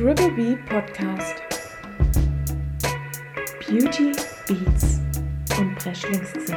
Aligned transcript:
Triple 0.00 0.30
B 0.30 0.56
Podcast. 0.66 1.42
Beauty, 3.58 4.12
Beats 4.48 4.98
und 5.58 5.74
Breschlingsgesetz. 5.74 6.56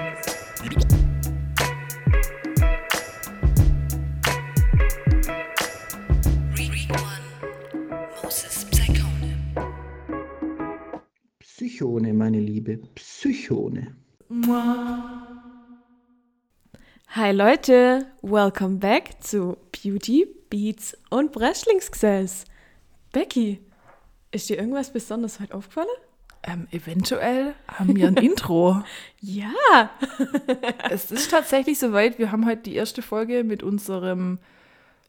Psychone, 11.40 12.14
meine 12.14 12.40
Liebe, 12.40 12.78
Psychone. 12.96 13.94
Hi 17.10 17.32
Leute, 17.34 18.06
welcome 18.22 18.78
back 18.78 19.22
zu 19.22 19.58
Beauty, 19.74 20.28
Beats 20.50 20.98
und 21.10 21.34
Breschlingsgesetz. 21.34 22.46
Becky, 23.14 23.62
ist 24.32 24.50
dir 24.50 24.58
irgendwas 24.58 24.92
besonders 24.92 25.40
heute 25.40 25.54
aufgefallen? 25.54 25.88
Ähm, 26.46 26.68
eventuell 26.72 27.54
haben 27.68 27.96
wir 27.96 28.08
ein 28.08 28.18
Intro. 28.18 28.84
Ja, 29.22 29.90
Es 30.90 31.10
ist 31.12 31.32
tatsächlich 31.32 31.80
soweit. 31.80 32.20
Wir 32.20 32.34
haben 32.34 32.46
heute 32.46 32.64
die 32.64 32.76
erste 32.76 33.02
Folge 33.02 33.46
mit 33.46 33.64
unserem 33.64 34.40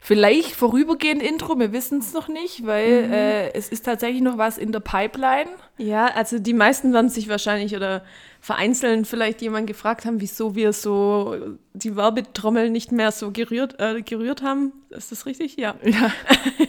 vielleicht 0.05 0.51
vorübergehend 0.51 1.23
Intro. 1.23 1.57
Wir 1.57 1.73
wissen 1.73 1.97
es 1.97 2.13
noch 2.13 2.27
nicht, 2.27 2.63
weil 2.63 3.09
äh, 3.11 3.53
es 3.53 3.69
ist 3.69 3.85
tatsächlich 3.85 4.21
noch 4.21 4.37
was 4.37 4.59
in 4.59 4.71
der 4.71 4.79
Pipeline. 4.79 5.49
ja, 5.79 6.05
also 6.05 6.37
die 6.37 6.53
meisten 6.53 6.93
werden 6.93 7.09
sich 7.09 7.27
wahrscheinlich 7.27 7.75
oder 7.75 8.03
vereinzelt 8.39 9.07
vielleicht 9.07 9.41
jemand 9.41 9.65
gefragt 9.65 10.05
haben, 10.05 10.21
wieso 10.21 10.53
wir 10.53 10.73
so 10.73 11.57
die 11.73 11.95
Werbetrommel 11.95 12.69
nicht 12.69 12.91
mehr 12.91 13.11
so 13.11 13.31
gerührt, 13.31 13.79
äh, 13.79 14.03
gerührt 14.03 14.43
haben. 14.43 14.73
Ist 14.91 15.11
das 15.11 15.25
richtig? 15.25 15.57
Ja. 15.57 15.73
Ja. 15.83 16.11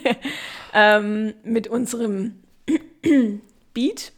ähm, 0.72 1.34
mit 1.44 1.68
unserem 1.68 2.36
Beat, 3.74 4.12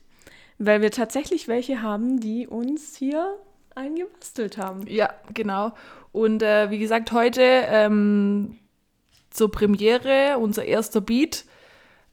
weil 0.58 0.80
wir 0.80 0.92
tatsächlich 0.92 1.48
welche 1.48 1.82
haben, 1.82 2.20
die 2.20 2.46
uns 2.46 2.94
hier 2.94 3.36
eingebastelt 3.74 4.58
haben. 4.58 4.86
Ja, 4.86 5.10
genau. 5.34 5.72
Und 6.12 6.44
äh, 6.44 6.70
wie 6.70 6.78
gesagt, 6.78 7.10
heute 7.10 7.42
ähm, 7.42 8.58
zur 9.30 9.50
Premiere, 9.50 10.38
unser 10.38 10.64
erster 10.64 11.00
Beat. 11.00 11.44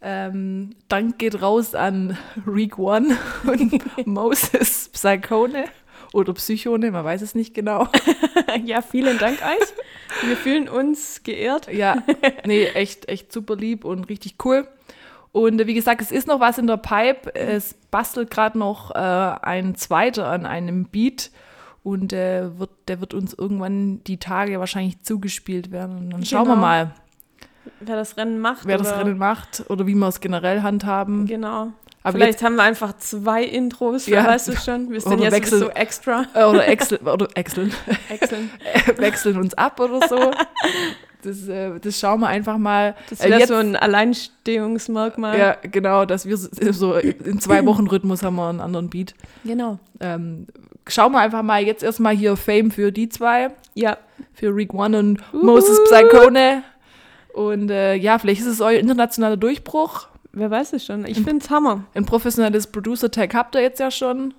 Ähm, 0.02 0.76
Dank 0.88 1.18
geht 1.18 1.42
raus 1.42 1.74
an 1.74 2.18
Reek 2.46 2.78
One 2.78 3.18
und 3.46 3.82
Moses 4.08 4.90
Psychone 4.90 5.66
oder 6.14 6.34
Psychone, 6.34 6.92
man 6.92 7.04
weiß 7.04 7.22
es 7.22 7.36
nicht 7.36 7.54
genau. 7.54 7.88
ja, 8.66 8.82
vielen 8.82 9.18
Dank 9.18 9.40
euch. 9.42 10.28
Wir 10.28 10.38
fühlen 10.38 10.70
uns 10.70 11.24
geehrt. 11.24 11.72
Ja, 11.74 11.98
nee, 12.46 12.66
echt, 12.68 13.10
echt 13.10 13.34
super 13.34 13.56
lieb 13.56 13.84
und 13.84 14.06
richtig 14.06 14.36
cool. 14.46 14.68
Und 15.32 15.66
wie 15.68 15.74
gesagt, 15.74 16.00
es 16.02 16.12
ist 16.12 16.28
noch 16.28 16.40
was 16.40 16.58
in 16.58 16.68
der 16.68 16.78
Pipe. 16.78 17.36
Es 17.36 17.74
bastelt 17.92 18.30
gerade 18.32 18.58
noch 18.58 18.92
äh, 18.92 18.98
ein 18.98 19.76
zweiter 19.76 20.28
an 20.28 20.46
einem 20.46 20.86
Beat. 20.86 21.32
Und 21.84 22.14
äh, 22.14 22.58
wird, 22.58 22.70
der 22.88 23.02
wird 23.02 23.14
uns 23.14 23.34
irgendwann 23.34 24.02
die 24.06 24.18
Tage 24.18 24.60
wahrscheinlich 24.60 25.02
zugespielt 25.04 25.72
werden. 25.72 25.98
Und 25.98 26.10
dann 26.12 26.26
schauen 26.26 26.48
wir 26.48 26.54
Genau. 26.54 26.62
mal, 26.66 26.92
Wer 27.80 27.96
das 27.96 28.18
Rennen 28.18 28.40
macht. 28.40 28.66
wer 28.68 28.78
das 28.78 28.88
oder- 28.90 29.00
Rennen 29.00 29.18
macht 29.18 29.64
oder 29.70 29.86
wie 29.88 29.96
wir 29.96 30.08
es 30.08 30.20
generell 30.20 30.62
handhaben. 30.62 31.26
Genau. 31.26 31.72
Aber 32.04 32.20
Vielleicht 32.20 32.44
haben 32.44 32.56
wir 32.56 32.62
einfach 32.64 32.96
zwei 32.98 33.44
Intros, 33.44 34.06
Ja. 34.06 34.28
weiß 34.28 34.48
es 34.50 34.64
schon. 34.64 34.92
Wir 34.92 35.02
sind 35.02 35.20
ja 35.24 35.32
wechseln. 35.32 35.60
sowieso 35.62 35.74
extra. 35.74 36.26
Äh, 36.36 36.44
Oder 36.44 36.68
Excel, 36.68 37.00
oder 37.00 37.28
Excel, 37.34 37.72
Excellent. 38.10 38.52
wechseln 39.00 39.38
uns 39.38 39.56
ab 39.56 39.80
oder 39.80 40.08
so. 40.08 40.32
Das, 41.24 41.48
äh, 41.48 41.80
das 41.80 42.00
schauen 42.00 42.20
wir 42.20 42.28
einfach 42.28 42.60
mal. 42.60 42.96
Das 43.10 43.22
Äh, 43.22 43.30
wäre 43.32 43.40
jetzt- 43.40 43.48
so 43.50 43.56
ein 43.56 43.76
Alleinstehungsmerkmal. 43.76 45.38
Ja, 45.38 45.58
genau, 45.64 46.06
dass 46.06 46.28
wir 46.28 46.38
so- 46.38 46.50
so 46.72 46.94
in 46.94 47.40
zwei 47.40 47.66
Wochen 47.66 47.88
Rhythmus 47.88 48.22
haben 48.24 48.36
wir 48.36 48.50
einen 48.50 48.62
anderen 48.62 48.90
Beat. 48.92 49.16
Genau. 49.44 49.80
Ähm, 50.00 50.46
schauen 50.88 51.12
wir 51.14 51.20
einfach 51.20 51.42
mal 51.42 51.64
jetzt 51.64 51.84
erstmal 51.84 52.16
hier 52.16 52.36
Fame 52.38 52.70
für 52.72 52.92
die 52.92 53.10
zwei, 53.10 53.50
Ja, 53.74 53.98
für 54.34 54.56
Reek 54.56 54.74
One 54.74 54.98
und 55.00 55.34
Moses 55.34 55.80
Psychone. 55.86 56.64
Und 57.36 57.70
äh, 57.70 57.96
ja, 57.96 58.18
vielleicht 58.18 58.42
ist 58.42 58.48
es 58.48 58.62
euer 58.62 58.80
internationaler 58.80 59.36
Durchbruch. 59.38 60.08
wer 60.32 60.50
weiß 60.50 60.74
es 60.74 60.86
schon. 60.86 61.06
Ich 61.06 61.18
finde 61.18 61.38
es 61.44 61.50
Hammer. 61.50 61.84
Ein 61.94 62.06
professionelles 62.06 62.68
Producer-Tag 62.68 63.34
habt 63.34 63.56
ihr 63.56 63.62
jetzt 63.62 63.80
ja 63.80 63.92
schon. 63.92 64.34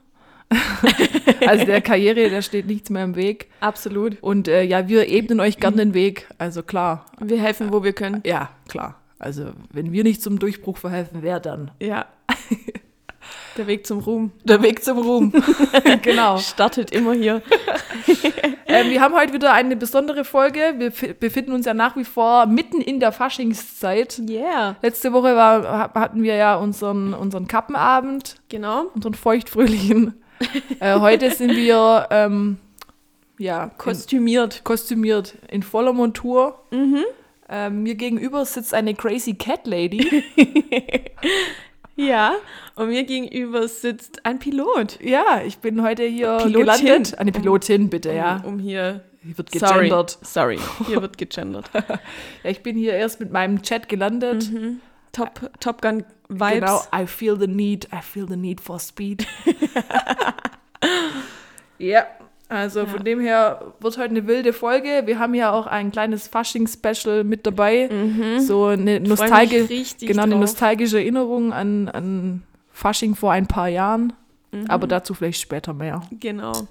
also 1.46 1.66
der 1.66 1.80
Karriere, 1.82 2.30
da 2.30 2.40
steht 2.40 2.66
nichts 2.66 2.88
mehr 2.88 3.04
im 3.04 3.16
Weg. 3.16 3.48
Absolut. 3.60 4.16
Und 4.22 4.48
äh, 4.48 4.62
ja, 4.62 4.88
wir 4.88 5.08
ebnen 5.08 5.40
euch 5.40 5.58
gern 5.58 5.76
den 5.76 5.92
Weg. 5.92 6.26
Also 6.38 6.62
klar, 6.62 7.04
Wir 7.20 7.38
helfen, 7.40 7.72
wo 7.72 7.82
wir 7.82 7.92
können. 7.92 8.22
ja, 8.24 8.48
klar. 8.68 8.94
Also 9.18 9.46
wenn 9.72 9.92
wir 9.92 10.04
nicht 10.04 10.22
zum 10.22 10.38
Durchbruch 10.38 10.76
verhelfen, 10.78 11.18
wer 11.22 11.40
dann? 11.40 11.70
Ja. 11.80 12.06
Der 13.56 13.66
Weg 13.66 13.86
zum 13.86 14.00
Ruhm 14.00 14.32
Der 14.44 14.62
Weg 14.62 14.84
zum 14.84 14.98
Ruhm. 14.98 15.32
genau. 16.02 16.38
startet 16.38 16.90
immer 16.90 17.12
hier. 17.14 17.42
Ähm, 18.68 18.90
wir 18.90 19.00
haben 19.00 19.14
heute 19.14 19.32
wieder 19.32 19.52
eine 19.52 19.76
besondere 19.76 20.24
Folge. 20.24 20.74
Wir 20.78 20.90
befinden 21.14 21.52
uns 21.52 21.66
ja 21.66 21.72
nach 21.72 21.96
wie 21.96 22.02
vor 22.04 22.46
mitten 22.46 22.80
in 22.80 22.98
der 22.98 23.12
Faschingszeit. 23.12 24.20
Yeah. 24.28 24.74
Letzte 24.82 25.12
Woche 25.12 25.36
war, 25.36 25.62
ha- 25.62 25.90
hatten 25.94 26.24
wir 26.24 26.34
ja 26.34 26.56
unseren, 26.56 27.14
unseren 27.14 27.46
Kappenabend, 27.46 28.36
Genau. 28.48 28.86
unseren 28.94 29.14
feuchtfröhlichen. 29.14 30.20
äh, 30.80 30.98
heute 30.98 31.30
sind 31.30 31.54
wir 31.54 32.08
ähm, 32.10 32.58
ja, 33.38 33.70
Kostümiert. 33.78 34.58
in, 34.58 34.64
kostümiert 34.64 35.34
in 35.48 35.62
voller 35.62 35.92
Montur. 35.92 36.58
Ähm, 37.48 37.82
mir 37.84 37.94
gegenüber 37.94 38.44
sitzt 38.44 38.74
eine 38.74 38.94
Crazy 38.94 39.34
Cat 39.34 39.64
Lady. 39.68 40.24
Ja. 41.96 42.36
Und 42.74 42.88
mir 42.88 43.04
gegenüber 43.04 43.68
sitzt 43.68 44.24
ein 44.24 44.38
Pilot. 44.38 44.98
ja, 45.02 45.42
ich 45.44 45.58
bin 45.58 45.82
heute 45.82 46.04
hier 46.04 46.38
Pilotin. 46.38 46.52
gelandet. 46.60 47.18
Eine 47.18 47.32
Pilotin, 47.32 47.90
bitte, 47.90 48.12
ja. 48.12 48.36
Um, 48.44 48.54
um 48.54 48.58
hier. 48.58 49.02
Hier 49.22 49.36
wird 49.38 49.50
Sorry. 49.52 49.74
gegendert. 49.74 50.18
Sorry. 50.22 50.58
Hier 50.86 51.02
wird 51.02 51.18
gegendert. 51.18 51.70
Ja, 52.44 52.50
ich 52.50 52.62
bin 52.62 52.76
hier 52.76 52.92
erst 52.92 53.18
mit 53.18 53.32
meinem 53.32 53.62
Chat 53.62 53.88
gelandet. 53.88 54.50
Top, 55.12 55.50
Top 55.58 55.82
Gun 55.82 56.04
Vibes. 56.28 56.60
Genau, 56.60 56.82
I 56.94 57.06
feel 57.06 57.38
the 57.38 57.46
need, 57.46 57.88
I 57.92 58.02
feel 58.02 58.26
the 58.28 58.36
need 58.36 58.60
for 58.60 58.78
speed. 58.78 59.26
ja, 61.78 62.06
also 62.48 62.86
von 62.86 63.04
dem 63.04 63.20
her 63.20 63.72
wird 63.80 63.98
heute 63.98 64.10
eine 64.10 64.26
wilde 64.26 64.52
Folge. 64.52 65.02
Wir 65.04 65.18
haben 65.18 65.34
ja 65.34 65.52
auch 65.52 65.66
ein 65.66 65.90
kleines 65.90 66.28
Fasching-Special 66.28 67.24
mit 67.24 67.46
dabei. 67.46 67.90
So 68.38 68.66
eine, 68.66 69.00
Nostalgi 69.00 69.84
genau, 70.00 70.22
eine 70.22 70.36
nostalgische 70.36 70.98
Erinnerung 70.98 71.52
an, 71.52 71.88
an 71.88 72.42
Fasching 72.70 73.14
vor 73.14 73.32
ein 73.32 73.46
paar 73.46 73.68
Jahren. 73.68 74.12
Aber 74.68 74.86
dazu 74.86 75.12
vielleicht 75.12 75.40
später 75.40 75.74
mehr. 75.74 76.02
Genau. 76.10 76.66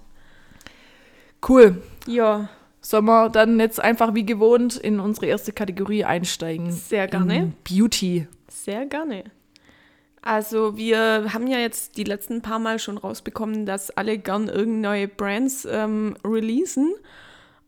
Cool. 1.47 1.81
Ja, 2.07 2.49
Sollen 2.85 3.05
wir 3.05 3.29
dann 3.29 3.59
jetzt 3.59 3.79
einfach 3.79 4.13
wie 4.13 4.27
gewohnt 4.27 4.75
in 4.77 4.99
unsere 4.99 5.25
erste 5.25 5.51
Kategorie 5.51 6.03
einsteigen? 6.05 6.71
Sehr 6.71 7.07
gerne. 7.07 7.35
In 7.35 7.53
Beauty. 7.63 8.27
sehr 8.47 8.85
gerne. 8.85 9.23
Also 10.25 10.75
wir 10.75 11.33
haben 11.33 11.45
ja 11.45 11.59
jetzt 11.59 11.97
die 11.97 12.03
letzten 12.03 12.41
paar 12.41 12.57
Mal 12.57 12.79
schon 12.79 12.97
rausbekommen, 12.97 13.67
dass 13.67 13.91
alle 13.91 14.17
gern 14.17 14.47
irgendeine 14.47 14.97
neue 14.97 15.07
Brands 15.07 15.67
ähm, 15.69 16.17
releasen. 16.25 16.95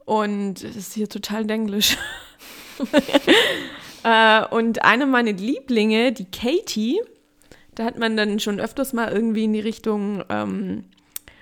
Und 0.05 0.63
das 0.63 0.75
ist 0.75 0.93
hier 0.93 1.07
total 1.07 1.45
denglisch. 1.45 1.97
äh, 4.03 4.43
und 4.47 4.83
eine 4.83 5.05
meiner 5.05 5.33
Lieblinge, 5.33 6.11
die 6.11 6.25
Katie, 6.25 6.99
da 7.75 7.85
hat 7.85 7.99
man 7.99 8.17
dann 8.17 8.39
schon 8.39 8.59
öfters 8.59 8.91
mal 8.91 9.11
irgendwie 9.11 9.43
in 9.43 9.53
die 9.53 9.59
Richtung, 9.59 10.23
ähm, 10.29 10.85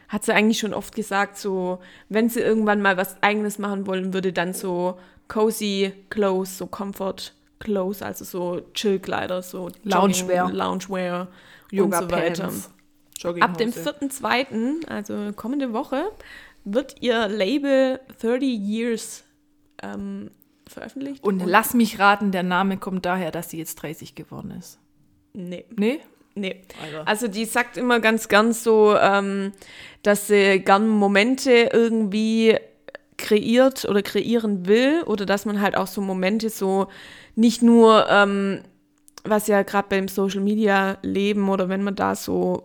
hat 0.09 0.25
sie 0.25 0.33
eigentlich 0.33 0.59
schon 0.59 0.73
oft 0.73 0.95
gesagt, 0.95 1.37
so, 1.37 1.79
wenn 2.09 2.27
sie 2.27 2.41
irgendwann 2.41 2.81
mal 2.81 2.97
was 2.97 3.23
Eigenes 3.23 3.57
machen 3.57 3.87
wollen 3.87 4.13
würde, 4.13 4.33
dann 4.33 4.53
so 4.53 4.99
cozy 5.29 5.93
Clothes, 6.09 6.57
so 6.57 6.67
Comfort 6.67 7.31
Clothes, 7.65 8.01
also 8.01 8.23
so 8.23 8.61
Chillkleider, 8.73 9.41
so 9.41 9.69
Loungewear. 9.83 10.51
Loungewear 10.51 11.27
Yoga 11.71 11.99
und 11.99 12.09
so 12.09 12.15
weiter. 12.15 12.45
Ab 13.41 13.57
dem 13.57 13.71
Jogginghose. 13.71 13.89
4.2., 13.89 14.87
also 14.87 15.31
kommende 15.35 15.73
Woche, 15.73 16.03
wird 16.63 17.01
ihr 17.01 17.27
Label 17.27 17.99
30 18.21 18.43
Years 18.43 19.23
ähm, 19.81 20.29
veröffentlicht. 20.67 21.23
Und 21.23 21.43
lass 21.45 21.73
mich 21.73 21.99
raten, 21.99 22.31
der 22.31 22.43
Name 22.43 22.77
kommt 22.77 23.05
daher, 23.05 23.31
dass 23.31 23.49
sie 23.49 23.57
jetzt 23.57 23.75
30 23.81 24.15
geworden 24.15 24.51
ist. 24.51 24.79
Nee, 25.33 25.65
Nee? 25.75 26.01
nee. 26.35 26.61
Alter. 26.83 27.07
Also 27.07 27.27
die 27.27 27.45
sagt 27.45 27.77
immer 27.77 27.99
ganz, 27.99 28.27
ganz 28.27 28.63
so, 28.63 28.95
ähm, 28.95 29.53
dass 30.03 30.27
sie 30.27 30.59
gern 30.59 30.87
Momente 30.87 31.69
irgendwie 31.73 32.57
kreiert 33.17 33.85
oder 33.85 34.01
kreieren 34.01 34.67
will 34.67 35.01
oder 35.05 35.25
dass 35.25 35.45
man 35.45 35.61
halt 35.61 35.77
auch 35.77 35.87
so 35.87 36.01
Momente 36.01 36.49
so 36.49 36.87
nicht 37.35 37.61
nur, 37.61 38.07
ähm, 38.09 38.61
was 39.23 39.47
ja 39.47 39.63
gerade 39.63 39.87
beim 39.89 40.07
Social 40.07 40.41
Media 40.41 40.97
Leben 41.01 41.49
oder 41.49 41.69
wenn 41.69 41.83
man 41.83 41.95
da 41.95 42.15
so 42.15 42.63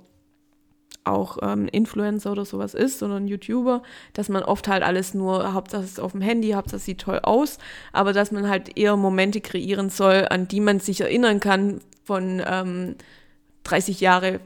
auch 1.05 1.39
ähm, 1.43 1.67
Influencer 1.69 2.33
oder 2.33 2.45
sowas 2.45 2.75
ist, 2.75 2.99
sondern 2.99 3.27
YouTuber, 3.27 3.83
dass 4.13 4.29
man 4.29 4.43
oft 4.43 4.69
halt 4.69 4.83
alles 4.83 5.15
nur, 5.15 5.55
Hauptsache 5.55 5.83
es 5.83 5.93
ist 5.93 6.01
auf 6.01 6.13
dem 6.13 6.21
Handy, 6.21 6.51
Hauptsache 6.51 6.77
es 6.77 6.85
sieht 6.85 7.01
toll 7.01 7.21
aus, 7.23 7.59
aber 7.93 8.13
dass 8.13 8.31
man 8.31 8.49
halt 8.49 8.77
eher 8.77 8.97
Momente 8.97 9.41
kreieren 9.41 9.91
soll, 9.91 10.27
an 10.29 10.47
die 10.47 10.61
man 10.61 10.79
sich 10.81 11.01
erinnern 11.01 11.41
kann, 11.41 11.81
von 12.05 12.43
ähm, 12.45 12.97
30 13.65 14.01
Jahre, 14.01 14.41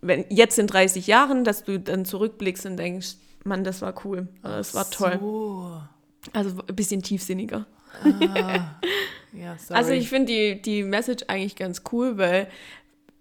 wenn 0.00 0.24
jetzt 0.30 0.58
in 0.58 0.66
30 0.66 1.06
Jahren, 1.06 1.44
dass 1.44 1.64
du 1.64 1.78
dann 1.78 2.04
zurückblickst 2.04 2.66
und 2.66 2.76
denkst, 2.76 3.16
Mann, 3.44 3.64
das 3.64 3.82
war 3.82 3.94
cool, 4.04 4.28
oder 4.42 4.58
das 4.58 4.74
war 4.74 4.88
toll. 4.90 5.18
So. 5.20 5.80
Also 6.32 6.62
ein 6.66 6.76
bisschen 6.76 7.02
tiefsinniger. 7.02 7.66
Ja, 9.32 9.56
sorry. 9.58 9.78
Also 9.78 9.92
ich 9.92 10.08
finde 10.08 10.32
die, 10.32 10.62
die 10.62 10.82
Message 10.82 11.24
eigentlich 11.28 11.56
ganz 11.56 11.82
cool, 11.92 12.18
weil 12.18 12.48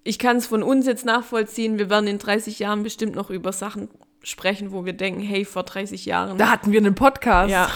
ich 0.03 0.19
kann 0.19 0.38
es 0.38 0.47
von 0.47 0.63
uns 0.63 0.85
jetzt 0.85 1.06
nachvollziehen. 1.06 1.77
Wir 1.77 1.89
werden 1.89 2.07
in 2.07 2.18
30 2.18 2.59
Jahren 2.59 2.83
bestimmt 2.83 3.15
noch 3.15 3.29
über 3.29 3.51
Sachen 3.51 3.89
sprechen, 4.24 4.71
wo 4.71 4.85
wir 4.85 4.94
denken, 4.94 5.21
hey, 5.21 5.45
vor 5.45 5.63
30 5.63 6.06
Jahren. 6.06 6.38
da 6.38 6.50
hatten 6.50 6.71
wir 6.71 6.79
einen 6.79 6.95
Podcast. 6.95 7.51
ja. 7.51 7.69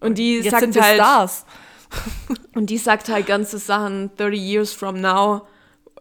Und 0.00 0.16
die 0.16 0.36
Jetzt 0.36 0.50
sagt 0.50 0.62
sind 0.62 0.74
wir 0.74 0.82
halt, 0.82 0.96
Stars. 0.96 1.44
und 2.54 2.70
die 2.70 2.78
sagt 2.78 3.08
halt 3.10 3.26
ganze 3.26 3.58
Sachen 3.58 4.10
30 4.16 4.40
years 4.40 4.72
from 4.72 5.00
now, 5.00 5.42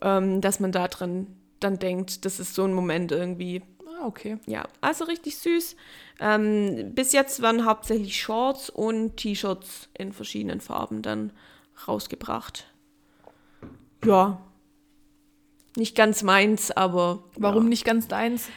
ähm, 0.02 0.40
dass 0.40 0.60
man 0.60 0.72
da 0.72 0.88
dran 0.88 1.28
dann 1.60 1.78
denkt, 1.78 2.24
das 2.24 2.40
ist 2.40 2.56
so 2.56 2.64
ein 2.64 2.74
Moment 2.74 3.12
irgendwie. 3.12 3.62
Ah, 3.86 4.06
okay. 4.06 4.38
Ja, 4.46 4.66
also 4.80 5.04
richtig 5.04 5.38
süß. 5.38 5.76
Ähm, 6.20 6.94
bis 6.94 7.14
jetzt 7.14 7.42
waren 7.42 7.66
hauptsächlich 7.66 8.20
Shorts 8.22 8.70
und 8.70 9.18
T-Shirts 9.18 9.90
in 9.98 10.12
verschiedenen 10.12 10.60
Farben 10.60 11.02
dann 11.02 11.32
rausgebracht. 11.88 12.66
Ja. 14.04 14.42
Nicht 15.76 15.96
ganz 15.96 16.24
meins, 16.24 16.72
aber. 16.72 17.24
Warum 17.36 17.64
ja. 17.64 17.70
nicht 17.70 17.86
ganz 17.86 18.08
deins? 18.08 18.50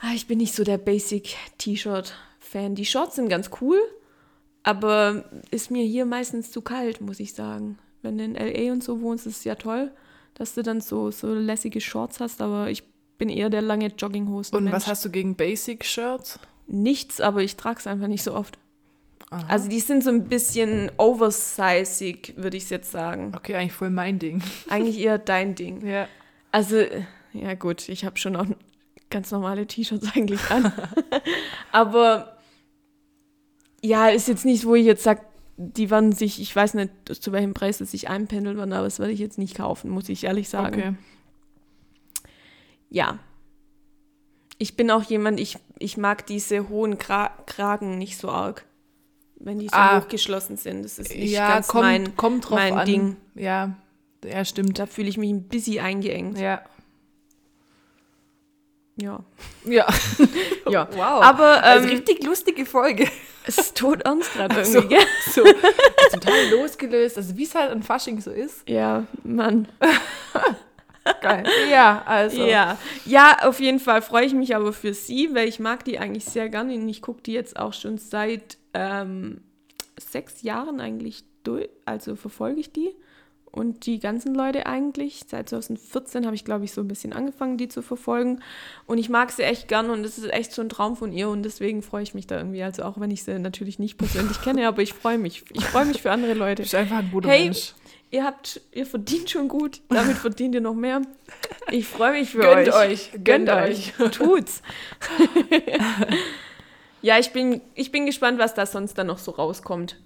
Ah, 0.00 0.12
Ich 0.14 0.26
bin 0.26 0.38
nicht 0.38 0.54
so 0.54 0.64
der 0.64 0.78
Basic-T-Shirt-Fan. 0.78 2.74
Die 2.74 2.86
Shorts 2.86 3.16
sind 3.16 3.28
ganz 3.28 3.50
cool, 3.60 3.78
aber 4.62 5.24
ist 5.50 5.70
mir 5.70 5.84
hier 5.84 6.06
meistens 6.06 6.50
zu 6.50 6.62
kalt, 6.62 7.00
muss 7.00 7.20
ich 7.20 7.34
sagen. 7.34 7.78
Wenn 8.02 8.18
du 8.18 8.24
in 8.24 8.36
L.A. 8.36 8.72
und 8.72 8.82
so 8.82 9.00
wohnst, 9.00 9.26
ist 9.26 9.38
es 9.38 9.44
ja 9.44 9.54
toll, 9.54 9.92
dass 10.34 10.54
du 10.54 10.62
dann 10.62 10.80
so, 10.80 11.10
so 11.10 11.32
lässige 11.32 11.80
Shorts 11.80 12.20
hast, 12.20 12.42
aber 12.42 12.70
ich 12.70 12.82
bin 13.16 13.28
eher 13.28 13.50
der 13.50 13.62
lange 13.62 13.86
Jogginghosen. 13.86 14.56
Und 14.56 14.72
was 14.72 14.86
hast 14.86 15.04
du 15.04 15.10
gegen 15.10 15.36
Basic-Shirts? 15.36 16.38
Nichts, 16.66 17.20
aber 17.20 17.42
ich 17.42 17.56
trage 17.56 17.78
es 17.78 17.86
einfach 17.86 18.08
nicht 18.08 18.22
so 18.22 18.34
oft. 18.34 18.58
Also 19.48 19.68
die 19.68 19.80
sind 19.80 20.04
so 20.04 20.10
ein 20.10 20.28
bisschen 20.28 20.92
oversizig, 20.96 22.34
würde 22.36 22.56
ich 22.56 22.70
jetzt 22.70 22.92
sagen. 22.92 23.32
Okay, 23.36 23.56
eigentlich 23.56 23.72
voll 23.72 23.90
mein 23.90 24.18
Ding. 24.18 24.42
Eigentlich 24.68 24.98
eher 25.00 25.18
dein 25.18 25.54
Ding. 25.54 25.84
Ja. 25.84 26.08
Also, 26.52 26.84
ja 27.32 27.54
gut, 27.54 27.88
ich 27.88 28.04
habe 28.04 28.16
schon 28.16 28.36
auch 28.36 28.46
ganz 29.10 29.30
normale 29.32 29.66
T-Shirts 29.66 30.08
eigentlich 30.14 30.40
an. 30.50 30.72
Aber 31.72 32.38
ja, 33.82 34.08
ist 34.08 34.28
jetzt 34.28 34.44
nicht, 34.44 34.64
wo 34.66 34.74
ich 34.74 34.86
jetzt 34.86 35.02
sage, 35.02 35.22
die 35.56 35.90
werden 35.90 36.12
sich, 36.12 36.40
ich 36.40 36.54
weiß 36.54 36.74
nicht, 36.74 36.90
zu 37.08 37.32
welchem 37.32 37.54
Preis 37.54 37.80
es 37.80 37.90
sich 37.90 38.08
einpendeln 38.08 38.56
werden, 38.56 38.72
aber 38.72 38.84
das 38.84 38.98
werde 38.98 39.12
ich 39.12 39.20
jetzt 39.20 39.38
nicht 39.38 39.56
kaufen, 39.56 39.90
muss 39.90 40.08
ich 40.08 40.24
ehrlich 40.24 40.48
sagen. 40.48 40.74
Okay. 40.74 40.94
Ja. 42.90 43.18
Ich 44.58 44.76
bin 44.76 44.90
auch 44.90 45.02
jemand, 45.02 45.40
ich, 45.40 45.58
ich 45.78 45.96
mag 45.96 46.26
diese 46.26 46.68
hohen 46.68 46.98
Kra 46.98 47.30
Kragen 47.46 47.98
nicht 47.98 48.18
so 48.18 48.28
arg. 48.30 48.64
Wenn 49.36 49.58
die 49.58 49.66
so 49.68 49.76
Ah. 49.76 50.00
hochgeschlossen 50.00 50.56
sind. 50.56 50.84
Das 50.84 50.98
ist 50.98 51.10
nicht 51.14 51.30
Ja, 51.32 51.48
ganz 51.54 51.68
kommt, 51.68 51.82
mein, 51.84 52.16
kommt 52.16 52.44
drauf 52.48 52.58
mein 52.58 52.78
an. 52.78 52.86
Ding. 52.86 53.16
Ja, 53.34 53.74
ja, 54.24 54.44
stimmt. 54.44 54.78
Da 54.78 54.86
fühle 54.86 55.08
ich 55.08 55.18
mich 55.18 55.30
ein 55.30 55.42
bisschen 55.48 55.80
eingeengt. 55.84 56.38
Ja. 56.38 56.62
Ja. 58.96 59.20
Ja. 59.64 59.86
ja. 60.70 60.88
Wow. 60.92 61.22
Aber 61.24 61.62
also 61.62 61.88
ähm, 61.88 61.94
richtig 61.96 62.22
lustige 62.24 62.64
Folge. 62.64 63.08
es 63.44 63.58
ist 63.58 63.76
tot 63.76 64.02
ernst 64.02 64.32
gerade 64.34 64.54
irgendwie, 64.60 64.72
So, 64.80 64.88
gell? 64.88 65.04
so 65.32 65.42
total 66.12 66.48
losgelöst. 66.50 67.16
Also 67.18 67.36
wie 67.36 67.42
es 67.44 67.54
halt 67.56 67.70
an 67.72 67.82
Fasching 67.82 68.20
so 68.20 68.30
ist. 68.30 68.66
Ja, 68.68 69.04
Mann. 69.24 69.66
Geil. 71.20 71.44
Ja, 71.70 72.02
also. 72.06 72.44
Ja. 72.44 72.78
ja, 73.04 73.38
auf 73.42 73.60
jeden 73.60 73.80
Fall 73.80 74.02
freue 74.02 74.24
ich 74.24 74.34
mich 74.34 74.54
aber 74.54 74.72
für 74.72 74.94
sie, 74.94 75.34
weil 75.34 75.48
ich 75.48 75.58
mag 75.58 75.84
die 75.84 75.98
eigentlich 75.98 76.24
sehr 76.24 76.48
gerne 76.48 76.74
und 76.74 76.88
ich 76.88 77.02
gucke 77.02 77.22
die 77.22 77.32
jetzt 77.32 77.58
auch 77.58 77.72
schon 77.72 77.98
seit 77.98 78.58
ähm, 78.72 79.40
sechs 79.98 80.42
Jahren 80.42 80.80
eigentlich 80.80 81.24
durch, 81.42 81.68
also 81.84 82.16
verfolge 82.16 82.60
ich 82.60 82.72
die 82.72 82.94
und 83.54 83.86
die 83.86 84.00
ganzen 84.00 84.34
Leute 84.34 84.66
eigentlich. 84.66 85.20
Seit 85.28 85.48
2014 85.48 86.26
habe 86.26 86.34
ich, 86.34 86.44
glaube 86.44 86.64
ich, 86.64 86.72
so 86.72 86.80
ein 86.80 86.88
bisschen 86.88 87.12
angefangen, 87.12 87.56
die 87.56 87.68
zu 87.68 87.82
verfolgen 87.82 88.40
und 88.86 88.98
ich 88.98 89.08
mag 89.08 89.30
sie 89.30 89.42
echt 89.42 89.68
gern 89.68 89.90
und 89.90 90.02
das 90.02 90.18
ist 90.18 90.32
echt 90.32 90.52
so 90.52 90.62
ein 90.62 90.68
Traum 90.68 90.96
von 90.96 91.12
ihr 91.12 91.28
und 91.28 91.42
deswegen 91.42 91.82
freue 91.82 92.02
ich 92.02 92.14
mich 92.14 92.26
da 92.26 92.36
irgendwie, 92.38 92.62
also 92.62 92.82
auch 92.82 92.98
wenn 92.98 93.10
ich 93.10 93.22
sie 93.24 93.38
natürlich 93.38 93.78
nicht 93.78 93.96
persönlich 93.96 94.40
kenne, 94.42 94.66
aber 94.66 94.82
ich 94.82 94.92
freue 94.92 95.18
mich. 95.18 95.44
Ich 95.52 95.64
freue 95.66 95.84
mich 95.84 96.02
für 96.02 96.10
andere 96.10 96.34
Leute. 96.34 96.56
Du 96.56 96.62
bist 96.62 96.74
einfach 96.74 96.98
ein 96.98 97.10
guter 97.12 97.28
Hey, 97.28 97.44
Mensch. 97.44 97.74
Ihr 98.14 98.22
habt, 98.22 98.60
ihr 98.70 98.86
verdient 98.86 99.28
schon 99.28 99.48
gut, 99.48 99.80
damit 99.88 100.16
verdient 100.16 100.54
ihr 100.54 100.60
noch 100.60 100.76
mehr. 100.76 101.02
Ich 101.72 101.88
freue 101.88 102.12
mich 102.12 102.30
für 102.30 102.42
Gönnt 102.42 102.68
euch. 102.68 102.74
euch, 102.74 103.10
Gönnt 103.10 103.24
gönnt 103.24 103.50
euch. 103.50 103.92
Tut's. 104.12 104.62
ja, 107.02 107.18
ich 107.18 107.32
bin, 107.32 107.60
ich 107.74 107.90
bin 107.90 108.06
gespannt, 108.06 108.38
was 108.38 108.54
da 108.54 108.66
sonst 108.66 108.96
dann 108.98 109.08
noch 109.08 109.18
so 109.18 109.32
rauskommt. 109.32 109.98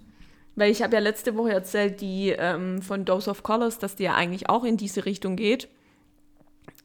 Weil 0.55 0.71
ich 0.71 0.81
habe 0.81 0.95
ja 0.95 0.99
letzte 0.99 1.37
Woche 1.37 1.51
erzählt, 1.51 2.01
die 2.01 2.29
ähm, 2.35 2.81
von 2.81 3.05
Dose 3.05 3.29
of 3.29 3.43
Colors, 3.43 3.77
dass 3.77 3.95
die 3.95 4.05
ja 4.05 4.15
eigentlich 4.15 4.49
auch 4.49 4.63
in 4.63 4.75
diese 4.75 5.05
Richtung 5.05 5.35
geht. 5.35 5.67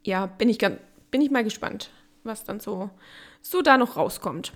Ja, 0.03 0.27
bin 0.27 0.51
ich, 0.51 0.59
bin 0.59 1.23
ich 1.23 1.31
mal 1.31 1.43
gespannt, 1.43 1.89
was 2.23 2.45
dann 2.45 2.61
so, 2.61 2.91
so 3.41 3.63
da 3.63 3.79
noch 3.79 3.97
rauskommt. 3.97 4.53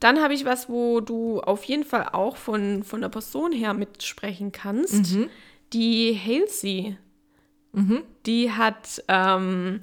Dann 0.00 0.22
habe 0.22 0.32
ich 0.32 0.46
was, 0.46 0.70
wo 0.70 1.00
du 1.00 1.40
auf 1.40 1.64
jeden 1.64 1.84
Fall 1.84 2.08
auch 2.12 2.38
von, 2.38 2.82
von 2.82 3.02
der 3.02 3.10
Person 3.10 3.52
her 3.52 3.74
mitsprechen 3.74 4.52
kannst. 4.52 5.18
Die 5.72 6.18
Halsey. 6.18 6.96
Die 8.26 8.50
hat 8.52 9.02
ähm, 9.08 9.80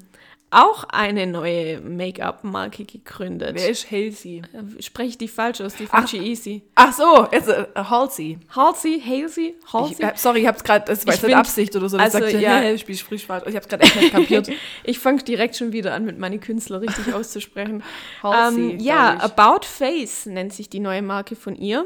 auch 0.51 0.83
eine 0.85 1.25
neue 1.25 1.81
Make-up-Marke 1.81 2.85
gegründet. 2.85 3.55
Wer 3.55 3.69
ist 3.69 3.89
Halsey? 3.91 4.43
Äh, 4.53 4.81
Spreche 4.83 5.09
ich 5.09 5.17
die 5.17 5.27
falsch 5.27 5.59
aus? 5.61 5.73
Die 5.75 5.87
falsche 5.87 6.17
Easy. 6.17 6.61
Ach 6.75 6.93
so, 6.93 7.03
also 7.03 7.51
äh, 7.51 7.65
Halsey. 7.75 8.37
Halsey, 8.55 9.01
Halsey, 9.03 9.55
Ich, 9.59 9.73
Halsey. 9.73 10.03
äh, 10.03 10.11
sorry, 10.15 10.41
ich 10.41 10.47
hab's 10.47 10.63
gerade, 10.63 10.85
das 10.85 11.05
war 11.07 11.13
jetzt 11.15 11.23
find- 11.23 11.35
Absicht 11.35 11.75
oder 11.75 11.89
so. 11.89 11.97
Das 11.97 12.13
also, 12.15 12.27
sagt 12.29 12.41
ja. 12.43 12.61
ja, 12.61 12.71
ich 12.71 12.81
sprich, 12.99 13.25
falsch. 13.25 13.45
Ich 13.47 13.55
hab's 13.55 13.67
gerade 13.67 13.83
echt 13.83 13.95
nicht 13.95 14.11
kapiert. 14.11 14.49
Ich 14.83 14.99
fange 14.99 15.23
direkt 15.23 15.55
schon 15.55 15.71
wieder 15.73 15.93
an, 15.95 16.05
mit 16.05 16.19
meinen 16.19 16.39
Künstler 16.39 16.81
richtig 16.81 17.11
auszusprechen. 17.13 17.81
Halsey, 18.21 18.71
ähm, 18.73 18.79
ja. 18.79 19.19
About 19.19 19.65
Face 19.65 20.27
nennt 20.27 20.53
sich 20.53 20.69
die 20.69 20.79
neue 20.79 21.01
Marke 21.01 21.35
von 21.35 21.55
ihr. 21.55 21.85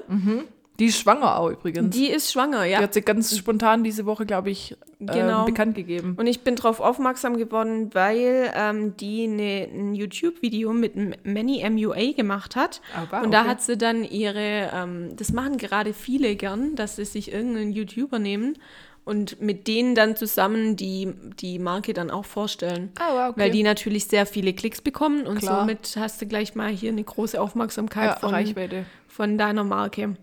Die 0.83 0.89
ist 0.89 0.99
schwanger 0.99 1.39
auch 1.39 1.49
übrigens. 1.49 1.95
Die 1.95 2.07
ist 2.07 2.31
schwanger, 2.31 2.65
ja. 2.65 2.79
Die 2.79 2.83
hat 2.83 2.93
sie 2.93 3.01
ganz 3.01 3.37
spontan 3.37 3.83
diese 3.83 4.05
Woche, 4.05 4.25
glaube 4.25 4.49
ich, 4.49 4.75
Genau. 4.99 5.39
ähm, 5.41 5.45
bekannt 5.45 5.75
gegeben. 5.75 6.15
Und 6.17 6.27
ich 6.27 6.41
bin 6.41 6.55
darauf 6.55 6.79
aufmerksam 6.79 7.37
geworden, 7.37 7.89
weil 7.93 8.51
ähm, 8.55 8.95
die 8.97 9.27
ne, 9.27 9.67
ein 9.71 9.95
YouTube-Video 9.95 10.71
mit 10.73 10.95
M- 10.95 11.13
Manny 11.23 11.63
MUA 11.69 12.13
gemacht 12.13 12.55
hat. 12.55 12.81
Ah, 12.95 13.07
wow, 13.09 13.23
und 13.23 13.31
da 13.31 13.41
okay. 13.41 13.49
hat 13.49 13.61
sie 13.61 13.77
dann 13.77 14.03
ihre, 14.03 14.69
ähm, 14.73 15.15
das 15.17 15.31
machen 15.33 15.57
gerade 15.57 15.93
viele 15.93 16.35
gern, 16.35 16.75
dass 16.75 16.95
sie 16.97 17.05
sich 17.05 17.33
irgendeinen 17.33 17.71
YouTuber 17.73 18.17
nehmen 18.19 18.57
und 19.03 19.41
mit 19.41 19.67
denen 19.67 19.95
dann 19.95 20.15
zusammen 20.15 20.77
die, 20.77 21.13
die 21.41 21.59
Marke 21.59 21.93
dann 21.93 22.09
auch 22.09 22.23
vorstellen. 22.23 22.91
Ah, 22.97 23.27
okay. 23.29 23.41
Weil 23.41 23.51
die 23.51 23.63
natürlich 23.63 24.05
sehr 24.05 24.25
viele 24.25 24.53
Klicks 24.53 24.79
bekommen 24.79 25.27
und 25.27 25.39
Klar. 25.39 25.59
somit 25.61 25.97
hast 25.99 26.21
du 26.21 26.25
gleich 26.27 26.55
mal 26.55 26.69
hier 26.69 26.91
eine 26.93 27.03
große 27.03 27.41
Aufmerksamkeit 27.41 28.11
ja, 28.11 28.15
von, 28.19 28.29
Reichweite. 28.29 28.85
von 29.09 29.37
deiner 29.37 29.65
Marke. 29.65 30.15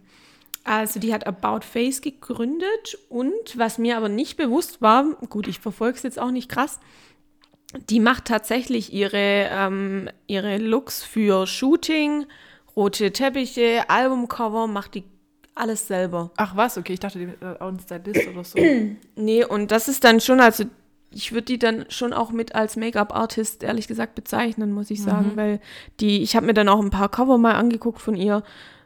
Also 0.65 1.01
die 1.01 1.15
hat 1.15 1.27
About 1.27 1.65
Face 1.65 2.03
gegründet 2.03 2.99
und 3.09 3.57
was 3.57 3.79
mir 3.79 3.97
aber 3.97 4.09
nicht 4.09 4.37
bewusst 4.37 4.83
war, 4.83 5.05
gut, 5.31 5.49
ich 5.49 5.59
verfolge 5.59 5.97
es 5.97 6.03
jetzt 6.03 6.19
auch 6.19 6.31
nicht 6.31 6.51
krass, 6.51 6.81
die 7.89 8.01
macht 8.01 8.27
tatsächlich 8.27 8.93
ihre, 8.93 9.49
ähm, 9.51 10.11
ihre 10.27 10.59
Looks 10.59 11.03
für 11.03 11.47
Shooting, 11.47 12.27
rote 12.77 13.13
Teppiche, 13.13 13.89
Albumcover, 13.89 14.67
macht 14.67 14.97
die 14.97 15.05
alles 15.55 15.87
selber. 15.87 16.31
Ach 16.37 16.57
was, 16.57 16.79
okay, 16.79 16.95
ich 16.95 17.01
dachte, 17.01 17.19
die 17.19 17.45
äh, 17.45 17.59
auch 17.59 17.69
ein 17.69 17.81
Stylist 17.81 18.29
oder 18.29 18.45
so. 18.45 18.59
Nee, 19.17 19.45
und 19.45 19.71
das 19.71 19.89
ist 19.89 20.05
dann 20.05 20.21
schon, 20.21 20.41
also 20.41 20.65
ich 21.13 21.33
würde 21.33 21.47
die 21.47 21.59
dann 21.59 21.87
schon 21.89 22.13
auch 22.13 22.31
mit 22.31 22.55
als 22.55 22.77
Make-up-Artist, 22.77 23.63
ehrlich 23.63 23.89
gesagt, 23.89 24.15
bezeichnen, 24.15 24.73
muss 24.73 24.91
ich 24.91 25.03
sagen, 25.03 25.33
weil 25.35 25.61
die, 25.99 26.23
ich 26.23 26.37
habe 26.37 26.47
mir 26.47 26.55
dann 26.55 26.69
auch 26.69 26.81
ein 26.81 26.91
paar 26.91 27.09
Cover 27.09 27.37
mal 27.37 27.55
angeguckt 27.55 28.01
von 28.01 28.17
ihr. 28.17 28.43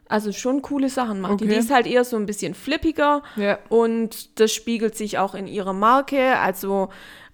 Also 0.07 0.31
schon 0.31 0.61
coole 0.61 0.89
Sachen 0.89 1.19
macht 1.21 1.39
die. 1.41 1.45
Okay. 1.45 1.53
Die 1.53 1.59
ist 1.59 1.71
halt 1.71 1.87
eher 1.87 2.03
so 2.03 2.15
ein 2.15 2.25
bisschen 2.25 2.53
flippiger 2.53 3.23
Ja. 3.35 3.57
und 3.69 4.39
das 4.39 4.53
spiegelt 4.53 4.95
sich 4.95 5.17
auch 5.17 5.33
in 5.33 5.47
ihrer 5.47 5.73
Marke. 5.73 6.37
Also 6.39 6.89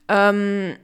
ähm, 0.08 0.76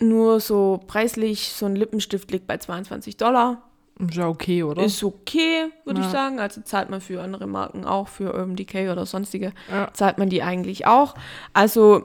nur 0.00 0.40
so 0.40 0.80
preislich, 0.86 1.52
so 1.52 1.66
ein 1.66 1.76
Lippenstift 1.76 2.30
liegt 2.30 2.46
bei 2.46 2.56
22 2.56 3.16
Dollar. 3.16 3.62
Ist 3.98 4.14
ja 4.16 4.28
okay, 4.28 4.62
oder? 4.62 4.82
Ist 4.82 5.04
okay, 5.04 5.66
würde 5.84 6.00
ich 6.00 6.06
Ja. 6.06 6.12
sagen. 6.12 6.40
Also 6.40 6.62
zahlt 6.62 6.88
man 6.88 7.00
für 7.02 7.20
andere 7.22 7.46
Marken 7.46 7.84
auch, 7.84 8.08
für 8.08 8.32
Urban 8.34 8.56
Decay 8.56 8.88
oder 8.88 9.04
sonstige, 9.04 9.52
Ja. 9.70 9.92
zahlt 9.92 10.16
man 10.18 10.30
die 10.30 10.42
eigentlich 10.42 10.86
auch. 10.86 11.14
Also 11.52 12.04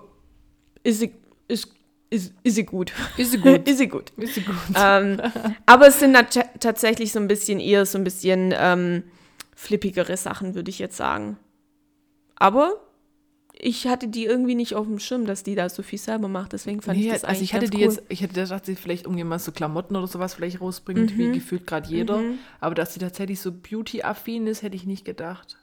ist 0.84 1.08
ist, 1.48 1.70
ist, 2.10 2.34
ist 2.44 2.56
sie 2.56 2.66
gut. 2.66 2.94
Ist 3.18 3.32
sie 3.32 3.38
gut. 3.40 3.68
ist 3.68 3.78
sie 3.78 3.88
gut. 3.88 4.12
Ist 4.18 4.36
sie 4.36 4.42
gut. 4.42 4.56
ähm, 4.76 5.20
aber 5.66 5.88
es 5.88 6.00
sind 6.00 6.16
tatsächlich 6.60 7.12
so 7.12 7.20
ein 7.20 7.28
bisschen 7.28 7.60
eher 7.60 7.86
so 7.86 7.98
ein 7.98 8.04
bisschen 8.04 8.54
ähm, 8.58 9.04
flippigere 9.56 10.16
Sachen, 10.18 10.56
würde 10.56 10.70
ich 10.70 10.80
jetzt 10.80 10.98
sagen. 10.98 11.38
Aber 12.36 12.74
ich 13.58 13.88
hatte 13.88 14.08
die 14.08 14.26
irgendwie 14.26 14.56
nicht 14.56 14.76
auf 14.76 14.86
dem 14.86 15.00
Schirm, 15.00 15.26
dass 15.26 15.44
die 15.44 15.56
da 15.56 15.70
so 15.70 15.82
viel 15.82 16.00
selber 16.00 16.28
macht. 16.28 16.54
Deswegen 16.54 16.82
fand 16.82 16.98
Nee, 17.00 17.06
ich 17.06 17.12
das 17.14 17.24
also 17.24 17.38
eigentlich 17.38 17.50
ich 17.50 17.54
hatte 17.54 17.70
die 17.70 17.78
cool. 17.78 17.84
jetzt, 17.84 18.04
ich 18.10 18.22
hätte 18.22 18.34
gedacht, 18.34 18.66
sie 18.66 18.76
vielleicht 18.76 19.06
irgendwie 19.06 19.24
mal 19.24 19.40
so 19.40 19.52
Klamotten 19.52 19.96
oder 19.96 20.08
sowas 20.08 20.34
vielleicht 20.34 20.62
rausbringt, 20.62 21.18
wie 21.18 21.32
gefühlt 21.32 21.66
gerade 21.66 21.88
jeder. 21.90 22.22
Aber 22.60 22.76
dass 22.76 22.94
sie 22.94 23.00
tatsächlich 23.00 23.40
so 23.40 23.52
Beauty-affin 23.52 24.48
ist, 24.48 24.62
hätte 24.62 24.76
ich 24.76 24.86
nicht 24.86 25.06
gedacht. 25.06 25.58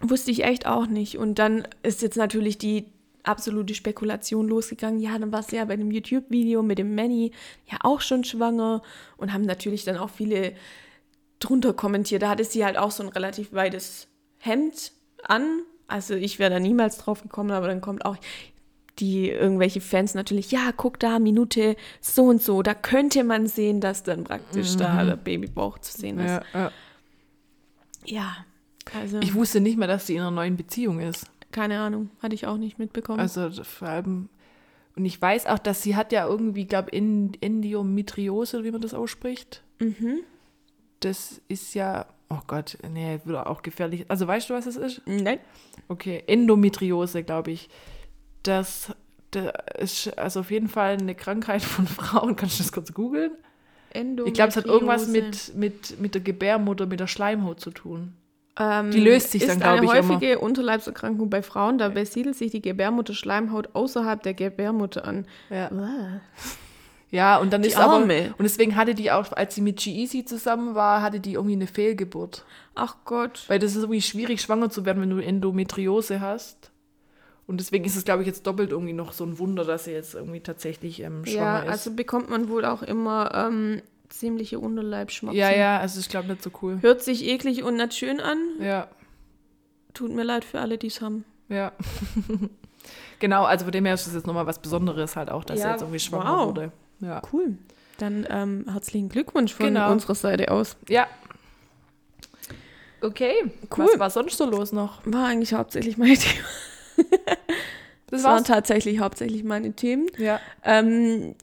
Wusste 0.00 0.30
ich 0.30 0.44
echt 0.44 0.66
auch 0.66 0.86
nicht. 0.86 1.18
Und 1.18 1.38
dann 1.38 1.66
ist 1.82 2.02
jetzt 2.02 2.16
natürlich 2.16 2.56
die 2.56 2.86
absolute 3.28 3.74
Spekulation 3.74 4.48
losgegangen. 4.48 5.00
Ja, 5.00 5.18
dann 5.18 5.32
war 5.32 5.42
sie 5.42 5.56
ja 5.56 5.64
bei 5.64 5.76
dem 5.76 5.90
YouTube-Video 5.90 6.62
mit 6.62 6.78
dem 6.78 6.94
Manny 6.94 7.32
ja 7.70 7.78
auch 7.82 8.00
schon 8.00 8.24
schwanger 8.24 8.82
und 9.16 9.32
haben 9.32 9.42
natürlich 9.42 9.84
dann 9.84 9.96
auch 9.96 10.10
viele 10.10 10.54
drunter 11.38 11.72
kommentiert. 11.72 12.22
Da 12.22 12.30
hatte 12.30 12.44
sie 12.44 12.64
halt 12.64 12.76
auch 12.76 12.90
so 12.90 13.02
ein 13.02 13.08
relativ 13.08 13.52
weites 13.52 14.08
Hemd 14.38 14.92
an. 15.22 15.62
Also 15.86 16.14
ich 16.14 16.38
wäre 16.38 16.50
da 16.50 16.60
niemals 16.60 16.98
drauf 16.98 17.22
gekommen, 17.22 17.50
aber 17.50 17.68
dann 17.68 17.80
kommt 17.80 18.04
auch 18.04 18.16
die 18.98 19.30
irgendwelche 19.30 19.80
Fans 19.80 20.14
natürlich, 20.14 20.50
ja, 20.50 20.72
guck 20.76 20.98
da, 20.98 21.18
Minute 21.18 21.76
so 22.00 22.24
und 22.24 22.42
so, 22.42 22.62
da 22.62 22.74
könnte 22.74 23.22
man 23.22 23.46
sehen, 23.46 23.80
dass 23.80 24.02
dann 24.02 24.24
praktisch 24.24 24.76
da 24.76 25.04
der 25.04 25.16
Babybauch 25.16 25.78
zu 25.78 25.96
sehen 25.96 26.18
ist. 26.18 26.26
Ja, 26.26 26.42
ja. 26.52 26.72
Ja, 28.04 28.36
also 28.98 29.20
Ich 29.20 29.34
wusste 29.34 29.60
nicht 29.60 29.78
mehr, 29.78 29.86
dass 29.86 30.06
sie 30.06 30.14
in 30.14 30.20
einer 30.20 30.30
neuen 30.30 30.56
Beziehung 30.56 31.00
ist. 31.00 31.26
Keine 31.52 31.80
Ahnung, 31.80 32.10
hatte 32.20 32.34
ich 32.34 32.46
auch 32.46 32.56
nicht 32.56 32.78
mitbekommen. 32.78 33.20
Also 33.20 33.50
vor 33.62 33.88
allem, 33.88 34.28
und 34.96 35.04
ich 35.04 35.20
weiß 35.20 35.46
auch, 35.46 35.58
dass 35.58 35.82
sie 35.82 35.96
hat 35.96 36.12
ja 36.12 36.26
irgendwie, 36.26 36.66
glaube 36.66 36.90
ich, 36.90 36.98
Endometriose, 37.40 38.64
wie 38.64 38.70
man 38.70 38.80
das 38.80 38.94
ausspricht. 38.94 39.62
mhm. 39.78 40.20
Das 41.00 41.40
ist 41.46 41.74
ja, 41.74 42.06
oh 42.28 42.40
Gott, 42.48 42.76
nee, 42.92 43.20
wird 43.24 43.46
auch 43.46 43.62
gefährlich. 43.62 44.06
Also 44.08 44.26
weißt 44.26 44.50
du, 44.50 44.54
was 44.54 44.64
das 44.64 44.74
ist? 44.74 45.00
Nein. 45.06 45.38
Okay, 45.86 46.24
Endometriose, 46.26 47.22
glaube 47.22 47.52
ich. 47.52 47.68
Das, 48.42 48.92
das 49.30 49.52
ist 49.78 50.18
also 50.18 50.40
auf 50.40 50.50
jeden 50.50 50.66
Fall 50.66 50.94
eine 50.94 51.14
Krankheit 51.14 51.62
von 51.62 51.86
Frauen. 51.86 52.34
Kannst 52.34 52.58
du 52.58 52.64
das 52.64 52.72
kurz 52.72 52.92
googeln? 52.92 53.30
Ich 53.94 54.34
glaube, 54.34 54.48
es 54.48 54.56
hat 54.56 54.66
irgendwas 54.66 55.06
mit, 55.06 55.54
mit, 55.54 56.00
mit 56.00 56.14
der 56.14 56.20
Gebärmutter, 56.20 56.86
mit 56.86 57.00
der 57.00 57.06
Schleimhaut 57.06 57.60
zu 57.60 57.70
tun. 57.70 58.14
Ähm, 58.58 58.90
die 58.90 59.00
löst 59.00 59.30
sich 59.30 59.42
dann, 59.46 59.58
ist 59.58 59.62
glaub 59.62 59.82
ich, 59.82 59.90
eine 59.90 59.98
immer. 60.00 60.14
häufige 60.16 60.38
Unterleibserkrankung 60.40 61.30
bei 61.30 61.42
Frauen. 61.42 61.78
Dabei 61.78 62.04
siedelt 62.04 62.36
sich 62.36 62.50
die 62.50 62.60
Gebärmutterschleimhaut 62.62 63.68
außerhalb 63.74 64.22
der 64.22 64.34
Gebärmutter 64.34 65.04
an. 65.04 65.26
Ja, 65.48 65.70
ja 67.10 67.36
und 67.38 67.52
dann 67.52 67.62
Die 67.62 67.68
ist 67.68 67.76
aber, 67.78 67.94
Arme. 67.94 68.34
und 68.36 68.42
deswegen 68.42 68.76
hatte 68.76 68.94
die 68.94 69.10
auch, 69.12 69.32
als 69.32 69.54
sie 69.54 69.60
mit 69.60 69.78
G-Easy 69.78 70.24
zusammen 70.24 70.74
war, 70.74 71.02
hatte 71.02 71.20
die 71.20 71.34
irgendwie 71.34 71.54
eine 71.54 71.66
Fehlgeburt. 71.66 72.44
Ach 72.74 72.96
Gott. 73.04 73.44
Weil 73.48 73.58
das 73.58 73.72
ist 73.72 73.82
irgendwie 73.82 74.02
schwierig, 74.02 74.40
schwanger 74.42 74.70
zu 74.70 74.84
werden, 74.84 75.00
wenn 75.02 75.10
du 75.10 75.18
Endometriose 75.18 76.20
hast. 76.20 76.70
Und 77.46 77.60
deswegen 77.60 77.84
ist 77.86 77.96
es, 77.96 78.04
glaube 78.04 78.22
ich, 78.22 78.26
jetzt 78.26 78.46
doppelt 78.46 78.72
irgendwie 78.72 78.92
noch 78.92 79.12
so 79.12 79.24
ein 79.24 79.38
Wunder, 79.38 79.64
dass 79.64 79.84
sie 79.84 79.92
jetzt 79.92 80.14
irgendwie 80.14 80.40
tatsächlich 80.40 81.00
ähm, 81.00 81.22
Ja, 81.24 81.32
schwanger 81.32 81.64
ist. 81.64 81.70
also 81.70 81.90
bekommt 81.92 82.28
man 82.28 82.48
wohl 82.50 82.64
auch 82.66 82.82
immer 82.82 83.30
ähm, 83.34 83.80
ziemliche 84.08 84.58
Unterleibschmerzen. 84.58 85.38
ja, 85.38 85.50
ja, 85.50 85.78
also 85.78 86.00
ich 86.00 86.08
glaube 86.08 86.28
nicht 86.28 86.42
so 86.42 86.50
cool. 86.62 86.78
Hört 86.82 87.02
sich 87.02 87.24
eklig 87.26 87.62
und 87.62 87.76
nicht 87.76 87.94
schön 87.94 88.20
an. 88.20 88.38
Ja, 88.60 88.88
Tut 89.94 90.12
mir 90.12 90.22
leid 90.22 90.44
für 90.44 90.60
alle, 90.60 90.78
die 90.78 90.86
es 90.88 91.00
haben. 91.00 91.24
ja. 91.48 91.72
genau, 93.18 93.44
also 93.44 93.64
von 93.64 93.72
dem 93.72 93.84
her 93.84 93.94
ist 93.94 94.06
es 94.06 94.14
jetzt 94.14 94.26
nochmal 94.26 94.46
was 94.46 94.60
Besonderes 94.60 95.16
halt 95.16 95.30
auch, 95.30 95.44
dass 95.44 95.58
Ja, 95.60 95.66
er 95.66 95.70
jetzt 95.72 95.80
irgendwie 95.82 95.98
schwanger 95.98 96.38
wow. 96.38 96.46
wurde. 96.48 96.72
Ja. 97.00 97.20
Cool. 97.32 97.56
Dann 97.98 98.26
ähm, 98.30 98.64
herzlichen 98.70 99.08
Glückwunsch 99.08 99.52
von 99.54 99.66
Genau. 99.66 99.90
unserer 99.90 100.14
Seite 100.14 100.50
aus. 100.52 100.76
ja. 100.88 101.06
Okay, 103.00 103.32
Cool. 103.76 103.86
was 103.92 103.98
war 104.00 104.10
sonst 104.10 104.36
so 104.38 104.44
los 104.46 104.72
noch? 104.72 105.00
War 105.04 105.26
eigentlich 105.28 105.52
hauptsächlich 105.54 105.96
meine 105.98 106.16
Themen. 106.16 106.44
Das 106.96 108.22
Das 108.22 108.24
waren 108.24 108.42
tatsächlich 108.44 108.98
hauptsächlich 108.98 109.44
meine 109.44 109.72
Themen. 109.72 110.06
Ja. 110.16 110.40
Ähm, 110.64 111.34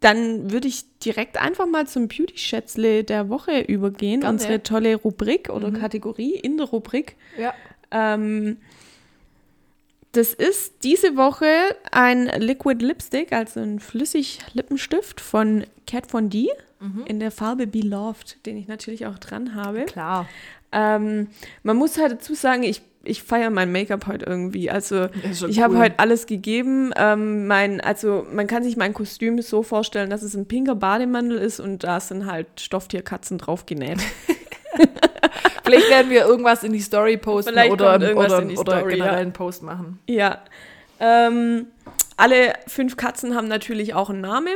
dann 0.00 0.50
würde 0.50 0.66
ich 0.68 0.84
direkt 1.00 1.38
einfach 1.40 1.66
mal 1.66 1.86
zum 1.86 2.08
Beauty-Schätzle 2.08 3.04
der 3.04 3.28
Woche 3.28 3.60
übergehen. 3.60 4.20
Gerne. 4.20 4.32
Unsere 4.34 4.62
tolle 4.62 4.96
Rubrik 4.96 5.50
oder 5.50 5.70
Mhm. 5.70 5.80
Kategorie 5.80 6.34
in 6.34 6.56
der 6.56 6.66
Rubrik. 6.66 7.16
Ja. 7.38 7.52
Ähm, 7.90 8.56
das 10.12 10.34
ist 10.34 10.82
diese 10.82 11.16
Woche 11.16 11.46
ein 11.92 12.26
Liquid 12.38 12.84
Lipstick, 12.84 13.32
also 13.32 13.60
ein 13.60 13.78
flüssig 13.78 14.40
Lippenstift 14.54 15.20
von 15.20 15.64
Kat 15.86 16.10
Von 16.10 16.30
D 16.30 16.48
Mhm. 16.80 17.04
in 17.06 17.20
der 17.20 17.30
Farbe 17.30 17.66
Beloved, 17.66 18.44
den 18.46 18.56
ich 18.56 18.66
natürlich 18.66 19.06
auch 19.06 19.18
dran 19.18 19.54
habe. 19.54 19.84
Klar. 19.84 20.26
Ähm, 20.72 21.28
man 21.62 21.76
muss 21.76 21.98
halt 21.98 22.12
dazu 22.12 22.34
sagen, 22.34 22.62
ich, 22.62 22.80
ich 23.02 23.22
feiere 23.22 23.50
mein 23.50 23.72
Make-up 23.72 24.06
heute 24.06 24.26
irgendwie. 24.26 24.70
Also 24.70 25.08
ich 25.48 25.60
habe 25.60 25.74
cool. 25.74 25.80
heute 25.80 25.98
alles 25.98 26.26
gegeben. 26.26 26.92
Ähm, 26.96 27.46
mein, 27.46 27.80
also 27.80 28.26
man 28.32 28.46
kann 28.46 28.62
sich 28.62 28.76
mein 28.76 28.92
Kostüm 28.92 29.40
so 29.40 29.62
vorstellen, 29.62 30.10
dass 30.10 30.22
es 30.22 30.34
ein 30.34 30.46
pinker 30.46 30.74
Bademantel 30.74 31.38
ist 31.38 31.60
und 31.60 31.84
da 31.84 32.00
sind 32.00 32.26
halt 32.26 32.60
Stofftierkatzen 32.60 33.38
drauf 33.38 33.64
genäht. 33.66 34.00
Vielleicht 35.64 35.90
werden 35.90 36.10
wir 36.10 36.26
irgendwas 36.26 36.62
in 36.62 36.72
die 36.72 36.80
Story 36.80 37.16
posten 37.16 37.52
Vielleicht 37.52 37.72
oder, 37.72 37.94
oder, 37.94 38.40
in 38.40 38.48
die 38.48 38.56
oder 38.56 38.78
Story, 38.78 38.92
generell 38.94 39.12
ja. 39.12 39.18
einen 39.18 39.32
Post 39.32 39.62
machen. 39.62 39.98
Ja. 40.08 40.38
Ähm, 40.98 41.66
alle 42.16 42.54
fünf 42.66 42.96
Katzen 42.96 43.34
haben 43.34 43.48
natürlich 43.48 43.94
auch 43.94 44.10
einen 44.10 44.20
Namen. 44.20 44.54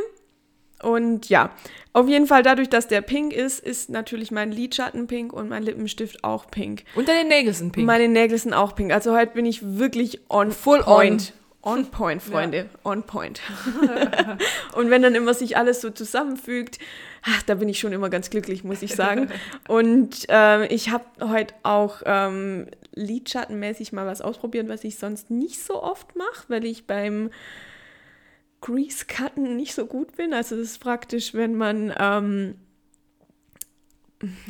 Und 0.85 1.29
ja, 1.29 1.50
auf 1.93 2.09
jeden 2.09 2.26
Fall 2.26 2.43
dadurch, 2.43 2.69
dass 2.69 2.88
der 2.88 3.00
pink 3.00 3.33
ist, 3.33 3.61
ist 3.61 3.88
natürlich 3.88 4.31
mein 4.31 4.50
Lidschatten 4.50 5.07
pink 5.07 5.33
und 5.33 5.49
mein 5.49 5.62
Lippenstift 5.62 6.25
auch 6.25 6.50
pink. 6.50 6.85
Und 6.95 7.09
deine 7.09 7.29
Nägel 7.29 7.55
sind 7.55 7.73
pink. 7.73 7.87
Meine 7.87 8.09
Nägel 8.09 8.38
sind 8.38 8.53
auch 8.53 8.75
pink. 8.75 8.93
Also 8.93 9.17
heute 9.17 9.33
bin 9.33 9.47
ich 9.47 9.79
wirklich 9.79 10.21
on 10.29 10.53
Full 10.53 10.83
point. 10.83 11.33
On 11.62 11.87
point, 11.91 12.23
Freunde. 12.23 12.67
On 12.85 13.03
point. 13.03 13.41
und 14.76 14.91
wenn 14.91 15.03
dann 15.03 15.14
immer 15.14 15.33
sich 15.33 15.57
alles 15.57 15.81
so 15.81 15.88
zusammenfügt, 15.88 16.79
ach, 17.23 17.43
da 17.45 17.55
bin 17.55 17.69
ich 17.69 17.79
schon 17.79 17.93
immer 17.93 18.11
ganz 18.11 18.29
glücklich, 18.29 18.64
muss 18.64 18.83
ich 18.83 18.95
sagen. 18.95 19.31
Und 19.69 20.26
ähm, 20.29 20.67
ich 20.69 20.91
habe 20.91 21.05
heute 21.23 21.55
auch 21.62 22.03
ähm, 22.05 22.67
lidschattenmäßig 22.95 23.93
mal 23.93 24.07
was 24.07 24.21
ausprobiert, 24.21 24.69
was 24.69 24.85
ich 24.85 24.99
sonst 24.99 25.31
nicht 25.31 25.64
so 25.64 25.83
oft 25.83 26.17
mache, 26.17 26.45
weil 26.49 26.67
ich 26.67 26.87
beim 26.87 27.31
Grease 28.64 29.04
Cutten 29.06 29.56
nicht 29.56 29.75
so 29.75 29.85
gut 29.87 30.16
bin. 30.16 30.33
Also 30.33 30.56
das 30.56 30.66
ist 30.73 30.78
praktisch, 30.80 31.35
wenn 31.35 31.54
man 31.54 31.92
ähm, 31.99 32.54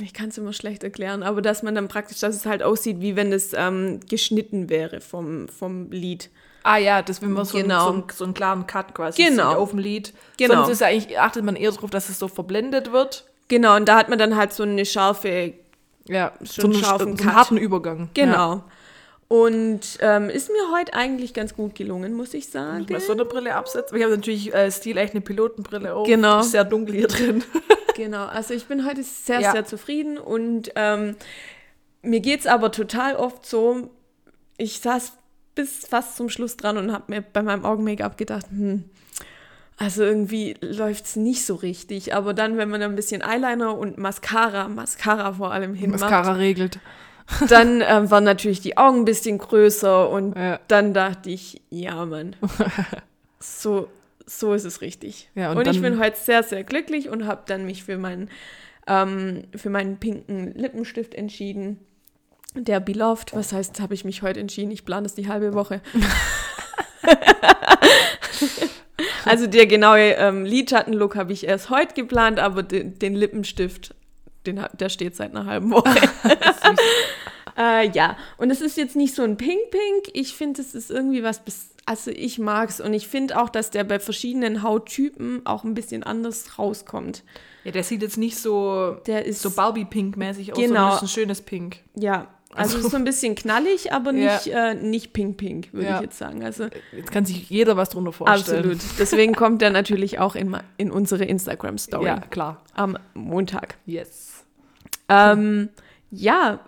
ich 0.00 0.12
kann 0.14 0.28
es 0.28 0.38
immer 0.38 0.52
schlecht 0.52 0.84
erklären, 0.84 1.22
aber 1.24 1.42
dass 1.42 1.62
man 1.64 1.74
dann 1.74 1.88
praktisch, 1.88 2.20
dass 2.20 2.36
es 2.36 2.46
halt 2.46 2.62
aussieht, 2.62 3.00
wie 3.00 3.16
wenn 3.16 3.32
es 3.32 3.52
ähm, 3.54 3.98
geschnitten 4.08 4.68
wäre 4.68 5.00
vom, 5.00 5.48
vom 5.48 5.90
Lied. 5.90 6.30
Ah 6.62 6.76
ja, 6.76 7.02
das 7.02 7.20
wenn 7.22 7.32
man 7.32 7.44
so, 7.44 7.58
Genau. 7.58 7.88
einen, 7.88 7.96
so, 7.96 8.02
einen, 8.02 8.10
so 8.12 8.24
einen 8.24 8.34
klaren 8.34 8.66
Cut 8.66 8.94
quasi 8.94 9.22
Genau. 9.22 9.54
auf 9.56 9.70
dem 9.70 9.80
Lied. 9.80 10.14
Genau. 10.36 10.54
Sonst 10.56 10.68
ist 10.70 10.80
ja 10.80 10.86
eigentlich, 10.86 11.18
achtet 11.18 11.44
man 11.44 11.56
eher 11.56 11.72
darauf, 11.72 11.90
dass 11.90 12.08
es 12.08 12.18
so 12.18 12.28
verblendet 12.28 12.92
wird. 12.92 13.24
Genau, 13.48 13.76
und 13.76 13.86
da 13.88 13.96
hat 13.96 14.08
man 14.08 14.18
dann 14.18 14.36
halt 14.36 14.52
so 14.52 14.62
eine 14.62 14.86
scharfe, 14.86 15.54
Ja, 16.06 16.32
So 16.42 16.62
einen 16.62 16.74
scharfen 16.74 17.16
so 17.16 17.22
einen 17.24 17.34
harten 17.34 17.56
Übergang. 17.56 18.10
genau. 18.14 18.62
Und 19.28 19.80
ähm, 20.00 20.28
ist 20.28 20.50
mir 20.50 20.72
heute 20.76 20.94
eigentlich 20.94 21.32
ganz 21.34 21.54
gut 21.54 21.74
gelungen, 21.74 22.12
muss 22.12 22.34
ich 22.34 22.50
sagen. 22.50 22.80
Muss 22.80 22.90
mal 22.90 23.00
so 23.00 23.12
eine 23.12 23.24
Brille 23.24 23.54
absetzen. 23.54 23.96
Ich 23.96 24.02
habe 24.04 24.14
natürlich 24.16 24.54
äh, 24.54 24.70
Stil 24.70 24.96
echt 24.98 25.14
eine 25.14 25.22
Pilotenbrille 25.22 25.94
auf. 25.94 26.06
Genau. 26.06 26.40
Ist 26.40 26.50
sehr 26.50 26.64
dunkel 26.64 26.94
hier 26.94 27.08
drin. 27.08 27.42
Genau, 27.96 28.26
also 28.26 28.54
ich 28.54 28.64
bin 28.64 28.84
heute 28.84 29.04
sehr, 29.04 29.40
Ja. 29.40 29.52
sehr 29.52 29.64
zufrieden 29.64 30.18
und 30.18 30.72
ähm, 30.74 31.14
mir 32.02 32.18
geht 32.18 32.40
es 32.40 32.46
aber 32.48 32.72
total 32.72 33.14
oft 33.14 33.46
so, 33.46 33.88
ich 34.58 34.80
saß 34.80 35.12
bis 35.54 35.86
fast 35.86 36.16
zum 36.16 36.28
Schluss 36.28 36.56
dran 36.56 36.76
und 36.76 36.92
habe 36.92 37.04
mir 37.06 37.22
bei 37.22 37.42
meinem 37.42 37.64
Augen-Make-up 37.64 38.16
gedacht, 38.18 38.46
hm, 38.50 38.82
also 39.76 40.02
irgendwie 40.02 40.56
läuft 40.60 41.04
es 41.06 41.16
nicht 41.16 41.44
so 41.46 41.54
richtig. 41.54 42.14
Aber 42.14 42.34
dann, 42.34 42.56
wenn 42.56 42.68
man 42.68 42.82
ein 42.82 42.94
bisschen 42.96 43.22
Eyeliner 43.22 43.76
und 43.76 43.98
Mascara, 43.98 44.68
Mascara 44.68 45.32
vor 45.32 45.52
allem 45.52 45.74
hinmacht, 45.74 46.00
Mascara 46.00 46.32
regelt. 46.32 46.78
dann 47.48 47.80
ähm, 47.80 48.10
waren 48.10 48.24
natürlich 48.24 48.60
die 48.60 48.76
Augen 48.76 49.00
ein 49.00 49.04
bisschen 49.04 49.38
größer 49.38 50.08
und 50.10 50.36
Ja. 50.36 50.60
dann 50.68 50.94
dachte 50.94 51.30
ich, 51.30 51.62
ja, 51.70 52.04
Mann, 52.04 52.36
so, 53.40 53.88
so 54.26 54.54
ist 54.54 54.64
es 54.64 54.80
richtig. 54.80 55.30
Ja, 55.34 55.50
und 55.50 55.58
und 55.58 55.68
ich 55.68 55.80
bin 55.80 55.98
heute 55.98 56.16
sehr, 56.16 56.42
sehr 56.42 56.64
glücklich 56.64 57.08
und 57.08 57.26
habe 57.26 57.42
dann 57.46 57.64
mich 57.64 57.84
für 57.84 57.98
meinen, 57.98 58.30
ähm, 58.86 59.44
für 59.56 59.70
meinen 59.70 59.98
pinken 59.98 60.54
Lippenstift 60.54 61.14
entschieden. 61.14 61.78
Der 62.54 62.80
Beloved, 62.80 63.34
was 63.34 63.52
heißt, 63.52 63.80
habe 63.80 63.94
ich 63.94 64.04
mich 64.04 64.22
heute 64.22 64.40
entschieden? 64.40 64.70
Ich 64.70 64.84
plane 64.84 65.04
das 65.04 65.14
die 65.14 65.28
halbe 65.28 65.54
Woche. 65.54 65.80
also 69.24 69.46
der 69.46 69.66
genaue 69.66 70.12
ähm, 70.12 70.44
Lidschattenlook 70.44 71.16
habe 71.16 71.32
ich 71.32 71.46
erst 71.46 71.70
heute 71.70 71.94
geplant, 71.94 72.38
aber 72.38 72.62
den, 72.62 72.98
den 72.98 73.14
Lippenstift, 73.14 73.94
den, 74.46 74.64
der 74.78 74.88
steht 74.88 75.16
seit 75.16 75.30
einer 75.30 75.46
halben 75.46 75.70
Woche. 75.70 75.90
Äh, 77.56 77.88
ja, 77.90 78.16
und 78.36 78.50
es 78.50 78.60
ist 78.60 78.76
jetzt 78.76 78.96
nicht 78.96 79.14
so 79.14 79.22
ein 79.22 79.36
Pink-Pink. 79.36 80.08
Ich 80.12 80.34
finde, 80.34 80.60
es 80.60 80.74
ist 80.74 80.90
irgendwie 80.90 81.22
was, 81.22 81.44
bis, 81.44 81.68
also 81.86 82.10
ich 82.10 82.40
mag 82.40 82.68
es. 82.68 82.80
Und 82.80 82.94
ich 82.94 83.06
finde 83.06 83.40
auch, 83.40 83.48
dass 83.48 83.70
der 83.70 83.84
bei 83.84 84.00
verschiedenen 84.00 84.64
Hauttypen 84.64 85.42
auch 85.46 85.62
ein 85.62 85.74
bisschen 85.74 86.02
anders 86.02 86.58
rauskommt. 86.58 87.22
Ja, 87.62 87.70
der 87.70 87.84
sieht 87.84 88.02
jetzt 88.02 88.18
nicht 88.18 88.38
so, 88.38 88.96
Der 89.06 89.24
ist, 89.24 89.40
so 89.40 89.52
Barbie-Pink-mäßig 89.52 90.52
aus, 90.52 90.58
Genau. 90.58 90.74
sondern 90.74 90.94
ist 90.96 91.02
ein 91.02 91.08
schönes 91.08 91.42
Pink. 91.42 91.76
ja, 91.94 92.26
Also 92.56 92.76
es 92.78 92.86
ist 92.86 92.90
so 92.90 92.96
ein 92.96 93.04
bisschen 93.04 93.36
knallig, 93.36 93.92
aber 93.92 94.12
Ja. 94.12 94.34
nicht, 94.34 94.46
äh, 94.48 94.74
nicht 94.74 95.12
pink-pink, 95.12 95.72
würde 95.72 95.86
Ja. 95.88 95.96
ich 95.98 96.02
jetzt 96.02 96.18
sagen. 96.18 96.42
Also 96.44 96.66
Jetzt 96.90 97.12
kann 97.12 97.24
sich 97.24 97.48
jeder 97.50 97.76
was 97.76 97.90
drunter 97.90 98.12
vorstellen. 98.12 98.58
absolut. 98.72 98.80
Deswegen 98.98 99.34
kommt 99.36 99.62
er 99.62 99.70
natürlich 99.70 100.18
auch 100.18 100.34
in, 100.34 100.56
in 100.76 100.90
unsere 100.90 101.24
Instagram-Story 101.24 102.06
Ja, 102.06 102.18
klar. 102.18 102.62
am 102.74 102.98
Montag. 103.14 103.76
Yes. 103.86 104.33
Ähm, 105.08 105.68
ja, 106.10 106.60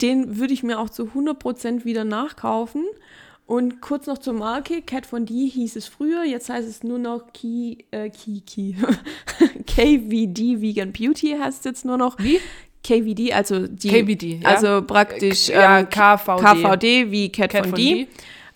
den 0.00 0.38
würde 0.38 0.52
ich 0.52 0.62
mir 0.62 0.78
auch 0.78 0.90
zu 0.90 1.04
100% 1.04 1.84
wieder 1.84 2.04
nachkaufen. 2.04 2.84
Und 3.46 3.80
kurz 3.80 4.06
noch 4.06 4.18
zur 4.18 4.34
Marke, 4.34 4.82
Cat 4.82 5.06
von 5.06 5.24
D 5.24 5.48
hieß 5.48 5.76
es 5.76 5.88
früher, 5.88 6.22
jetzt 6.24 6.50
heißt 6.50 6.68
es 6.68 6.82
nur 6.84 6.98
noch 6.98 7.32
Key, 7.32 7.78
äh, 7.90 8.10
Key, 8.10 8.40
Key. 8.40 8.74
KVD 9.66 10.60
Vegan 10.60 10.92
Beauty 10.92 11.34
heißt 11.40 11.60
es 11.60 11.64
jetzt 11.64 11.84
nur 11.86 11.96
noch. 11.96 12.18
Wie? 12.18 12.40
KVD, 12.84 13.32
also 13.32 13.66
die, 13.66 13.88
KVD, 13.88 14.40
ja. 14.42 14.48
also 14.48 14.82
praktisch 14.82 15.48
Ja, 15.48 15.80
ähm, 15.80 15.88
KVD. 15.88 16.42
KVD 16.42 17.10
wie 17.10 17.32
Cat, 17.32 17.50
Cat 17.50 17.62
von, 17.62 17.70
von 17.70 17.76
D. 17.76 18.04
D. 18.04 18.08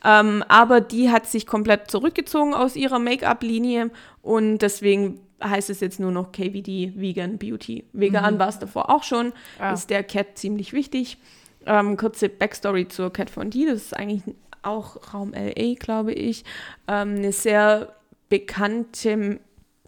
Ähm, 0.05 0.45
aber 0.49 0.81
die 0.81 1.11
hat 1.11 1.27
sich 1.27 1.47
komplett 1.47 1.91
zurückgezogen 1.91 2.55
aus 2.55 2.77
ihrer 2.77 2.99
Make-up-Linie 2.99 3.91
und 4.21 4.59
deswegen 4.59 5.21
heißt 5.43 5.71
es 5.71 5.81
jetzt 5.81 6.01
nur 6.01 6.11
noch 6.13 6.33
KVD 6.33 6.93
Vegan 6.97 7.39
Beauty. 7.39 7.85
Vegan 7.93 8.39
war 8.39 8.49
es 8.49 8.59
davor 8.59 8.91
auch 8.91 9.03
schon, 9.03 9.27
Mhm. 9.29 9.33
Ah. 9.59 9.73
ist 9.73 9.91
der 9.91 10.03
Cat 10.05 10.37
ziemlich 10.39 10.73
wichtig. 10.73 11.19
Ähm, 11.67 11.97
kurze 11.97 12.29
Backstory 12.29 12.89
zur 12.89 13.13
Cat 13.13 13.31
von 13.31 13.51
D, 13.51 13.67
das 13.67 13.77
ist 13.83 13.97
eigentlich 13.97 14.23
auch 14.63 15.13
Raum 15.15 15.33
LA, 15.35 15.75
glaube 15.75 16.13
ich. 16.13 16.45
Ähm, 16.89 17.17
eine 17.17 17.33
sehr 17.33 17.95
bekannte 18.29 19.41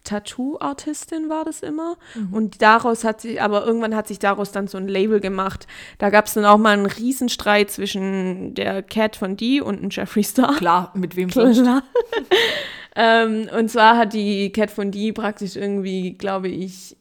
Tattoo-Artistin 0.05 1.31
war 1.31 1.45
das 1.47 1.61
immer. 1.61 1.97
Und 2.31 2.61
daraus 2.61 3.05
hat 3.05 3.23
sich, 3.23 3.41
aber 3.41 3.65
irgendwann 3.67 3.97
hat 3.97 4.07
sich 4.07 4.19
daraus 4.19 4.53
dann 4.53 4.69
so 4.69 4.77
ein 4.77 4.87
Label 4.87 5.19
gemacht. 5.19 5.67
Da 5.97 6.11
gab 6.11 6.27
es 6.27 6.35
dann 6.35 6.45
auch 6.45 6.59
mal 6.59 6.75
einen 6.75 6.85
Riesenstreit 6.87 7.71
zwischen 7.71 8.53
der 8.55 8.83
Cat 8.83 9.17
von 9.17 9.37
D 9.39 9.61
und 9.63 9.81
dem 9.81 9.89
Jeffree 9.91 10.23
Star. 10.23 10.57
Klar, 10.57 10.93
mit 10.95 11.17
wem 11.17 11.31
sonst? 11.31 11.63
Ähm, 12.97 13.49
und 13.57 13.69
zwar 13.71 13.97
hat 13.97 14.13
die 14.13 14.51
Cat 14.51 14.71
von 14.71 14.91
D 14.91 15.13
praktisch 15.13 15.57
irgendwie, 15.57 16.13
glaube 16.13 16.49
ich, 16.49 16.97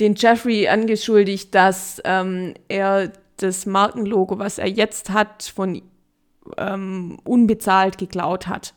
den 0.00 0.14
Jeffrey 0.14 0.68
angeschuldigt, 0.68 1.54
dass 1.54 2.00
ähm, 2.04 2.54
er 2.68 3.12
das 3.38 3.66
Markenlogo, 3.66 4.38
was 4.38 4.58
er 4.58 4.68
jetzt 4.68 5.10
hat, 5.10 5.44
von 5.54 5.82
ähm, 6.56 7.18
unbezahlt 7.24 7.98
geklaut 7.98 8.46
hat. 8.46 8.74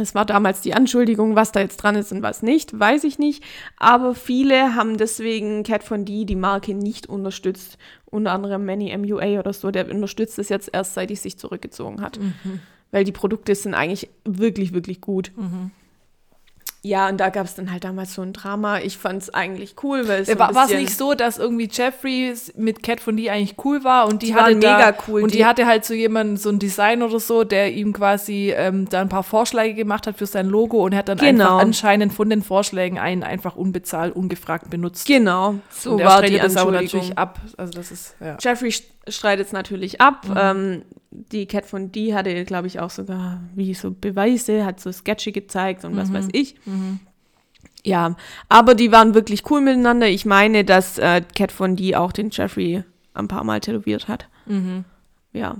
Es 0.00 0.16
war 0.16 0.24
damals 0.24 0.62
die 0.62 0.74
Anschuldigung, 0.74 1.36
was 1.36 1.52
da 1.52 1.60
jetzt 1.60 1.76
dran 1.76 1.94
ist 1.94 2.10
und 2.10 2.20
was 2.20 2.42
nicht, 2.42 2.76
weiß 2.78 3.04
ich 3.04 3.20
nicht. 3.20 3.44
Aber 3.76 4.16
viele 4.16 4.74
haben 4.74 4.96
deswegen 4.96 5.62
Cat 5.62 5.84
von 5.84 6.04
D 6.04 6.24
die 6.24 6.34
Marke 6.34 6.74
nicht 6.74 7.06
unterstützt. 7.08 7.78
Unter 8.04 8.32
anderem 8.32 8.64
Manny 8.66 8.96
MUA 8.96 9.38
oder 9.38 9.52
so, 9.52 9.70
der 9.70 9.88
unterstützt 9.88 10.38
es 10.40 10.48
jetzt 10.48 10.70
erst, 10.72 10.94
seit 10.94 11.10
die 11.10 11.16
sich 11.16 11.38
zurückgezogen 11.38 12.00
hat. 12.00 12.18
Weil 12.96 13.04
die 13.04 13.12
Produkte 13.12 13.54
sind 13.54 13.74
eigentlich 13.74 14.08
wirklich, 14.24 14.72
wirklich 14.72 15.02
gut. 15.02 15.30
Ja, 16.80 17.08
und 17.10 17.18
da 17.18 17.28
gab 17.28 17.44
es 17.44 17.54
dann 17.54 17.70
halt 17.70 17.84
damals 17.84 18.14
so 18.14 18.22
ein 18.22 18.32
Drama. 18.32 18.78
Ich 18.78 18.96
fand 18.96 19.20
es 19.20 19.34
eigentlich 19.34 19.74
cool, 19.82 20.08
weil 20.08 20.22
es 20.22 20.28
so 20.28 20.32
ein 20.32 20.38
War 20.38 20.64
es 20.64 20.70
nicht 20.72 20.96
so, 20.96 21.12
dass 21.12 21.36
irgendwie 21.36 21.68
Jeffrey 21.70 22.32
mit 22.56 22.82
Cat 22.82 23.00
von 23.00 23.16
D 23.18 23.28
eigentlich 23.28 23.56
cool 23.66 23.84
war 23.84 24.06
und 24.08 24.22
die, 24.22 24.28
Die 24.28 24.34
hatte 24.34 24.44
waren 24.52 24.60
da, 24.62 24.76
mega 24.78 24.94
cool, 25.08 25.22
und 25.22 25.34
die, 25.34 25.38
die- 25.38 25.44
hatte 25.44 25.66
halt 25.66 25.84
so 25.84 25.92
jemanden, 25.92 26.38
so 26.38 26.48
ein 26.48 26.58
Design 26.58 27.02
oder 27.02 27.20
so, 27.20 27.44
der 27.44 27.72
ihm 27.74 27.92
quasi 27.92 28.52
ähm, 28.56 28.88
da 28.88 29.02
ein 29.02 29.10
paar 29.10 29.24
Vorschläge 29.24 29.74
gemacht 29.74 30.06
hat 30.06 30.16
für 30.16 30.26
sein 30.26 30.46
Logo 30.46 30.82
und 30.84 30.94
hat 30.94 31.08
dann 31.10 31.18
Genau. 31.18 31.44
einfach 31.44 31.58
anscheinend 31.66 32.14
von 32.14 32.30
den 32.30 32.42
Vorschlägen 32.42 32.98
einen 32.98 33.24
einfach 33.24 33.56
unbezahlt, 33.56 34.16
ungefragt 34.16 34.70
benutzt. 34.70 35.06
Genau, 35.06 35.56
so 35.70 35.92
und 35.96 36.04
war 36.04 36.22
die 36.22 36.38
das 36.38 36.56
Anschuldigung. 36.56 37.00
natürlich 37.00 37.18
ab. 37.18 37.40
Also 37.58 37.72
das 37.74 37.90
ist, 37.90 38.14
ja. 38.20 38.38
Jeffrey 38.40 38.72
streitet 39.08 39.46
es 39.46 39.52
natürlich 39.52 40.00
ab. 40.00 40.26
Mhm. 40.28 40.34
Ähm, 40.36 40.82
die 41.10 41.46
Cat 41.46 41.64
von 41.66 41.92
D 41.92 42.14
hatte, 42.14 42.44
glaube 42.44 42.66
ich, 42.66 42.80
auch 42.80 42.90
sogar 42.90 43.40
wie 43.54 43.72
so 43.74 43.90
Beweise, 43.90 44.64
hat 44.66 44.80
so 44.80 44.92
Sketche 44.92 45.32
gezeigt 45.32 45.84
und 45.84 45.94
Mhm. 45.94 45.98
was 45.98 46.12
weiß 46.12 46.28
ich. 46.32 46.56
Ja, 47.84 48.16
aber 48.48 48.74
die 48.74 48.90
waren 48.92 49.14
wirklich 49.14 49.48
cool 49.50 49.60
miteinander. 49.60 50.08
Ich 50.08 50.26
meine, 50.26 50.64
dass 50.64 50.98
äh, 50.98 51.22
Cat 51.36 51.52
von 51.52 51.76
D 51.76 51.94
auch 51.94 52.12
den 52.12 52.30
Jeffrey 52.30 52.82
ein 53.14 53.28
paar 53.28 53.44
Mal 53.44 53.60
tätowiert 53.60 54.08
hat. 54.08 54.28
Mhm. 54.46 54.84
Ja. 55.32 55.56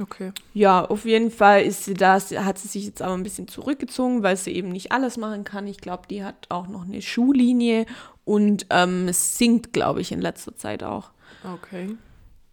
Okay. 0.00 0.32
Ja, 0.54 0.84
auf 0.84 1.04
jeden 1.04 1.30
Fall 1.30 1.62
ist 1.62 1.84
sie 1.84 1.94
das, 1.94 2.32
hat 2.32 2.58
sie 2.58 2.66
sich 2.66 2.84
jetzt 2.86 3.00
aber 3.02 3.14
ein 3.14 3.22
bisschen 3.22 3.46
zurückgezogen, 3.46 4.24
weil 4.24 4.36
sie 4.36 4.50
eben 4.52 4.70
nicht 4.70 4.90
alles 4.90 5.16
machen 5.16 5.44
kann. 5.44 5.68
Ich 5.68 5.78
glaube, 5.78 6.08
die 6.10 6.24
hat 6.24 6.46
auch 6.48 6.66
noch 6.66 6.84
eine 6.84 7.00
Schuhlinie 7.00 7.86
und 8.24 8.66
ähm, 8.70 9.08
singt, 9.12 9.72
glaube 9.72 10.00
ich, 10.00 10.10
in 10.10 10.20
letzter 10.20 10.56
Zeit 10.56 10.82
auch. 10.82 11.10
Okay. 11.44 11.94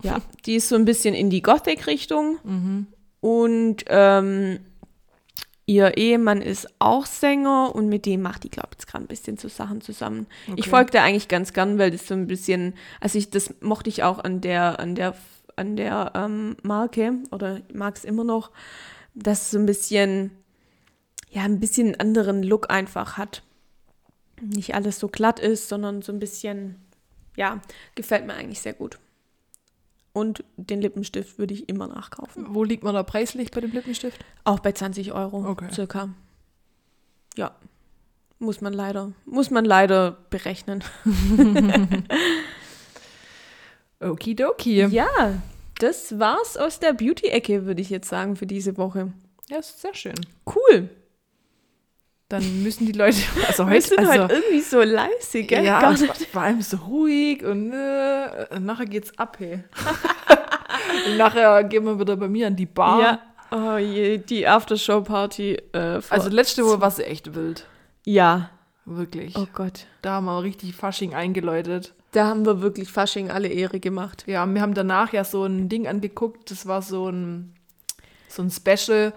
Ja, 0.03 0.21
die 0.45 0.55
ist 0.55 0.69
so 0.69 0.75
ein 0.75 0.85
bisschen 0.85 1.13
in 1.13 1.29
die 1.29 1.41
Gothic-Richtung. 1.41 2.37
Mhm. 2.43 2.87
Und 3.19 3.83
ähm, 3.87 4.59
ihr 5.67 5.95
Ehemann 5.97 6.41
ist 6.41 6.67
auch 6.79 7.05
Sänger 7.05 7.73
und 7.75 7.87
mit 7.87 8.05
dem 8.05 8.21
macht 8.21 8.43
die, 8.43 8.49
glaube 8.49 8.69
ich, 8.71 8.79
jetzt 8.79 8.87
gerade 8.87 9.05
ein 9.05 9.07
bisschen 9.07 9.37
so 9.37 9.47
Sachen 9.47 9.81
zusammen. 9.81 10.27
Ich 10.47 10.53
Okay. 10.53 10.69
folge 10.69 10.91
der 10.91 11.03
eigentlich 11.03 11.27
ganz 11.27 11.53
gern, 11.53 11.77
weil 11.77 11.91
das 11.91 12.07
so 12.07 12.13
ein 12.13 12.27
bisschen, 12.27 12.73
also 12.99 13.17
ich, 13.17 13.29
das 13.29 13.53
mochte 13.61 13.89
ich 13.89 14.03
auch 14.03 14.19
an 14.19 14.41
der, 14.41 14.79
an 14.79 14.95
der, 14.95 15.15
an 15.55 15.75
der 15.75 16.11
ähm, 16.15 16.57
Marke 16.63 17.13
oder 17.31 17.61
mag 17.73 17.95
es 17.95 18.03
immer 18.05 18.23
noch, 18.23 18.51
dass 19.13 19.43
es 19.43 19.51
so 19.51 19.59
ein 19.59 19.65
bisschen, 19.65 20.31
ja, 21.29 21.43
ein 21.43 21.59
bisschen 21.59 21.87
einen 21.87 21.99
anderen 21.99 22.43
Look 22.43 22.71
einfach 22.71 23.17
hat. 23.17 23.43
Nicht 24.41 24.73
alles 24.73 24.97
so 24.99 25.07
glatt 25.07 25.39
ist, 25.39 25.69
sondern 25.69 26.01
so 26.01 26.11
ein 26.11 26.19
bisschen, 26.19 26.77
ja, 27.37 27.61
gefällt 27.95 28.25
mir 28.25 28.33
eigentlich 28.33 28.61
sehr 28.61 28.73
gut. 28.73 28.97
Und 30.13 30.43
den 30.57 30.81
Lippenstift 30.81 31.37
würde 31.39 31.53
ich 31.53 31.69
immer 31.69 31.87
nachkaufen. 31.87 32.47
Wo 32.53 32.63
liegt 32.63 32.83
man 32.83 32.93
da 32.93 33.03
preislich 33.03 33.51
bei 33.51 33.61
dem 33.61 33.71
Lippenstift? 33.71 34.19
Auch 34.43 34.59
bei 34.59 34.73
20 34.73 35.13
Euro 35.13 35.45
Okay. 35.47 35.69
circa. 35.71 36.09
Ja. 37.37 37.55
Muss 38.39 38.59
man 38.59 38.73
leider, 38.73 39.13
muss 39.25 39.51
man 39.51 39.63
leider 39.65 40.17
berechnen. 40.29 40.83
Okidoki. 43.99 44.83
Ja, 44.87 45.41
das 45.79 46.17
war's 46.19 46.57
aus 46.57 46.79
der 46.79 46.93
Beauty-Ecke, 46.93 47.65
würde 47.65 47.81
ich 47.81 47.89
jetzt 47.89 48.09
sagen, 48.09 48.35
für 48.35 48.47
diese 48.47 48.77
Woche. 48.77 49.13
Ja, 49.49 49.59
ist 49.59 49.79
sehr 49.79 49.93
schön. 49.93 50.15
Cool. 50.45 50.89
Dann 52.31 52.63
müssen 52.63 52.85
die 52.85 52.93
Leute, 52.93 53.17
also 53.47 53.65
Wir 53.67 53.73
heute, 53.75 53.87
sind 53.89 53.99
also, 53.99 54.11
heute 54.23 54.33
irgendwie 54.33 54.61
so 54.61 54.81
leise, 54.81 55.43
gell? 55.43 55.65
ja, 55.65 55.81
Gar 55.81 55.91
nicht. 55.91 56.27
vor 56.31 56.41
allem 56.41 56.61
so 56.61 56.77
ruhig 56.77 57.43
und 57.43 57.71
äh, 57.73 58.59
nachher 58.59 58.85
geht's 58.85 59.17
ab, 59.17 59.37
hey. 59.39 59.63
und 61.07 61.17
nachher 61.17 61.63
gehen 61.65 61.83
wir 61.83 61.99
wieder 61.99 62.15
bei 62.15 62.27
mir 62.27 62.47
an 62.47 62.55
die 62.55 62.65
Bar. 62.65 63.01
Ja. 63.01 63.19
Oh 63.53 63.77
je, 63.77 64.17
die 64.17 64.47
Aftershow-Party. 64.47 65.57
Äh, 65.73 65.99
Also 66.09 66.29
letzte 66.29 66.65
Woche 66.65 66.79
war 66.79 66.91
sie 66.91 67.03
echt 67.03 67.35
wild. 67.35 67.65
ja. 68.05 68.49
Wirklich. 68.83 69.37
Oh 69.37 69.45
Gott. 69.53 69.85
Da 70.01 70.13
haben 70.13 70.25
wir 70.25 70.41
richtig 70.41 70.75
Fasching 70.75 71.13
eingeläutet. 71.13 71.93
Da 72.13 72.25
haben 72.25 72.47
wir 72.47 72.61
wirklich 72.61 72.91
Fasching 72.91 73.29
alle 73.29 73.47
Ehre 73.47 73.79
gemacht. 73.79 74.23
Ja, 74.25 74.43
wir 74.47 74.59
haben 74.59 74.73
danach 74.73 75.13
ja 75.13 75.23
so 75.23 75.45
ein 75.45 75.69
Ding 75.69 75.87
angeguckt. 75.87 76.49
Das 76.49 76.65
war 76.65 76.81
so 76.81 77.07
ein, 77.07 77.53
so 78.27 78.41
ein 78.41 78.49
Special 78.49 79.13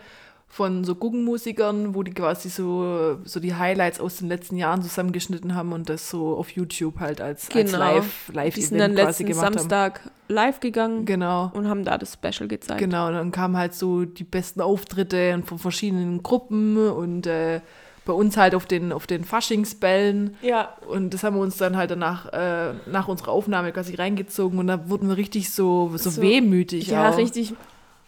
von 0.54 0.84
so 0.84 0.94
Guggenmusikern, 0.94 1.96
wo 1.96 2.04
die 2.04 2.12
quasi 2.14 2.48
so, 2.48 3.18
so 3.24 3.40
die 3.40 3.56
Highlights 3.56 3.98
aus 3.98 4.18
den 4.18 4.28
letzten 4.28 4.56
Jahren 4.56 4.82
zusammengeschnitten 4.82 5.56
haben 5.56 5.72
und 5.72 5.88
das 5.88 6.08
so 6.08 6.36
auf 6.36 6.50
YouTube 6.50 7.00
halt 7.00 7.20
als, 7.20 7.50
als 7.50 7.72
Genau. 7.72 7.78
Live, 7.78 8.30
Live 8.32 8.54
Die 8.54 8.62
sind 8.62 8.78
dann 8.78 8.92
letzten 8.94 9.34
Samstag 9.34 10.00
live 10.28 10.60
gegangen 10.60 10.98
haben. 10.98 11.06
Genau. 11.06 11.50
und 11.54 11.66
haben 11.68 11.84
da 11.84 11.98
das 11.98 12.12
Special 12.12 12.46
gezeigt. 12.46 12.78
Genau, 12.78 13.08
und 13.08 13.14
dann 13.14 13.32
kamen 13.32 13.56
halt 13.56 13.74
so 13.74 14.04
die 14.04 14.22
besten 14.22 14.60
Auftritte 14.60 15.42
von 15.44 15.58
verschiedenen 15.58 16.22
Gruppen 16.22 16.76
und 16.88 17.26
äh, 17.26 17.60
bei 18.04 18.12
uns 18.12 18.36
halt 18.36 18.54
auf 18.54 18.66
den, 18.66 18.92
auf 18.92 19.08
den 19.08 19.24
Faschingsbällen. 19.24 20.36
Ja. 20.40 20.76
Und 20.88 21.14
das 21.14 21.24
haben 21.24 21.34
wir 21.34 21.42
uns 21.42 21.56
dann 21.56 21.76
halt 21.76 21.90
danach, 21.90 22.32
äh, 22.32 22.74
nach 22.86 23.08
unserer 23.08 23.32
Aufnahme 23.32 23.72
quasi 23.72 23.96
reingezogen 23.96 24.60
und 24.60 24.68
da 24.68 24.88
wurden 24.88 25.08
wir 25.08 25.16
richtig 25.16 25.50
so, 25.50 25.90
so, 25.96 26.10
So- 26.10 26.22
wehmütig. 26.22 26.86
Ja, 26.86 27.10
auch. 27.10 27.16
richtig 27.18 27.54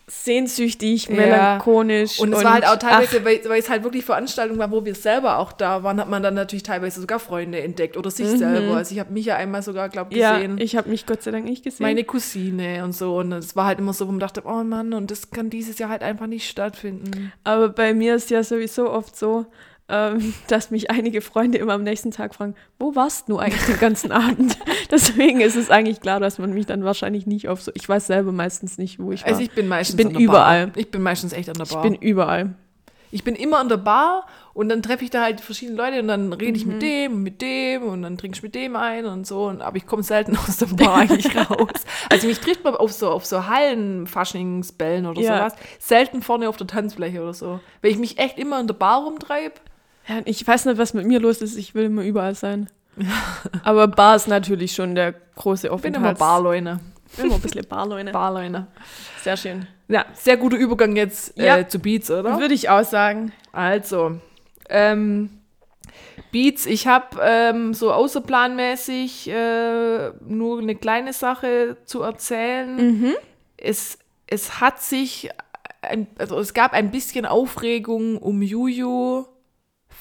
sehnsüchtig, 0.09 1.09
Ja. 1.09 1.15
melancholisch. 1.15 2.21
Und 2.21 2.33
es 2.33 2.45
war 2.45 2.55
halt 2.55 2.67
auch 2.67 2.77
teilweise, 2.77 3.25
weil, 3.25 3.41
weil 3.47 3.59
es 3.61 3.69
halt 3.69 3.83
wirklich 3.85 4.05
Veranstaltungen 4.05 4.59
war, 4.59 4.71
wo 4.71 4.85
wir 4.85 4.95
selber 4.95 5.39
auch 5.39 5.53
da 5.53 5.83
waren, 5.83 6.01
hat 6.01 6.09
man 6.09 6.23
dann 6.23 6.35
natürlich 6.35 6.63
teilweise 6.63 7.01
sogar 7.01 7.19
Freunde 7.19 7.61
entdeckt 7.61 7.97
oder 7.97 8.11
sich 8.11 8.27
selber. 8.29 8.77
Also 8.77 8.95
ich 8.95 9.01
habe 9.01 9.13
mich 9.13 9.27
ja 9.27 9.37
einmal 9.37 9.63
sogar, 9.63 9.89
glaube 9.89 10.11
ich, 10.13 10.17
Mhm. 10.17 10.23
ja, 10.23 10.35
gesehen. 10.37 10.59
ich 10.59 10.77
habe 10.77 10.89
mich 10.91 11.07
Gott 11.07 11.23
sei 11.23 11.31
Dank 11.33 11.45
nicht 11.45 11.65
gesehen. 11.65 11.85
meine 11.85 12.05
Cousine 12.05 12.85
und 12.85 12.93
so. 12.93 13.17
Und 13.19 13.33
es 13.33 13.57
war 13.57 13.67
halt 13.67 13.79
immer 13.79 13.93
so, 13.93 14.07
wo 14.07 14.13
man 14.13 14.21
dachte, 14.21 14.43
oh 14.45 14.63
Mann, 14.65 14.93
und 14.93 15.11
das 15.11 15.31
kann 15.31 15.51
dieses 15.51 15.79
Jahr 15.79 15.91
halt 15.91 16.03
einfach 16.03 16.27
nicht 16.27 16.49
stattfinden. 16.49 17.33
Aber 17.45 17.69
bei 17.69 17.93
mir 17.95 18.15
ist 18.15 18.31
ja 18.31 18.43
sowieso 18.43 18.91
oft 18.91 19.17
so, 19.17 19.47
ähm, 19.89 20.35
dass 20.49 20.71
mich 20.71 20.91
einige 20.91 21.21
Freunde 21.21 21.59
immer 21.59 21.75
am 21.75 21.83
nächsten 21.83 22.11
Tag 22.11 22.35
fragen, 22.35 22.55
wo 22.79 22.95
warst 22.97 23.29
du 23.29 23.39
eigentlich 23.39 23.65
den 23.67 23.79
ganzen 23.79 24.13
Abend? 24.13 24.59
Deswegen 24.91 25.41
ist 25.41 25.57
es 25.57 25.71
eigentlich 25.71 26.01
klar, 26.01 26.21
dass 26.21 26.39
man 26.39 26.53
mich 26.53 26.67
dann 26.67 26.85
wahrscheinlich 26.85 27.27
nicht 27.27 27.49
auf 27.49 27.63
so. 27.63 27.71
Ich 27.75 27.89
weiß 27.89 28.07
selber 28.07 28.33
meistens 28.33 28.79
nicht, 28.79 28.99
wo 28.99 29.13
ich 29.13 29.23
war. 29.23 29.29
Also 29.29 29.43
ich 29.43 29.51
bin 29.53 29.69
meistens 29.69 29.97
bin 29.97 30.09
an 30.09 30.13
der 30.15 30.23
überall. 30.23 30.67
Bar. 30.69 30.77
Ich 30.77 30.91
bin 30.91 31.03
meistens 31.03 31.33
echt 31.33 31.49
an 31.49 31.55
der 31.55 31.67
Ich 31.67 31.73
Bar. 31.73 31.83
bin 31.83 31.95
überall. 31.95 32.55
Ich 33.13 33.23
bin 33.23 33.37
immer 33.37 33.61
an 33.61 33.69
der 33.69 33.77
Bar 33.77 34.27
und 34.53 34.69
dann 34.69 34.83
treffe 34.83 35.05
ich 35.05 35.11
da 35.11 35.23
halt 35.23 35.41
verschiedene 35.41 35.79
Leute 35.79 36.01
und 36.03 36.09
dann 36.09 36.33
rede 36.33 36.59
ich 36.59 36.67
mit 36.67 36.83
dem 36.83 37.13
und 37.15 37.23
mit 37.23 37.41
dem 37.41 37.85
und 37.85 38.03
dann 38.03 38.19
trinke 38.19 38.37
ich 38.37 38.43
mit 38.43 38.55
dem 38.57 38.75
ein 38.75 39.07
und 39.07 39.27
so. 39.27 39.45
Und, 39.45 39.63
aber 39.63 39.77
ich 39.77 39.87
komme 39.87 40.03
selten 40.03 40.37
aus 40.49 40.57
der 40.59 40.67
Bar 40.67 40.97
eigentlich 40.97 41.35
raus. 41.37 41.69
Also 42.11 42.27
mich 42.27 42.41
trifft 42.41 42.65
man 42.65 42.75
auf 42.75 42.93
so, 42.93 43.09
auf 43.11 43.25
so 43.25 43.47
Hallen-Faschingsbällen 43.47 45.07
oder 45.07 45.21
Ja. 45.21 45.39
sowas. 45.51 45.55
Selten 45.79 46.21
vorne 46.23 46.49
auf 46.49 46.57
der 46.57 46.67
Tanzfläche 46.67 47.23
oder 47.23 47.33
so. 47.35 47.61
Weil 47.81 47.93
ich 47.93 47.99
mich 47.99 48.19
echt 48.19 48.39
immer 48.39 48.59
in 48.61 48.67
der 48.67 48.75
Bar 48.75 49.05
rumtreibe. 49.05 49.55
Ja, 50.09 50.21
ich 50.25 50.47
weiß 50.47 50.67
nicht, 50.67 50.79
was 50.79 50.95
mit 50.95 51.07
mir 51.07 51.21
los 51.21 51.43
ist. 51.43 51.57
Ich 51.57 51.75
will 51.75 51.85
immer 51.85 52.03
überall 52.03 52.35
sein. 52.35 52.69
Aber 53.65 53.89
Bar 53.89 54.17
ist 54.17 54.29
natürlich 54.29 54.73
schon 54.75 54.95
der 54.95 55.15
große 55.35 55.69
Ich 55.75 55.81
bin 55.83 55.95
immer. 55.95 56.15
Barleune. 56.15 56.81
Immer 57.19 57.35
ein 57.35 57.41
bisschen 57.41 57.67
Barleune. 57.69 58.13
Barleune. 58.13 58.67
Sehr 59.23 59.37
schön. 59.37 59.67
Ja, 59.89 60.05
sehr 60.15 60.37
guter 60.37 60.57
Übergang 60.57 60.97
jetzt 60.97 61.39
Ja. 61.39 61.59
äh, 61.59 61.69
zu 61.69 61.79
Beats, 61.79 62.11
oder? 62.11 62.39
Würde 62.41 62.55
ich 62.55 62.69
auch 62.69 62.85
sagen. 62.85 63.33
Also, 63.53 64.19
ähm, 64.69 65.31
Beats, 66.33 66.67
ich 66.67 66.87
habe 66.87 67.19
ähm, 67.23 67.73
so 67.75 67.93
außerplanmäßig 67.93 69.29
äh, 69.31 70.11
nur 70.27 70.59
eine 70.61 70.75
kleine 70.77 71.13
Sache 71.13 71.77
zu 71.85 72.03
erzählen. 72.03 73.15
Es, 73.57 73.99
es 74.27 74.61
hat 74.61 74.83
sich, 74.83 75.31
ein, 75.83 76.07
also 76.19 76.39
es 76.39 76.53
gab 76.55 76.73
ein 76.73 76.91
bisschen 76.91 77.25
Aufregung 77.27 78.19
um 78.19 78.43
Juju, 78.43 79.25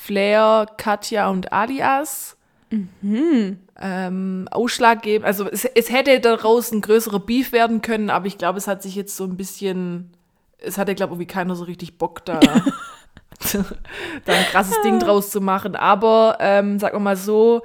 Flair, 0.05 0.67
Katja 0.77 1.29
und 1.29 1.51
Alias. 1.51 2.37
Ähm, 3.77 4.47
ausschlaggebend, 4.51 5.25
also 5.25 5.49
es, 5.49 5.65
es 5.65 5.91
hätte 5.91 6.19
daraus 6.19 6.71
ein 6.71 6.81
größerer 6.81 7.19
Beef 7.19 7.51
werden 7.51 7.81
können, 7.81 8.09
aber 8.09 8.27
ich 8.27 8.37
glaube, 8.37 8.57
es 8.57 8.67
hat 8.67 8.83
sich 8.83 8.95
jetzt 8.95 9.17
so 9.17 9.23
ein 9.23 9.35
bisschen, 9.35 10.11
es 10.59 10.77
hatte, 10.77 10.95
glaube 10.95 11.11
ich, 11.11 11.15
irgendwie 11.15 11.33
keiner 11.33 11.55
so 11.55 11.63
richtig 11.63 11.97
Bock 11.97 12.23
da. 12.23 12.39
da 14.25 14.33
ein 14.33 14.45
krasses 14.51 14.79
Ding 14.81 14.99
draus 14.99 15.29
zu 15.29 15.41
machen. 15.41 15.75
Aber 15.75 16.37
ähm, 16.39 16.79
sagen 16.79 16.95
wir 16.95 16.99
mal 17.01 17.17
so, 17.17 17.63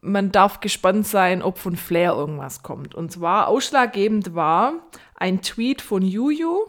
man 0.00 0.30
darf 0.30 0.60
gespannt 0.60 1.06
sein, 1.06 1.42
ob 1.42 1.58
von 1.58 1.76
Flair 1.76 2.12
irgendwas 2.12 2.62
kommt. 2.62 2.94
Und 2.94 3.10
zwar 3.10 3.48
ausschlaggebend 3.48 4.34
war 4.34 4.74
ein 5.16 5.40
Tweet 5.42 5.80
von 5.80 6.02
Juju, 6.02 6.66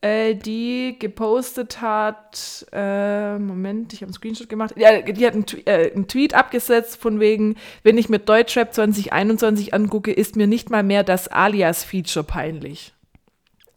äh, 0.00 0.34
die 0.34 0.96
gepostet 0.98 1.80
hat, 1.80 2.66
äh, 2.72 3.38
Moment, 3.38 3.92
ich 3.92 4.00
habe 4.00 4.08
einen 4.08 4.14
Screenshot 4.14 4.48
gemacht, 4.48 4.74
ja, 4.76 5.00
die 5.02 5.26
hat 5.26 5.34
einen, 5.34 5.46
äh, 5.66 5.92
einen 5.92 6.06
Tweet 6.06 6.34
abgesetzt 6.34 6.96
von 7.00 7.20
wegen, 7.20 7.56
wenn 7.82 7.98
ich 7.98 8.08
mir 8.08 8.18
Deutschrap 8.18 8.72
2021 8.72 9.74
angucke, 9.74 10.12
ist 10.12 10.36
mir 10.36 10.46
nicht 10.46 10.70
mal 10.70 10.82
mehr 10.82 11.04
das 11.04 11.28
Alias-Feature 11.28 12.24
peinlich. 12.24 12.94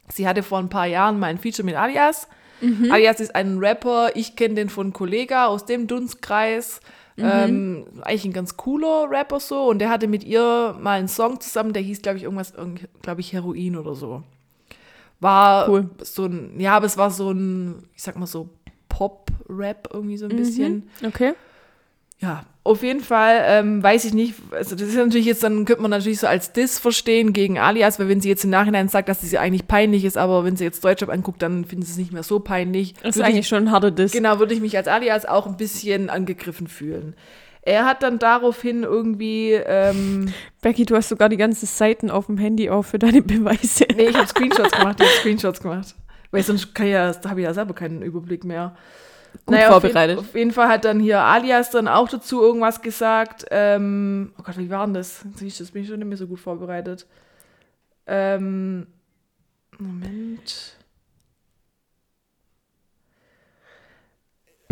Sie 0.10 0.27
hatte 0.27 0.43
vor 0.43 0.60
ein 0.60 0.69
paar 0.69 0.88
Jahren 0.88 1.19
mal 1.19 1.27
ein 1.27 1.38
Feature 1.38 1.65
mit 1.65 1.75
Alias. 1.75 2.27
Alias 2.91 3.19
ist 3.19 3.34
ein 3.34 3.57
Rapper, 3.57 4.12
ich 4.15 4.36
kenne 4.36 4.53
den 4.53 4.69
von 4.69 4.93
Kollega 4.93 5.47
aus 5.47 5.65
dem 5.65 5.88
Dunstkreis. 5.88 6.79
Ähm, 7.17 7.86
eigentlich 8.01 8.25
ein 8.25 8.34
ganz 8.34 8.57
cooler 8.57 9.10
Rapper 9.10 9.39
so. 9.39 9.63
Und 9.67 9.79
der 9.79 9.89
hatte 9.89 10.07
mit 10.07 10.23
ihr 10.23 10.75
mal 10.79 10.99
einen 10.99 11.07
Song 11.07 11.39
zusammen, 11.39 11.73
der 11.73 11.81
hieß, 11.81 12.01
glaube 12.01 12.17
ich, 12.17 12.23
irgendwas, 12.23 12.53
glaube 13.01 13.21
ich, 13.21 13.34
Heroin 13.34 13.75
oder 13.77 13.95
so. 13.95 14.23
War 15.21 15.69
Cool. 15.69 15.89
so 16.01 16.25
ein, 16.25 16.60
ja, 16.60 16.75
aber 16.75 16.86
es 16.88 16.97
war 16.97 17.10
so 17.12 17.31
ein, 17.31 17.84
ich 17.95 18.03
sag 18.03 18.17
mal 18.17 18.25
so 18.27 18.49
Pop-Rap 18.89 19.89
irgendwie 19.93 20.17
so 20.17 20.25
ein 20.27 20.36
bisschen. 20.36 20.89
Okay. 21.05 21.34
Ja, 22.19 22.43
auf 22.63 22.84
jeden 22.84 22.99
Fall 22.99 23.41
ähm, 23.47 23.81
weiß 23.81 24.05
ich 24.05 24.13
nicht, 24.13 24.36
also 24.51 24.75
das 24.75 24.88
ist 24.89 24.95
natürlich 24.95 25.25
jetzt, 25.25 25.41
dann 25.43 25.65
könnte 25.65 25.81
man 25.81 25.89
natürlich 25.89 26.19
so 26.19 26.27
als 26.27 26.53
Diss 26.53 26.77
verstehen 26.77 27.34
gegen 27.34 27.57
Alias, 27.57 27.97
weil 27.97 28.10
wenn 28.10 28.21
sie 28.21 28.29
jetzt 28.29 28.43
im 28.43 28.51
Nachhinein 28.51 28.89
sagt, 28.89 29.10
dass 29.10 29.21
sie 29.21 29.38
eigentlich 29.39 29.67
peinlich 29.67 30.05
ist, 30.05 30.17
aber 30.19 30.43
wenn 30.43 30.55
sie 30.55 30.63
jetzt 30.63 30.84
Deutschrap 30.86 31.10
anguckt, 31.10 31.41
dann 31.41 31.65
findet 31.65 31.88
sie 31.88 31.93
es 31.93 31.97
nicht 31.97 32.13
mehr 32.13 32.21
so 32.21 32.39
peinlich. 32.39 32.93
Das 33.01 33.01
ist 33.01 33.15
Würde 33.15 33.29
ich- 33.29 33.36
eigentlich 33.36 33.47
schon 33.47 33.63
ein 33.63 33.71
harter 33.71 33.89
Diss. 33.89 34.12
Genau, 34.12 34.38
würde 34.38 34.53
ich 34.53 34.62
mich 34.62 34.77
als 34.77 34.88
Alias 34.88 35.25
auch 35.25 35.47
ein 35.47 35.57
bisschen 35.57 36.12
angegriffen 36.12 36.67
fühlen. 36.67 37.15
Er 37.63 37.86
hat 37.86 38.02
dann 38.02 38.17
daraufhin 38.17 38.84
irgendwie, 38.84 39.52
ähm, 39.52 40.34
Becky, 40.62 40.86
du 40.86 40.95
hast 40.95 41.10
sogar 41.10 41.30
die 41.30 41.38
ganzen 41.38 41.67
Seiten 41.67 42.10
auf 42.10 42.26
dem 42.26 42.38
Handy 42.38 42.69
auf 42.69 42.88
für 42.88 43.00
deine 43.00 43.21
Beweise. 43.21 43.86
nee, 43.95 44.08
ich 44.08 44.15
habe 44.15 44.28
Screenshots 44.28 44.71
gemacht, 44.71 45.00
ich 45.00 45.06
habe 45.06 45.17
Screenshots 45.19 45.62
gemacht. 45.62 45.95
Weil 46.32 46.43
sonst 46.43 46.74
kann 46.74 46.88
ja, 46.88 47.12
da 47.12 47.30
habe 47.30 47.41
ich 47.41 47.45
ja 47.45 47.54
selber 47.54 47.74
keinen 47.74 48.02
Überblick 48.02 48.43
mehr. 48.43 48.76
Gut 49.45 49.58
auf 49.58 49.65
vorbereitet. 49.65 50.17
Jeden, 50.17 50.30
auf 50.30 50.36
jeden 50.36 50.52
Fall 50.52 50.67
hat 50.67 50.86
dann 50.86 51.00
hier 51.00 51.19
Alias 51.19 51.69
dann 51.71 51.88
auch 51.88 52.10
dazu 52.10 52.41
irgendwas 52.41 52.82
gesagt. 52.82 53.45
Ähm, 53.52 54.34
oh 54.38 54.43
Gott, 54.43 54.58
wie 54.58 54.69
war 54.69 54.86
denn 54.86 54.93
das? 54.93 55.26
Das 55.32 55.71
bin 55.71 55.84
ich 55.84 55.88
schon 55.88 56.00
nicht 56.00 56.08
mehr 56.08 56.17
so 56.17 56.28
gut 56.28 56.39
vorbereitet. 56.39 57.06
Ähm, 58.08 58.88
Moment. 59.78 60.78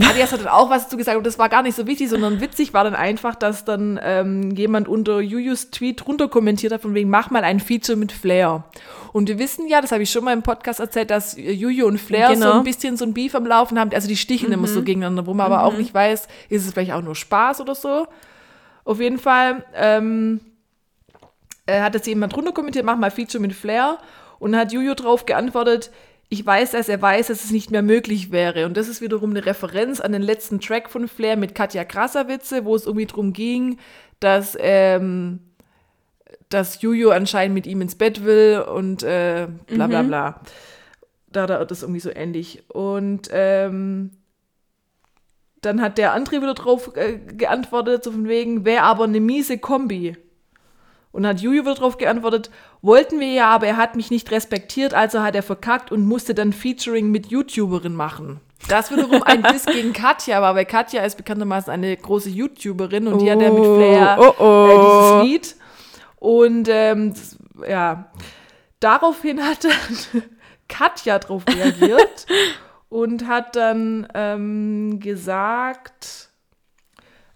Alias 0.01 0.31
hat 0.31 0.41
dann 0.41 0.47
auch 0.47 0.69
was 0.69 0.83
dazu 0.85 0.97
gesagt 0.97 1.17
und 1.17 1.25
das 1.25 1.39
war 1.39 1.49
gar 1.49 1.63
nicht 1.63 1.75
so 1.75 1.87
wichtig, 1.87 2.09
sondern 2.09 2.39
witzig 2.41 2.73
war 2.73 2.83
dann 2.83 2.95
einfach, 2.95 3.35
dass 3.35 3.65
dann 3.65 3.99
ähm, 4.01 4.51
jemand 4.51 4.87
unter 4.87 5.19
Jujus 5.19 5.71
Tweet 5.71 6.05
runter 6.07 6.27
kommentiert 6.27 6.71
hat, 6.71 6.81
von 6.81 6.93
wegen, 6.93 7.09
mach 7.09 7.29
mal 7.31 7.43
ein 7.43 7.59
Feature 7.59 7.97
mit 7.97 8.11
Flair. 8.11 8.63
Und 9.11 9.27
wir 9.27 9.39
wissen 9.39 9.67
ja, 9.67 9.81
das 9.81 9.91
habe 9.91 10.03
ich 10.03 10.11
schon 10.11 10.23
mal 10.23 10.33
im 10.33 10.43
Podcast 10.43 10.79
erzählt, 10.79 11.09
dass 11.09 11.35
Juju 11.37 11.85
und 11.87 11.97
Flair 11.99 12.27
so 12.29 12.33
Genau. 12.35 12.57
ein 12.59 12.63
bisschen 12.63 12.97
so 12.97 13.05
ein 13.05 13.13
Beef 13.13 13.33
am 13.35 13.45
Laufen 13.45 13.79
haben, 13.79 13.91
also 13.93 14.07
die 14.07 14.17
sticheln 14.17 14.51
immer 14.51 14.67
so 14.67 14.83
gegeneinander, 14.83 15.25
wo 15.25 15.33
man 15.33 15.45
aber 15.47 15.63
auch 15.63 15.75
nicht 15.77 15.93
weiß, 15.93 16.27
ist 16.49 16.65
es 16.65 16.73
vielleicht 16.73 16.91
auch 16.93 17.01
nur 17.01 17.15
Spaß 17.15 17.61
oder 17.61 17.75
so. 17.75 18.07
Auf 18.85 18.99
jeden 18.99 19.17
Fall 19.19 19.63
ähm, 19.75 20.39
äh, 21.65 21.81
hat 21.81 21.93
jetzt 21.95 22.07
jemand 22.07 22.35
drunter 22.35 22.51
kommentiert, 22.51 22.85
mach 22.85 22.97
mal 22.97 23.11
Feature 23.11 23.41
mit 23.41 23.53
Flair. 23.53 23.97
Und 24.39 24.55
hat 24.55 24.71
Juju 24.71 24.93
drauf 24.93 25.25
geantwortet, 25.25 25.91
ich 26.29 26.45
weiß, 26.45 26.71
dass 26.71 26.89
er 26.89 27.01
weiß, 27.01 27.27
dass 27.27 27.43
es 27.43 27.51
nicht 27.51 27.71
mehr 27.71 27.81
möglich 27.81 28.31
wäre. 28.31 28.67
Und 28.67 28.77
das 28.77 28.87
ist 28.87 29.01
wiederum 29.01 29.31
eine 29.31 29.45
Referenz 29.45 29.99
an 29.99 30.11
den 30.11 30.21
letzten 30.21 30.59
Track 30.59 30.89
von 30.89 31.07
Flair 31.07 31.35
mit 31.37 31.55
Katja 31.55 31.83
Krasavitze, 31.83 32.65
wo 32.65 32.75
es 32.75 32.85
irgendwie 32.85 33.07
drum 33.07 33.33
ging, 33.33 33.79
dass, 34.19 34.55
ähm, 34.59 35.39
dass 36.49 36.83
Juju 36.83 37.09
anscheinend 37.09 37.55
mit 37.55 37.65
ihm 37.65 37.81
ins 37.81 37.95
Bett 37.95 38.23
will 38.23 38.63
und 38.71 39.01
äh, 39.01 39.47
bla 39.67 39.87
bla 39.87 40.03
bla. 40.03 40.41
Da 41.31 41.43
hat 41.43 41.49
er 41.49 41.65
das 41.65 41.81
irgendwie 41.81 41.99
so 41.99 42.11
ähnlich. 42.11 42.63
Und 42.69 43.29
ähm, 43.31 44.11
dann 45.61 45.81
hat 45.81 45.97
der 45.97 46.13
andere 46.13 46.41
wieder 46.41 46.53
drauf 46.53 46.95
äh, 46.95 47.17
geantwortet, 47.17 48.03
so 48.03 48.11
von 48.11 48.27
wegen, 48.27 48.65
wäre 48.65 48.83
aber 48.83 49.05
eine 49.05 49.19
miese 49.19 49.57
Kombi. 49.57 50.15
Und 51.11 51.25
hat 51.25 51.41
Juju 51.41 51.63
wieder 51.63 51.75
drauf 51.75 51.97
geantwortet, 51.97 52.51
wollten 52.81 53.19
wir 53.19 53.31
ja, 53.31 53.49
aber 53.49 53.67
er 53.67 53.77
hat 53.77 53.95
mich 53.95 54.11
nicht 54.11 54.29
respektiert, 54.29 54.93
also 54.93 55.21
hat 55.21 55.35
er 55.35 55.41
verkackt 55.41 55.91
und 55.91 56.05
musste 56.05 56.35
dann 56.35 56.53
Featuring 56.53 57.09
mit 57.09 57.27
YouTuberin 57.27 57.95
machen. 57.95 58.39
Das 58.67 58.91
wiederum 58.91 59.23
ein 59.23 59.41
Diss 59.41 59.65
gegen 59.71 59.93
Katja 59.93 60.41
war, 60.41 60.53
weil 60.53 60.65
Katja 60.65 61.03
ist 61.03 61.15
bekanntermaßen 61.15 61.71
eine 61.71 61.95
große 61.95 62.29
YouTuberin 62.29 63.07
und 63.07 63.21
die 63.21 63.31
hat 63.31 63.41
ja 63.41 63.51
mit 63.51 63.63
Flair 63.63 64.17
oh, 64.19 64.43
oh. 64.43 64.67
äh, 64.67 65.23
dieses 65.23 65.23
Lied. 65.23 65.55
Und 66.17 66.67
ähm, 66.69 67.13
das, 67.13 67.37
ja, 67.67 68.11
daraufhin 68.79 69.41
hat 69.43 69.63
dann 69.63 70.23
Katja 70.67 71.19
drauf 71.19 71.43
reagiert 71.47 72.27
und 72.89 73.27
hat 73.27 73.55
dann 73.55 74.07
ähm, 74.13 74.99
gesagt, 74.99 76.29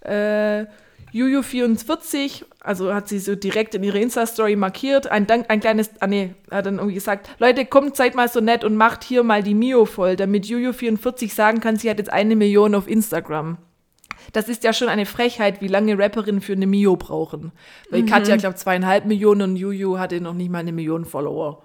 äh, 0.02 0.66
Juju44, 1.14 2.44
also 2.60 2.94
hat 2.94 3.08
sie 3.08 3.20
so 3.20 3.36
direkt 3.36 3.76
in 3.76 3.84
ihre 3.84 4.00
Insta-Story 4.00 4.56
markiert, 4.56 5.08
ein, 5.08 5.28
Dank, 5.28 5.46
ein 5.50 5.60
kleines, 5.60 5.92
ah 6.00 6.08
nee, 6.08 6.34
hat 6.50 6.66
dann 6.66 6.78
irgendwie 6.78 6.96
gesagt, 6.96 7.30
Leute, 7.40 7.66
kommt, 7.66 7.96
seid 7.96 8.16
mal 8.16 8.28
so 8.28 8.40
nett 8.40 8.64
und 8.64 8.76
macht 8.76 9.04
hier 9.04 9.24
mal 9.24 9.44
die 9.44 9.54
Mio 9.54 9.86
voll, 9.86 10.16
damit 10.16 10.46
Juju44 10.46 11.32
sagen 11.32 11.60
kann, 11.60 11.78
sie 11.78 11.90
hat 11.90 12.00
jetzt 12.00 12.12
eine 12.12 12.36
Million 12.36 12.74
auf 12.74 12.88
Instagram. 12.88 13.58
Das 14.32 14.50
ist 14.50 14.64
ja 14.64 14.74
schon 14.74 14.88
eine 14.88 15.06
Frechheit, 15.06 15.62
wie 15.62 15.68
lange 15.68 15.98
Rapperinnen 15.98 16.42
für 16.42 16.54
eine 16.54 16.66
Mio 16.66 16.96
brauchen. 16.96 17.52
Weil 17.90 18.06
Katja, 18.06 18.38
glaube 18.38 18.56
zweieinhalb 18.56 19.06
Millionen 19.06 19.42
und 19.42 19.56
Juju 19.58 20.00
hatte 20.00 20.22
noch 20.22 20.34
nicht 20.34 20.50
mal 20.50 20.60
eine 20.60 20.72
Million 20.72 21.06
Follower. 21.06 21.62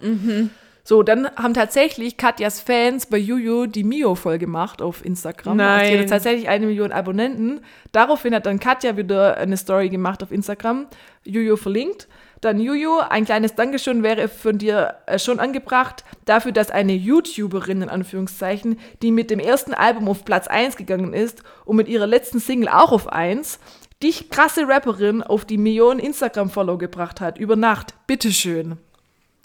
So, 0.88 1.02
dann 1.02 1.28
haben 1.36 1.52
tatsächlich 1.52 2.16
Katjas 2.16 2.62
Fans 2.62 3.04
bei 3.04 3.18
Juju 3.18 3.66
die 3.66 3.84
Mio 3.84 4.14
voll 4.14 4.38
gemacht 4.38 4.80
auf 4.80 5.04
Instagram. 5.04 5.60
Also 5.60 5.66
die 5.66 5.74
hat 5.74 5.82
Nein. 5.82 6.00
jetzt 6.00 6.08
tatsächlich 6.08 6.48
eine 6.48 6.64
Million 6.64 6.92
Abonnenten. 6.92 7.60
Daraufhin 7.92 8.34
hat 8.34 8.46
dann 8.46 8.58
Katja 8.58 8.96
wieder 8.96 9.36
eine 9.36 9.58
Story 9.58 9.90
gemacht 9.90 10.22
auf 10.22 10.32
Instagram. 10.32 10.86
Juju 11.24 11.56
verlinkt. 11.56 12.08
Dann 12.40 12.58
Juju, 12.58 13.00
ein 13.06 13.26
kleines 13.26 13.54
Dankeschön 13.54 14.02
wäre 14.02 14.28
von 14.28 14.56
dir 14.56 14.94
äh, 15.04 15.18
schon 15.18 15.40
angebracht, 15.40 16.04
dafür, 16.24 16.52
dass 16.52 16.70
eine 16.70 16.94
YouTuberin, 16.94 17.82
in 17.82 17.90
Anführungszeichen, 17.90 18.78
die 19.02 19.12
mit 19.12 19.30
dem 19.30 19.40
ersten 19.40 19.74
Album 19.74 20.08
auf 20.08 20.24
Platz 20.24 20.48
1 20.48 20.76
gegangen 20.76 21.12
ist 21.12 21.42
und 21.66 21.76
mit 21.76 21.88
ihrer 21.88 22.06
letzten 22.06 22.40
Single 22.40 22.70
auch 22.70 22.92
auf 22.92 23.12
1, 23.12 23.60
dich 24.02 24.30
krasse 24.30 24.66
Rapperin 24.66 25.22
auf 25.22 25.44
die 25.44 25.58
Millionen 25.58 26.00
Instagram-Follow 26.00 26.78
gebracht 26.78 27.20
hat, 27.20 27.36
über 27.36 27.56
Nacht. 27.56 27.92
Bitteschön. 28.06 28.78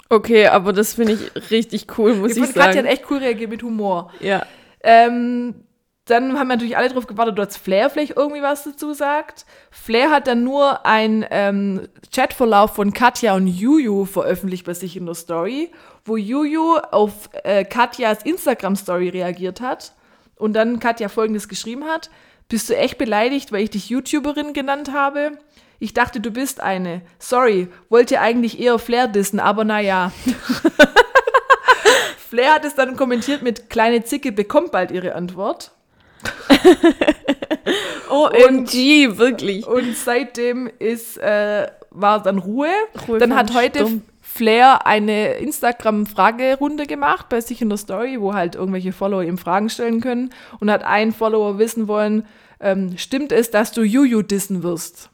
Okay, 0.09 0.47
aber 0.47 0.73
das 0.73 0.93
finde 0.93 1.13
ich 1.13 1.51
richtig 1.51 1.97
cool, 1.97 2.15
muss 2.15 2.31
Ich 2.31 2.37
ich, 2.37 2.43
fand, 2.43 2.55
Katja 2.55 2.67
hat 2.67 2.73
sagen. 2.75 2.87
echt 2.87 3.09
cool 3.09 3.17
reagiert 3.17 3.49
mit 3.49 3.63
Humor. 3.63 4.11
Ja. 4.19 4.45
Ähm, 4.83 5.55
dann 6.05 6.37
haben 6.37 6.47
wir 6.47 6.55
natürlich 6.55 6.75
alle 6.75 6.89
drauf 6.89 7.07
gewartet, 7.07 7.39
dass 7.39 7.55
Flair 7.55 7.89
vielleicht 7.89 8.17
irgendwie 8.17 8.41
was 8.41 8.65
dazu 8.65 8.93
sagt. 8.93 9.45
Flair 9.71 10.11
hat 10.11 10.27
dann 10.27 10.43
nur 10.43 10.85
einen 10.85 11.25
ähm, 11.31 11.87
Chatverlauf 12.13 12.75
von 12.75 12.91
Katja 12.91 13.35
und 13.35 13.47
Juju 13.47 14.03
veröffentlicht 14.03 14.65
bei 14.65 14.73
sich 14.73 14.97
in 14.97 15.05
der 15.05 15.15
Story, 15.15 15.71
wo 16.03 16.17
Juju 16.17 16.77
auf 16.91 17.29
äh, 17.43 17.63
Katjas 17.63 18.23
Instagram-Story 18.23 19.09
reagiert 19.09 19.61
hat 19.61 19.93
und 20.35 20.53
dann 20.53 20.79
Katja 20.79 21.07
folgendes 21.07 21.47
geschrieben 21.47 21.85
hat. 21.85 22.09
Bist 22.49 22.69
du 22.69 22.75
echt 22.75 22.97
beleidigt, 22.97 23.53
weil 23.53 23.63
ich 23.63 23.69
dich 23.69 23.89
YouTuberin 23.89 24.51
genannt 24.51 24.91
habe? 24.91 25.37
Ich 25.79 25.93
dachte, 25.93 26.19
du 26.19 26.31
bist 26.31 26.61
eine. 26.61 27.01
Sorry, 27.19 27.67
wollte 27.89 28.19
eigentlich 28.19 28.59
eher 28.59 28.79
Flair 28.79 29.07
dissen, 29.07 29.39
aber 29.39 29.63
naja. 29.63 30.11
Flair 32.29 32.55
hat 32.55 32.65
es 32.65 32.75
dann 32.75 32.95
kommentiert 32.95 33.43
mit 33.43 33.69
Kleine 33.69 34.03
Zicke 34.03 34.31
bekommt 34.31 34.71
bald 34.71 34.91
ihre 34.91 35.15
Antwort. 35.15 35.71
OMG, 38.09 39.17
wirklich. 39.17 39.67
Und 39.67 39.95
seitdem 39.95 40.69
ist, 40.79 41.17
äh, 41.17 41.67
war 41.91 42.23
dann 42.23 42.39
Ruhe. 42.39 42.69
Ruhe 43.07 43.19
dann 43.19 43.35
hat 43.35 43.53
heute 43.53 43.79
Sturm. 43.79 44.01
Flair 44.21 44.87
eine 44.87 45.33
Instagram-Fragerunde 45.35 46.87
gemacht 46.87 47.29
bei 47.29 47.39
sich 47.39 47.61
in 47.61 47.69
der 47.69 47.77
Story, 47.77 48.19
wo 48.19 48.33
halt 48.33 48.55
irgendwelche 48.55 48.93
Follower 48.93 49.21
ihm 49.23 49.37
Fragen 49.37 49.69
stellen 49.69 50.01
können. 50.01 50.31
Und 50.59 50.71
hat 50.71 50.83
ein 50.83 51.11
Follower 51.11 51.59
wissen 51.59 51.87
wollen, 51.87 52.25
ähm, 52.59 52.97
stimmt 52.97 53.31
es, 53.31 53.51
dass 53.51 53.71
du 53.73 53.83
Juju 53.83 54.21
dissen 54.21 54.63
wirst? 54.63 55.11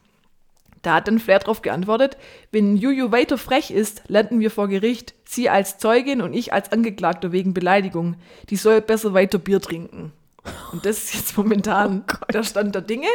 Da 0.82 0.96
hat 0.96 1.08
dann 1.08 1.20
Flair 1.20 1.40
darauf 1.40 1.62
geantwortet, 1.62 2.18
wenn 2.52 2.78
Juju 2.78 3.12
weiter 3.12 3.38
frech 3.38 3.70
ist, 3.72 4.04
landen 4.08 4.40
wir 4.40 4.50
vor 4.52 4.68
Gericht. 4.68 5.14
Sie 5.26 5.50
als 5.50 5.78
Zeugin 5.78 6.22
und 6.22 6.34
ich 6.34 6.54
als 6.54 6.72
Angeklagter 6.72 7.32
wegen 7.32 7.54
Beleidigung. 7.54 8.16
Die 8.50 8.56
soll 8.56 8.80
besser 8.82 9.14
weiter 9.14 9.38
Bier 9.40 9.60
trinken. 9.60 10.14
Und 10.72 10.86
das 10.86 10.98
ist 11.04 11.14
jetzt 11.16 11.38
momentan 11.38 12.06
der 12.34 12.44
Stand 12.44 12.74
der 12.76 12.82
Dinge. 12.82 13.08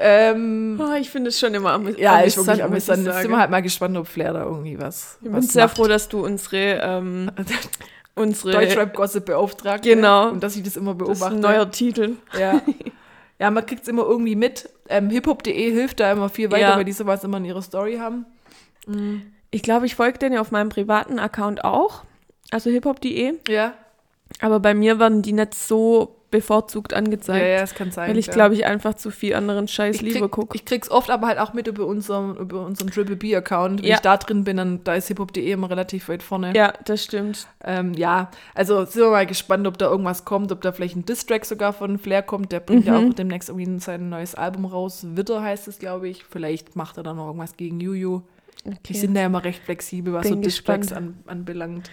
Ähm, 0.00 0.80
Oh, 0.82 0.94
ich 0.98 1.10
finde 1.10 1.28
es 1.28 1.38
schon 1.38 1.52
immer 1.54 1.72
amüsant. 1.72 1.98
ja, 1.98 2.20
ist 2.20 2.36
wirklich 2.36 2.56
ich 2.58 2.64
amüsant. 2.64 3.06
Jetzt 3.06 3.20
sind 3.22 3.30
wir 3.30 3.38
halt 3.38 3.50
mal 3.50 3.62
gespannt, 3.62 3.96
ob 3.96 4.06
Flair 4.06 4.32
da 4.32 4.44
irgendwie 4.44 4.78
was. 4.80 5.18
Ich 5.22 5.28
was 5.32 5.40
bin 5.40 5.48
sehr 5.50 5.64
macht. 5.66 5.76
froh, 5.76 5.86
dass 5.88 6.08
du 6.08 6.24
unsere, 6.24 6.80
ähm, 6.82 7.30
unsere 8.14 8.52
Deutschrap-Gossip 8.52 9.24
beauftragt. 9.26 9.84
Genau. 9.84 10.30
Und 10.30 10.42
dass 10.42 10.56
ich 10.56 10.62
das 10.62 10.76
immer 10.76 10.94
das 10.94 11.08
ist 11.08 11.18
beobachte. 11.20 11.34
ein 11.36 11.40
neuer 11.40 11.70
Titel. 11.70 12.16
Ja. 12.38 12.60
ja, 13.42 13.50
man 13.50 13.66
kriegt 13.66 13.82
es 13.82 13.88
immer 13.88 14.04
irgendwie 14.04 14.36
mit. 14.36 14.70
Ähm, 14.88 15.10
hiphop.de 15.10 15.72
hilft 15.72 15.98
da 15.98 16.12
immer 16.12 16.28
viel 16.28 16.48
weiter, 16.52 16.60
Ja. 16.70 16.76
weil 16.76 16.84
die 16.84 16.92
sowas 16.92 17.24
immer 17.24 17.38
in 17.38 17.44
ihrer 17.44 17.60
Story 17.62 17.96
haben. 17.96 18.24
Ich 19.50 19.62
glaube, 19.64 19.86
ich 19.86 19.96
folge 19.96 20.18
denen 20.20 20.34
ja 20.36 20.40
auf 20.40 20.52
meinem 20.52 20.68
privaten 20.68 21.18
Account 21.18 21.64
auch, 21.64 22.04
also 22.52 22.70
hiphop.de, 22.70 23.34
Ja. 23.48 23.74
Aber 24.40 24.60
bei 24.60 24.74
mir 24.74 24.98
werden 24.98 25.22
die 25.22 25.32
nicht 25.32 25.54
so 25.54 26.16
bevorzugt 26.30 26.92
Ja, 26.92 26.98
angezeigt, 26.98 27.44
ja, 27.46 27.60
das 27.60 27.74
kann 27.74 27.90
sein. 27.90 28.08
weil 28.08 28.16
ich 28.16 28.26
ja. 28.28 28.32
glaube 28.32 28.54
ich 28.54 28.64
einfach 28.64 28.94
zu 28.94 29.10
viel 29.10 29.34
anderen 29.34 29.68
Scheiß 29.68 29.96
ich 29.96 30.00
lieber 30.00 30.30
gucke. 30.30 30.56
ich 30.56 30.64
krieg's 30.64 30.90
oft 30.90 31.10
aber 31.10 31.26
halt 31.26 31.38
auch 31.38 31.52
mit 31.52 31.66
über 31.66 31.84
unseren, 31.84 32.36
über 32.38 32.64
unseren 32.64 32.90
Triple 32.90 33.16
B-Account. 33.16 33.82
Wenn 33.82 33.86
Ja. 33.88 33.96
ich 33.96 34.00
da 34.00 34.16
drin 34.16 34.42
bin, 34.44 34.56
dann 34.56 34.82
da 34.82 34.94
ist 34.94 35.08
hiphop.de 35.08 35.52
immer 35.52 35.68
relativ 35.68 36.08
weit 36.08 36.22
vorne. 36.22 36.54
Ja, 36.56 36.72
das 36.86 37.04
stimmt. 37.04 37.46
Ähm, 37.62 37.92
ja, 37.92 38.30
also 38.54 38.86
sind 38.86 39.02
wir 39.02 39.10
mal 39.10 39.26
gespannt, 39.26 39.66
ob 39.66 39.76
da 39.76 39.90
irgendwas 39.90 40.24
kommt, 40.24 40.50
ob 40.52 40.62
da 40.62 40.72
vielleicht 40.72 40.96
ein 40.96 41.04
Distrack 41.04 41.44
sogar 41.44 41.74
von 41.74 41.98
Flair 41.98 42.22
kommt. 42.22 42.50
Der 42.50 42.60
bringt 42.60 42.86
ja 42.86 42.98
Mhm. 42.98 43.10
auch 43.10 43.14
demnächst 43.14 43.50
irgendwie 43.50 43.78
sein 43.80 44.08
neues 44.08 44.34
Album 44.34 44.64
raus. 44.64 45.04
Witter 45.10 45.42
heißt 45.42 45.68
es, 45.68 45.78
glaube 45.78 46.08
ich. 46.08 46.24
Vielleicht 46.24 46.76
macht 46.76 46.96
er 46.96 47.02
dann 47.02 47.16
noch 47.16 47.26
irgendwas 47.26 47.58
gegen 47.58 47.78
Juju. 47.78 48.22
Die 48.64 48.70
Okay. 48.70 48.94
sind 48.94 49.12
da 49.14 49.20
ja 49.20 49.26
immer 49.26 49.44
recht 49.44 49.62
flexibel, 49.62 50.14
was 50.14 50.22
Bin 50.22 50.36
so 50.36 50.40
Distracks 50.40 50.92
an, 50.94 51.18
anbelangt. 51.26 51.90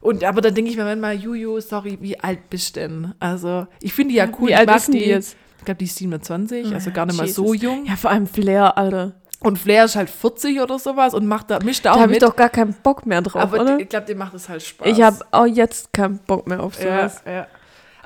Und 0.00 0.24
aber 0.24 0.40
dann 0.40 0.54
denke 0.54 0.70
ich 0.70 0.76
mir 0.76 0.84
manchmal, 0.84 1.14
Juju, 1.14 1.60
sorry, 1.60 1.98
wie 2.00 2.18
alt 2.18 2.50
bist 2.50 2.76
du 2.76 2.80
denn? 2.80 3.14
Also, 3.18 3.66
ich 3.80 3.92
finde 3.92 4.12
die 4.12 4.18
ja 4.18 4.28
cool. 4.38 4.48
Wie 4.48 4.52
ich 4.52 4.56
alt 4.56 4.66
mag 4.68 4.76
ist 4.76 4.92
die 4.92 4.98
jetzt? 4.98 5.36
Ich 5.58 5.64
glaube, 5.64 5.78
die 5.78 5.86
ist 5.86 5.96
27, 5.96 6.72
also 6.72 6.90
gar 6.92 7.06
nicht 7.06 7.16
mal 7.16 7.26
so 7.26 7.52
jung. 7.52 7.86
Ja, 7.86 7.96
vor 7.96 8.10
allem 8.10 8.26
Flair, 8.26 8.78
Alter. 8.78 9.14
Und 9.40 9.58
Flair 9.58 9.84
ist 9.84 9.96
halt 9.96 10.08
40 10.08 10.60
oder 10.60 10.78
sowas 10.78 11.12
und 11.12 11.26
macht 11.26 11.50
da, 11.50 11.58
mischt 11.62 11.84
da 11.84 11.90
Da 11.90 11.96
auch 11.96 12.00
habe 12.00 12.12
ich 12.12 12.18
doch 12.20 12.34
gar 12.34 12.48
keinen 12.48 12.74
Bock 12.82 13.04
mehr 13.04 13.20
drauf, 13.20 13.42
aber 13.42 13.60
oder? 13.60 13.78
ich 13.78 13.88
glaube, 13.88 14.06
dem 14.06 14.18
macht 14.18 14.34
es 14.34 14.48
halt 14.48 14.62
Spaß. 14.62 14.88
Ich 14.88 15.02
habe 15.02 15.18
auch 15.30 15.46
jetzt 15.46 15.92
keinen 15.92 16.18
Bock 16.18 16.46
mehr 16.46 16.62
auf 16.62 16.82
ja, 16.82 17.08
sowas. 17.08 17.22
ja. 17.26 17.46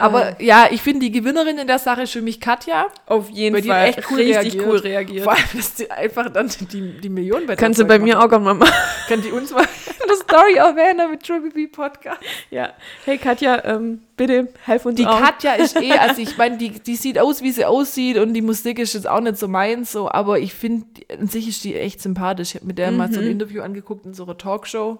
Aber 0.00 0.40
ja, 0.40 0.68
ich 0.70 0.82
finde 0.82 1.00
die 1.00 1.10
Gewinnerin 1.10 1.58
in 1.58 1.66
der 1.66 1.78
Sache 1.78 2.02
ist 2.02 2.12
für 2.12 2.22
mich 2.22 2.40
Katja. 2.40 2.86
Auf 3.06 3.28
jeden 3.30 3.54
Weil 3.54 3.62
die 3.62 3.68
Fall 3.68 3.88
echt 3.88 4.10
cool 4.10 4.16
richtig 4.16 4.36
reagiert. 4.36 4.66
cool 4.66 4.76
reagiert. 4.78 5.24
Vor 5.24 5.32
allem, 5.32 5.42
dass 5.54 5.74
die 5.74 5.90
einfach 5.90 6.30
dann 6.30 6.50
die, 6.72 7.00
die 7.00 7.08
Millionen 7.08 7.46
bei 7.46 7.56
Kannst 7.56 7.78
du 7.80 7.84
bei 7.84 7.98
mir 7.98 8.18
auch 8.18 8.28
gerne 8.28 8.44
mal 8.44 8.54
machen. 8.54 8.72
Kann 9.08 9.22
die 9.22 9.30
uns 9.30 9.52
mal 9.52 9.62
in 10.02 10.08
der 10.08 10.16
Story 10.16 10.54
erwähnen 10.54 11.10
mit 11.10 11.22
Triple 11.22 11.50
B 11.50 11.66
Podcast? 11.66 12.20
Ja. 12.50 12.72
Hey 13.04 13.18
Katja, 13.18 13.64
ähm, 13.64 14.00
bitte 14.16 14.48
helf 14.64 14.86
uns 14.86 14.96
Die 14.96 15.06
auch. 15.06 15.20
Katja 15.20 15.54
ist 15.54 15.76
eh, 15.80 15.92
also 15.98 16.20
ich 16.22 16.36
meine, 16.36 16.56
die, 16.56 16.70
die 16.70 16.96
sieht 16.96 17.18
aus, 17.18 17.42
wie 17.42 17.52
sie 17.52 17.64
aussieht 17.64 18.16
und 18.18 18.34
die 18.34 18.42
Musik 18.42 18.78
ist 18.78 18.94
jetzt 18.94 19.08
auch 19.08 19.20
nicht 19.20 19.36
so 19.36 19.48
meins, 19.48 19.92
so, 19.92 20.10
aber 20.10 20.38
ich 20.38 20.54
finde, 20.54 20.86
an 21.18 21.26
sich 21.26 21.48
ist 21.48 21.62
die 21.64 21.74
echt 21.76 22.00
sympathisch. 22.00 22.50
Ich 22.50 22.54
habe 22.56 22.66
mit 22.66 22.78
der 22.78 22.90
mal 22.90 23.12
so 23.12 23.20
ein 23.20 23.26
Interview 23.26 23.62
angeguckt 23.62 24.06
in 24.06 24.14
so 24.14 24.24
einer 24.24 24.38
Talkshow 24.38 24.98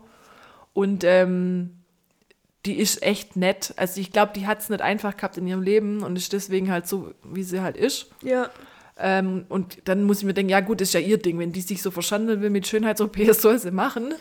und 0.73 1.05
ähm, 1.05 1.80
die 2.67 2.79
ist 2.79 3.03
echt 3.03 3.37
nett. 3.37 3.73
Also 3.77 4.01
ich 4.01 4.13
glaube, 4.13 4.33
die 4.35 4.47
hat 4.47 4.61
es 4.61 4.69
nicht 4.69 4.83
einfach 4.83 5.17
gehabt 5.17 5.37
in 5.39 5.47
ihrem 5.47 5.63
Leben 5.63 6.03
und 6.03 6.17
ist 6.17 6.33
deswegen 6.33 6.71
halt 6.71 6.87
so, 6.87 7.13
wie 7.25 7.43
sie 7.43 7.61
halt 7.63 7.77
ist. 7.77 8.07
ja. 8.23 8.51
Ähm, 9.03 9.47
und 9.49 9.79
dann 9.89 10.05
muss 10.05 10.19
ich 10.19 10.25
mir 10.25 10.35
denken, 10.35 10.51
ja 10.51 10.61
gut, 10.61 10.83
ist 10.83 10.93
ja 10.93 11.01
ihr 11.01 11.17
Ding. 11.17 11.39
Wenn 11.39 11.53
die 11.53 11.63
sich 11.63 11.81
so 11.81 11.91
verschandeln 11.91 12.43
will 12.43 12.51
mit 12.51 12.67
Schönheits-OPs, 12.67 13.41
soll 13.41 13.59
sie 13.59 13.71
machen. 13.71 14.13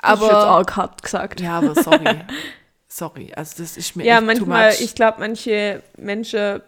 Aber 0.00 0.26
Aber, 0.30 0.58
jetzt 0.60 0.70
auch 0.72 0.76
hart 0.76 1.02
gesagt. 1.02 1.40
ja, 1.40 1.58
aber 1.58 1.74
sorry. 1.74 2.20
sorry, 2.88 3.32
also 3.34 3.60
das 3.60 3.76
ist 3.76 3.96
mir 3.96 4.04
Ja, 4.04 4.18
echt 4.18 4.26
manchmal, 4.26 4.70
too 4.70 4.76
much. 4.76 4.84
ich 4.84 4.94
glaube, 4.94 5.16
manche 5.18 5.82
Menschen 5.96 6.60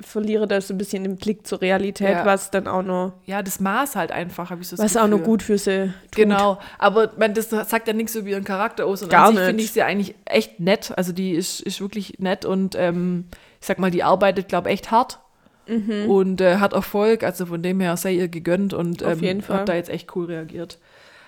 verlieren 0.00 0.48
da 0.48 0.60
so 0.60 0.74
ein 0.74 0.78
bisschen 0.78 1.04
den 1.04 1.16
Blick 1.16 1.46
zur 1.46 1.60
Realität, 1.60 2.08
Ja. 2.10 2.24
was 2.26 2.50
dann 2.50 2.66
auch 2.66 2.82
noch, 2.82 3.12
ja, 3.26 3.42
das 3.42 3.60
Maß 3.60 3.94
halt 3.96 4.10
einfach, 4.12 4.50
habe 4.50 4.60
ich 4.62 4.68
so 4.68 4.76
das 4.76 4.84
was 4.84 4.96
auch 4.96 5.06
noch 5.06 5.18
Gefühl. 5.18 5.24
gut 5.24 5.42
für 5.42 5.58
sie 5.58 5.92
tut. 6.10 6.16
Genau, 6.16 6.58
aber 6.78 7.12
man, 7.16 7.32
das 7.34 7.50
sagt 7.50 7.86
ja 7.86 7.92
nichts 7.94 8.14
über 8.14 8.28
ihren 8.28 8.44
Charakter 8.44 8.86
aus. 8.86 9.02
Und 9.02 9.10
Gar 9.10 9.26
an 9.26 9.30
sich 9.30 9.36
nicht. 9.38 9.46
finde 9.46 9.62
ich 9.64 9.72
sie 9.72 9.82
eigentlich 9.82 10.14
echt 10.24 10.58
nett. 10.60 10.92
Also 10.96 11.12
die 11.12 11.32
ist, 11.32 11.60
ist 11.60 11.80
wirklich 11.80 12.18
nett 12.18 12.44
und 12.44 12.74
ähm, 12.76 13.26
ich 13.60 13.66
sag 13.66 13.78
mal, 13.78 13.90
die 13.90 14.02
arbeitet, 14.02 14.48
glaube 14.48 14.68
echt 14.70 14.90
hart 14.90 15.20
Mhm. 15.66 16.10
und 16.10 16.40
äh, 16.42 16.56
hat 16.56 16.74
Erfolg. 16.74 17.22
Also 17.22 17.46
von 17.46 17.62
dem 17.62 17.80
her 17.80 17.96
sei 17.96 18.12
ihr 18.12 18.28
gegönnt 18.28 18.74
und 18.74 19.00
ähm, 19.00 19.42
hat 19.48 19.66
da 19.68 19.74
jetzt 19.74 19.88
echt 19.88 20.14
cool 20.14 20.26
reagiert. 20.26 20.78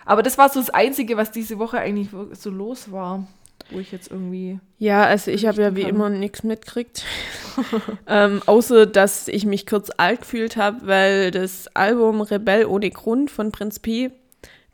Aber 0.04 0.22
das 0.22 0.36
war 0.38 0.48
so 0.50 0.60
das 0.60 0.68
Einzige, 0.70 1.16
was 1.16 1.30
diese 1.30 1.58
Woche 1.58 1.78
eigentlich 1.78 2.08
so 2.32 2.50
los 2.50 2.92
war, 2.92 3.26
wo 3.70 3.78
ich 3.78 3.92
jetzt 3.92 4.10
irgendwie. 4.10 4.60
Ja, 4.78 5.04
also 5.04 5.30
ich 5.30 5.46
habe 5.46 5.62
ja 5.62 5.76
wie 5.76 5.82
kann. 5.82 5.90
immer 5.90 6.10
nichts 6.10 6.42
mitgekriegt. 6.42 7.04
ähm, 8.06 8.42
außer, 8.46 8.86
dass 8.86 9.28
ich 9.28 9.46
mich 9.46 9.66
kurz 9.66 9.90
alt 9.96 10.20
gefühlt 10.20 10.56
habe, 10.56 10.86
weil 10.86 11.30
das 11.30 11.68
Album 11.74 12.20
Rebell 12.20 12.66
ohne 12.66 12.90
Grund 12.90 13.30
von 13.30 13.52
Prinz 13.52 13.78
Pi, 13.78 14.10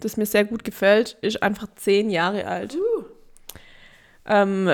das 0.01 0.17
mir 0.17 0.27
sehr 0.27 0.45
gut 0.45 0.65
gefällt, 0.65 1.17
ist 1.23 1.43
einfach 1.43 1.69
zehn 1.77 2.11
Jahre 2.11 2.47
alt. 2.47 2.77
Ähm, 4.27 4.71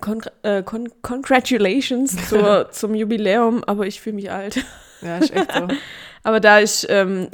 con 0.00 0.22
äh, 0.42 0.62
con 0.62 0.88
congratulations 1.02 2.16
zur, 2.28 2.70
zum 2.70 2.94
Jubiläum, 2.94 3.62
aber 3.64 3.86
ich 3.86 4.00
fühle 4.00 4.16
mich 4.16 4.30
alt. 4.30 4.64
Ja, 5.00 5.18
ist 5.18 5.32
echt 5.32 5.52
so. 5.52 5.68
Aber 6.24 6.38
da 6.38 6.60
ist, 6.60 6.86
ähm, 6.88 7.28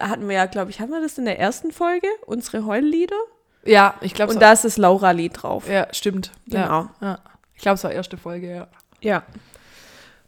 hatten 0.00 0.26
wir 0.28 0.36
ja, 0.36 0.46
glaube 0.46 0.70
ich, 0.70 0.80
haben 0.80 0.90
wir 0.90 1.02
das 1.02 1.18
in 1.18 1.26
der 1.26 1.38
ersten 1.38 1.72
Folge, 1.72 2.06
unsere 2.24 2.64
Heullieder? 2.64 3.20
Ja, 3.64 3.94
ich 4.00 4.14
glaube, 4.14 4.32
Und 4.32 4.40
da 4.40 4.52
ist 4.52 4.64
das 4.64 4.76
Laura-Lied 4.76 5.42
drauf. 5.42 5.68
Ja, 5.68 5.86
stimmt. 5.92 6.30
Genau. 6.46 6.62
Ja, 6.62 6.94
ja. 7.00 7.18
Ich 7.54 7.62
glaube, 7.62 7.74
es 7.74 7.84
war 7.84 7.92
erste 7.92 8.16
Folge, 8.16 8.50
ja. 8.50 8.68
Ja. 9.00 9.22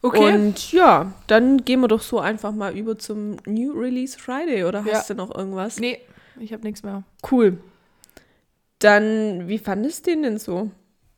Okay. 0.02 0.34
Und 0.34 0.72
ja, 0.72 1.12
dann 1.28 1.64
gehen 1.64 1.80
wir 1.80 1.88
doch 1.88 2.02
so 2.02 2.18
einfach 2.18 2.52
mal 2.52 2.76
über 2.76 2.98
zum 2.98 3.36
New 3.46 3.72
Release 3.72 4.18
Friday 4.18 4.64
oder 4.64 4.82
Ja. 4.84 4.94
hast 4.94 5.10
du 5.10 5.14
noch 5.14 5.34
irgendwas? 5.34 5.78
nee, 5.78 6.00
ich 6.40 6.52
habe 6.52 6.62
nichts 6.64 6.82
mehr. 6.82 7.04
Cool. 7.30 7.58
Dann, 8.80 9.46
wie 9.48 9.58
fandest 9.58 10.06
du 10.06 10.10
den 10.10 10.22
denn 10.24 10.38
so? 10.38 10.70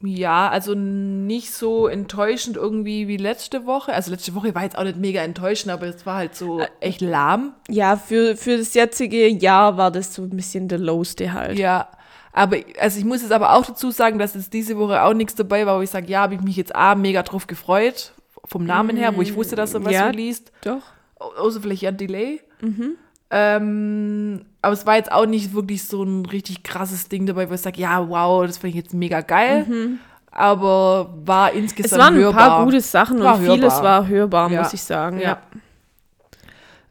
Ja, 0.03 0.51
also 0.51 0.75
nicht 0.75 1.53
so 1.55 1.87
enttäuschend 1.87 2.57
irgendwie 2.59 3.09
wie 3.09 3.17
letzte 3.17 3.65
Woche. 3.65 3.95
Also 3.95 4.11
letzte 4.11 4.35
Woche 4.35 4.55
war 4.55 4.65
jetzt 4.65 4.77
auch 4.77 4.85
nicht 4.85 4.99
mega 4.99 5.23
enttäuschend, 5.23 5.73
aber 5.73 5.87
es 5.87 6.05
war 6.05 6.17
halt 6.17 6.35
so 6.35 6.63
echt 6.81 7.01
lahm. 7.01 7.55
Ja, 7.71 7.97
für, 7.97 8.37
für 8.37 8.59
das 8.59 8.75
jetzige 8.75 9.29
Jahr 9.29 9.79
war 9.79 9.91
das 9.91 10.15
so 10.15 10.23
ein 10.23 10.31
bisschen 10.37 10.69
der 10.69 10.79
lowste 10.79 11.33
halt. 11.33 11.59
Ja, 11.59 11.89
aber 12.35 12.57
also 12.81 12.99
ich 12.99 13.05
muss 13.05 13.23
jetzt 13.23 13.33
aber 13.33 13.55
auch 13.55 13.65
dazu 13.65 13.91
sagen, 13.91 14.19
dass 14.19 14.35
jetzt 14.35 14.53
diese 14.53 14.77
Woche 14.77 15.03
auch 15.03 15.15
nichts 15.15 15.35
dabei 15.35 15.65
war, 15.67 15.79
wo 15.79 15.83
ich 15.83 15.91
sage, 15.91 16.09
ja, 16.09 16.21
habe 16.23 16.35
ich 16.35 16.41
mich 16.43 16.57
jetzt 16.57 16.75
A, 16.77 16.95
mega 16.95 17.23
drauf 17.23 17.47
gefreut, 17.47 18.13
vom 18.45 18.65
Namen 18.65 18.97
her, 18.97 19.17
wo 19.17 19.23
ich 19.23 19.35
wusste, 19.35 19.57
dass 19.57 19.73
er 19.73 19.85
was 19.85 19.93
Ja. 19.93 20.07
released. 20.09 20.53
Doch. 20.63 20.83
Au- 21.19 21.33
Außer 21.39 21.61
vielleicht 21.63 21.83
ja 21.83 21.93
Delay. 21.93 22.41
Ähm, 23.31 24.45
aber 24.63 24.73
es 24.73 24.87
war 24.87 24.97
jetzt 24.97 25.11
auch 25.11 25.27
nicht 25.27 25.55
wirklich 25.55 25.85
so 25.85 26.03
ein 26.03 26.27
richtig 26.27 26.63
krasses 26.63 27.09
Ding 27.09 27.27
dabei, 27.27 27.49
wo 27.51 27.55
ich 27.55 27.61
sage, 27.61 27.81
ja, 27.81 28.09
wow, 28.09 28.47
das 28.47 28.59
finde 28.59 28.77
ich 28.79 28.85
jetzt 28.85 28.95
mega 28.95 29.21
geil. 29.23 29.67
Aber 30.31 31.15
war 31.25 31.51
Es 31.53 31.57
insgesamt 31.59 32.03
waren 32.03 32.15
ein 32.15 32.21
hörbar. 32.21 32.49
paar 32.49 32.65
gute 32.65 32.81
Sachen 32.81 33.21
War 33.23 33.37
und 33.37 33.45
vieles 33.45 33.75
hörbar. 33.75 33.83
war 34.03 34.09
hörbar, 34.09 34.51
Ja. 34.51 34.63
muss 34.63 34.73
ich 34.73 34.83
sagen. 34.83 35.21
Ja. 35.21 35.39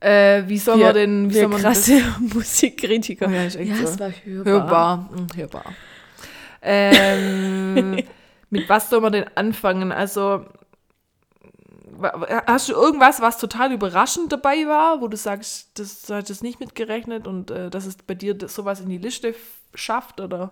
Äh, 0.03 0.43
wie 0.47 0.57
soll 0.57 0.79
Wir, 0.79 0.85
man 0.87 0.95
denn, 0.95 1.29
wie 1.29 1.33
soll 1.35 1.47
man 1.47 1.61
krasse 1.61 2.01
Musikkritiker. 2.19 3.27
Oh 3.27 3.31
ja, 3.31 3.45
ist 3.45 3.55
echt 3.55 3.69
ja, 3.71 3.77
so. 3.77 3.83
es 3.85 3.99
war 3.99 4.09
das 4.09 4.25
hörbar. 4.25 4.53
hörbar? 4.53 5.09
Hm, 5.15 5.27
hörbar. 5.35 5.77
ähm, 6.61 8.03
Mit 8.49 8.69
was 8.69 8.89
soll 8.89 9.01
man 9.01 9.13
denn 9.13 9.25
anfangen? 9.35 9.91
Also, 9.91 10.45
hast 12.47 12.69
du 12.69 12.73
irgendwas, 12.73 13.21
was 13.21 13.37
total 13.37 13.71
überraschend 13.71 14.31
dabei 14.31 14.67
war, 14.67 15.01
wo 15.01 15.07
du 15.07 15.17
sagst, 15.17 15.79
das 15.79 16.09
hat 16.09 16.29
es 16.29 16.41
nicht 16.43 16.59
mitgerechnet 16.59 17.27
und 17.27 17.49
äh, 17.49 17.69
dass 17.69 17.85
es 17.85 17.95
bei 17.97 18.13
dir 18.15 18.33
das, 18.33 18.53
sowas 18.53 18.81
in 18.81 18.89
die 18.89 18.97
Liste 18.97 19.33
schafft? 19.73 20.19
Oder? 20.21 20.51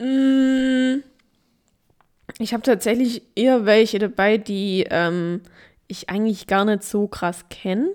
Mm, 0.00 1.02
Ich 2.38 2.52
habe 2.52 2.62
tatsächlich 2.62 3.22
eher 3.36 3.64
welche 3.66 3.98
dabei, 3.98 4.38
die 4.38 4.86
ähm, 4.90 5.42
ich 5.88 6.08
eigentlich 6.08 6.46
gar 6.46 6.64
nicht 6.64 6.82
so 6.84 7.06
krass 7.06 7.44
kenne. 7.50 7.90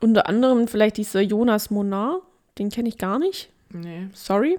Unter 0.00 0.28
anderem 0.28 0.68
vielleicht 0.68 0.96
dieser 0.96 1.20
Jonas 1.20 1.70
Monar, 1.70 2.20
den 2.58 2.70
kenne 2.70 2.88
ich 2.88 2.98
gar 2.98 3.18
nicht. 3.18 3.50
Nee. 3.72 4.08
Sorry. 4.14 4.58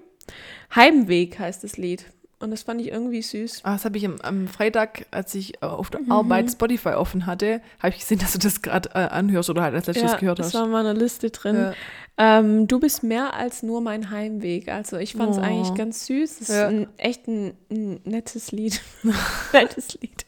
Heimweg 0.76 1.40
heißt 1.40 1.64
das 1.64 1.78
Lied. 1.78 2.06
Und 2.40 2.50
das 2.50 2.64
fand 2.64 2.82
ich 2.82 2.88
irgendwie 2.88 3.22
süß. 3.22 3.62
Ah, 3.64 3.74
das 3.74 3.86
habe 3.86 3.98
ich 3.98 4.06
am, 4.06 4.16
am 4.24 4.48
Freitag, 4.48 5.06
als 5.12 5.36
ich 5.36 5.62
äh, 5.62 5.66
auf 5.68 5.92
der 5.92 6.02
Arbeit 6.10 6.50
Spotify 6.52 6.90
offen 6.90 7.28
hatte, 7.28 7.62
habe 7.80 7.90
ich 7.94 8.00
gesehen, 8.00 8.18
dass 8.18 8.34
du 8.34 8.40
das 8.40 8.64
gerade 8.64 8.90
äh, 8.96 8.98
anhörst 9.10 9.52
oder 9.52 9.62
halt 9.62 9.76
als 9.76 9.86
letztes 9.86 10.12
Ja, 10.14 10.18
gehört 10.18 10.40
das 10.40 10.48
hast. 10.48 10.54
war 10.56 10.66
in 10.66 10.72
meiner 10.72 10.96
Liste 10.96 11.30
drin. 11.30 11.56
Ja. 11.56 11.74
Ähm, 12.18 12.68
du 12.68 12.80
bist 12.80 13.04
mehr 13.04 13.36
als 13.36 13.62
nur 13.62 13.80
mein 13.82 14.10
Heimweg. 14.10 14.70
Also 14.70 14.98
ich 14.98 15.14
fand 15.14 15.32
es 15.34 15.38
Oh. 15.38 15.42
eigentlich 15.42 15.76
ganz 15.76 16.08
süß. 16.08 16.42
Ist 16.42 16.50
Ja. 16.50 16.68
ein, 16.68 16.88
echt 16.98 17.28
ein, 17.28 17.54
ein 17.70 18.02
nettes 18.06 18.52
Lied. 18.52 18.82
nettes 19.54 20.00
Lied. 20.02 20.26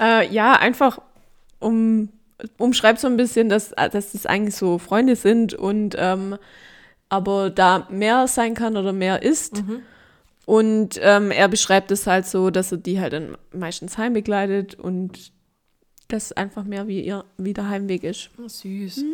Äh, 0.00 0.28
ja, 0.32 0.54
einfach 0.54 1.00
um 1.62 2.08
umschreibt 2.58 2.98
so 2.98 3.06
ein 3.06 3.16
bisschen, 3.16 3.48
dass, 3.48 3.72
äh, 3.72 3.88
dass 3.88 4.12
das 4.12 4.26
eigentlich 4.26 4.56
so 4.56 4.78
Freunde 4.78 5.16
sind 5.16 5.54
und 5.54 5.94
ähm, 5.98 6.36
aber 7.08 7.50
da 7.50 7.86
mehr 7.90 8.26
sein 8.26 8.54
kann 8.54 8.76
oder 8.76 8.92
mehr 8.92 9.22
ist. 9.22 9.62
Mhm. 9.62 9.82
Und 10.44 10.98
ähm, 11.02 11.30
er 11.30 11.48
beschreibt 11.48 11.90
es 11.90 12.06
halt 12.06 12.26
so, 12.26 12.50
dass 12.50 12.72
er 12.72 12.78
die 12.78 13.00
halt 13.00 13.12
dann 13.12 13.36
meistens 13.52 13.96
heimbegleitet 13.96 14.74
und 14.74 15.32
das 16.08 16.32
einfach 16.32 16.64
mehr 16.64 16.88
wie 16.88 17.00
ihr 17.00 17.24
wie 17.38 17.52
der 17.52 17.68
Heimweg 17.68 18.02
ist. 18.02 18.30
Oh, 18.42 18.48
süß. 18.48 19.04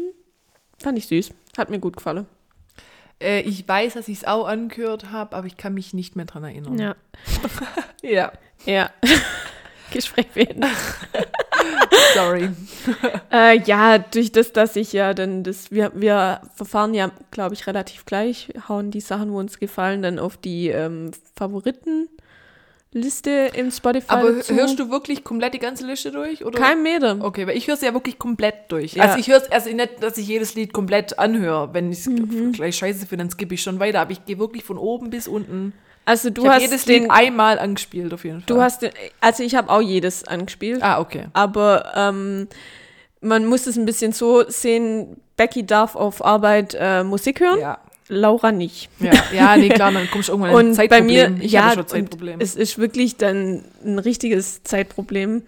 Fand 0.78 0.98
ich 0.98 1.06
süß. 1.06 1.30
Hat 1.56 1.70
mir 1.70 1.80
gut 1.80 1.96
gefallen. 1.96 2.26
Äh, 3.20 3.40
ich 3.40 3.66
weiß, 3.66 3.94
dass 3.94 4.08
ich 4.08 4.18
es 4.18 4.24
auch 4.24 4.46
angehört 4.46 5.10
habe, 5.10 5.36
aber 5.36 5.46
ich 5.46 5.56
kann 5.56 5.74
mich 5.74 5.92
nicht 5.92 6.16
mehr 6.16 6.24
dran 6.24 6.44
erinnern. 6.44 6.78
Ja. 6.78 6.96
ja. 8.02 8.32
Ja. 8.64 8.90
Gespräch 9.92 10.28
beenden. 10.28 10.64
Sorry. 12.14 12.50
äh, 13.32 13.58
ja, 13.60 13.98
durch 13.98 14.32
das, 14.32 14.52
dass 14.52 14.76
ich 14.76 14.92
ja 14.92 15.14
dann 15.14 15.44
das, 15.44 15.70
wir, 15.70 15.92
wir 15.94 16.40
verfahren 16.54 16.94
ja, 16.94 17.10
glaube 17.30 17.54
ich, 17.54 17.66
relativ 17.66 18.04
gleich, 18.06 18.48
hauen 18.68 18.90
die 18.90 19.00
Sachen, 19.00 19.32
wo 19.32 19.38
uns 19.38 19.58
gefallen, 19.58 20.02
dann 20.02 20.18
auf 20.18 20.36
die 20.36 20.68
ähm, 20.68 21.10
Favoritenliste 21.36 23.50
im 23.54 23.70
Spotify. 23.70 24.06
Aber 24.08 24.32
dazu. 24.32 24.54
hörst 24.54 24.78
du 24.78 24.90
wirklich 24.90 25.24
komplett 25.24 25.54
die 25.54 25.58
ganze 25.58 25.86
Liste 25.86 26.10
durch? 26.10 26.44
Oder? 26.44 26.58
Kein 26.58 26.82
Meter. 26.82 27.18
Okay, 27.20 27.46
weil 27.46 27.56
ich 27.56 27.66
höre 27.66 27.74
es 27.74 27.80
ja 27.82 27.92
wirklich 27.94 28.18
komplett 28.18 28.70
durch. 28.70 28.94
Ja. 28.94 29.04
Also 29.04 29.18
ich 29.18 29.28
höre 29.28 29.38
es 29.38 29.50
also 29.50 29.70
nicht, 29.70 30.02
dass 30.02 30.18
ich 30.18 30.26
jedes 30.28 30.54
Lied 30.54 30.72
komplett 30.72 31.18
anhöre. 31.18 31.72
Wenn 31.74 31.92
ich 31.92 32.00
es 32.00 32.06
Mhm. 32.06 32.52
gleich 32.52 32.76
scheiße 32.76 33.06
finde, 33.06 33.24
dann 33.24 33.30
skippe 33.30 33.54
ich 33.54 33.62
schon 33.62 33.80
weiter. 33.80 34.00
Aber 34.00 34.12
ich 34.12 34.24
gehe 34.24 34.38
wirklich 34.38 34.64
von 34.64 34.78
oben 34.78 35.10
bis 35.10 35.28
unten. 35.28 35.72
Also 36.08 36.30
du 36.30 36.44
ich 36.44 36.48
hast 36.48 36.62
jedes 36.62 36.84
den, 36.86 37.02
Lied 37.02 37.10
einmal 37.10 37.58
angespielt 37.58 38.14
auf 38.14 38.24
jeden 38.24 38.40
Fall. 38.40 38.46
du 38.46 38.62
hast 38.62 38.80
den, 38.80 38.92
also 39.20 39.42
ich 39.42 39.54
habe 39.54 39.68
auch 39.68 39.82
jedes 39.82 40.24
angespielt, 40.24 40.82
ah, 40.82 41.00
okay. 41.00 41.26
aber 41.34 41.92
ähm, 41.94 42.48
man 43.20 43.44
muss 43.44 43.66
es 43.66 43.76
ein 43.76 43.84
bisschen 43.84 44.12
so 44.12 44.42
sehen, 44.48 45.18
Becky 45.36 45.66
darf 45.66 45.96
auf 45.96 46.24
Arbeit 46.24 46.74
äh, 46.80 47.04
Musik 47.04 47.40
hören, 47.40 47.60
Ja. 47.60 47.78
Laura 48.10 48.52
nicht. 48.52 48.88
Ja, 49.00 49.12
ja, 49.34 49.56
nee, 49.58 49.68
klar, 49.68 49.92
dann 49.92 50.10
kommst 50.10 50.28
du 50.28 50.32
irgendwann 50.32 50.52
in 50.52 50.56
ein 50.56 50.66
Und 50.70 50.76
bei 50.76 50.88
Zeitproblem. 50.88 51.34
mir, 51.34 51.44
ich 51.44 51.52
ja, 51.52 51.86
Zeitproblem. 51.86 52.40
es 52.40 52.56
ist 52.56 52.78
wirklich 52.78 53.16
dann 53.18 53.64
ein 53.84 53.98
richtiges 53.98 54.62
Zeitproblem. 54.62 55.42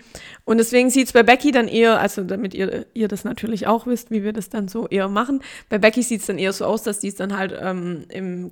Und 0.44 0.59
deswegen 0.59 0.90
sieht 0.90 1.07
es 1.07 1.12
bei 1.14 1.23
Becky 1.23 1.53
dann 1.53 1.68
eher, 1.68 1.99
also 2.01 2.23
damit 2.23 2.53
ihr, 2.53 2.85
ihr 2.92 3.09
das 3.09 3.25
natürlich 3.25 3.66
auch 3.66 3.87
wisst, 3.87 4.11
wie 4.11 4.23
wir 4.25 4.35
das 4.35 4.51
dann 4.51 4.68
so 4.68 4.87
eher 4.88 5.09
machen, 5.09 5.42
bei 5.70 5.79
Becky 5.79 6.03
sieht 6.03 6.20
es 6.20 6.27
dann 6.27 6.37
eher 6.37 6.53
so 6.53 6.66
aus, 6.66 6.83
dass 6.83 7.01
die 7.01 7.09
es 7.09 7.14
dann 7.14 7.35
halt 7.35 7.55
ähm, 7.59 8.05
im, 8.11 8.51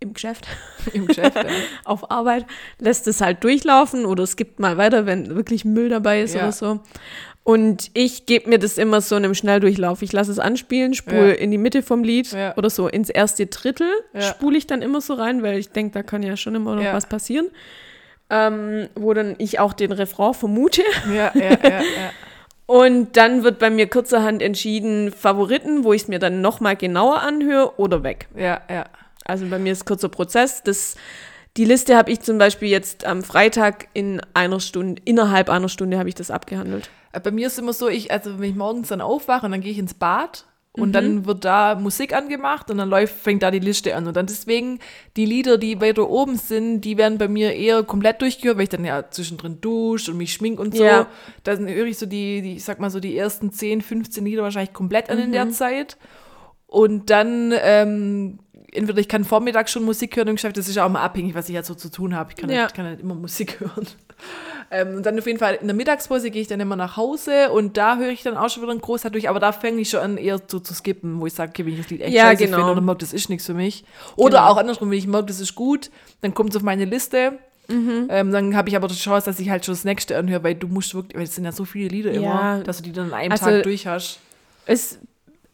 im 0.00 0.14
Geschäft, 0.14 0.46
Im 0.92 1.06
Geschäft, 1.06 1.36
ja. 1.36 1.44
auf 1.84 2.10
Arbeit, 2.10 2.46
lässt 2.78 3.06
es 3.06 3.20
halt 3.20 3.44
durchlaufen 3.44 4.06
oder 4.06 4.22
es 4.22 4.36
gibt 4.36 4.58
mal 4.58 4.76
weiter, 4.78 5.06
wenn 5.06 5.34
wirklich 5.36 5.64
Müll 5.64 5.88
dabei 5.88 6.22
ist 6.22 6.34
Ja. 6.34 6.42
oder 6.42 6.52
so. 6.52 6.80
Und 7.42 7.90
ich 7.94 8.26
gebe 8.26 8.48
mir 8.50 8.58
das 8.58 8.76
immer 8.78 9.00
so 9.00 9.16
in 9.16 9.24
einem 9.24 9.34
Schnelldurchlauf. 9.34 10.02
Ich 10.02 10.12
lasse 10.12 10.30
es 10.30 10.38
anspielen, 10.38 10.92
spule 10.94 11.28
Ja. 11.30 11.34
in 11.34 11.50
die 11.50 11.58
Mitte 11.58 11.82
vom 11.82 12.04
Lied 12.04 12.34
oder 12.56 12.68
so 12.70 12.86
ins 12.86 13.08
erste 13.08 13.46
Drittel, 13.46 13.88
spule 14.18 14.58
ich 14.58 14.66
dann 14.66 14.82
immer 14.82 15.00
so 15.00 15.14
rein, 15.14 15.42
weil 15.42 15.58
ich 15.58 15.70
denke, 15.70 15.92
da 15.94 16.02
kann 16.02 16.22
ja 16.22 16.36
schon 16.36 16.54
immer 16.54 16.76
noch 16.76 16.84
was 16.92 17.06
passieren. 17.06 17.48
Ähm, 18.32 18.88
wo 18.94 19.12
dann 19.12 19.34
ich 19.38 19.58
auch 19.58 19.72
den 19.72 19.90
Refrain 19.90 20.34
vermute. 20.34 20.82
Ja, 21.12 21.32
ja, 21.34 21.42
ja, 21.50 21.58
ja. 21.64 21.80
Und 22.66 23.16
dann 23.16 23.42
wird 23.42 23.58
bei 23.58 23.70
mir 23.70 23.88
kurzerhand 23.88 24.40
entschieden, 24.42 25.10
Favoriten, 25.10 25.82
wo 25.82 25.92
ich 25.92 26.02
es 26.02 26.08
mir 26.08 26.20
dann 26.20 26.40
nochmal 26.40 26.76
genauer 26.76 27.22
anhöre 27.22 27.80
oder 27.80 28.04
weg. 28.04 28.28
Ja, 28.36 28.60
ja. 28.70 28.84
Also 29.30 29.46
bei 29.46 29.58
mir 29.58 29.72
ist 29.72 29.86
kurzer 29.86 30.08
Prozess. 30.08 30.62
Das, 30.62 30.96
die 31.56 31.64
Liste 31.64 31.96
habe 31.96 32.10
ich 32.10 32.20
zum 32.20 32.38
Beispiel 32.38 32.68
jetzt 32.68 33.04
am 33.04 33.22
Freitag 33.22 33.88
in 33.94 34.20
einer 34.34 34.60
Stunde, 34.60 35.00
innerhalb 35.04 35.48
einer 35.50 35.68
Stunde 35.68 35.98
habe 35.98 36.08
ich 36.08 36.14
das 36.14 36.30
abgehandelt. 36.30 36.90
Äh, 37.12 37.20
Bei 37.20 37.30
mir 37.30 37.46
ist 37.46 37.54
es 37.54 37.58
immer 37.58 37.72
so, 37.72 37.88
ich, 37.88 38.10
also 38.12 38.38
wenn 38.38 38.50
ich 38.50 38.56
morgens 38.56 38.88
dann 38.88 39.00
aufwache 39.00 39.46
und 39.46 39.52
dann 39.52 39.60
gehe 39.60 39.72
ich 39.72 39.78
ins 39.78 39.94
Bad 39.94 40.44
und 40.72 40.90
Mhm. 40.90 40.92
dann 40.92 41.26
wird 41.26 41.44
da 41.44 41.74
Musik 41.74 42.14
angemacht 42.14 42.70
und 42.70 42.78
dann 42.78 42.88
läuft, 42.88 43.16
fängt 43.16 43.42
da 43.42 43.50
die 43.50 43.58
Liste 43.58 43.96
an. 43.96 44.06
Und 44.06 44.16
dann 44.16 44.26
deswegen, 44.26 44.78
die 45.16 45.26
Lieder, 45.26 45.58
die 45.58 45.80
weiter 45.80 46.08
oben 46.08 46.36
sind, 46.36 46.82
die 46.82 46.96
werden 46.96 47.18
bei 47.18 47.26
mir 47.26 47.52
eher 47.56 47.82
komplett 47.82 48.22
durchgehört, 48.22 48.56
weil 48.56 48.62
ich 48.64 48.68
dann 48.68 48.84
ja 48.84 49.10
zwischendrin 49.10 49.60
dusche 49.60 50.12
und 50.12 50.18
mich 50.18 50.32
schmink 50.32 50.60
und 50.60 50.76
so. 50.76 50.84
Ja. 50.84 51.08
Da 51.42 51.56
höre 51.56 51.86
ich 51.86 51.98
so 51.98 52.06
die, 52.06 52.40
die, 52.42 52.54
ich 52.56 52.64
sag 52.64 52.78
mal 52.78 52.90
so, 52.90 53.00
die 53.00 53.16
ersten 53.18 53.50
10, 53.50 53.82
15 53.82 54.24
Lieder 54.24 54.44
wahrscheinlich 54.44 54.72
komplett 54.72 55.10
an 55.10 55.18
in 55.18 55.32
der 55.32 55.50
Zeit. 55.50 55.96
Und 56.68 57.10
dann, 57.10 57.52
ähm, 57.60 58.38
entweder 58.72 58.98
ich 59.00 59.08
kann 59.08 59.24
vormittags 59.24 59.72
schon 59.72 59.84
Musik 59.84 60.16
hören 60.16 60.28
im 60.28 60.36
Geschäft, 60.36 60.56
das 60.56 60.68
ist 60.68 60.76
ja 60.76 60.84
auch 60.86 60.90
mal 60.90 61.02
abhängig, 61.02 61.34
was 61.34 61.48
ich 61.48 61.54
jetzt 61.54 61.66
so 61.68 61.74
zu 61.74 61.90
tun 61.90 62.14
habe. 62.14 62.30
Ich 62.30 62.36
kann, 62.36 62.50
Ja. 62.50 62.68
kann 62.68 62.88
nicht 62.90 63.00
immer 63.02 63.14
Musik 63.14 63.58
hören. 63.60 63.86
Ähm, 64.70 64.96
und 64.96 65.06
dann 65.06 65.18
auf 65.18 65.26
jeden 65.26 65.38
Fall 65.38 65.56
in 65.60 65.66
der 65.66 65.74
Mittagspause 65.74 66.30
gehe 66.30 66.42
ich 66.42 66.48
dann 66.48 66.60
immer 66.60 66.76
nach 66.76 66.96
Hause 66.96 67.50
und 67.50 67.76
da 67.76 67.96
höre 67.96 68.10
ich 68.10 68.22
dann 68.22 68.36
auch 68.36 68.48
schon 68.50 68.62
wieder 68.62 68.70
einen 68.72 68.80
Großteil 68.80 69.10
durch, 69.10 69.28
aber 69.28 69.40
da 69.40 69.50
fange 69.52 69.80
ich 69.80 69.90
schon 69.90 70.00
an 70.00 70.16
eher 70.16 70.40
so 70.46 70.60
zu 70.60 70.74
skippen, 70.74 71.20
wo 71.20 71.26
ich 71.26 71.32
sage, 71.34 71.50
okay, 71.50 71.66
wenn 71.66 71.72
ich 71.72 71.80
das 71.80 71.90
Lied 71.90 72.02
echt 72.02 72.14
Ja, 72.14 72.24
scheiße 72.26 72.44
genau. 72.44 72.58
finde 72.58 72.72
oder 72.72 72.80
merke, 72.80 73.00
das 73.00 73.12
ist 73.12 73.28
nichts 73.30 73.46
für 73.46 73.54
mich. 73.54 73.84
Oder 74.16 74.38
Genau. 74.38 74.50
auch 74.50 74.56
andersrum, 74.58 74.90
wenn 74.90 74.98
ich 74.98 75.06
merke, 75.06 75.26
das 75.26 75.40
ist 75.40 75.54
gut, 75.54 75.90
dann 76.20 76.34
kommt 76.34 76.50
es 76.50 76.56
auf 76.56 76.62
meine 76.62 76.84
Liste. 76.84 77.38
Mhm. 77.68 78.06
Ähm, 78.10 78.30
dann 78.32 78.56
habe 78.56 78.68
ich 78.68 78.76
aber 78.76 78.88
die 78.88 78.94
Chance, 78.94 79.26
dass 79.26 79.38
ich 79.40 79.48
halt 79.50 79.64
schon 79.64 79.74
das 79.74 79.84
nächste 79.84 80.16
anhöre, 80.18 80.42
weil 80.44 80.54
du 80.56 80.66
musst 80.68 80.94
wirklich, 80.94 81.16
weil 81.16 81.24
es 81.24 81.34
sind 81.34 81.44
ja 81.44 81.52
so 81.52 81.64
viele 81.64 81.88
Lieder 81.88 82.12
Ja. 82.12 82.18
immer, 82.56 82.64
dass 82.64 82.78
du 82.78 82.82
die 82.84 82.92
dann 82.92 83.06
an 83.06 83.14
einem 83.14 83.32
Also, 83.32 83.46
Tag 83.46 83.62
durch 83.64 83.86
hast. 83.86 84.18
Es 84.66 84.98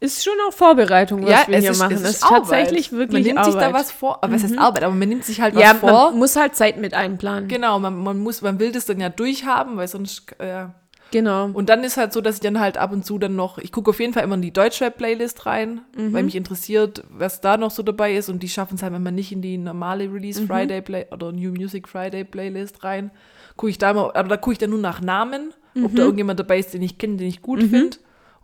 ist 0.07 0.25
schon 0.25 0.35
auch 0.49 0.53
Vorbereitung, 0.53 1.23
was 1.25 1.49
wir 1.49 1.59
hier 1.59 1.77
machen. 1.77 1.95
Es 1.95 2.03
ist, 2.03 2.25
Arbeit. 2.25 2.38
tatsächlich 2.38 2.92
wirklich 2.92 3.12
Man 3.12 3.35
nimmt 3.35 3.38
Arbeit. 3.38 3.53
sich 3.53 3.61
da 3.62 3.73
was 3.73 3.90
vor, 3.92 4.23
aber 4.23 4.35
was 4.35 4.42
heißt 4.42 4.59
Arbeit, 4.59 4.85
aber 4.85 4.95
man 4.95 5.09
nimmt 5.09 5.25
sich 5.25 5.40
halt 5.40 5.55
ja, 5.55 5.71
was 5.71 5.79
vor. 5.79 6.11
man 6.11 6.19
muss 6.19 6.37
halt 6.37 6.55
Zeit 6.57 6.77
mit 6.79 6.95
einplanen. 6.95 7.49
Genau, 7.49 7.79
man, 7.79 7.97
man 8.03 8.19
muss, 8.19 8.42
man 8.42 8.59
will 8.59 8.73
das 8.73 8.87
dann 8.87 9.01
ja 9.01 9.09
durchhaben, 9.09 9.77
weil 9.77 9.88
sonst, 9.88 10.38
äh, 10.40 10.66
Genau. 11.12 11.49
Und 11.53 11.69
dann 11.69 11.85
ist 11.85 11.97
halt 11.99 12.12
so, 12.12 12.21
dass 12.21 12.35
ich 12.35 12.40
dann 12.40 12.59
halt 12.59 12.77
ab 12.79 12.90
und 12.90 13.07
zu 13.07 13.16
dann 13.16 13.37
noch, 13.37 13.59
ich 13.59 13.71
gucke 13.71 13.90
auf 13.90 14.01
jeden 14.01 14.12
Fall 14.12 14.25
immer 14.25 14.35
in 14.35 14.42
die 14.42 14.53
Deutschrap-Playlist 14.53 15.47
rein, 15.47 15.83
Mhm. 15.97 16.12
weil 16.12 16.25
mich 16.25 16.35
interessiert, 16.35 17.05
was 17.09 17.40
da 17.40 17.57
noch 17.57 17.71
so 17.71 17.85
dabei 17.85 18.14
ist. 18.16 18.29
Und 18.29 18.42
die 18.42 18.49
schaffen 18.49 18.75
es 18.75 18.83
halt 18.83 18.92
manchmal 18.92 19.12
nicht 19.12 19.31
in 19.31 19.40
die 19.40 19.57
normale 19.57 20.12
Release 20.12 20.40
Mhm. 20.42 20.47
Friday 20.49 20.83
Play 20.83 21.07
oder 21.12 21.31
New 21.31 21.53
Music 21.53 21.87
Friday 21.88 22.25
Playlist 22.25 22.83
rein. 22.83 23.12
Gucke 23.57 23.71
ich 23.71 23.79
da 23.79 23.95
mal, 23.95 24.11
aber 24.14 24.29
da 24.29 24.37
gucke 24.37 24.53
ich 24.55 24.59
dann 24.59 24.71
nur 24.71 24.81
nach 24.81 25.01
Namen, 25.01 25.55
ob 25.77 25.92
Mhm. 25.92 25.97
da 25.97 26.03
irgendjemand 26.03 26.40
dabei 26.40 26.59
ist, 26.59 26.75
den 26.75 26.83
ich 26.83 26.99
kenne, 26.99 27.16
den 27.19 27.29
ich 27.29 27.40
gut 27.40 27.62
finde 27.62 27.97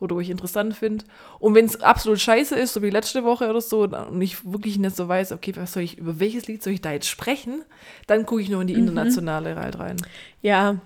oder 0.02 0.16
wo 0.16 0.20
ich 0.20 0.28
interessant 0.30 0.74
finde. 0.76 1.04
Und 1.38 1.54
wenn 1.54 1.64
es 1.64 1.80
absolut 1.80 2.18
scheiße 2.20 2.54
ist, 2.56 2.74
so 2.74 2.82
wie 2.82 2.90
letzte 2.90 3.24
Woche 3.24 3.48
oder 3.48 3.60
so, 3.60 3.82
und 3.84 4.20
ich 4.20 4.44
wirklich 4.52 4.78
nicht 4.78 4.96
so 4.96 5.08
weiß, 5.08 5.32
okay, 5.32 5.52
was 5.56 5.72
soll 5.72 5.82
ich, 5.84 5.96
über 5.98 6.20
welches 6.20 6.46
Lied 6.48 6.62
soll 6.62 6.72
ich 6.74 6.80
da 6.82 6.92
jetzt 6.92 7.08
sprechen, 7.08 7.62
dann 8.06 8.26
gucke 8.26 8.42
ich 8.42 8.48
nur 8.50 8.60
in 8.60 8.66
Mhm. 8.66 8.72
die 8.74 8.78
internationale 8.80 9.56
halt 9.56 9.78
rein. 9.78 9.96
Ja, 10.42 10.76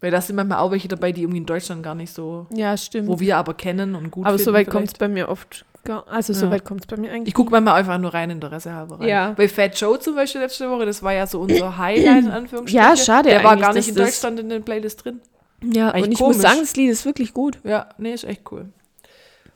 Weil 0.00 0.10
da 0.10 0.20
sind 0.20 0.36
manchmal 0.36 0.58
auch 0.58 0.70
welche 0.72 0.88
dabei, 0.88 1.10
die 1.12 1.22
irgendwie 1.22 1.38
in 1.38 1.46
Deutschland 1.46 1.82
gar 1.82 1.94
nicht 1.94 2.12
so 2.12 2.46
ja, 2.54 2.76
stimmt. 2.76 3.08
wo 3.08 3.18
wir 3.18 3.38
aber 3.38 3.54
kennen 3.54 3.94
und 3.94 4.10
gut 4.10 4.26
Aber 4.26 4.36
finden 4.36 4.44
so 4.44 4.52
weit 4.52 4.66
vielleicht. 4.66 4.70
kommt 4.70 4.88
es 4.88 4.94
bei 4.98 5.08
mir 5.08 5.28
oft 5.30 5.64
gar, 5.84 6.06
also 6.08 6.34
so 6.34 6.46
Ja. 6.46 6.52
weit 6.52 6.64
kommt 6.66 6.82
es 6.82 6.86
bei 6.86 6.96
mir 6.98 7.10
eigentlich. 7.12 7.28
Ich 7.28 7.34
gucke 7.34 7.50
manchmal 7.50 7.74
einfach 7.76 7.96
nur 7.98 8.12
rein, 8.12 8.28
Interesse 8.28 8.74
halber 8.74 9.00
rein. 9.00 9.08
Ja. 9.08 9.30
Bei 9.36 9.48
Fat 9.48 9.80
Joe 9.80 9.98
zum 9.98 10.14
Beispiel 10.14 10.42
letzte 10.42 10.68
Woche, 10.70 10.84
das 10.84 11.02
war 11.02 11.12
ja 11.14 11.26
so 11.26 11.40
unser 11.40 11.78
Highlight 11.78 12.24
in 12.24 12.30
Anführungsstrichen. 12.40 12.86
Ja, 12.90 12.94
schade 12.96 13.30
Der 13.30 13.42
war 13.42 13.56
gar 13.56 13.72
nicht 13.72 13.88
in 13.88 13.94
Deutschland 13.94 14.38
in 14.38 14.48
der 14.50 14.60
Playlist 14.60 15.02
drin. 15.04 15.20
Ja, 15.62 15.90
eigentlich 15.90 16.04
und 16.04 16.12
ich 16.12 16.18
komisch. 16.18 16.36
muss 16.36 16.42
sagen, 16.42 16.60
das 16.60 16.76
Lied 16.76 16.90
ist 16.90 17.04
wirklich 17.04 17.32
gut. 17.32 17.58
Ja, 17.64 17.88
nee, 17.98 18.12
ist 18.12 18.24
echt 18.24 18.42
cool. 18.52 18.66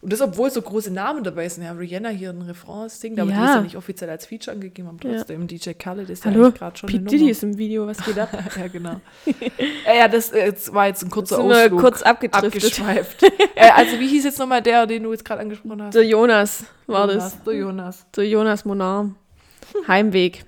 Und 0.02 0.14
das, 0.14 0.22
obwohl 0.22 0.50
so 0.50 0.62
große 0.62 0.90
Namen 0.90 1.24
dabei 1.24 1.46
sind. 1.50 1.62
Ja, 1.62 1.72
Rihanna 1.72 2.08
hier 2.08 2.30
ein 2.30 2.40
Refrain 2.40 2.88
singt, 2.88 3.20
aber 3.20 3.30
die 3.30 3.36
Ja. 3.36 3.44
ist 3.44 3.54
ja 3.56 3.60
nicht 3.60 3.76
offiziell 3.76 4.08
als 4.08 4.24
Feature 4.24 4.54
angegeben, 4.56 4.88
aber 4.88 5.06
Ja. 5.06 5.16
trotzdem. 5.18 5.46
DJ 5.46 5.72
Khaled 5.74 6.08
ist 6.08 6.24
ja 6.24 6.30
Hallo, 6.30 6.44
eigentlich 6.46 6.54
gerade 6.58 6.78
schon 6.78 6.88
Pete 6.88 7.04
Diddy 7.04 7.28
ist 7.30 7.42
im 7.42 7.58
Video, 7.58 7.86
was 7.86 8.02
geht 8.02 8.18
ab? 8.18 8.30
ja, 8.56 8.68
genau. 8.68 9.02
ja, 9.84 9.94
ja, 9.94 10.08
das 10.08 10.32
äh, 10.32 10.54
war 10.72 10.86
jetzt 10.86 11.02
ein 11.02 11.10
kurzer 11.10 11.36
wir 11.46 11.64
Ausflug. 11.64 11.80
kurz 11.80 12.00
abgeschweift. 12.00 13.22
äh, 13.54 13.70
also 13.74 14.00
wie 14.00 14.06
hieß 14.08 14.24
jetzt 14.24 14.38
nochmal 14.38 14.62
der, 14.62 14.86
den 14.86 15.02
du 15.02 15.12
jetzt 15.12 15.26
gerade 15.26 15.42
angesprochen 15.42 15.82
hast? 15.82 15.94
Der 15.94 16.06
Jonas 16.06 16.64
war 16.86 17.06
Jonas, 17.06 17.34
das. 17.34 17.44
Der 17.44 17.54
Jonas. 17.54 18.06
Der 18.16 18.26
Jonas 18.26 18.64
Monar. 18.64 19.10
Heimweg. 19.86 20.46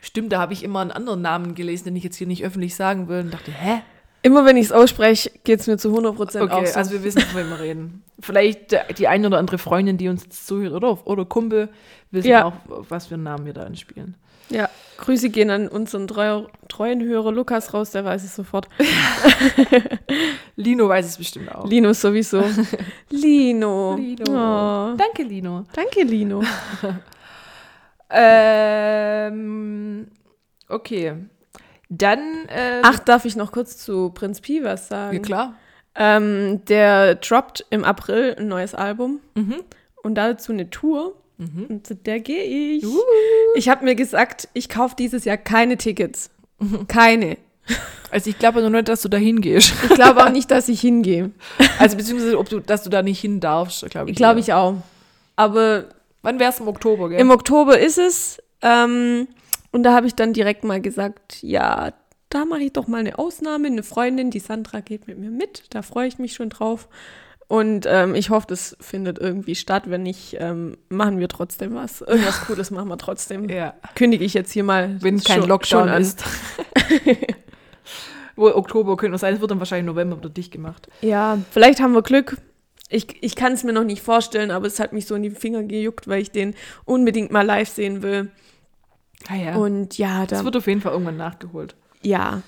Stimmt, 0.00 0.32
da 0.32 0.38
habe 0.38 0.54
ich 0.54 0.62
immer 0.62 0.80
einen 0.80 0.90
anderen 0.92 1.20
Namen 1.20 1.54
gelesen, 1.54 1.84
den 1.84 1.96
ich 1.96 2.04
jetzt 2.04 2.16
hier 2.16 2.26
nicht 2.26 2.42
öffentlich 2.42 2.74
sagen 2.74 3.08
will 3.08 3.20
und 3.20 3.34
dachte, 3.34 3.52
hä? 3.52 3.82
Immer 4.24 4.44
wenn 4.44 4.56
ich 4.56 4.66
es 4.66 4.72
ausspreche, 4.72 5.30
geht 5.44 5.60
es 5.60 5.66
mir 5.68 5.76
zu 5.78 5.90
100% 5.96 6.42
Okay, 6.42 6.50
auch 6.50 6.66
so. 6.66 6.78
also 6.78 6.90
wir 6.92 7.04
wissen, 7.04 7.20
von 7.20 7.40
wem 7.40 7.50
wir 7.50 7.60
reden. 7.60 8.02
Vielleicht 8.20 8.74
die 8.98 9.06
eine 9.06 9.26
oder 9.28 9.38
andere 9.38 9.58
Freundin, 9.58 9.98
die 9.98 10.08
uns 10.08 10.28
zuhört, 10.46 10.72
oder, 10.72 11.06
oder 11.06 11.24
Kumpel, 11.26 11.68
wissen 12.10 12.28
Ja. 12.30 12.46
auch, 12.46 12.54
was 12.66 13.06
für 13.06 13.14
einen 13.14 13.22
Namen 13.24 13.44
wir 13.46 13.52
da 13.52 13.62
anspielen. 13.64 14.16
ja, 14.48 14.68
Grüße 14.96 15.28
gehen 15.30 15.50
an 15.50 15.68
unseren 15.68 16.06
treu, 16.06 16.44
treuen 16.68 17.02
Hörer 17.02 17.32
Lukas 17.32 17.74
raus, 17.74 17.90
der 17.90 18.04
weiß 18.04 18.22
es 18.24 18.34
sofort. 18.36 18.68
Lino 20.56 20.88
weiß 20.88 21.04
es 21.06 21.18
bestimmt 21.18 21.52
auch. 21.54 21.66
Lino 21.68 21.92
sowieso. 21.92 22.44
Lino. 23.10 23.96
Lino. 23.96 24.24
Oh. 24.28 24.94
Danke, 24.96 25.24
Lino. 25.24 25.64
Danke, 25.74 26.02
Lino. 26.02 26.42
Ähm, 28.16 30.06
okay. 30.68 31.14
Dann, 31.98 32.18
ähm, 32.48 32.80
Ach, 32.82 32.98
darf 32.98 33.24
ich 33.24 33.36
noch 33.36 33.52
kurz 33.52 33.76
zu 33.78 34.10
Prinz 34.10 34.40
Pi 34.40 34.62
was 34.64 34.88
sagen? 34.88 35.16
ja, 35.16 35.22
klar. 35.22 35.54
Ähm, 35.96 36.62
der 36.66 37.14
droppt 37.16 37.66
im 37.70 37.84
April 37.84 38.34
ein 38.38 38.48
neues 38.48 38.74
Album 38.74 39.20
Mhm. 39.34 39.56
und 40.02 40.14
dazu 40.16 40.52
eine 40.52 40.68
Tour. 40.70 41.14
Mhm. 41.38 41.66
Und 41.68 41.86
zu 41.86 41.94
der 41.94 42.20
gehe 42.20 42.42
ich. 42.76 42.84
Uh. 42.86 42.98
Ich 43.56 43.68
habe 43.68 43.84
mir 43.84 43.94
gesagt, 43.94 44.48
ich 44.54 44.68
kaufe 44.68 44.94
dieses 44.98 45.24
Jahr 45.24 45.36
keine 45.36 45.76
Tickets. 45.76 46.30
Keine. 46.88 47.36
Also 48.10 48.30
ich 48.30 48.38
glaube 48.38 48.60
nur 48.60 48.70
nicht, 48.70 48.88
dass 48.88 49.02
du 49.02 49.08
da 49.08 49.16
hingehst. 49.16 49.72
Ich 49.82 49.88
glaube 49.94 50.24
auch 50.24 50.30
nicht, 50.32 50.50
dass 50.50 50.68
ich 50.68 50.80
hingehe. 50.80 51.30
Also 51.78 51.96
beziehungsweise, 51.96 52.38
ob 52.38 52.48
du, 52.48 52.60
dass 52.60 52.82
du 52.84 52.90
da 52.90 53.02
nicht 53.02 53.20
hin 53.20 53.40
darfst, 53.40 53.88
glaube 53.90 54.10
ich. 54.10 54.16
Glaube 54.16 54.38
ich 54.40 54.52
auch. 54.52 54.76
Aber 55.36 55.84
Wann 56.22 56.38
wär's 56.38 56.60
im 56.60 56.68
Oktober, 56.68 57.08
gell? 57.08 57.18
im 57.20 57.30
Oktober 57.30 57.78
ist 57.78 57.98
es. 57.98 58.38
Ähm, 58.62 59.26
und 59.74 59.82
da 59.82 59.92
habe 59.94 60.06
ich 60.06 60.14
dann 60.14 60.32
direkt 60.32 60.64
mal 60.64 60.80
gesagt, 60.80 61.42
ja, 61.42 61.92
da 62.30 62.44
mache 62.46 62.62
ich 62.62 62.72
doch 62.72 62.86
mal 62.88 62.98
eine 62.98 63.18
Ausnahme. 63.18 63.66
Eine 63.68 63.82
Freundin, 63.82 64.30
die 64.30 64.40
Sandra, 64.40 64.80
geht 64.80 65.06
mit 65.06 65.18
mir 65.18 65.30
mit. 65.30 65.64
Da 65.70 65.82
freue 65.82 66.08
ich 66.08 66.18
mich 66.18 66.34
schon 66.34 66.48
drauf. 66.48 66.88
Und 67.46 67.84
ähm, 67.86 68.14
ich 68.14 68.30
hoffe, 68.30 68.46
das 68.48 68.76
findet 68.80 69.18
irgendwie 69.18 69.54
statt. 69.54 69.84
Wenn 69.86 70.02
nicht, 70.02 70.36
ähm, 70.40 70.78
machen 70.88 71.18
wir 71.18 71.28
trotzdem 71.28 71.74
was. 71.74 72.00
Irgendwas 72.06 72.40
Cooles 72.46 72.70
machen 72.70 72.88
wir 72.88 72.96
trotzdem. 72.98 73.48
ja, 73.50 73.74
Kündige 73.94 74.24
ich 74.24 74.32
jetzt 74.34 74.50
hier 74.50 74.64
mal. 74.64 74.96
wenn 75.02 75.22
kein 75.22 75.40
schon- 75.40 75.48
Lockdown 75.48 75.88
schon 75.88 76.00
ist. 76.00 76.24
Wo 78.36 78.48
Oktober 78.48 78.96
könnte 78.96 79.16
sein, 79.18 79.34
es 79.34 79.40
wird 79.40 79.50
dann 79.50 79.60
wahrscheinlich 79.60 79.86
November 79.86 80.16
wieder 80.16 80.28
dicht 80.30 80.50
gemacht. 80.52 80.88
Ja, 81.02 81.38
vielleicht 81.52 81.80
haben 81.80 81.92
wir 81.92 82.02
Glück. 82.02 82.36
Ich, 82.88 83.22
ich 83.22 83.36
kann 83.36 83.52
es 83.52 83.62
mir 83.64 83.72
noch 83.72 83.84
nicht 83.84 84.02
vorstellen, 84.02 84.50
aber 84.50 84.66
es 84.66 84.80
hat 84.80 84.92
mich 84.92 85.06
so 85.06 85.14
in 85.14 85.22
die 85.22 85.30
Finger 85.30 85.62
gejuckt, 85.62 86.08
weil 86.08 86.20
ich 86.20 86.30
den 86.32 86.54
unbedingt 86.84 87.30
mal 87.30 87.42
live 87.42 87.68
sehen 87.68 88.02
will. 88.02 88.30
Ah 89.28 89.36
ja. 89.36 89.54
Und 89.56 89.96
ja, 89.98 90.26
das 90.26 90.40
da, 90.40 90.44
wird 90.44 90.56
auf 90.56 90.66
jeden 90.66 90.80
Fall 90.80 90.92
irgendwann 90.92 91.16
nachgeholt. 91.16 91.74
ja. 92.02 92.42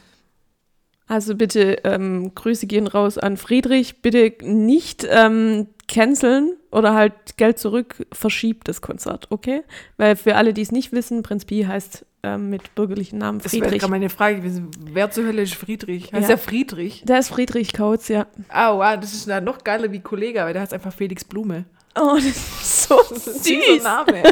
Also 1.08 1.36
bitte, 1.36 1.78
ähm, 1.84 2.32
Grüße 2.34 2.66
gehen 2.66 2.88
raus 2.88 3.16
an 3.16 3.36
Friedrich. 3.36 4.02
Bitte 4.02 4.32
nicht 4.44 5.06
ähm, 5.08 5.68
canceln 5.86 6.56
oder 6.72 6.94
halt 6.94 7.36
Geld 7.36 7.60
zurück, 7.60 8.04
verschiebt 8.12 8.66
das 8.66 8.80
Konzert, 8.80 9.28
okay? 9.30 9.62
Weil 9.98 10.16
für 10.16 10.34
alle, 10.34 10.52
die 10.52 10.62
es 10.62 10.72
nicht 10.72 10.90
wissen, 10.90 11.22
Prinz 11.22 11.44
Pi 11.44 11.62
heißt 11.62 12.04
ähm, 12.24 12.50
mit 12.50 12.74
bürgerlichen 12.74 13.20
Namen 13.20 13.38
Das 13.38 13.52
wäre 13.52 13.62
Friedrich. 13.62 13.78
gerade 13.82 13.90
meine 13.92 14.08
Frage 14.10 14.38
gewesen. 14.38 14.68
Wer 14.80 15.08
zur 15.12 15.26
Hölle 15.26 15.42
ist 15.42 15.54
Friedrich? 15.54 16.06
Heißt 16.12 16.22
Ja. 16.22 16.26
der 16.26 16.38
Friedrich? 16.38 17.04
Der 17.06 17.20
ist 17.20 17.28
Friedrich 17.28 17.72
Kautz, 17.72 18.08
ja. 18.08 18.26
Ah, 18.48 18.74
wow, 18.74 18.98
das 19.00 19.14
ist 19.14 19.28
noch 19.28 19.62
geiler 19.62 19.92
wie 19.92 20.00
Kollege, 20.00 20.40
weil 20.40 20.54
der 20.54 20.62
heißt 20.62 20.74
einfach 20.74 20.92
Felix 20.92 21.22
Blume. 21.22 21.66
Oh, 21.94 22.16
das 22.16 22.24
ist 22.26 22.82
so 22.88 22.96
Das 23.10 23.28
ist 23.28 23.28
ein 23.28 23.42
süßer 23.44 23.74
süß. 23.74 23.82
Name. 23.84 24.22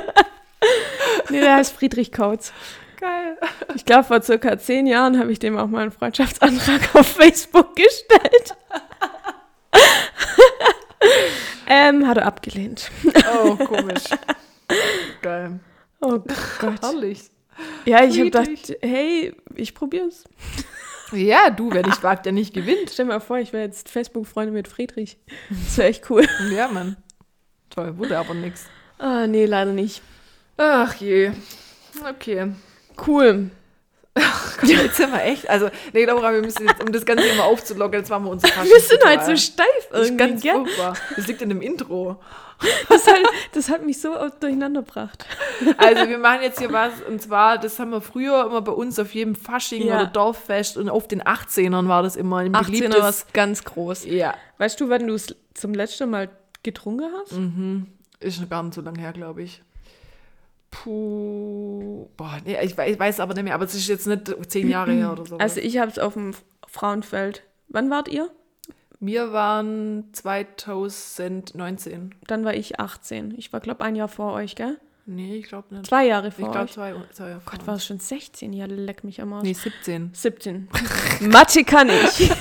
Nee, 1.31 1.41
der 1.41 1.57
heißt 1.57 1.75
Friedrich 1.75 2.13
Kautz. 2.13 2.53
Geil. 3.01 3.39
Ich 3.75 3.85
glaube, 3.85 4.05
vor 4.05 4.23
circa 4.23 4.59
zehn 4.59 4.87
Jahren 4.87 5.19
habe 5.19 5.33
ich 5.33 5.39
dem 5.39 5.57
auch 5.57 5.67
mal 5.67 5.83
einen 5.83 5.91
Freundschaftsantrag 5.91 6.95
auf 6.95 7.07
Facebook 7.07 7.77
gestellt. 7.77 8.57
ähm, 11.69 12.07
hat 12.07 12.19
er 12.19 12.27
abgelehnt. 12.27 12.91
Oh, 13.35 13.57
komisch. 13.57 14.05
Geil. 15.23 15.61
Oh 16.01 16.21
Gott. 16.59 16.83
Herrlich. 16.83 17.31
Ja, 17.85 18.05
ich 18.05 18.15
habe 18.19 18.31
gedacht, 18.31 18.77
hey, 18.81 19.35
ich 19.55 19.75
probier's. 19.75 20.25
Ja, 21.13 21.51
du, 21.51 21.73
wer 21.73 21.87
nicht 21.87 22.03
wagt, 22.03 22.27
der 22.27 22.33
nicht 22.33 22.55
gewinnt. 22.55 22.91
Stell 22.91 23.07
dir 23.07 23.13
mal 23.13 23.21
vor, 23.21 23.39
ich 23.39 23.53
wäre 23.53 23.65
jetzt 23.65 23.89
Facebook-Freunde 23.89 24.53
mit 24.53 24.69
Friedrich. 24.69 25.19
Das 25.51 25.79
wäre 25.79 25.89
echt 25.89 26.11
cool. 26.11 26.27
Ja, 26.51 26.69
Mann. 26.69 26.97
Toll, 27.71 27.97
wurde 27.99 28.19
aber 28.19 28.35
nix. 28.35 28.67
Ah, 28.99 29.27
nee, 29.27 29.47
leider 29.47 29.73
nicht. 29.73 30.03
Ach 30.57 30.95
je. 30.95 31.33
Okay. 32.09 32.53
Cool. 33.07 33.51
Gott, 34.61 34.71
jetzt 34.71 34.97
sind 34.97 35.11
wir 35.13 35.25
echt. 35.25 35.51
Also, 35.51 35.69
nee, 35.93 36.05
Laura, 36.05 36.33
wir 36.33 36.41
müssen 36.41 36.69
jetzt, 36.69 36.81
um 36.81 36.93
das 36.93 37.05
Ganze 37.05 37.25
immer 37.27 37.45
aufzulockern, 37.45 38.01
jetzt 38.01 38.11
machen 38.11 38.25
wir 38.27 38.31
unser 38.31 38.47
Wir 38.49 38.79
sind 38.81 39.05
halt 39.05 39.25
so 39.25 39.35
steif 39.37 39.67
Das 39.91 40.03
ist 40.03 40.07
irgendwie, 40.11 40.17
ganz 40.29 40.43
gell? 40.43 40.55
furchtbar. 40.55 40.95
Das 41.17 41.27
liegt 41.27 41.43
in 41.43 41.49
dem 41.49 41.61
Intro. 41.61 42.21
Das 42.89 43.05
hat, 43.09 43.17
das 43.53 43.69
hat 43.69 43.85
mich 43.85 44.01
so 44.01 44.15
durcheinander 44.39 44.83
gebracht. 44.83 45.27
Also 45.77 46.09
wir 46.09 46.19
machen 46.19 46.43
jetzt 46.43 46.61
hier 46.61 46.73
was 46.73 46.93
und 47.09 47.21
zwar, 47.21 47.59
das 47.59 47.81
haben 47.81 47.91
wir 47.91 48.01
früher 48.01 48.47
immer 48.47 48.63
bei 48.63 48.71
uns 48.71 48.97
auf 49.01 49.13
jedem 49.13 49.35
Fasching 49.35 49.85
Ja. 49.85 49.97
oder 49.97 50.07
Dorffest 50.07 50.77
und 50.79 50.89
auf 50.89 51.09
den 51.09 51.21
18ern 51.21 51.89
war 51.89 52.05
das 52.05 52.15
immer 52.15 52.39
ein 52.39 52.55
18er 52.55 52.65
beliebtes. 52.67 53.03
was 53.03 53.27
ganz 53.33 53.65
groß. 53.65 54.05
Ja, 54.05 54.35
Weißt 54.59 54.81
du, 54.81 54.89
wann 54.89 55.09
du 55.09 55.15
es 55.15 55.35
zum 55.55 55.75
letzten 55.75 56.09
Mal 56.11 56.31
getrunken 56.63 57.11
hast? 57.21 57.33
Mhm. 57.33 57.89
ist 58.21 58.37
schon 58.37 58.49
gar 58.49 58.63
nicht 58.63 58.75
so 58.75 58.81
lange 58.81 59.01
her, 59.01 59.13
glaube 59.13 59.43
ich. 59.43 59.61
Puh. 60.83 62.09
Boah, 62.17 62.39
nee, 62.45 62.57
ich 62.63 62.77
weiß, 62.77 62.93
ich 62.93 62.99
weiß 62.99 63.21
aber 63.21 63.35
nicht 63.35 63.45
mehr, 63.45 63.55
aber 63.55 63.65
es 63.65 63.75
ist 63.75 63.89
jetzt 63.89 64.07
nicht 64.07 64.35
zehn 64.49 64.69
Jahre 64.69 64.93
her 64.93 65.13
oder 65.13 65.25
so. 65.25 65.39
Also 65.39 65.61
ich 65.61 65.79
habe 65.79 65.91
es 65.91 65.99
auf 65.99 66.15
dem 66.15 66.35
Frauenfeld. 66.67 67.43
Wann 67.69 67.91
wart 67.91 68.09
ihr? 68.09 68.31
wir 69.01 69.33
waren 69.33 70.09
2019. 70.13 72.15
Dann 72.27 72.45
war 72.45 72.55
ich 72.55 72.81
18. 72.81 73.35
Ich 73.37 73.53
war, 73.53 73.61
glaube 73.61 73.85
ein 73.85 73.97
Jahr 73.97 74.09
vor 74.09 74.33
euch, 74.33 74.57
gell? 74.57 74.79
Nee, 75.07 75.37
ich 75.37 75.49
glaube 75.49 75.75
nicht. 75.75 75.87
Zwei 75.87 76.07
Jahre 76.07 76.29
ich 76.29 76.35
vor 76.35 76.51
glaube 76.51 76.65
euch. 76.65 76.73
zwei, 76.73 76.95
zwei 77.13 77.29
Jahre 77.29 77.43
Gott, 77.45 77.59
vor 77.59 77.67
war 77.67 77.75
uns. 77.75 77.83
es 77.83 77.87
schon 77.87 77.99
16? 77.99 78.55
Ja, 78.55 78.65
leck 78.65 79.05
mich 79.05 79.21
am 79.21 79.35
Arsch. 79.35 79.45
Nee, 79.45 79.53
17. 79.53 80.11
17. 80.15 80.69
Mathe 81.21 81.65
kann 81.65 81.91
ich. 81.91 82.31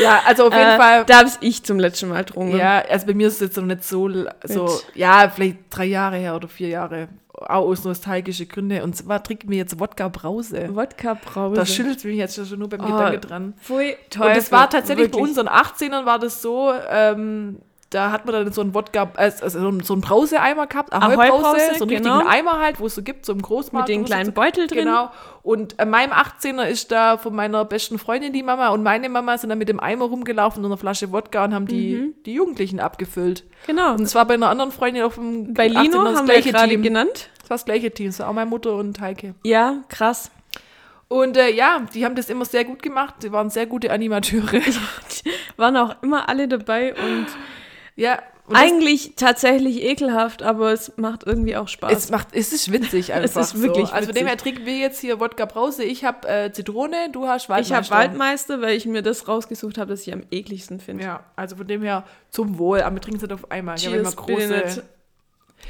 Ja, 0.00 0.20
also 0.26 0.46
auf 0.46 0.52
jeden 0.54 0.66
Äh, 0.70 0.76
Fall. 0.76 1.04
Da 1.04 1.18
habe 1.18 1.30
ich 1.40 1.62
zum 1.62 1.78
letzten 1.78 2.08
Mal 2.08 2.24
getrunken. 2.24 2.56
Ja, 2.56 2.82
also 2.88 3.06
bei 3.06 3.14
mir 3.14 3.28
ist 3.28 3.34
es 3.34 3.40
jetzt 3.40 3.56
noch 3.56 3.64
nicht 3.64 3.84
so, 3.84 4.08
so 4.44 4.64
Mit- 4.64 4.86
ja, 4.94 5.28
vielleicht 5.34 5.58
drei 5.70 5.84
Jahre 5.86 6.16
her 6.16 6.36
oder 6.36 6.48
vier 6.48 6.68
Jahre. 6.68 7.08
Auch 7.34 7.64
aus 7.68 7.84
nostalgischen 7.84 8.48
Gründen. 8.48 8.82
Und 8.82 8.96
zwar 8.96 9.22
trinken 9.22 9.48
wir 9.50 9.56
jetzt 9.58 9.80
Wodka 9.80 10.08
Brause. 10.08 10.68
Wodka 10.74 11.14
Brause. 11.14 11.54
Da 11.56 11.64
schüttelt 11.64 12.04
mich 12.04 12.16
jetzt 12.16 12.34
schon 12.46 12.58
nur 12.58 12.68
beim 12.68 12.80
Oh, 12.82 12.86
Gedanke 12.86 13.18
dran. 13.18 13.54
Pfui, 13.62 13.96
Teufel. 14.10 14.28
Und 14.28 14.36
das 14.36 14.52
war 14.52 14.68
tatsächlich 14.68 15.10
bei 15.10 15.18
Wirklich. 15.18 15.28
unseren 15.38 15.48
18ern 15.48 16.04
war 16.04 16.18
das 16.18 16.42
so, 16.42 16.72
ähm, 16.90 17.58
da 17.90 18.12
hat 18.12 18.24
man 18.24 18.32
dann 18.34 18.52
so 18.52 18.60
einen 18.60 18.72
Wodka, 18.72 19.10
also 19.16 19.48
so 19.48 19.58
einen- 19.68 20.00
Brauseeimer 20.00 20.68
gehabt, 20.68 20.92
Ahoi-Brause, 20.92 21.74
so 21.76 21.84
einen 21.84 21.96
genau. 21.96 22.18
richtigen 22.18 22.28
Eimer 22.30 22.60
halt, 22.60 22.78
wo 22.78 22.86
es 22.86 22.94
so 22.94 23.02
gibt, 23.02 23.26
so 23.26 23.32
im 23.32 23.42
Großmarkt. 23.42 23.88
Mit 23.88 23.96
den 23.96 24.04
kleinen 24.04 24.32
Beutel 24.32 24.68
drin. 24.68 24.84
Genau. 24.84 25.10
Und 25.42 25.80
an 25.80 25.90
meinem 25.90 26.12
18er 26.12 26.66
ist 26.68 26.92
da 26.92 27.18
von 27.18 27.34
meiner 27.34 27.64
besten 27.64 27.98
Freundin 27.98 28.32
die 28.32 28.44
Mama 28.44 28.68
und 28.68 28.84
meine 28.84 29.08
Mama 29.08 29.36
sind 29.38 29.50
dann 29.50 29.58
mit 29.58 29.68
dem 29.68 29.80
Eimer 29.80 30.04
rumgelaufen 30.04 30.64
und 30.64 30.70
einer 30.70 30.78
Flasche 30.78 31.10
Wodka 31.10 31.44
und 31.44 31.52
haben 31.54 31.66
die, 31.66 32.14
die 32.26 32.34
Jugendlichen 32.34 32.78
abgefüllt. 32.78 33.44
Genau. 33.66 33.94
Und 33.94 34.02
es 34.02 34.14
war 34.14 34.24
bei 34.24 34.34
einer 34.34 34.48
anderen 34.50 34.70
Freundin 34.70 35.02
auf 35.02 35.16
dem 35.16 35.52
Bei 35.52 35.66
18er 35.66 35.82
Lino 35.82 36.04
das 36.04 36.18
haben 36.18 36.28
wir 36.28 36.34
gleiche 36.34 36.52
gerade 36.52 36.68
Team. 36.68 36.82
genannt. 36.82 37.30
Das 37.40 37.50
war 37.50 37.56
das 37.56 37.64
gleiche 37.64 37.90
Team, 37.90 38.06
das 38.06 38.20
war 38.20 38.28
auch 38.28 38.32
meine 38.34 38.48
Mutter 38.48 38.74
und 38.76 39.00
Heike. 39.00 39.34
Ja, 39.42 39.78
krass. 39.88 40.30
Und 41.08 41.36
äh, 41.36 41.50
ja, 41.50 41.80
die 41.92 42.04
haben 42.04 42.14
das 42.14 42.30
immer 42.30 42.44
sehr 42.44 42.64
gut 42.64 42.84
gemacht. 42.84 43.16
Die 43.24 43.32
waren 43.32 43.50
sehr 43.50 43.66
gute 43.66 43.90
Animateure. 43.90 44.60
Waren 45.56 45.76
auch 45.76 45.96
immer 46.02 46.28
alle 46.28 46.46
dabei 46.46 46.94
und 46.94 47.26
ja. 47.96 48.18
Eigentlich 48.52 49.12
tatsächlich 49.14 49.82
ekelhaft, 49.84 50.42
aber 50.42 50.72
es 50.72 50.96
macht 50.96 51.24
irgendwie 51.24 51.54
auch 51.54 51.68
Spaß. 51.68 51.92
Es 51.92 52.10
macht, 52.10 52.28
es 52.32 52.52
ist 52.52 52.72
winzig 52.72 53.12
einfach. 53.12 53.40
ist 53.40 53.62
wirklich 53.62 53.86
so. 53.86 53.92
Also 53.92 54.06
von 54.06 54.14
dem 54.16 54.26
her 54.26 54.36
trinken 54.36 54.66
wir 54.66 54.76
jetzt 54.76 55.00
hier 55.00 55.20
Wodka 55.20 55.44
Brause. 55.44 55.84
Ich 55.84 56.04
habe 56.04 56.28
äh, 56.28 56.52
Zitrone, 56.52 57.10
du 57.12 57.28
hast 57.28 57.44
ich 57.44 57.48
Waldmeister. 57.48 57.76
habe 57.76 57.90
Waldmeister, 57.90 58.60
weil 58.60 58.76
ich 58.76 58.86
mir 58.86 59.02
das 59.02 59.28
rausgesucht 59.28 59.78
habe, 59.78 59.90
das 59.90 60.04
ich 60.04 60.12
am 60.12 60.24
ekligsten 60.32 60.80
finde. 60.80 61.04
Ja, 61.04 61.24
also 61.36 61.56
von 61.56 61.66
dem 61.68 61.82
her 61.82 62.04
zum 62.30 62.58
Wohl. 62.58 62.82
Aber 62.82 62.96
wir 62.96 63.00
trinken 63.00 63.18
es 63.18 63.22
nicht 63.22 63.32
auf 63.32 63.50
einmal. 63.52 63.76
Cheers, 63.76 64.16
bitte 64.16 64.16
große. 64.16 64.82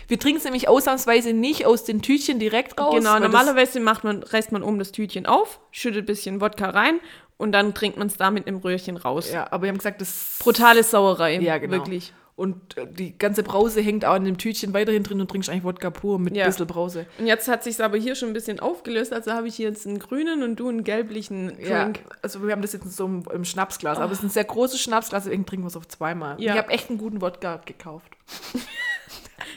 Wir 0.08 0.18
trinken 0.18 0.38
es 0.38 0.44
nämlich 0.44 0.68
ausnahmsweise 0.68 1.32
nicht 1.32 1.66
aus 1.66 1.84
den 1.84 2.00
Tütchen 2.00 2.38
direkt 2.38 2.80
raus. 2.80 2.94
Genau, 2.94 3.18
normalerweise 3.18 3.80
macht 3.80 4.04
man, 4.04 4.22
reißt 4.22 4.52
man 4.52 4.62
oben 4.62 4.78
das 4.78 4.92
Tütchen 4.92 5.26
auf, 5.26 5.60
schüttet 5.70 6.04
ein 6.04 6.06
bisschen 6.06 6.40
Wodka 6.40 6.70
rein 6.70 7.00
und 7.41 7.53
dann 7.53 7.74
trinkt 7.74 7.97
man 7.99 8.07
es 8.07 8.16
da 8.16 8.30
mit 8.30 8.47
einem 8.47 8.59
Röhrchen 8.59 8.97
raus. 8.97 9.30
Ja, 9.32 9.49
aber 9.51 9.62
wir 9.64 9.68
haben 9.70 9.78
gesagt, 9.78 10.01
das 10.01 10.36
Brutale 10.41 10.82
Sauerei. 10.84 11.38
Ja, 11.41 11.59
genau. 11.59 11.78
Wirklich. 11.78 12.12
Und 12.36 12.78
äh, 12.78 12.86
die 12.86 13.18
ganze 13.18 13.43
Brause 13.43 13.82
hängt 13.82 14.05
auch 14.07 14.14
in 14.16 14.24
dem 14.24 14.38
Tütchen 14.38 14.72
weiterhin 14.72 15.03
drin 15.03 15.20
und 15.20 15.30
trinkst 15.30 15.51
eigentlich 15.51 15.64
Wodka 15.64 15.91
pur 15.91 16.18
mit 16.18 16.34
Ja. 16.34 16.45
ein 16.45 16.51
bisschen 16.51 16.66
Brause. 16.66 17.05
Und 17.18 17.26
jetzt 17.26 17.49
hat 17.49 17.62
sich 17.64 17.82
aber 17.84 17.99
hier 17.99 18.14
schon 18.14 18.28
ein 18.30 18.32
bisschen 18.32 18.61
aufgelöst. 18.61 19.12
Also 19.12 19.32
habe 19.32 19.49
ich 19.49 19.57
hier 19.57 19.68
jetzt 19.68 19.86
einen 19.86 19.99
grünen 19.99 20.43
und 20.43 20.57
du 20.57 20.68
einen 20.70 20.82
gelblichen 20.84 21.53
Ja, 21.61 21.84
Drink. 21.84 22.01
also 22.22 22.43
wir 22.43 22.53
haben 22.53 22.62
das 22.62 22.72
jetzt 22.72 22.91
so 22.97 23.05
einem 23.05 23.24
im 23.34 23.45
Schnapsglas, 23.45 23.99
aber 23.99 24.12
es 24.12 24.18
ist 24.20 24.24
ein 24.24 24.30
sehr 24.30 24.45
großes 24.45 24.80
Schnapsglas, 24.80 25.24
deswegen 25.24 25.45
trinken 25.45 25.64
wir 25.64 25.68
es 25.68 25.76
auf 25.76 25.86
zweimal. 25.88 26.41
Ja. 26.41 26.53
Ich 26.55 26.59
habe 26.59 26.70
echt 26.70 26.88
einen 26.88 26.99
guten 26.99 27.20
Wodka 27.20 27.61
gekauft. 27.66 28.11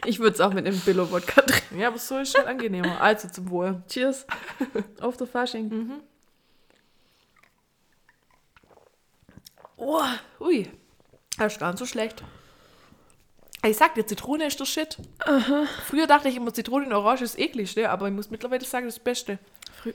Ich 0.06 0.20
würde 0.20 0.34
es 0.34 0.42
auch 0.42 0.54
mit 0.54 0.66
einem 0.66 0.78
Billo-Wodka 0.80 1.42
trinken. 1.44 1.80
Ja, 1.80 1.88
aber 1.88 1.98
so 1.98 2.18
ist 2.18 2.36
schon 2.36 2.46
angenehmer. 2.46 3.00
Also 3.00 3.30
zum 3.30 3.50
Wohl. 3.50 3.84
Cheers. 3.88 4.26
Auf 5.00 5.16
der 5.16 5.28
Fasching. 5.28 6.02
Oh, 9.86 10.02
ui. 10.40 10.70
Das 11.38 11.54
ist 11.54 11.60
gar 11.60 11.70
nicht 11.72 11.80
so 11.80 11.86
schlecht. 11.86 12.24
Ich 13.66 13.78
sag 13.78 13.96
dir, 13.96 14.06
Zitrone 14.06 14.46
ist 14.48 14.60
der 14.60 14.66
Shit. 14.66 14.98
Früher 15.88 16.06
dachte 16.08 16.28
ich 16.30 16.36
immer, 16.36 16.54
Zitrone 16.54 16.86
und 16.86 16.94
Orange 16.94 17.22
ist 17.24 17.40
eklig, 17.40 17.76
ne? 17.76 17.90
aber 17.90 18.08
ich 18.08 18.14
muss 18.14 18.30
mittlerweile 18.30 18.64
sagen, 18.66 18.86
das 18.86 18.96
ist 18.96 19.00
das 19.00 19.04
Beste. 19.04 19.40
Frü- 19.84 19.94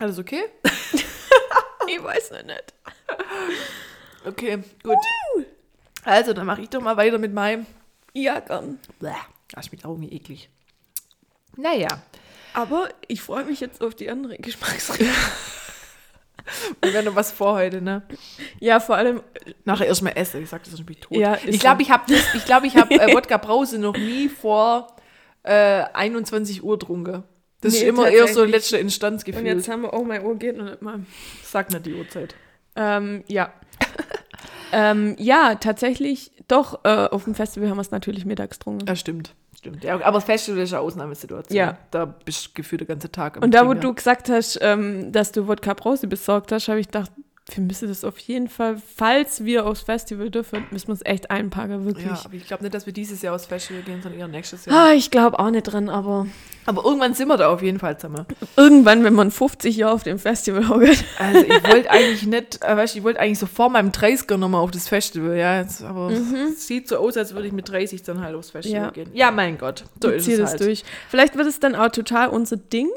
Alles 0.00 0.18
okay? 0.18 0.44
Ich 1.86 2.02
weiß 2.02 2.30
noch 2.30 2.42
nicht. 2.44 2.72
Okay, 4.24 4.62
gut. 4.82 4.96
Also, 6.02 6.32
dann 6.32 6.46
mache 6.46 6.62
ich 6.62 6.70
doch 6.70 6.80
mal 6.80 6.96
weiter 6.96 7.18
mit 7.18 7.34
meinem. 7.34 7.66
Ja, 8.14 8.40
gern. 8.40 8.78
Bäh, 9.00 9.12
das 9.50 9.66
schmeckt 9.66 9.84
auch 9.84 9.90
irgendwie 9.90 10.16
eklig. 10.16 10.48
Naja, 11.56 11.88
Aber 12.54 12.88
ich 13.06 13.20
freue 13.20 13.44
mich 13.44 13.60
jetzt 13.60 13.82
auf 13.82 13.94
die 13.94 14.08
andere 14.08 14.38
Geschmacksrichtung. 14.38 15.08
wir 16.82 16.92
werden 16.92 17.06
noch 17.06 17.16
was 17.16 17.32
vor 17.32 17.54
heute, 17.54 17.80
ne? 17.80 18.02
Ja, 18.60 18.80
vor 18.80 18.96
allem, 18.96 19.22
Nachher 19.64 19.86
erstmal 19.86 20.16
essen. 20.16 20.42
Ich 20.42 20.50
sag 20.50 20.62
das 20.64 20.76
bin 20.76 20.94
ich 20.94 21.00
tot. 21.00 21.16
Ja, 21.16 21.34
ist 21.34 21.54
ich 21.54 21.60
glaube, 21.60 21.82
ich 21.82 21.90
habe 21.90 22.04
ich 22.12 22.44
glaube, 22.44 22.66
ich 22.66 22.76
habe 22.76 22.94
äh, 22.94 23.12
Wodka 23.14 23.36
Brause 23.38 23.78
noch 23.78 23.96
nie 23.96 24.28
vor 24.28 24.94
äh, 25.42 25.84
21 25.92 26.62
Uhr 26.62 26.78
getrunken. 26.78 27.24
Das 27.60 27.72
Nee, 27.72 27.78
ist 27.80 27.84
immer 27.86 28.10
eher 28.10 28.28
so 28.28 28.44
letzte 28.44 28.76
und 28.76 28.82
Instanzgefühl. 28.82 29.46
jetzt 29.46 29.68
haben 29.68 29.82
wir, 29.82 29.94
oh, 29.94 30.04
meine 30.04 30.22
Uhr 30.24 30.36
geht 30.36 30.56
noch 30.56 30.66
nicht 30.66 30.82
mal. 30.82 31.00
Sag 31.42 31.70
nicht 31.70 31.86
die 31.86 31.94
Uhrzeit. 31.94 32.34
Ähm, 32.76 33.24
ja. 33.26 33.52
ähm, 34.72 35.16
ja, 35.18 35.54
tatsächlich, 35.54 36.32
doch, 36.46 36.84
äh, 36.84 36.88
auf 37.10 37.24
dem 37.24 37.34
Festival 37.34 37.70
haben 37.70 37.78
wir 37.78 37.82
es 37.82 37.90
natürlich 37.90 38.26
mittags 38.26 38.58
getrunken. 38.58 38.86
Ja, 38.86 38.96
stimmt. 38.96 39.34
Stimmt. 39.64 39.82
Ja, 39.82 39.94
aber 39.94 40.18
das 40.18 40.24
Festival 40.24 40.60
ist 40.60 40.74
eine 40.74 40.82
Ausnahmesituation. 40.82 41.56
Ja. 41.56 41.78
Da 41.90 42.04
bist 42.04 42.46
du 42.46 42.50
gefühlt 42.52 42.82
den 42.82 42.88
ganzen 42.88 43.10
Tag 43.10 43.38
am 43.38 43.42
Und 43.44 43.54
da, 43.54 43.60
wo 43.62 43.68
Trinken. 43.68 43.80
du 43.80 43.94
gesagt 43.94 44.28
hast, 44.28 44.58
ähm, 44.60 45.10
dass 45.10 45.32
du 45.32 45.48
Wodka 45.48 45.72
Brause 45.72 46.06
besorgt 46.06 46.52
hast, 46.52 46.68
habe 46.68 46.80
ich 46.80 46.88
gedacht, 46.88 47.10
wir 47.50 47.62
müssen 47.62 47.88
das 47.88 48.04
auf 48.04 48.18
jeden 48.20 48.48
Fall, 48.48 48.80
falls 48.96 49.44
wir 49.44 49.66
aufs 49.66 49.82
Festival 49.82 50.30
dürfen, 50.30 50.64
müssen 50.70 50.88
wir 50.88 50.94
es 50.94 51.04
echt 51.04 51.30
einpacken, 51.30 51.84
wirklich. 51.84 52.06
Ja, 52.06 52.18
aber 52.24 52.32
ich 52.34 52.46
glaube 52.46 52.62
nicht, 52.62 52.74
dass 52.74 52.86
wir 52.86 52.94
dieses 52.94 53.20
Jahr 53.20 53.34
aufs 53.34 53.44
Festival 53.44 53.82
gehen, 53.82 54.00
sondern 54.02 54.18
eher 54.18 54.28
nächstes 54.28 54.64
Jahr. 54.64 54.86
Ah, 54.86 54.92
ich 54.94 55.10
glaube 55.10 55.38
auch 55.38 55.50
nicht 55.50 55.64
dran, 55.64 55.90
aber 55.90 56.26
Aber 56.64 56.84
irgendwann 56.86 57.12
sind 57.12 57.28
wir 57.28 57.36
da 57.36 57.50
auf 57.52 57.60
jeden 57.62 57.78
Fall 57.78 57.98
zusammen. 57.98 58.24
irgendwann, 58.56 59.04
wenn 59.04 59.12
man 59.12 59.30
50 59.30 59.76
Jahre 59.76 59.92
auf 59.92 60.02
dem 60.04 60.18
Festival 60.18 60.66
hockt. 60.70 61.04
Also 61.18 61.40
ich 61.40 61.68
wollte 61.70 61.90
eigentlich 61.90 62.26
nicht, 62.26 62.64
äh, 62.64 62.76
weißt, 62.78 62.94
du, 62.94 62.98
ich 63.00 63.04
wollte 63.04 63.20
eigentlich 63.20 63.38
so 63.38 63.46
vor 63.46 63.68
meinem 63.68 63.90
30er 63.90 64.38
nochmal 64.38 64.62
auf 64.62 64.70
das 64.70 64.88
Festival, 64.88 65.36
ja. 65.36 65.60
Jetzt, 65.60 65.82
aber 65.82 66.10
es 66.10 66.66
sieht 66.66 66.88
so 66.88 66.96
aus, 66.96 67.16
als 67.18 67.34
würde 67.34 67.46
ich 67.48 67.52
mit 67.52 67.68
30 67.68 68.02
dann 68.04 68.20
halt 68.22 68.34
aufs 68.36 68.50
Festival 68.52 68.80
Mhm. 68.80 68.84
Ja. 68.86 68.90
gehen. 68.90 69.10
Ja, 69.12 69.30
mein 69.30 69.58
Gott. 69.58 69.84
So 70.02 70.10
Ich 70.10 70.26
ist 70.26 70.38
es 70.38 70.50
halt. 70.52 70.60
durch. 70.60 70.82
Vielleicht 71.10 71.36
wird 71.36 71.46
es 71.46 71.60
dann 71.60 71.74
auch 71.74 71.90
total 71.90 72.28
unser 72.30 72.56
Ding. 72.56 72.88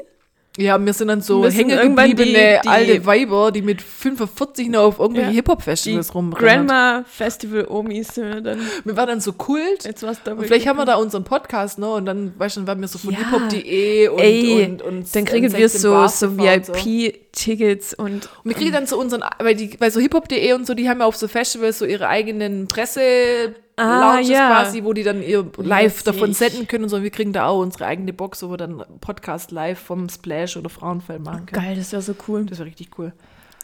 Ja, 0.60 0.76
wir 0.84 0.92
sind 0.92 1.06
dann 1.06 1.20
so 1.22 1.46
hängengebliebene 1.48 2.62
alte 2.66 3.06
Weiber, 3.06 3.52
die 3.52 3.62
mit 3.62 3.80
45 3.80 4.68
noch 4.70 4.80
auf 4.82 4.98
irgendwelche 4.98 5.28
Ja. 5.30 5.34
Hip-Hop-Festivals 5.36 6.12
rumrennen. 6.12 6.66
Grandma 6.66 7.04
Festival 7.08 7.66
Omis 7.68 8.08
sind 8.16 8.34
wir 8.34 8.40
dann. 8.40 8.60
Wir 8.84 8.96
waren 8.96 9.06
dann 9.06 9.20
so 9.20 9.32
Kult. 9.34 9.84
Jetzt 9.84 10.02
da 10.02 10.32
Und 10.32 10.44
vielleicht 10.46 10.66
haben 10.66 10.76
wir 10.76 10.84
da 10.84 10.96
unseren 10.96 11.22
Podcast 11.22 11.78
noch 11.78 11.94
und 11.96 12.06
dann, 12.06 12.32
weißt 12.36 12.56
du, 12.56 12.60
dann 12.62 12.66
waren 12.66 12.80
wir 12.80 12.88
so 12.88 12.98
von 12.98 13.12
Ja. 13.12 13.18
hiphop.de 13.18 14.08
und, 14.08 14.18
Ey, 14.18 14.64
und, 14.64 14.82
und 14.82 15.14
Dann 15.14 15.24
kriegen 15.26 15.44
wir 15.52 15.68
16 15.68 15.80
so, 15.80 16.06
so 16.08 16.28
gefahren 16.30 16.60
und. 16.60 16.68
VIP-Tickets 16.84 17.94
und. 17.94 18.08
Und 18.08 18.28
wir 18.42 18.54
kriegen 18.54 18.72
dann 18.72 18.86
so 18.86 18.98
unseren, 18.98 19.22
weil 19.38 19.54
die, 19.54 19.68
bei 19.78 19.90
so 19.90 20.00
hiphop.de 20.00 20.54
und 20.54 20.66
so, 20.66 20.74
die 20.74 20.88
haben 20.88 20.98
ja 20.98 21.06
auf 21.06 21.14
so 21.16 21.28
Festivals 21.28 21.78
so 21.78 21.84
ihre 21.84 22.08
eigenen 22.08 22.66
Presse 22.66 23.54
Ah, 23.78 24.12
Lounges 24.14 24.28
ja. 24.28 24.48
quasi, 24.50 24.84
wo 24.84 24.92
die 24.92 25.02
dann 25.02 25.22
ihr 25.22 25.46
live 25.58 25.92
Witzig. 25.92 26.04
davon 26.04 26.32
senden 26.34 26.66
können 26.68 26.84
und 26.84 26.90
so. 26.90 27.02
Wir 27.02 27.10
kriegen 27.10 27.32
da 27.32 27.46
auch 27.46 27.60
unsere 27.60 27.86
eigene 27.86 28.12
Box, 28.12 28.42
wo 28.42 28.50
wir 28.50 28.56
dann 28.56 28.84
Podcast 29.00 29.50
live 29.50 29.78
vom 29.78 30.08
Splash 30.08 30.56
oder 30.56 30.68
Frauenfeld 30.68 31.22
machen 31.24 31.46
können. 31.46 31.64
Geil, 31.64 31.76
das 31.76 31.92
wäre 31.92 32.02
so 32.02 32.14
cool. 32.26 32.44
Das 32.46 32.58
wäre 32.58 32.66
richtig 32.68 32.90
cool. 32.98 33.12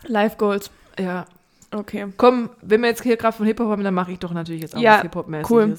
Live 0.07 0.37
Goals. 0.39 0.71
Ja. 0.99 1.25
Okay. 1.73 2.07
Komm, 2.17 2.51
wenn 2.63 2.83
wir 2.83 2.89
jetzt 2.91 3.03
hier 3.03 3.17
gerade 3.17 3.37
von 3.37 3.47
Hip-Hop 3.47 3.69
haben, 3.69 3.83
dann 3.83 3.95
mache 3.95 4.13
ich 4.13 4.19
doch 4.21 4.33
natürlich 4.33 4.63
jetzt 4.63 4.77
auch 4.77 4.81
Ja, 4.81 4.97
was 4.97 5.03
Hip-Hop-mäßiges. 5.03 5.51
cool. 5.51 5.77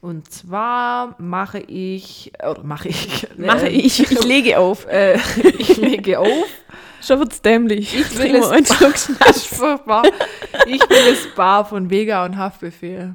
Und 0.00 0.32
zwar 0.32 1.14
mache 1.20 1.60
ich, 1.60 2.32
oder 2.44 2.64
mache 2.64 2.88
ich, 2.88 3.28
Mache 3.36 3.68
äh, 3.68 3.70
ich. 3.70 4.00
Ich 4.10 4.24
lege 4.24 4.58
auf. 4.58 4.86
äh, 4.88 5.14
ich 5.58 5.76
lege 5.76 6.18
auf. 6.18 6.26
Schon 7.00 7.20
wird's 7.20 7.40
dämlich. 7.40 7.94
Ich 7.94 8.18
will 8.18 8.34
es- 8.34 9.46
furchtbar. 9.46 10.02
Ich 10.66 10.80
will 10.80 11.14
das 11.14 11.34
Bar 11.36 11.64
von 11.64 11.88
Vega 11.90 12.24
und 12.24 12.36
Haftbefehl. 12.36 13.14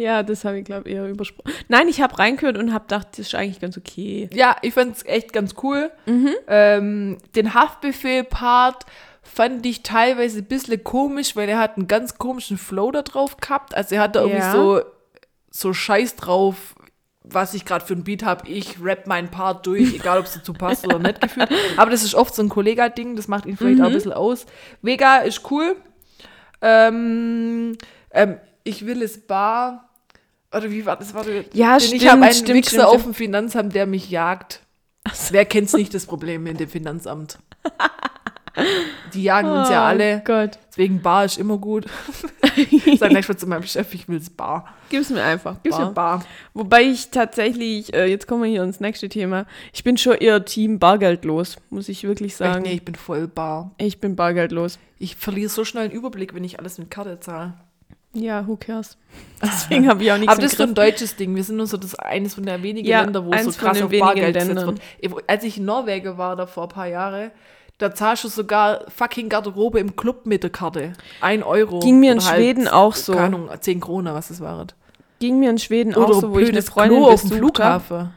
Ja, 0.00 0.22
das 0.22 0.44
habe 0.44 0.58
ich, 0.58 0.64
glaube 0.64 0.88
ich, 0.88 0.94
eher 0.96 1.08
übersprochen. 1.08 1.52
Nein, 1.68 1.88
ich 1.88 2.00
habe 2.00 2.18
reingehört 2.18 2.56
und 2.56 2.72
habe 2.72 2.84
gedacht, 2.84 3.08
das 3.12 3.18
ist 3.20 3.34
eigentlich 3.34 3.60
ganz 3.60 3.76
okay. 3.76 4.30
Ja, 4.32 4.56
ich 4.62 4.72
fand 4.74 4.96
es 4.96 5.04
echt 5.04 5.32
ganz 5.32 5.54
cool. 5.62 5.90
Mhm. 6.06 6.30
Ähm, 6.48 7.18
den 7.36 7.52
Haftbefehl-Part 7.54 8.86
fand 9.22 9.64
ich 9.66 9.82
teilweise 9.82 10.38
ein 10.38 10.46
bisschen 10.46 10.82
komisch, 10.82 11.36
weil 11.36 11.48
er 11.48 11.58
hat 11.58 11.76
einen 11.76 11.86
ganz 11.86 12.16
komischen 12.18 12.56
Flow 12.58 12.90
da 12.90 13.02
drauf 13.02 13.36
gehabt. 13.36 13.74
Also 13.74 13.94
er 13.96 14.00
hat 14.02 14.16
da 14.16 14.20
irgendwie 14.22 14.38
Ja. 14.40 14.52
so, 14.52 14.80
so 15.50 15.72
Scheiß 15.74 16.16
drauf, 16.16 16.74
was 17.22 17.52
ich 17.54 17.64
gerade 17.66 17.84
für 17.84 17.92
ein 17.94 18.02
Beat 18.02 18.24
habe. 18.24 18.48
Ich 18.48 18.82
rap 18.82 19.06
meinen 19.06 19.30
Part 19.30 19.66
durch, 19.66 19.94
egal 19.94 20.18
ob 20.18 20.24
es 20.24 20.32
dazu 20.32 20.52
passt 20.54 20.86
oder 20.86 20.98
nicht 20.98 21.20
gefühlt. 21.20 21.50
Aber 21.76 21.90
das 21.90 22.02
ist 22.02 22.14
oft 22.14 22.34
so 22.34 22.42
ein 22.42 22.48
Kollega-Ding, 22.48 23.14
das 23.16 23.28
macht 23.28 23.44
ihn 23.46 23.56
vielleicht 23.56 23.78
Mhm. 23.78 23.82
auch 23.84 23.88
ein 23.88 23.92
bisschen 23.94 24.12
aus. 24.14 24.46
Vega 24.82 25.18
ist 25.18 25.48
cool. 25.50 25.76
Ähm, 26.62 27.76
ähm, 28.12 28.38
ich 28.64 28.84
will 28.86 29.02
es 29.02 29.26
bar. 29.26 29.89
Oder 30.54 30.70
wie 30.70 30.84
war 30.84 30.96
das? 30.96 31.14
Warte, 31.14 31.44
Ja, 31.52 31.78
denn 31.78 31.86
stimmt, 31.86 32.02
Ich 32.02 32.08
habe 32.08 32.22
einen 32.22 32.34
stimmt, 32.34 32.56
Wichser 32.58 32.70
stimmt, 32.70 32.84
auf 32.86 33.02
dem 33.04 33.14
Finanzamt, 33.14 33.74
der 33.74 33.86
mich 33.86 34.10
jagt. 34.10 34.60
Wer 35.30 35.44
kennt's 35.44 35.72
nicht, 35.72 35.94
das 35.94 36.06
Problem 36.06 36.46
in 36.46 36.56
dem 36.56 36.68
Finanzamt? 36.68 37.38
Die 39.14 39.22
jagen 39.22 39.48
uns 39.48 39.70
ja 39.70 39.82
Oh 39.84 39.86
alle. 39.86 40.22
Gott. 40.24 40.58
Deswegen 40.70 41.00
Bar 41.02 41.24
ist 41.24 41.38
immer 41.38 41.58
gut. 41.58 41.86
Ich 42.56 42.98
sag 42.98 43.10
gleich 43.10 43.26
mal 43.28 43.36
zu 43.36 43.46
meinem 43.46 43.62
Chef, 43.62 43.94
ich 43.94 44.08
will's 44.08 44.28
Bar. 44.28 44.74
Gib's 44.90 45.08
mir 45.08 45.22
einfach. 45.22 45.62
Gib's 45.62 45.78
mir 45.78 45.84
Bar. 45.92 46.18
Bar. 46.18 46.24
Wobei 46.52 46.82
ich 46.82 47.08
tatsächlich, 47.10 47.94
äh, 47.94 48.06
jetzt 48.06 48.26
kommen 48.26 48.42
wir 48.42 48.50
hier 48.50 48.64
ins 48.64 48.80
nächste 48.80 49.08
Thema, 49.08 49.46
ich 49.72 49.84
bin 49.84 49.96
schon 49.96 50.16
eher 50.16 50.44
Team 50.44 50.78
Bargeldlos, 50.80 51.56
muss 51.70 51.88
ich 51.88 52.02
wirklich 52.02 52.34
sagen. 52.36 52.62
nee, 52.64 52.72
ich 52.72 52.84
bin 52.84 52.96
voll 52.96 53.28
Bar. 53.28 53.70
Ich 53.78 54.00
bin 54.00 54.16
bargeldlos. 54.16 54.78
Ich 54.98 55.14
verliere 55.16 55.48
so 55.48 55.64
schnell 55.64 55.88
den 55.88 55.96
Überblick, 55.96 56.34
wenn 56.34 56.44
ich 56.44 56.58
alles 56.58 56.76
mit 56.76 56.90
Karte 56.90 57.20
zahle. 57.20 57.54
Ja, 58.12 58.46
who 58.46 58.56
cares? 58.56 58.96
Deswegen 59.42 59.88
habe 59.88 60.02
ich 60.02 60.12
auch 60.12 60.18
nichts 60.18 60.32
Aber 60.32 60.42
das 60.42 60.52
ist 60.52 60.58
so 60.58 60.64
ein 60.64 60.74
deutsches 60.74 61.16
Ding. 61.16 61.34
Wir 61.34 61.44
sind 61.44 61.56
nur 61.56 61.66
so 61.66 61.76
das 61.76 61.94
eines 61.94 62.34
von 62.34 62.44
der 62.44 62.62
wenigen 62.62 62.86
Ja, 62.86 63.02
Länder, 63.02 63.24
wo 63.24 63.36
so 63.36 63.52
krass 63.52 63.80
auf 63.80 63.90
Bargeld 63.90 64.34
gesetzt 64.34 64.66
wird. 64.66 64.80
Als 65.26 65.44
ich 65.44 65.58
in 65.58 65.64
Norwegen 65.64 66.18
war, 66.18 66.36
da 66.36 66.46
vor 66.46 66.64
ein 66.64 66.68
paar 66.70 66.86
Jahren, 66.86 67.30
da 67.78 67.94
zahlst 67.94 68.24
du 68.24 68.28
sogar 68.28 68.84
fucking 68.90 69.28
Garderobe 69.28 69.78
im 69.78 69.96
Club 69.96 70.26
mit 70.26 70.42
der 70.42 70.50
Karte. 70.50 70.92
Ein 71.20 71.42
Euro. 71.42 71.78
Ging 71.78 72.00
mir 72.00 72.12
in 72.12 72.20
halt, 72.20 72.36
Schweden 72.36 72.68
auch 72.68 72.94
so. 72.94 73.12
Keine 73.12 73.26
Ahnung, 73.26 73.48
10 73.58 73.80
Kronen, 73.80 74.12
was 74.12 74.28
das 74.28 74.40
war. 74.40 74.66
Ging 75.20 75.38
mir 75.38 75.50
in 75.50 75.58
Schweden 75.58 75.94
Oder 75.94 76.16
auch 76.16 76.20
so, 76.20 76.32
wo 76.32 76.38
ich 76.38 76.48
eine 76.48 76.62
Freundin 76.62 76.98
Klo 76.98 77.08
auf 77.08 77.22
dem. 77.22 77.30
Flughafen. 77.30 78.10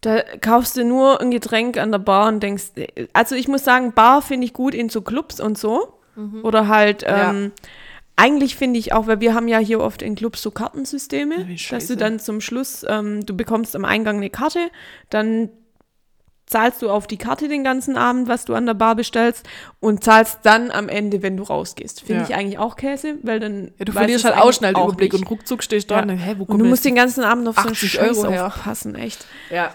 Da 0.00 0.22
kaufst 0.40 0.76
du 0.76 0.84
nur 0.84 1.20
ein 1.20 1.30
Getränk 1.30 1.76
an 1.76 1.90
der 1.90 1.98
Bar 1.98 2.28
und 2.28 2.40
denkst, 2.42 2.72
also 3.12 3.34
ich 3.34 3.48
muss 3.48 3.64
sagen, 3.64 3.92
Bar 3.94 4.22
finde 4.22 4.46
ich 4.46 4.52
gut 4.52 4.74
in 4.74 4.88
so 4.88 5.00
Clubs 5.00 5.40
und 5.40 5.56
so. 5.58 5.94
Oder 6.42 6.66
halt, 6.68 7.02
Mhm. 7.02 7.06
Ja. 7.08 7.34
Eigentlich 8.18 8.56
finde 8.56 8.78
ich 8.78 8.92
auch, 8.92 9.06
weil 9.06 9.20
wir 9.20 9.32
haben 9.34 9.48
ja 9.48 9.58
hier 9.58 9.80
oft 9.80 10.02
in 10.02 10.14
Clubs 10.16 10.42
so 10.42 10.50
Kartensysteme, 10.50 11.46
Ja, 11.48 11.56
dass 11.70 11.86
du 11.86 11.96
dann 11.96 12.18
zum 12.18 12.40
Schluss, 12.40 12.84
ähm, 12.88 13.24
du 13.24 13.36
bekommst 13.36 13.76
am 13.76 13.84
Eingang 13.84 14.16
eine 14.16 14.28
Karte, 14.28 14.70
dann 15.08 15.50
zahlst 16.46 16.80
du 16.82 16.88
auf 16.90 17.06
die 17.06 17.18
Karte 17.18 17.46
den 17.46 17.62
ganzen 17.62 17.96
Abend, 17.98 18.26
was 18.26 18.46
du 18.46 18.54
an 18.54 18.64
der 18.66 18.72
Bar 18.74 18.96
bestellst 18.96 19.46
und 19.80 20.02
zahlst 20.02 20.38
dann 20.44 20.70
am 20.70 20.88
Ende, 20.88 21.22
wenn 21.22 21.36
du 21.36 21.42
rausgehst. 21.42 22.00
Finde 22.00 22.22
Ja. 22.22 22.28
ich 22.28 22.34
eigentlich 22.34 22.58
auch 22.58 22.76
Käse, 22.76 23.16
weil 23.22 23.38
dann 23.38 23.72
Ja, 23.78 23.84
du 23.84 23.92
verlierst 23.92 24.24
halt 24.24 24.36
auch 24.38 24.52
schnell 24.52 24.72
den 24.72 24.82
Überblick 24.82 25.12
nicht. 25.12 25.22
und 25.22 25.28
ruckzuck 25.30 25.62
stehst 25.62 25.90
du 25.90 25.94
da 25.94 25.96
Ja. 25.98 26.02
und 26.02 26.08
denkst, 26.08 26.24
hä, 26.24 26.34
wo 26.38 26.42
Und 26.42 26.46
kommt 26.48 26.60
du 26.60 26.64
jetzt 26.64 26.70
musst 26.70 26.84
den 26.86 26.94
ganzen 26.94 27.22
Abend 27.22 27.46
auf 27.48 27.54
so 27.56 27.60
einen 27.62 27.72
80 27.72 27.90
Scheiß 27.92 28.18
Euro 28.18 28.30
her. 28.30 28.46
aufpassen, 28.46 28.94
echt. 28.94 29.26
Ja. 29.50 29.74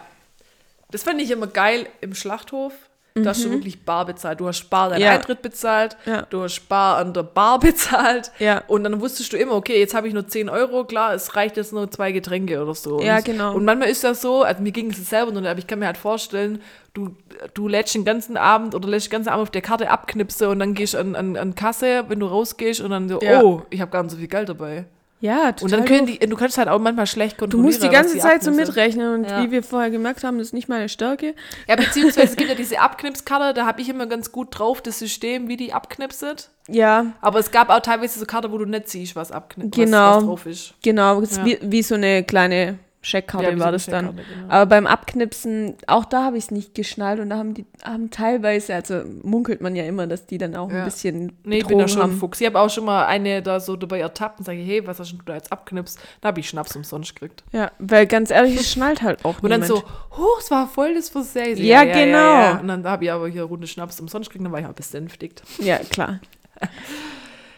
Das 0.89 1.03
fand 1.03 1.21
ich 1.21 1.29
immer 1.31 1.47
geil 1.47 1.87
im 2.01 2.13
Schlachthof. 2.15 2.73
Da 3.15 3.29
hast 3.29 3.45
du 3.45 3.51
wirklich 3.51 3.85
Bar 3.85 4.07
bezahlt. 4.07 4.39
Du 4.39 4.47
hast 4.47 4.67
Bar 4.71 4.89
deinen 4.89 4.99
Mhm. 4.99 5.05
Ja. 5.05 5.11
Eintritt 5.11 5.41
bezahlt, 5.43 5.97
Ja. 6.05 6.23
du 6.29 6.41
hast 6.41 6.67
Bar 6.67 6.97
an 6.97 7.13
der 7.13 7.21
Bar 7.23 7.59
bezahlt. 7.59 8.31
Ja. 8.39 8.63
Und 8.67 8.83
dann 8.83 8.99
wusstest 9.01 9.33
du 9.33 9.37
immer, 9.37 9.53
okay, 9.53 9.79
jetzt 9.79 9.93
habe 9.93 10.07
ich 10.07 10.13
nur 10.15 10.27
10 10.27 10.49
Euro, 10.49 10.83
klar, 10.85 11.13
es 11.13 11.35
reicht 11.35 11.55
jetzt 11.57 11.73
nur 11.73 11.91
zwei 11.91 12.11
Getränke 12.11 12.61
oder 12.61 12.73
so. 12.73 12.99
Ja, 13.01 13.17
und, 13.17 13.25
genau. 13.25 13.53
Und 13.55 13.65
manchmal 13.65 13.89
ist 13.89 14.03
das 14.03 14.21
so, 14.21 14.41
also 14.41 14.63
mir 14.63 14.71
ging 14.71 14.89
es 14.89 15.09
selber 15.09 15.31
nur, 15.31 15.41
nicht, 15.41 15.49
aber 15.51 15.59
ich 15.59 15.67
kann 15.67 15.77
mir 15.79 15.85
halt 15.85 15.97
vorstellen, 15.97 16.59
du, 16.95 17.15
du 17.53 17.67
lädst 17.67 17.93
den 17.93 18.03
ganzen 18.03 18.35
Abend 18.35 18.73
oder 18.73 18.87
lädst 18.87 19.07
den 19.07 19.11
ganzen 19.11 19.29
Abend 19.29 19.43
auf 19.43 19.51
der 19.51 19.61
Karte 19.61 19.91
abknipse 19.91 20.49
und 20.49 20.57
dann 20.59 20.73
gehst 20.73 20.95
an, 20.95 21.15
an, 21.15 21.37
an 21.37 21.53
Kasse, 21.53 22.05
wenn 22.07 22.19
du 22.19 22.25
rausgehst 22.25 22.81
und 22.81 22.89
dann 22.89 23.09
so, 23.09 23.19
Ja. 23.21 23.43
oh, 23.43 23.61
ich 23.69 23.79
habe 23.79 23.91
gar 23.91 24.01
nicht 24.01 24.11
so 24.11 24.17
viel 24.17 24.27
Geld 24.27 24.49
dabei. 24.49 24.85
Ja, 25.23 25.53
total. 25.53 25.63
Und 25.63 25.71
dann 25.71 25.85
können 25.85 26.05
die, 26.05 26.19
du 26.19 26.35
kannst 26.35 26.57
halt 26.57 26.67
auch 26.67 26.79
manchmal 26.79 27.07
schlecht 27.07 27.37
du 27.37 27.39
kontrollieren. 27.45 27.65
musst 27.65 27.81
die 27.81 27.87
ganze 27.87 28.17
Zeit 28.17 28.43
so 28.43 28.51
mitrechnen 28.51 29.13
und 29.13 29.29
Ja. 29.29 29.41
wie 29.41 29.51
wir 29.51 29.63
vorher 29.63 29.89
gemerkt 29.89 30.21
haben, 30.25 30.37
das 30.37 30.47
ist 30.47 30.53
nicht 30.53 30.67
meine 30.67 30.89
Stärke. 30.89 31.33
Ja, 31.65 31.77
beziehungsweise 31.77 32.27
es 32.27 32.35
gibt 32.35 32.49
ja 32.49 32.55
diese 32.63 32.79
Abknipskarte, 32.81 33.53
da 33.53 33.65
habe 33.65 33.79
ich 33.79 33.87
immer 33.87 34.05
ganz 34.05 34.33
gut 34.33 34.49
drauf, 34.51 34.81
das 34.81 34.99
System, 34.99 35.47
wie 35.47 35.55
die 35.55 35.71
abknipset. 35.71 36.49
Ja, 36.67 37.05
Aber 37.21 37.39
es 37.39 37.51
gab 37.51 37.69
auch 37.69 37.79
teilweise 37.79 38.19
so 38.19 38.25
Karte, 38.25 38.51
wo 38.51 38.57
du 38.57 38.65
nicht 38.65 38.89
siehst, 38.89 39.15
was 39.15 39.31
abknipst, 39.31 39.73
Genau. 39.73 39.97
was, 40.09 40.15
was 40.17 40.23
drauf 40.25 40.45
ist. 40.45 40.73
genau. 40.83 41.21
Ja. 41.21 41.45
wie, 41.45 41.57
wie 41.61 41.83
so 41.83 41.95
eine 41.95 42.23
kleine 42.25 42.79
Scheckkarte 43.05 43.51
Ja, 43.51 43.59
war 43.59 43.71
das 43.73 43.85
dann. 43.85 44.15
Genau. 44.15 44.23
Aber 44.47 44.65
beim 44.65 44.87
Abknipsen, 44.87 45.75
auch 45.87 46.05
da 46.05 46.23
habe 46.23 46.37
ich 46.37 46.45
es 46.45 46.51
nicht 46.51 46.73
geschnallt 46.73 47.19
und 47.19 47.29
da 47.29 47.37
haben 47.37 47.53
die 47.53 47.65
haben 47.83 48.09
teilweise, 48.11 48.73
also 48.73 49.01
munkelt 49.23 49.59
man 49.59 49.75
ja 49.75 49.83
immer, 49.83 50.07
dass 50.07 50.25
die 50.25 50.37
dann 50.37 50.55
auch 50.55 50.71
Ja. 50.71 50.79
ein 50.79 50.85
bisschen 50.85 51.33
Nee, 51.43 51.57
ich 51.57 51.67
bin 51.67 51.77
da 51.79 51.83
betrogen 51.83 51.87
schon 51.89 52.01
haben. 52.01 52.17
Fuchs. 52.17 52.39
Ich 52.39 52.47
habe 52.47 52.59
auch 52.61 52.69
schon 52.69 52.85
mal 52.85 53.05
eine 53.05 53.41
da 53.41 53.59
so 53.59 53.75
dabei 53.75 53.99
ertappt 53.99 54.39
und 54.39 54.45
sage, 54.45 54.59
hey, 54.59 54.87
was 54.87 54.99
hast 54.99 55.11
du 55.11 55.17
da 55.25 55.33
jetzt 55.35 55.51
abknipst? 55.51 55.99
Da 56.21 56.29
habe 56.29 56.39
ich 56.39 56.47
Schnaps 56.47 56.75
umsonst 56.77 57.13
gekriegt. 57.13 57.43
Ja, 57.51 57.71
weil 57.77 58.07
ganz 58.07 58.31
ehrlich, 58.31 58.55
es 58.55 58.71
schnallt 58.71 59.01
halt 59.01 59.25
auch 59.25 59.43
Und 59.43 59.49
dann 59.49 59.59
niemand. 59.61 59.83
so, 59.85 60.17
huch, 60.17 60.39
es 60.39 60.49
war 60.49 60.67
voll 60.69 60.95
das 60.95 61.09
Versehen. 61.09 61.57
Ja, 61.61 61.83
genau. 61.83 62.61
Und 62.61 62.69
dann 62.69 62.85
habe 62.85 63.03
ich 63.03 63.11
aber 63.11 63.27
hier 63.27 63.41
eine 63.41 63.49
Runde 63.49 63.67
Schnaps 63.67 63.99
umsonst 63.99 64.29
gekriegt, 64.29 64.45
dann 64.45 64.53
war 64.53 64.61
ich 64.61 64.65
auch 64.65 64.71
besänftigt. 64.73 65.43
Ja, 65.59 65.77
klar. 65.79 66.21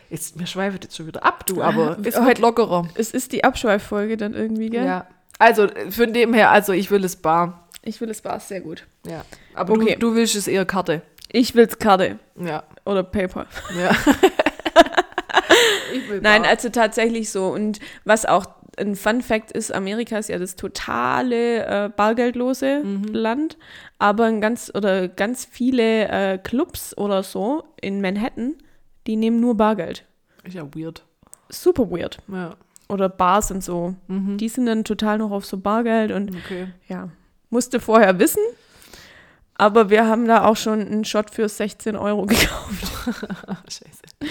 Jetzt, 0.09 0.35
mir 0.37 0.45
schweift 0.45 0.83
jetzt 0.83 0.95
schon 0.95 1.07
wieder 1.07 1.23
ab, 1.23 1.45
du, 1.47 1.61
aber 1.63 1.97
es 2.03 2.15
Heute- 2.15 2.27
wird 2.27 2.39
lockerer. 2.39 2.87
Es 2.95 3.11
ist 3.11 3.31
die 3.31 3.43
Abschweiffolge 3.43 4.17
dann 4.17 4.33
irgendwie, 4.33 4.69
gell? 4.69 4.85
Ja. 4.85 5.07
Also, 5.39 5.67
von 5.89 6.13
dem 6.13 6.33
her, 6.33 6.51
also 6.51 6.71
ich 6.73 6.91
will 6.91 7.03
es 7.03 7.15
bar. 7.17 7.67
Ich 7.83 7.99
will 8.01 8.09
es 8.09 8.23
war 8.25 8.39
sehr 8.39 8.61
gut. 8.61 8.85
Ja. 9.05 9.23
Aber 9.53 9.73
Okay. 9.73 9.93
du, 9.95 10.09
du 10.11 10.15
willst 10.15 10.35
es 10.35 10.47
eher 10.47 10.65
Karte. 10.65 11.01
Ich 11.31 11.53
will's 11.55 11.77
Karte 11.77 12.19
Ja. 12.39 12.63
oder 12.85 13.03
Paper. 13.03 13.45
Ja. 13.77 13.91
will 16.09 16.21
Nein, 16.21 16.41
bar. 16.43 16.51
also 16.51 16.69
tatsächlich 16.69 17.29
so. 17.29 17.47
Und 17.49 17.79
was 18.03 18.25
auch 18.25 18.45
ein 18.77 18.95
Fun 18.95 19.21
Fact 19.21 19.51
ist, 19.51 19.73
Amerika 19.73 20.17
ist 20.17 20.29
ja 20.29 20.37
das 20.37 20.55
totale 20.55 21.65
äh, 21.85 21.89
bargeldlose 21.89 22.81
Mhm. 22.83 23.05
Land, 23.13 23.57
aber 23.99 24.25
ein 24.25 24.41
ganz 24.41 24.71
oder 24.73 25.07
ganz 25.07 25.45
viele 25.49 26.07
äh, 26.09 26.37
Clubs 26.37 26.97
oder 26.97 27.23
so 27.23 27.63
in 27.81 28.01
Manhattan, 28.01 28.55
die 29.07 29.15
nehmen 29.15 29.39
nur 29.39 29.55
Bargeld. 29.55 30.03
ist 30.43 30.55
ja 30.55 30.63
weird. 30.75 31.03
Super 31.49 31.89
weird. 31.89 32.17
Ja. 32.27 32.55
Oder 32.87 33.09
Bars 33.09 33.49
und 33.51 33.63
so. 33.63 33.95
Mhm. 34.07 34.37
Die 34.37 34.49
sind 34.49 34.65
dann 34.67 34.83
total 34.83 35.17
noch 35.17 35.31
auf 35.31 35.45
so 35.45 35.57
Bargeld 35.57 36.11
und 36.11 36.35
Okay. 36.35 36.67
ja, 36.87 37.09
musste 37.49 37.79
vorher 37.79 38.19
wissen. 38.19 38.41
Aber 39.55 39.89
wir 39.89 40.05
haben 40.05 40.27
da 40.27 40.45
auch 40.45 40.57
schon 40.57 40.81
einen 40.81 41.05
Shot 41.05 41.29
für 41.31 41.47
16 41.47 41.95
Euro 41.95 42.25
gekauft. 42.27 42.91
Scheiße. 43.69 44.29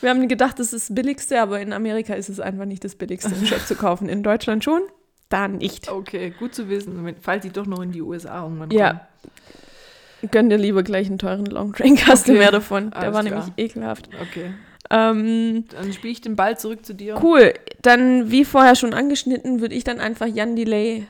Wir 0.00 0.10
haben 0.10 0.26
gedacht, 0.28 0.58
das 0.58 0.72
ist 0.72 0.88
das 0.90 0.94
Billigste, 0.94 1.40
aber 1.40 1.60
in 1.60 1.72
Amerika 1.72 2.14
ist 2.14 2.28
es 2.28 2.40
einfach 2.40 2.64
nicht 2.64 2.84
das 2.84 2.94
Billigste, 2.94 3.34
einen 3.34 3.46
Shot 3.46 3.66
zu 3.66 3.74
kaufen. 3.74 4.08
In 4.08 4.22
Deutschland 4.22 4.64
schon, 4.64 4.82
da 5.28 5.48
nicht. 5.48 5.88
Okay, 5.90 6.30
gut 6.38 6.54
zu 6.54 6.68
wissen, 6.68 7.14
falls 7.20 7.44
ich 7.44 7.52
doch 7.52 7.66
noch 7.66 7.80
in 7.82 7.92
die 7.92 8.02
USA 8.02 8.42
irgendwann 8.44 8.70
Ja. 8.70 8.88
komme. 8.90 10.30
Gönn 10.30 10.48
dir 10.50 10.58
lieber 10.58 10.84
gleich 10.84 11.08
einen 11.08 11.18
teuren 11.18 11.46
Longdrink, 11.46 12.06
hast 12.06 12.28
du 12.28 12.32
Okay, 12.32 12.38
mehr 12.38 12.52
davon. 12.52 12.90
Der 12.90 13.00
alles 13.00 13.14
war 13.14 13.24
klar. 13.24 13.34
nämlich 13.46 13.52
ekelhaft. 13.56 14.08
Okay. 14.20 14.52
Ähm, 14.94 15.64
Dann 15.70 15.92
spiele 15.92 16.12
ich 16.12 16.20
den 16.20 16.36
Ball 16.36 16.58
zurück 16.58 16.84
zu 16.84 16.94
dir. 16.94 17.18
cool, 17.22 17.54
dann 17.80 18.30
wie 18.30 18.44
vorher 18.44 18.74
schon 18.76 18.92
angeschnitten, 18.94 19.60
würde 19.60 19.74
ich 19.74 19.84
dann 19.84 19.98
einfach 20.00 20.26
Jan 20.26 20.54
Delay 20.54 21.06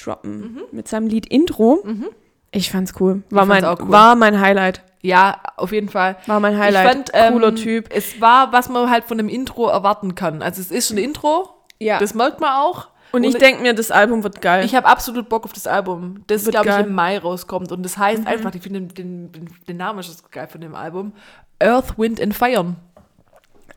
droppen 0.00 0.60
mit 0.72 0.88
seinem 0.88 1.08
Lied 1.08 1.26
Intro. 1.26 1.80
Mhm. 1.84 2.06
Ich 2.50 2.70
fand's 2.70 2.94
cool. 3.00 3.22
War, 3.30 3.42
Ich 3.42 3.48
mein, 3.48 3.64
cool. 3.64 3.76
war 3.90 4.14
mein 4.16 4.40
Highlight. 4.40 4.82
Ja, 5.02 5.40
auf 5.56 5.72
jeden 5.72 5.88
Fall. 5.90 6.16
War 6.26 6.40
mein 6.40 6.58
Highlight. 6.58 6.86
Ich 6.86 6.92
fand, 6.92 7.10
ähm, 7.12 7.32
Cooler 7.34 7.54
Typ. 7.54 7.88
Es 7.94 8.20
war, 8.20 8.52
was 8.52 8.68
man 8.68 8.90
halt 8.90 9.04
von 9.04 9.18
einem 9.18 9.28
Intro 9.28 9.68
erwarten 9.68 10.14
kann. 10.14 10.42
Also 10.42 10.60
es 10.60 10.70
ist 10.70 10.90
ein 10.90 10.98
Intro, 10.98 11.48
Ja. 11.78 11.98
das 11.98 12.14
merkt 12.14 12.40
man 12.40 12.50
auch. 12.50 12.88
und 13.12 13.24
ich 13.24 13.34
denke 13.36 13.62
mir, 13.62 13.74
das 13.74 13.90
Album 13.90 14.22
wird 14.24 14.40
geil. 14.40 14.64
Ich 14.64 14.74
habe 14.74 14.86
absolut 14.86 15.28
Bock 15.28 15.44
auf 15.44 15.52
das 15.52 15.66
Album, 15.66 16.24
das, 16.26 16.46
glaube 16.46 16.68
ich. 16.70 16.74
Mhm. 16.78 16.84
im 16.86 16.94
Mai 16.94 17.18
rauskommt. 17.18 17.70
Und 17.72 17.82
das 17.82 17.96
heißt 17.98 18.26
einfach, 18.26 18.54
ich 18.54 18.62
finde 18.62 18.80
den, 18.82 19.30
den, 19.32 19.48
den 19.68 19.76
Namen 19.76 19.98
ist 20.00 20.30
geil 20.32 20.48
von 20.48 20.60
dem 20.60 20.74
Album, 20.74 21.12
Earth, 21.60 21.98
Wind 21.98 22.20
and 22.20 22.34
Fire. 22.34 22.74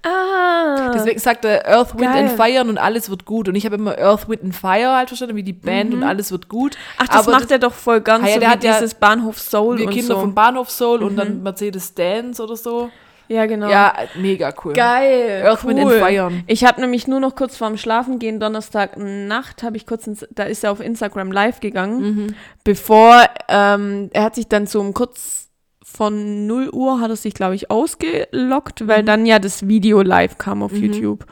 Ah. 0.03 0.91
Deswegen 0.93 1.19
sagt 1.19 1.45
er 1.45 1.67
Earth, 1.67 1.93
Wind 1.93 2.01
Geil. 2.13 2.23
and 2.29 2.31
Fire 2.31 2.61
und 2.61 2.77
alles 2.77 3.09
wird 3.09 3.25
gut. 3.25 3.47
Und 3.47 3.55
ich 3.55 3.65
habe 3.65 3.75
immer 3.75 3.97
Earth, 3.97 4.27
Wind 4.29 4.43
and 4.43 4.55
Fire 4.55 4.95
halt 4.95 5.09
verstanden, 5.09 5.35
wie 5.35 5.43
die 5.43 5.53
Band 5.53 5.93
und 5.93 6.03
alles 6.03 6.31
wird 6.31 6.49
gut. 6.49 6.73
Mhm. 6.75 6.77
Ach, 6.97 7.07
das 7.07 7.27
Aber 7.27 7.31
macht 7.37 7.51
er 7.51 7.59
doch 7.59 7.73
voll 7.73 8.01
ganz 8.01 8.23
Ah 8.25 8.27
ja, 8.27 8.33
so 8.35 8.39
der 8.39 8.49
hat 8.49 8.63
ja- 8.63 8.73
dieses 8.73 8.93
Bahnhof 8.95 9.39
Soul 9.39 9.77
wir 9.77 9.85
und 9.87 9.93
Kinder 9.93 10.15
so. 10.15 10.19
vom 10.21 10.33
Bahnhof 10.35 10.69
Soul 10.69 11.03
und 11.03 11.15
dann 11.15 11.43
Mercedes 11.43 11.93
Dance 11.93 12.41
oder 12.43 12.55
so. 12.55 12.89
ja, 13.27 13.45
genau. 13.45 13.69
Ja, 13.69 13.93
mega 14.15 14.53
cool. 14.65 14.73
Geil. 14.73 15.43
Earth, 15.45 15.65
Wind 15.65 15.79
and 15.79 15.89
cool. 15.89 15.99
Fire. 15.99 16.31
Ich 16.47 16.65
habe 16.65 16.81
nämlich 16.81 17.07
nur 17.07 17.19
noch 17.19 17.35
kurz 17.35 17.55
vorm 17.57 17.77
Schlafengehen 17.77 18.39
Donnerstag 18.39 18.97
Nacht 18.97 19.63
habe 19.63 19.77
ich 19.77 19.85
kurz 19.85 20.05
ins, 20.07 20.25
da 20.31 20.43
ist 20.43 20.63
er 20.63 20.71
auf 20.71 20.81
Instagram 20.81 21.31
live 21.31 21.59
gegangen, 21.61 22.01
Mhm. 22.01 22.35
bevor 22.63 23.23
ähm, 23.47 24.09
er 24.13 24.23
hat 24.23 24.35
sich 24.35 24.47
dann 24.49 24.67
so 24.67 24.79
um 24.81 24.93
kurz 24.93 25.49
von 25.91 26.47
0 26.47 26.69
Uhr 26.71 26.99
hat 26.99 27.09
er 27.09 27.15
sich 27.15 27.33
glaube 27.33 27.55
ich 27.55 27.69
ausgelockt, 27.71 28.81
Mhm. 28.81 28.87
weil 28.87 29.03
dann 29.03 29.25
ja 29.25 29.39
das 29.39 29.67
Video 29.67 30.01
live 30.01 30.37
kam 30.37 30.63
auf 30.63 30.73
YouTube. 30.73 31.25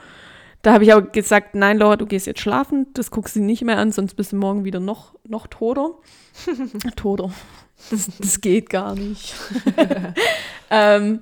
Da 0.61 0.73
habe 0.73 0.83
ich 0.83 0.93
auch 0.93 1.11
gesagt, 1.13 1.55
nein, 1.55 1.77
Laura, 1.77 1.95
du 1.95 2.05
gehst 2.05 2.27
jetzt 2.27 2.41
schlafen, 2.41 2.87
das 2.93 3.11
guckst 3.11 3.35
du 3.37 3.39
nicht 3.41 3.63
mehr 3.63 3.77
an, 3.77 3.93
sonst 3.93 4.15
bist 4.15 4.33
du 4.33 4.35
morgen 4.35 4.65
wieder 4.65 4.81
noch, 4.81 5.13
noch 5.25 5.47
toter. 5.47 5.91
toter. 6.97 7.31
Das, 7.89 8.09
das 8.19 8.41
geht 8.41 8.69
gar 8.69 8.93
nicht. 8.93 9.33
ähm, 10.69 11.19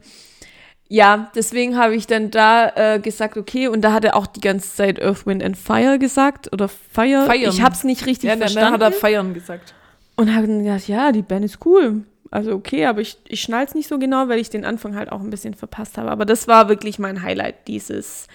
ja, 0.90 1.30
deswegen 1.36 1.78
habe 1.78 1.96
ich 1.96 2.08
dann 2.08 2.32
da 2.32 2.70
äh, 2.96 3.00
gesagt, 3.00 3.38
okay, 3.38 3.68
und 3.68 3.82
da 3.82 3.92
hat 3.92 4.06
er 4.06 4.16
auch 4.16 4.26
die 4.26 4.40
ganze 4.40 4.74
Zeit 4.74 5.02
Earth, 5.02 5.26
Wind 5.28 5.44
and 5.44 5.58
Fire 5.58 6.00
gesagt 6.00 6.52
oder 6.54 6.68
Fire. 6.68 7.26
Feiern. 7.26 7.52
Ich 7.54 7.62
habe 7.62 7.76
es 7.76 7.84
nicht 7.84 8.06
richtig 8.06 8.30
Ja, 8.30 8.36
dann, 8.36 8.40
dann 8.40 8.50
verstanden. 8.50 8.74
hat 8.74 8.82
er 8.82 8.92
Feiern 8.98 9.34
gesagt. 9.34 9.74
und 10.16 10.34
habe 10.34 10.48
dann 10.48 10.64
gedacht, 10.64 10.88
ja, 10.88 11.12
die 11.12 11.22
Band 11.22 11.46
ist 11.46 11.60
cool. 11.66 12.04
Also 12.32 12.54
okay, 12.54 12.86
aber 12.86 13.02
ich, 13.02 13.18
ich 13.28 13.42
schnall 13.42 13.66
es 13.66 13.74
nicht 13.76 13.88
so 13.88 13.98
genau, 14.00 14.28
weil 14.28 14.40
ich 14.40 14.50
den 14.50 14.66
Anfang 14.66 14.96
halt 14.96 15.12
auch 15.12 15.22
ein 15.22 15.30
bisschen 15.30 15.54
verpasst 15.54 15.98
habe. 15.98 16.12
Aber 16.12 16.26
das 16.26 16.48
war 16.48 16.68
wirklich 16.70 17.00
mein 17.00 17.22
Highlight 17.24 17.68
dieses, 17.68 18.28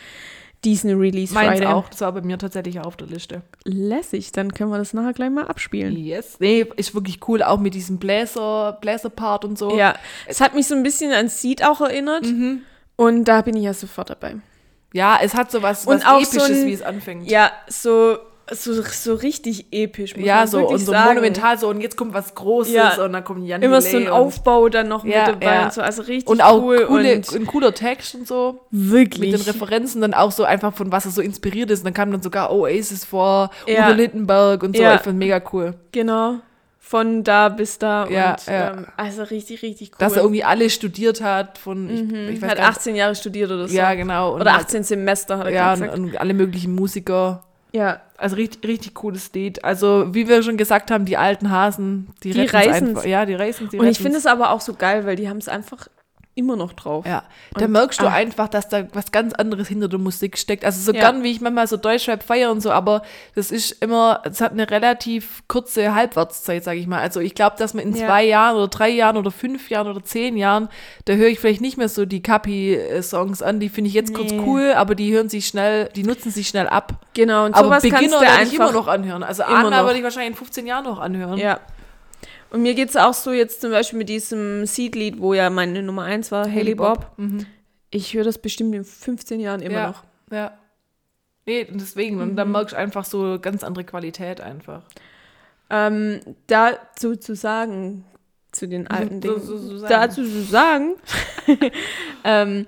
diesen 0.64 0.98
Release 0.98 1.34
Meins 1.34 1.58
Friday. 1.58 1.66
auch. 1.72 1.88
Das 1.88 2.00
war 2.00 2.12
bei 2.12 2.20
mir 2.22 2.38
tatsächlich 2.38 2.80
auch 2.80 2.86
auf 2.86 2.96
der 2.96 3.08
Liste. 3.08 3.42
Lässig, 3.64 4.32
dann 4.32 4.52
können 4.54 4.70
wir 4.70 4.78
das 4.78 4.92
nachher 4.94 5.12
gleich 5.12 5.30
mal 5.30 5.46
abspielen. 5.46 5.96
Yes. 5.96 6.36
Nee, 6.40 6.66
ist 6.76 6.94
wirklich 6.94 7.20
cool, 7.28 7.42
auch 7.42 7.58
mit 7.58 7.74
diesem 7.74 7.98
Bläser, 7.98 8.78
Bläserpart 8.80 9.44
und 9.44 9.58
so. 9.58 9.76
Ja, 9.76 9.94
es 10.26 10.40
hat 10.40 10.54
mich 10.54 10.66
so 10.66 10.74
ein 10.74 10.82
bisschen 10.82 11.12
an 11.12 11.28
Seed 11.28 11.64
auch 11.64 11.80
erinnert. 11.80 12.24
Mhm. 12.26 12.62
Und 12.96 13.24
da 13.24 13.42
bin 13.42 13.56
ich 13.56 13.64
ja 13.64 13.74
sofort 13.74 14.10
dabei. 14.10 14.36
Ja, 14.94 15.18
es 15.22 15.34
hat 15.34 15.50
so 15.50 15.62
was, 15.62 15.86
was 15.86 16.04
auch 16.04 16.22
so 16.24 16.38
Episches, 16.38 16.58
ein- 16.62 16.66
wie 16.66 16.72
es 16.74 16.82
anfängt. 16.82 17.30
Ja, 17.30 17.50
so, 17.66 18.18
so, 18.54 18.72
so 18.82 19.14
richtig 19.14 19.66
episch, 19.72 20.16
muss 20.16 20.26
Ja, 20.26 20.36
man 20.36 20.48
so 20.48 20.68
und 20.68 20.78
so 20.78 20.92
sagen. 20.92 21.08
monumental 21.10 21.58
so 21.58 21.68
und 21.68 21.80
jetzt 21.80 21.96
kommt 21.96 22.14
was 22.14 22.34
Großes 22.34 22.72
Ja. 22.72 23.02
und 23.04 23.12
dann 23.12 23.24
kommt 23.24 23.46
Jan 23.46 23.62
Immer 23.62 23.80
so 23.80 23.96
ein 23.96 24.08
Aufbau 24.08 24.68
dann 24.68 24.88
noch 24.88 25.04
Ja, 25.04 25.26
mit 25.26 25.42
dabei 25.42 25.54
ja. 25.54 25.64
und 25.64 25.72
so. 25.72 25.80
Also 25.82 26.02
richtig 26.02 26.28
und 26.28 26.40
auch 26.42 26.62
cool 26.62 26.86
coole, 26.86 27.16
und 27.16 27.34
ein 27.34 27.46
cooler 27.46 27.74
Text 27.74 28.14
und 28.14 28.26
so. 28.28 28.60
wirklich. 28.70 29.32
Mit 29.32 29.40
den 29.46 29.46
Referenzen 29.52 30.00
dann 30.00 30.14
auch 30.14 30.32
so 30.32 30.44
einfach 30.44 30.74
von 30.74 30.90
was 30.92 31.04
er 31.04 31.10
so 31.10 31.22
inspiriert 31.22 31.70
ist. 31.70 31.80
Und 31.80 31.84
dann 31.86 31.94
kam 31.94 32.10
dann 32.12 32.22
sogar 32.22 32.52
Oasis 32.52 33.04
vor, 33.04 33.50
Ja. 33.66 33.86
Udo 33.86 33.94
Lindenberg 33.96 34.62
und 34.62 34.76
so. 34.76 34.82
Ja. 34.82 34.94
Ich 34.96 35.00
fand 35.02 35.18
mega 35.18 35.40
cool. 35.52 35.74
Genau. 35.92 36.36
Von 36.84 37.22
da 37.24 37.48
bis 37.48 37.78
da. 37.78 38.06
Ja, 38.08 38.32
und, 38.32 38.46
ja. 38.46 38.72
Ähm, 38.72 38.86
also 38.96 39.22
richtig, 39.22 39.62
richtig 39.62 39.92
cool. 39.92 39.96
Dass 39.98 40.14
er 40.14 40.22
irgendwie 40.22 40.44
alle 40.44 40.68
studiert 40.68 41.22
hat 41.22 41.56
von, 41.56 41.88
ich, 41.88 42.02
Mhm. 42.02 42.14
ich 42.28 42.42
weiß 42.42 42.50
hat 42.50 42.58
gar 42.58 42.66
nicht- 42.68 42.76
18 42.78 42.96
Jahre 42.96 43.14
studiert 43.14 43.50
oder 43.50 43.66
so. 43.68 43.74
Ja, 43.74 43.94
genau. 43.94 44.34
Oder 44.34 44.52
halt- 44.52 44.64
18 44.64 44.82
Semester 44.82 45.38
hat 45.38 45.46
er 45.46 45.52
Ja, 45.52 45.74
gerade 45.74 45.82
und, 45.84 45.88
gesagt. 46.02 46.12
und 46.14 46.20
alle 46.20 46.34
möglichen 46.34 46.74
Musiker. 46.74 47.44
Ja, 47.72 48.00
Also 48.18 48.36
richtig, 48.36 48.62
richtig 48.68 48.94
cooles 48.94 49.32
Lied. 49.32 49.64
Also, 49.64 50.14
wie 50.14 50.28
wir 50.28 50.42
schon 50.42 50.56
gesagt 50.56 50.90
haben, 50.90 51.04
die 51.06 51.16
alten 51.16 51.50
Hasen, 51.50 52.08
die, 52.22 52.32
Die 52.32 52.46
einfach. 52.88 53.04
Ja, 53.04 53.24
die 53.24 53.34
reißen 53.34 53.68
die 53.70 53.78
und 53.78 53.86
ich 53.86 53.98
finde 53.98 54.18
es 54.18 54.26
aber 54.26 54.50
auch 54.50 54.60
so 54.60 54.74
geil, 54.74 55.06
weil 55.06 55.16
die 55.16 55.28
haben 55.28 55.38
es 55.38 55.48
einfach 55.48 55.88
immer 56.34 56.56
noch 56.56 56.72
drauf. 56.72 57.04
Ja, 57.06 57.24
da 57.54 57.66
Und- 57.66 57.72
merkst 57.72 58.00
du 58.00 58.06
ah. 58.06 58.12
einfach, 58.12 58.48
dass 58.48 58.68
da 58.68 58.84
was 58.94 59.12
ganz 59.12 59.34
anderes 59.34 59.68
hinter 59.68 59.88
der 59.88 59.98
Musik 59.98 60.38
steckt. 60.38 60.64
Also 60.64 60.80
so 60.80 60.92
Ja. 60.96 61.00
gern, 61.10 61.22
wie 61.22 61.30
ich 61.30 61.40
manchmal 61.42 61.66
so 61.66 61.76
Deutschrap 61.76 62.22
feiere 62.22 62.50
und 62.50 62.60
so, 62.62 62.70
aber 62.70 63.02
das 63.34 63.50
ist 63.50 63.72
immer, 63.82 64.22
es 64.24 64.40
hat 64.40 64.52
eine 64.52 64.70
relativ 64.70 65.42
kurze 65.46 65.94
Halbwertszeit, 65.94 66.64
sage 66.64 66.78
ich 66.78 66.86
mal. 66.86 67.00
Also 67.00 67.20
ich 67.20 67.34
glaube, 67.34 67.56
dass 67.58 67.74
man 67.74 67.84
in 67.84 67.94
Ja. 67.94 68.06
zwei 68.06 68.24
Jahren 68.24 68.56
oder 68.56 68.68
drei 68.68 68.88
Jahren 68.88 69.16
oder 69.18 69.30
fünf 69.30 69.68
Jahren 69.68 69.88
oder 69.88 70.02
zehn 70.02 70.36
Jahren, 70.38 70.68
da 71.04 71.12
höre 71.14 71.28
ich 71.28 71.38
vielleicht 71.38 71.60
nicht 71.60 71.76
mehr 71.76 71.88
so 71.90 72.06
die 72.06 72.22
Kapi-Songs 72.22 73.42
an. 73.42 73.60
Die 73.60 73.68
finde 73.68 73.88
ich 73.88 73.94
jetzt 73.94 74.14
kurz 74.14 74.30
Nee. 74.32 74.40
cool, 74.46 74.72
aber 74.74 74.94
die 74.94 75.12
hören 75.12 75.28
sich 75.28 75.46
schnell, 75.46 75.88
die 75.94 76.02
nutzen 76.02 76.30
sich 76.30 76.48
schnell 76.48 76.66
ab. 76.68 76.94
Genau, 77.14 77.44
und 77.44 77.54
Aber 77.54 77.64
sowas 77.64 77.82
kannst 77.82 77.96
Beginner 77.98 78.18
du 78.18 78.24
werde 78.24 78.42
ich 78.44 78.54
immer 78.54 78.64
einfach 78.68 78.74
noch 78.74 78.88
anhören. 78.88 79.22
Also 79.22 79.42
immer 79.42 79.66
Anna 79.66 79.84
würde 79.84 79.98
ich 79.98 80.04
wahrscheinlich 80.04 80.30
in 80.30 80.36
15 80.36 80.66
Jahren 80.66 80.84
noch 80.84 80.98
anhören. 80.98 81.38
Ja. 81.38 81.60
Und 82.52 82.62
mir 82.62 82.74
geht 82.74 82.90
es 82.90 82.96
auch 82.96 83.14
so 83.14 83.32
jetzt 83.32 83.60
zum 83.62 83.70
Beispiel 83.70 83.98
mit 83.98 84.08
diesem 84.10 84.66
Seed-Lied, 84.66 85.20
wo 85.20 85.32
ja 85.32 85.48
meine 85.48 85.82
Nummer 85.82 86.02
1 86.04 86.30
war, 86.32 86.44
Haley 86.50 86.74
Bob. 86.74 87.10
Mhm. 87.16 87.46
Ich 87.90 88.12
höre 88.14 88.24
das 88.24 88.38
bestimmt 88.38 88.74
in 88.74 88.84
15 88.84 89.40
Jahren 89.40 89.62
immer 89.62 89.74
ja. 89.74 89.86
noch. 89.88 90.04
Ja. 90.30 90.58
Nee, 91.46 91.66
und 91.70 91.80
deswegen. 91.80 92.16
Mhm. 92.16 92.36
dann 92.36 92.52
merkst 92.52 92.72
du 92.74 92.76
einfach 92.78 93.04
so 93.06 93.38
ganz 93.40 93.64
andere 93.64 93.84
Qualität 93.84 94.40
einfach. 94.40 94.82
Ähm, 95.70 96.20
dazu 96.46 97.16
zu 97.16 97.34
sagen, 97.34 98.04
zu 98.52 98.68
den 98.68 98.86
alten 98.86 99.22
So- 99.22 99.28
Dingen, 99.34 99.46
so- 99.46 99.56
so 99.58 99.78
sagen. 99.78 99.90
dazu 99.92 100.22
zu 100.22 100.42
sagen, 100.42 100.94
ähm, 102.24 102.66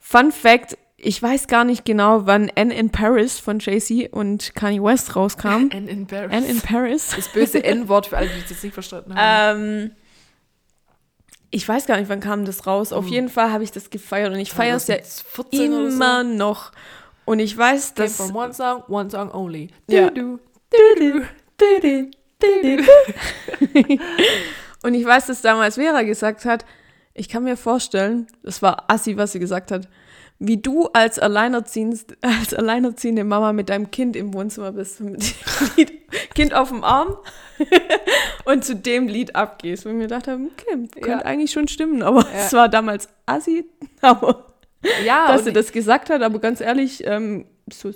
Fun 0.00 0.32
Fact, 0.32 0.76
ich 1.06 1.22
weiß 1.22 1.46
gar 1.46 1.64
nicht 1.64 1.84
genau, 1.84 2.26
wann 2.26 2.50
Anne 2.56 2.74
in 2.74 2.90
Paris 2.90 3.38
von 3.38 3.60
Jay-Z 3.60 4.12
und 4.12 4.54
Kanye 4.56 4.82
West 4.82 5.14
rauskam. 5.14 5.70
Anne 5.72 5.88
in 5.88 6.06
Paris. 6.08 6.32
Anne 6.32 6.46
in 6.46 6.60
Paris. 6.60 7.12
Das 7.14 7.28
böse 7.28 7.62
N-Wort 7.62 8.06
für 8.08 8.16
alle, 8.16 8.28
die 8.28 8.42
das 8.48 8.60
nicht 8.62 8.74
verstanden 8.74 9.14
haben. 9.14 9.60
Ähm, 9.62 9.90
ich 11.50 11.66
weiß 11.68 11.86
gar 11.86 11.96
nicht, 11.98 12.08
wann 12.08 12.18
kam 12.18 12.44
das 12.44 12.66
raus. 12.66 12.92
Auf 12.92 13.04
Hm. 13.06 13.12
jeden 13.12 13.28
Fall 13.28 13.52
habe 13.52 13.62
ich 13.62 13.70
das 13.70 13.90
gefeiert 13.90 14.32
und 14.32 14.40
ich 14.40 14.50
feiere 14.52 14.76
es 14.76 14.88
ja 14.88 14.96
2014 15.00 15.72
oder 15.72 15.90
so. 15.90 15.96
immer 15.96 16.24
noch. 16.24 16.72
Und 17.24 17.38
ich 17.38 17.56
weiß, 17.56 17.94
Came 17.94 18.06
dass. 18.08 18.16
from 18.16 18.34
one 18.34 18.52
song, 18.52 18.82
one 18.88 19.08
song 19.10 19.30
only. 19.32 19.68
Ja. 19.88 20.10
Du, 20.10 20.38
Und 24.82 24.94
ich 24.94 25.04
weiß, 25.04 25.26
dass 25.26 25.40
damals 25.40 25.76
Vera 25.76 26.02
gesagt 26.02 26.44
hat, 26.44 26.64
ich 27.14 27.28
kann 27.28 27.44
mir 27.44 27.56
vorstellen, 27.56 28.26
das 28.42 28.60
war 28.62 28.84
Assi, 28.88 29.16
was 29.16 29.32
sie 29.32 29.38
gesagt 29.38 29.70
hat, 29.70 29.88
wie 30.38 30.58
du 30.58 30.86
als, 30.92 31.18
alleinerziehend, 31.18 32.16
als 32.20 32.52
alleinerziehende 32.54 33.24
Mama 33.24 33.52
mit 33.52 33.68
deinem 33.70 33.90
Kind 33.90 34.16
im 34.16 34.34
Wohnzimmer 34.34 34.72
bist, 34.72 35.00
mit 35.00 35.20
dem 35.22 35.70
Lied, 35.76 35.92
Kind 36.34 36.54
auf 36.54 36.68
dem 36.68 36.84
Arm 36.84 37.16
und 38.44 38.64
zu 38.64 38.76
dem 38.76 39.08
Lied 39.08 39.34
abgehst. 39.34 39.86
Und 39.86 39.92
ich 39.92 39.96
mir 39.98 40.02
gedacht 40.04 40.28
habe, 40.28 40.42
okay, 40.44 40.88
könnte 41.00 41.08
Ja. 41.08 41.18
eigentlich 41.18 41.52
schon 41.52 41.68
stimmen, 41.68 42.02
aber 42.02 42.20
Ja. 42.22 42.28
es 42.46 42.52
war 42.52 42.68
damals 42.68 43.08
Assi, 43.26 43.64
aber 44.02 44.54
Ja, 45.04 45.28
dass 45.28 45.44
sie 45.44 45.52
das 45.52 45.72
gesagt 45.72 46.10
hat, 46.10 46.22
aber 46.22 46.38
ganz 46.38 46.60
ehrlich, 46.60 47.02
ähm, 47.06 47.46
so, 47.72 47.90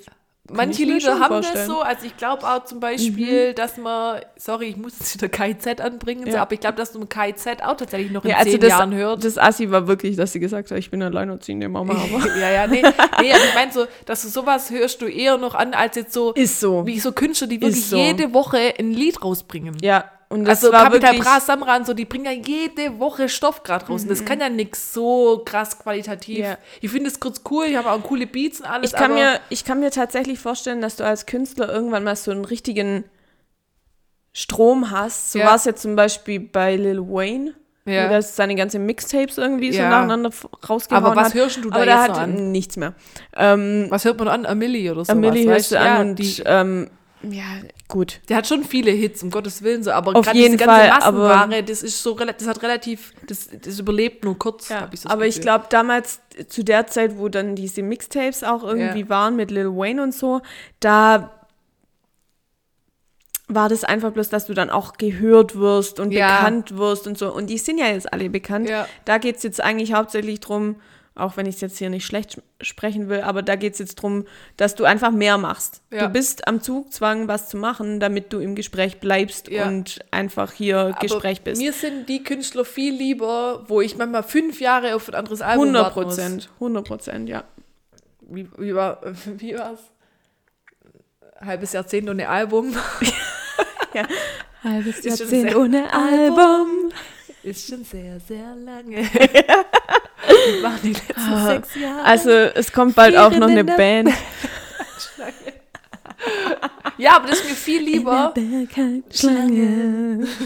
manche 0.52 0.84
Lieder 0.84 1.18
haben 1.20 1.36
das 1.36 1.46
vorstellen. 1.46 1.68
Mhm. 1.68 1.72
so. 1.72 1.80
Also 1.80 2.06
ich 2.06 2.16
glaube 2.16 2.46
auch 2.46 2.64
zum 2.64 2.80
Beispiel, 2.80 3.54
dass 3.54 3.76
man, 3.76 4.20
sorry, 4.36 4.66
ich 4.66 4.76
muss 4.76 4.98
jetzt 4.98 5.14
wieder 5.14 5.28
KZ 5.28 5.80
anbringen, 5.80 6.24
so, 6.26 6.36
Ja. 6.36 6.42
aber 6.42 6.52
ich 6.52 6.60
glaube, 6.60 6.76
dass 6.76 6.92
du 6.92 7.00
KZ 7.06 7.62
auch 7.62 7.76
tatsächlich 7.76 8.10
noch 8.10 8.24
in 8.24 8.30
ja, 8.30 8.36
also 8.38 8.50
zehn 8.50 8.60
das, 8.60 8.70
Jahren 8.70 8.94
hört. 8.94 9.24
das 9.24 9.38
Assi 9.38 9.70
war 9.70 9.86
wirklich, 9.86 10.16
dass 10.16 10.32
sie 10.32 10.40
gesagt 10.40 10.70
hat, 10.70 10.78
ich 10.78 10.90
bin 10.90 11.02
alleinerziehende 11.02 11.68
Mama, 11.68 11.94
aber 12.14 12.36
ja, 12.36 12.50
ja, 12.50 12.66
nee, 12.66 12.82
nee, 12.82 13.32
aber 13.32 13.44
ich 13.44 13.54
meine 13.54 13.72
so, 13.72 13.86
dass 14.06 14.22
du 14.22 14.28
sowas 14.28 14.70
hörst 14.70 15.00
du 15.02 15.06
eher 15.06 15.38
noch 15.38 15.54
an, 15.54 15.74
als 15.74 15.96
jetzt 15.96 16.12
so, 16.12 16.32
ist 16.32 16.60
so. 16.60 16.86
wie 16.86 17.00
so 17.00 17.12
Künstler, 17.12 17.46
die 17.46 17.60
wirklich 17.60 17.86
so. 17.86 17.96
jede 17.96 18.32
Woche 18.34 18.74
ein 18.78 18.90
Lied 18.92 19.22
rausbringen. 19.22 19.76
Ja, 19.82 20.04
und 20.32 20.44
das 20.44 20.62
also 20.64 20.72
war 20.72 20.84
Capital 20.84 21.10
wirklich, 21.14 21.26
Bra, 21.28 21.40
Samra 21.40 21.76
und 21.76 21.86
so, 21.86 21.92
die 21.92 22.04
bringen 22.04 22.24
ja 22.24 22.30
jede 22.30 22.98
Woche 23.00 23.28
Stoff 23.28 23.62
gerade 23.64 23.84
raus. 23.86 24.02
Und 24.02 24.10
das 24.10 24.24
kann 24.24 24.40
ja 24.40 24.48
nix 24.48 24.94
so 24.94 25.42
krass 25.44 25.76
qualitativ. 25.78 26.38
Mhm. 26.38 26.44
Ja. 26.44 26.58
Ich 26.80 26.90
finde 26.90 27.08
es 27.08 27.18
kurz 27.18 27.42
cool, 27.50 27.64
ich 27.66 27.76
habe 27.76 27.90
auch 27.90 28.00
coole 28.04 28.26
Beats 28.28 28.60
und 28.60 28.66
alles. 28.66 28.92
ich 28.92 28.96
kann, 28.96 29.12
mir, 29.12 29.40
ich 29.48 29.64
kann 29.64 29.80
mir 29.80 29.90
tatsächlich 29.90 30.38
vorstellen, 30.38 30.80
dass 30.80 30.94
du 30.96 31.04
als 31.04 31.26
Künstler 31.26 31.68
irgendwann 31.68 32.04
mal 32.04 32.14
so 32.16 32.30
einen 32.30 32.44
richtigen 32.44 33.04
Strom 34.32 34.90
hast. 34.92 35.32
So 35.32 35.40
Ja. 35.40 35.46
war 35.46 35.56
es 35.56 35.64
jetzt 35.64 35.82
zum 35.82 35.96
Beispiel 35.96 36.38
bei 36.38 36.76
Lil 36.76 37.00
Wayne, 37.00 37.54
Ja. 37.84 38.06
wo 38.06 38.10
das 38.12 38.36
seine 38.36 38.54
ganzen 38.54 38.86
Mixtapes 38.86 39.36
irgendwie 39.38 39.72
so 39.72 39.78
Ja. 39.80 39.90
nacheinander 39.90 40.30
rausgehauen 40.68 41.04
Aber 41.04 41.16
was 41.16 41.28
hat. 41.28 41.34
hörst 41.34 41.56
du 41.56 41.70
da 41.70 41.76
Aber 41.76 41.84
jetzt 41.86 41.96
hat 41.96 42.18
an? 42.18 42.52
nichts 42.52 42.76
mehr. 42.76 42.94
Ähm, 43.36 43.86
Was 43.90 44.04
hört 44.04 44.18
man 44.20 44.28
an? 44.28 44.46
Amelie 44.46 44.92
oder 44.92 45.04
so. 45.04 45.10
Amelie 45.12 45.48
hörst 45.48 45.72
du 45.72 45.80
an 45.80 45.86
ja, 45.86 46.00
und 46.00 46.14
die, 46.20 46.40
ähm, 46.46 46.88
ja, 47.22 47.44
gut. 47.88 48.20
der 48.28 48.38
hat 48.38 48.46
schon 48.46 48.64
viele 48.64 48.90
Hits, 48.90 49.22
um 49.22 49.30
Gottes 49.30 49.62
Willen, 49.62 49.82
so, 49.82 49.90
aber 49.92 50.16
Auf 50.16 50.24
gerade 50.24 50.38
jeden 50.38 50.52
diese 50.56 50.64
ganze 50.66 50.80
Fall, 50.88 50.88
Massenware, 50.90 51.62
das 51.62 51.82
ist 51.82 52.02
so 52.02 52.14
das 52.14 52.46
hat 52.46 52.62
relativ, 52.62 53.12
das, 53.26 53.48
das 53.62 53.78
überlebt 53.78 54.24
nur 54.24 54.38
kurz, 54.38 54.68
Ja, 54.70 54.88
ich 54.92 55.00
so 55.00 55.08
aber 55.08 55.26
ich 55.26 55.34
Gefühl. 55.36 55.42
glaube 55.42 55.66
damals, 55.70 56.20
zu 56.48 56.62
der 56.64 56.86
Zeit, 56.86 57.18
wo 57.18 57.28
dann 57.28 57.56
diese 57.56 57.82
Mixtapes 57.82 58.42
auch 58.44 58.62
irgendwie 58.64 59.00
Ja. 59.00 59.08
waren 59.08 59.36
mit 59.36 59.50
Lil 59.50 59.68
Wayne 59.68 60.02
und 60.02 60.14
so, 60.14 60.40
da 60.80 61.30
war 63.48 63.68
das 63.68 63.82
einfach 63.82 64.12
bloß, 64.12 64.28
dass 64.28 64.46
du 64.46 64.54
dann 64.54 64.70
auch 64.70 64.92
gehört 64.94 65.56
wirst 65.56 65.98
und 65.98 66.12
Ja. 66.12 66.26
bekannt 66.28 66.76
wirst 66.76 67.06
und 67.08 67.18
so. 67.18 67.34
Und 67.34 67.48
die 67.50 67.58
sind 67.58 67.78
ja 67.78 67.86
jetzt 67.88 68.12
alle 68.12 68.30
bekannt. 68.30 68.70
Da 69.04 69.18
geht 69.18 69.36
es 69.38 69.42
jetzt 69.42 69.60
eigentlich 69.60 69.92
hauptsächlich 69.92 70.38
drum, 70.38 70.76
auch 71.14 71.36
wenn 71.36 71.44
ich 71.46 71.56
es 71.56 71.60
jetzt 71.60 71.78
hier 71.78 71.90
nicht 71.90 72.06
schlecht 72.06 72.36
sch- 72.36 72.42
sprechen 72.64 73.08
will, 73.08 73.20
aber 73.20 73.42
da 73.42 73.56
geht 73.56 73.74
es 73.74 73.78
jetzt 73.78 73.96
drum, 73.96 74.26
dass 74.56 74.74
du 74.74 74.84
einfach 74.84 75.10
mehr 75.10 75.36
machst. 75.38 75.82
Ja. 75.90 76.06
Du 76.06 76.12
bist 76.12 76.46
am 76.48 76.62
Zugzwang, 76.62 77.28
was 77.28 77.48
zu 77.48 77.56
machen, 77.56 78.00
damit 78.00 78.32
du 78.32 78.38
im 78.38 78.54
Gespräch 78.54 79.00
bleibst 79.00 79.48
Ja. 79.48 79.66
und 79.66 79.98
einfach 80.10 80.52
hier 80.52 80.78
Aber 80.78 80.98
Gespräch 81.00 81.42
bist. 81.42 81.60
Mir 81.60 81.72
sind 81.72 82.08
die 82.08 82.22
Künstler 82.22 82.64
viel 82.64 82.94
lieber, 82.94 83.64
wo 83.68 83.80
ich 83.80 83.96
manchmal 83.96 84.22
fünf 84.22 84.60
Jahre 84.60 84.94
auf 84.94 85.08
ein 85.08 85.14
anderes 85.14 85.42
Album 85.42 85.64
100 85.74 85.82
warten 85.84 86.00
muss. 86.06 86.16
Prozent, 86.16 86.48
100 86.54 86.86
Prozent, 86.86 87.28
ja. 87.28 87.44
Wie, 88.22 88.48
wie, 88.58 88.74
war, 88.74 89.00
wie 89.38 89.58
war's? 89.58 89.80
Halbes 91.40 91.72
Jahrzehnt 91.72 92.08
ohne 92.08 92.28
Album. 92.28 92.74
Halbes 94.62 94.98
Ist 95.00 95.18
schon 95.18 95.28
Jahrzehnt 95.40 95.56
ohne 95.56 95.92
Album. 95.92 96.92
Ist 97.42 97.68
schon 97.68 97.84
sehr, 97.84 98.20
sehr 98.20 98.54
lange. 98.54 98.98
Wie 99.04 100.62
waren 100.62 100.78
die 100.82 100.92
letzten 100.92 101.46
sechs 101.46 101.74
Jahre? 101.76 102.04
Also 102.04 102.30
es 102.30 102.70
kommt 102.72 102.94
bald 102.94 103.16
auch 103.16 103.32
noch 103.32 103.48
eine 103.48 103.64
Band. 103.64 104.10
ja, 106.98 107.16
aber 107.16 107.28
das 107.28 107.40
ist 107.40 107.48
mir 107.48 107.54
viel 107.54 107.82
lieber. 107.82 108.34
Schlange. 109.10 110.26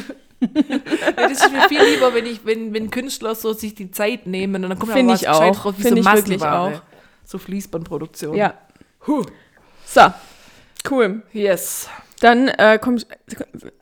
Das 1.17 1.33
ist 1.33 1.51
mir 1.51 1.67
viel 1.69 1.83
lieber, 1.83 2.13
wenn 2.13 2.27
ich, 2.27 2.45
wenn, 2.45 2.75
wenn 2.75 2.91
Künstler 2.91 3.35
so 3.35 3.55
sich 3.55 3.75
die 3.75 3.91
Zeit 3.91 4.27
nehmen 4.27 4.63
und 4.63 4.69
dann 4.69 4.79
kommt 4.79 4.93
Find 4.93 5.11
aber 5.11 5.19
was 5.19 5.27
auch. 5.27 5.65
raus, 5.65 5.75
wie 5.79 5.83
Find 5.85 5.97
so 5.97 6.03
Massenware. 6.03 6.77
auch. 6.77 6.83
So 7.25 7.39
Fließbandproduktion. 7.39 8.37
Ja. 8.37 8.53
Huh. 9.07 9.25
So, 9.87 10.03
cool. 10.91 11.23
Yes. 11.33 11.89
Dann 12.25 12.49
äh, 12.49 12.79
kommt 12.79 13.07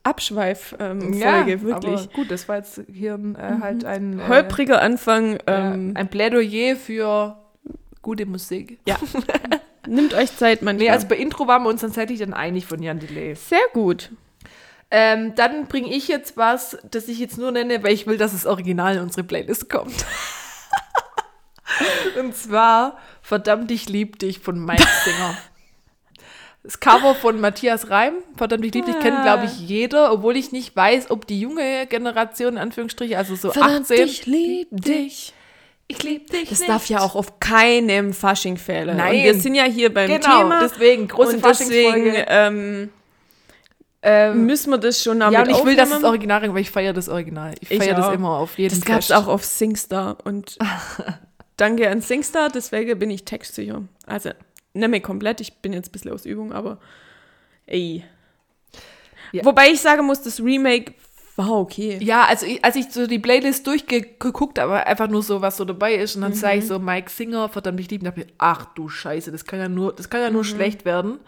Abschweif-Folge, 0.02 1.16
ja, 1.16 1.46
wirklich. 1.46 2.12
Gut, 2.12 2.28
das 2.28 2.48
war 2.48 2.56
jetzt 2.56 2.82
hier 2.92 3.14
äh, 3.14 3.60
halt 3.60 3.84
ein, 3.84 4.18
äh, 4.18 4.22
Holpriger 4.26 4.82
Anfang. 4.82 5.34
ja, 5.46 5.74
Ähm, 5.74 5.92
ein 5.94 6.08
Plädoyer 6.08 6.74
für 6.74 7.36
gute 8.02 8.26
Musik. 8.26 8.80
Nimmt 9.86 10.12
euch 10.14 10.36
Zeit 10.36 10.62
manchmal. 10.62 10.86
Nee, 10.86 10.90
also 10.90 11.06
bei 11.06 11.18
Intro 11.18 11.46
waren 11.46 11.62
wir 11.62 11.68
uns 11.68 11.82
tatsächlich 11.82 12.18
dann 12.18 12.34
einig 12.34 12.66
von 12.66 12.82
Jan 12.82 12.98
Delay. 12.98 13.36
Sehr 13.36 13.62
gut. 13.72 14.10
Ähm, 14.90 15.36
dann 15.36 15.66
bringe 15.66 15.94
ich 15.94 16.08
jetzt 16.08 16.36
was, 16.36 16.76
das 16.90 17.06
ich 17.06 17.20
jetzt 17.20 17.38
nur 17.38 17.52
nenne, 17.52 17.84
weil 17.84 17.92
ich 17.92 18.08
will, 18.08 18.18
dass 18.18 18.32
das 18.32 18.44
Original 18.44 18.96
in 18.96 19.02
unsere 19.02 19.22
Playlist 19.22 19.70
kommt. 19.70 20.04
Und 22.18 22.34
zwar 22.34 22.98
Verdammt, 23.22 23.70
ich 23.70 23.88
lieb 23.88 24.18
dich 24.18 24.40
von 24.40 24.62
Mike 24.62 24.82
Singer. 25.04 25.38
Das 26.64 26.78
Cover 26.78 27.14
von 27.16 27.40
Matthias 27.40 27.90
Reim, 27.90 28.14
Verdammt, 28.36 28.64
ich 28.64 28.72
lieb 28.72 28.86
dich, 28.86 28.98
kennt, 29.00 29.22
glaube 29.22 29.46
ich, 29.46 29.58
jeder, 29.68 30.12
obwohl 30.12 30.36
ich 30.36 30.52
nicht 30.52 30.76
weiß, 30.76 31.10
ob 31.10 31.26
die 31.26 31.40
junge 31.40 31.86
Generation, 31.88 32.52
in 32.52 32.58
Anführungsstriche, 32.58 33.18
also 33.18 33.34
so 33.34 33.50
18. 33.52 34.06
ich 34.06 34.26
lieb 34.26 34.68
dich. 34.70 35.32
ich 35.88 36.02
lieb 36.04 36.30
dich. 36.30 36.48
Das 36.50 36.60
nicht. 36.60 36.70
darf 36.70 36.88
ja 36.88 37.00
auch 37.00 37.16
auf 37.16 37.40
keinem 37.40 38.12
Fasching 38.12 38.56
fehlen. 38.58 38.96
Nein. 38.96 39.16
Und 39.16 39.22
wir 39.24 39.34
sind 39.34 39.56
ja 39.56 39.64
hier 39.64 39.92
beim 39.92 40.08
Genau, 40.08 40.38
Thema. 40.42 40.60
deswegen, 40.60 41.08
große 41.08 41.36
und 41.36 41.44
deswegen 41.44 41.90
Faschingsfolge. 41.90 42.26
ähm, 42.28 42.90
Ähm, 44.04 44.46
müssen 44.46 44.70
wir 44.70 44.78
das 44.78 45.02
schon 45.02 45.20
damit 45.20 45.34
ja, 45.34 45.42
und 45.44 45.50
ich 45.50 45.64
will, 45.64 45.76
dass 45.76 45.90
das. 45.90 46.02
Original, 46.04 46.42
weil 46.54 46.60
ich 46.62 46.70
feiere 46.70 46.92
das 46.92 47.08
Original. 47.08 47.54
Ich 47.60 47.70
Ich 47.72 47.78
feiere 47.78 47.94
das 47.96 48.12
immer 48.14 48.38
auf 48.38 48.58
jeden 48.58 48.74
Das 48.74 48.84
gab 48.84 48.98
es 49.00 49.10
auch 49.12 49.26
auf 49.28 49.44
Singstar 49.44 50.16
und 50.24 50.58
danke 51.56 51.88
an 51.88 52.00
Singstar, 52.00 52.48
deswegen 52.50 52.98
bin 52.98 53.10
ich 53.10 53.24
textsicher. 53.24 53.82
Also, 54.06 54.30
nicht 54.74 54.88
mehr 54.88 55.00
komplett, 55.00 55.40
ich 55.40 55.54
bin 55.58 55.72
jetzt 55.72 55.88
ein 55.88 55.92
bisschen 55.92 56.12
aus 56.12 56.24
Übung, 56.26 56.52
aber 56.52 56.78
ey. 57.66 58.04
Ja. 59.32 59.44
Wobei 59.44 59.68
ich 59.70 59.80
sagen 59.80 60.04
muss, 60.06 60.22
das 60.22 60.40
Remake 60.40 60.92
war 61.36 61.50
okay. 61.52 61.98
Ja, 62.02 62.24
also 62.26 62.44
ich, 62.44 62.62
als 62.64 62.76
ich 62.76 62.90
so 62.90 63.06
die 63.06 63.18
Playlist 63.18 63.66
durchgeguckt 63.66 64.58
habe, 64.58 64.86
einfach 64.86 65.08
nur 65.08 65.22
so, 65.22 65.40
was 65.40 65.56
so 65.56 65.64
dabei 65.64 65.94
ist, 65.94 66.16
und 66.16 66.22
dann 66.22 66.34
sah 66.34 66.52
Mhm. 66.52 66.58
ich 66.58 66.66
so 66.66 66.78
Mike 66.78 67.10
Singer, 67.10 67.48
verdammt 67.48 67.80
ich 67.80 67.90
lieben, 67.90 68.04
dachte 68.04 68.20
ich, 68.22 68.26
ach 68.38 68.66
du 68.74 68.88
Scheiße, 68.88 69.32
das 69.32 69.44
kann 69.46 69.58
ja 69.58 69.68
nur, 69.68 69.94
das 69.94 70.10
kann 70.10 70.20
ja 70.20 70.28
Mhm. 70.28 70.34
nur 70.34 70.44
schlecht 70.44 70.84
werden. 70.84 71.18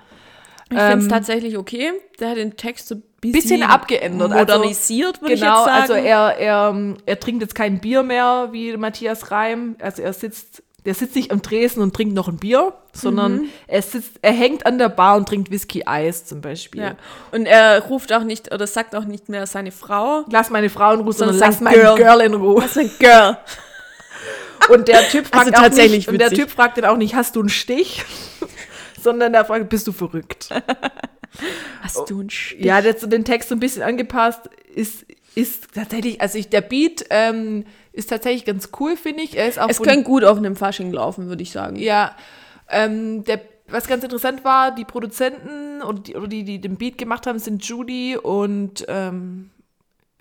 Ich 0.70 0.78
finde 0.78 0.96
es 0.98 1.04
Ähm, 1.04 1.08
tatsächlich 1.10 1.56
okay. 1.58 1.92
Der 2.20 2.30
hat 2.30 2.36
den 2.38 2.56
Text 2.56 2.88
so 2.88 2.96
ein 2.96 3.02
bisschen, 3.20 3.40
Bisschen 3.42 3.62
abgeändert, 3.62 4.32
also- 4.32 4.38
modernisiert, 4.54 5.20
würde 5.22 5.34
Genau, 5.36 5.46
ich 5.52 5.56
jetzt 5.58 5.64
sagen. 5.66 5.80
also 5.82 5.92
er, 5.94 6.36
er, 6.38 6.70
ähm, 6.70 6.96
er 7.06 7.20
trinkt 7.20 7.42
jetzt 7.42 7.54
kein 7.54 7.80
Bier 7.80 8.02
mehr 8.02 8.48
wie 8.52 8.76
Matthias 8.76 9.30
Reim. 9.30 9.76
Also 9.80 10.02
er 10.02 10.12
sitzt, 10.14 10.62
der 10.84 10.94
sitzt 10.94 11.16
nicht 11.16 11.30
am 11.32 11.42
Tresen 11.42 11.82
und 11.82 11.94
trinkt 11.94 12.14
noch 12.14 12.28
ein 12.28 12.36
Bier, 12.36 12.74
sondern 12.92 13.36
Mhm. 13.42 13.48
er 13.66 13.82
sitzt, 13.82 14.12
er 14.22 14.32
hängt 14.32 14.66
an 14.66 14.78
der 14.78 14.88
Bar 14.90 15.16
und 15.16 15.26
trinkt 15.28 15.50
Whisky 15.50 15.82
Eis 15.86 16.26
zum 16.26 16.40
Beispiel. 16.40 16.82
ja. 16.82 16.96
Und 17.32 17.46
er 17.46 17.80
ruft 17.84 18.12
auch 18.12 18.24
nicht 18.24 18.52
oder 18.52 18.66
sagt 18.66 18.94
auch 18.94 19.04
nicht 19.04 19.28
mehr 19.28 19.46
seine 19.46 19.72
Frau. 19.72 20.24
Lass 20.30 20.50
meine 20.50 20.68
Frau 20.70 20.92
in 20.92 21.00
Ruhe, 21.00 21.12
sondern 21.12 21.36
Sondern 21.38 21.48
lass 21.50 21.58
sagt 21.58 21.62
mein 21.64 21.74
Girl. 21.74 21.96
Girl 21.96 22.20
in 22.20 22.34
Ruhe. 22.34 22.62
Was 22.62 22.76
ein 22.76 22.90
Girl. 22.98 23.38
Und 24.70 24.88
der 24.88 25.06
Typ 25.10 25.26
fragt 25.26 25.48
Also 25.48 25.62
tatsächlich 25.62 26.06
nicht, 26.06 26.08
und 26.08 26.18
der. 26.18 26.30
Typ 26.30 26.50
fragt 26.50 26.78
dann 26.78 26.86
auch 26.86 26.96
nicht, 26.96 27.14
hast 27.14 27.36
du 27.36 27.40
einen 27.40 27.50
Stich? 27.50 28.02
Sondern 29.02 29.32
der 29.34 29.44
fragt, 29.44 29.68
bist 29.68 29.86
du 29.86 29.92
verrückt? 29.92 30.48
Hast 31.82 32.08
du 32.08 32.20
einen 32.20 32.30
Stich? 32.30 32.64
Ja, 32.64 32.80
der 32.80 32.92
hat 32.94 33.00
so 33.00 33.06
den 33.08 33.24
Text 33.24 33.48
so 33.50 33.56
ein 33.56 33.60
bisschen 33.60 33.82
angepasst, 33.82 34.48
ist, 34.74 35.04
ist 35.34 35.74
tatsächlich, 35.74 36.20
also 36.20 36.38
ich, 36.38 36.48
der 36.48 36.60
Beat 36.62 37.04
ähm, 37.10 37.66
ist 37.94 38.10
tatsächlich 38.10 38.44
ganz 38.44 38.70
cool, 38.80 38.96
finde 38.96 39.22
ich. 39.22 39.36
Er 39.36 39.48
ist 39.48 39.58
auch 39.58 39.70
Es 39.70 39.80
könnte 39.80 40.02
gut 40.02 40.24
auf 40.24 40.36
einem 40.36 40.56
Fasching 40.56 40.92
laufen, 40.92 41.28
würde 41.28 41.42
ich 41.42 41.52
sagen. 41.52 41.76
Ja, 41.76 42.16
ähm, 42.68 43.24
der, 43.24 43.40
was 43.68 43.86
ganz 43.86 44.02
interessant 44.02 44.44
war, 44.44 44.74
die 44.74 44.84
Produzenten 44.84 45.80
oder 45.82 46.00
die, 46.00 46.16
oder 46.16 46.26
die, 46.26 46.42
die 46.44 46.60
den 46.60 46.76
Beat 46.76 46.98
gemacht 46.98 47.26
haben, 47.26 47.38
sind 47.38 47.64
Judy 47.64 48.16
und 48.16 48.84
ähm, 48.88 49.50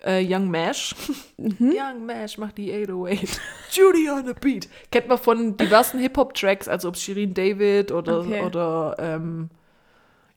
äh, 0.04 0.24
Young 0.26 0.50
Mash. 0.50 0.94
Mhm. 1.36 1.74
Young 1.76 2.06
Mash 2.06 2.38
macht 2.38 2.56
die 2.58 2.72
808. 2.72 3.40
Judy 3.72 4.08
on 4.08 4.24
the 4.24 4.34
Beat. 4.40 4.68
Kennt 4.92 5.08
man 5.08 5.18
von 5.18 5.56
diversen 5.56 5.98
Hip-Hop-Tracks, 5.98 6.68
also 6.68 6.88
ob 6.88 6.96
Shirin 6.96 7.34
David 7.34 7.90
oder, 7.90 8.20
Okay. 8.20 8.42
oder 8.42 8.94
ähm, 9.00 9.50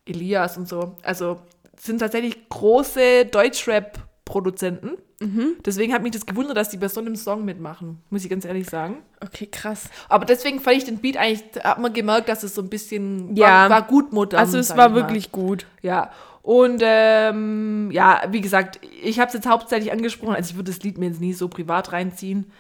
Elias 0.07 0.57
und 0.57 0.67
so. 0.67 0.95
Also 1.03 1.37
sind 1.79 1.99
tatsächlich 1.99 2.49
große 2.49 3.25
Deutschrap-Produzenten. 4.27 4.91
Mhm. 5.19 5.55
Deswegen 5.65 5.93
hat 5.93 6.03
mich 6.03 6.11
das 6.11 6.25
gewundert, 6.25 6.57
dass 6.57 6.69
die 6.69 6.77
bei 6.77 6.87
so 6.87 6.99
einem 6.99 7.15
Song 7.15 7.45
mitmachen, 7.45 8.01
muss 8.09 8.23
ich 8.23 8.29
ganz 8.29 8.45
ehrlich 8.45 8.69
sagen. 8.69 8.97
Okay, 9.23 9.47
krass. 9.47 9.89
Aber 10.09 10.25
deswegen 10.25 10.59
fand 10.59 10.77
ich 10.77 10.85
den 10.85 10.99
Beat 10.99 11.17
eigentlich, 11.17 11.43
hat 11.63 11.79
man 11.79 11.93
gemerkt, 11.93 12.29
dass 12.29 12.43
es 12.43 12.53
so 12.53 12.61
ein 12.61 12.69
bisschen 12.69 13.35
Ja. 13.35 13.45
war, 13.47 13.69
war 13.69 13.81
gut 13.83 14.13
modern. 14.13 14.39
Also 14.39 14.57
es 14.57 14.75
war 14.75 14.93
wirklich 14.93 15.31
gut. 15.31 15.65
Ja. 15.81 16.11
Und 16.43 16.81
ähm, 16.83 17.89
ja, 17.91 18.21
wie 18.29 18.41
gesagt, 18.41 18.79
ich 19.03 19.19
habe 19.19 19.27
es 19.27 19.33
jetzt 19.33 19.47
hauptsächlich 19.47 19.91
angesprochen, 19.91 20.35
also 20.35 20.51
ich 20.51 20.55
würde 20.55 20.71
das 20.71 20.81
Lied 20.81 20.97
mir 20.97 21.07
jetzt 21.07 21.19
nie 21.19 21.33
so 21.33 21.49
privat 21.49 21.91
reinziehen. 21.91 22.51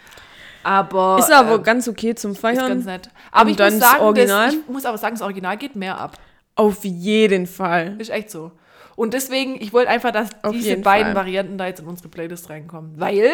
Aber 0.63 1.17
Ist 1.19 1.31
aber 1.31 1.55
ähm, 1.55 1.63
ganz 1.63 1.87
okay 1.87 2.13
zum 2.13 2.31
ist 2.31 2.41
ganz 2.41 2.59
Feiern. 2.59 2.83
nett. 2.83 3.09
Aber 3.31 3.49
ich 3.49 3.55
dann 3.55 3.73
muss 3.73 3.81
sagen, 3.81 4.01
Original? 4.01 4.45
Das, 4.47 4.55
ich 4.55 4.67
muss 4.67 4.85
aber 4.85 4.97
sagen, 4.97 5.15
das 5.15 5.21
Original 5.21 5.55
geht 5.55 5.77
mehr 5.77 5.97
ab. 5.97 6.17
Auf 6.55 6.83
jeden 6.83 7.45
Fall. 7.47 7.95
Ist 7.99 8.09
echt 8.09 8.31
so. 8.31 8.51
Und 8.97 9.13
deswegen, 9.13 9.61
ich 9.61 9.73
wollte 9.73 9.89
einfach, 9.91 10.11
dass 10.11 10.29
Auf 10.43 10.53
diese 10.53 10.75
beiden 10.77 11.13
Fall. 11.13 11.15
Varianten 11.15 11.57
da 11.59 11.67
jetzt 11.67 11.79
in 11.79 11.87
unsere 11.87 12.09
Playlist 12.09 12.49
reinkommen. 12.49 12.99
Weil, 12.99 13.29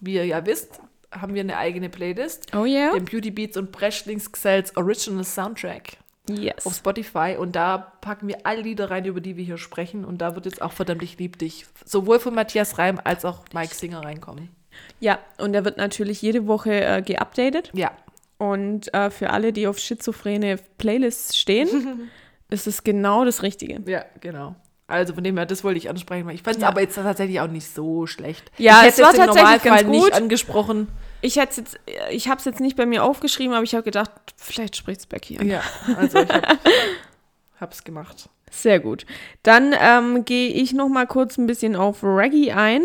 wie 0.00 0.14
ihr 0.14 0.26
ja 0.26 0.44
wisst, 0.44 0.80
haben 1.12 1.32
wir 1.32 1.42
eine 1.42 1.56
eigene 1.56 1.88
Playlist. 1.88 2.48
Oh 2.54 2.64
yeah? 2.64 2.92
Den 2.92 3.04
Beauty 3.04 3.30
Beats 3.30 3.56
und 3.56 3.70
Breschlings 3.70 4.32
Gesells 4.32 4.76
Original 4.76 5.22
Soundtrack 5.24 5.98
Yes. 6.28 6.66
auf 6.66 6.74
Spotify. 6.74 7.36
Und 7.38 7.54
da 7.54 7.78
packen 8.00 8.26
wir 8.26 8.38
alle 8.44 8.62
Lieder 8.62 8.90
rein, 8.90 9.04
über 9.04 9.20
die 9.20 9.36
wir 9.36 9.44
hier 9.44 9.58
sprechen. 9.58 10.04
Und 10.04 10.18
da 10.18 10.34
wird 10.34 10.44
jetzt 10.44 10.60
auch 10.60 10.72
verdammt 10.72 11.04
ich 11.04 11.16
lieb 11.18 11.38
dich 11.38 11.66
sowohl 11.84 12.18
von 12.18 12.34
Matthias 12.34 12.76
Reim 12.76 13.00
als 13.04 13.24
auch 13.24 13.44
Mike 13.54 13.76
Singer 13.76 14.00
reinkommen. 14.04 14.48
Ja, 14.98 15.20
und 15.38 15.52
der 15.52 15.64
wird 15.64 15.76
natürlich 15.76 16.20
jede 16.20 16.48
Woche 16.48 16.84
äh, 16.84 17.00
geupdatet. 17.00 17.70
Ja. 17.74 17.92
Und 18.38 18.92
äh, 18.92 19.10
für 19.10 19.30
alle, 19.30 19.52
die 19.52 19.68
auf 19.68 19.78
schizophrene 19.78 20.58
Playlists 20.78 21.36
stehen, 21.38 22.10
ist 22.50 22.66
es 22.66 22.82
genau 22.82 23.24
das 23.24 23.44
Richtige. 23.44 23.80
Ja, 23.86 24.04
genau. 24.20 24.56
Also 24.88 25.14
von 25.14 25.24
dem 25.24 25.36
her, 25.36 25.46
das 25.46 25.64
wollte 25.64 25.78
ich 25.78 25.88
ansprechen. 25.90 26.26
weil 26.26 26.34
Ich 26.36 26.42
fand 26.42 26.56
es 26.56 26.62
Ja. 26.62 26.68
aber 26.68 26.80
jetzt 26.80 26.94
tatsächlich 26.94 27.40
auch 27.40 27.48
nicht 27.48 27.72
so 27.74 28.06
schlecht. 28.06 28.50
Ja, 28.56 28.82
ich 28.82 28.90
es 28.90 28.98
war 28.98 29.06
jetzt 29.08 29.16
tatsächlich 29.16 29.36
Normalfall 29.64 29.70
ganz 29.70 29.84
gut. 29.84 29.92
nicht 29.94 30.12
angesprochen. 30.14 30.88
Ich 31.22 31.36
hätte 31.36 31.60
jetzt, 31.60 31.80
ich 32.10 32.28
habe 32.28 32.38
es 32.38 32.44
jetzt 32.44 32.60
nicht 32.60 32.76
bei 32.76 32.86
mir 32.86 33.02
aufgeschrieben, 33.02 33.54
aber 33.54 33.64
ich 33.64 33.74
habe 33.74 33.82
gedacht, 33.82 34.10
vielleicht 34.36 34.76
spricht's 34.76 35.06
Becky 35.06 35.38
an. 35.38 35.48
Ja, 35.48 35.62
also 35.96 36.18
ich 36.20 36.28
hab, 36.28 36.58
hab's 37.60 37.82
gemacht. 37.82 38.28
Sehr 38.48 38.78
gut. 38.78 39.06
Dann 39.42 39.74
ähm, 39.78 40.24
gehe 40.24 40.48
ich 40.50 40.72
noch 40.72 40.88
mal 40.88 41.06
kurz 41.06 41.36
ein 41.36 41.46
bisschen 41.48 41.74
auf 41.74 42.04
Reggae 42.04 42.52
ein. 42.52 42.82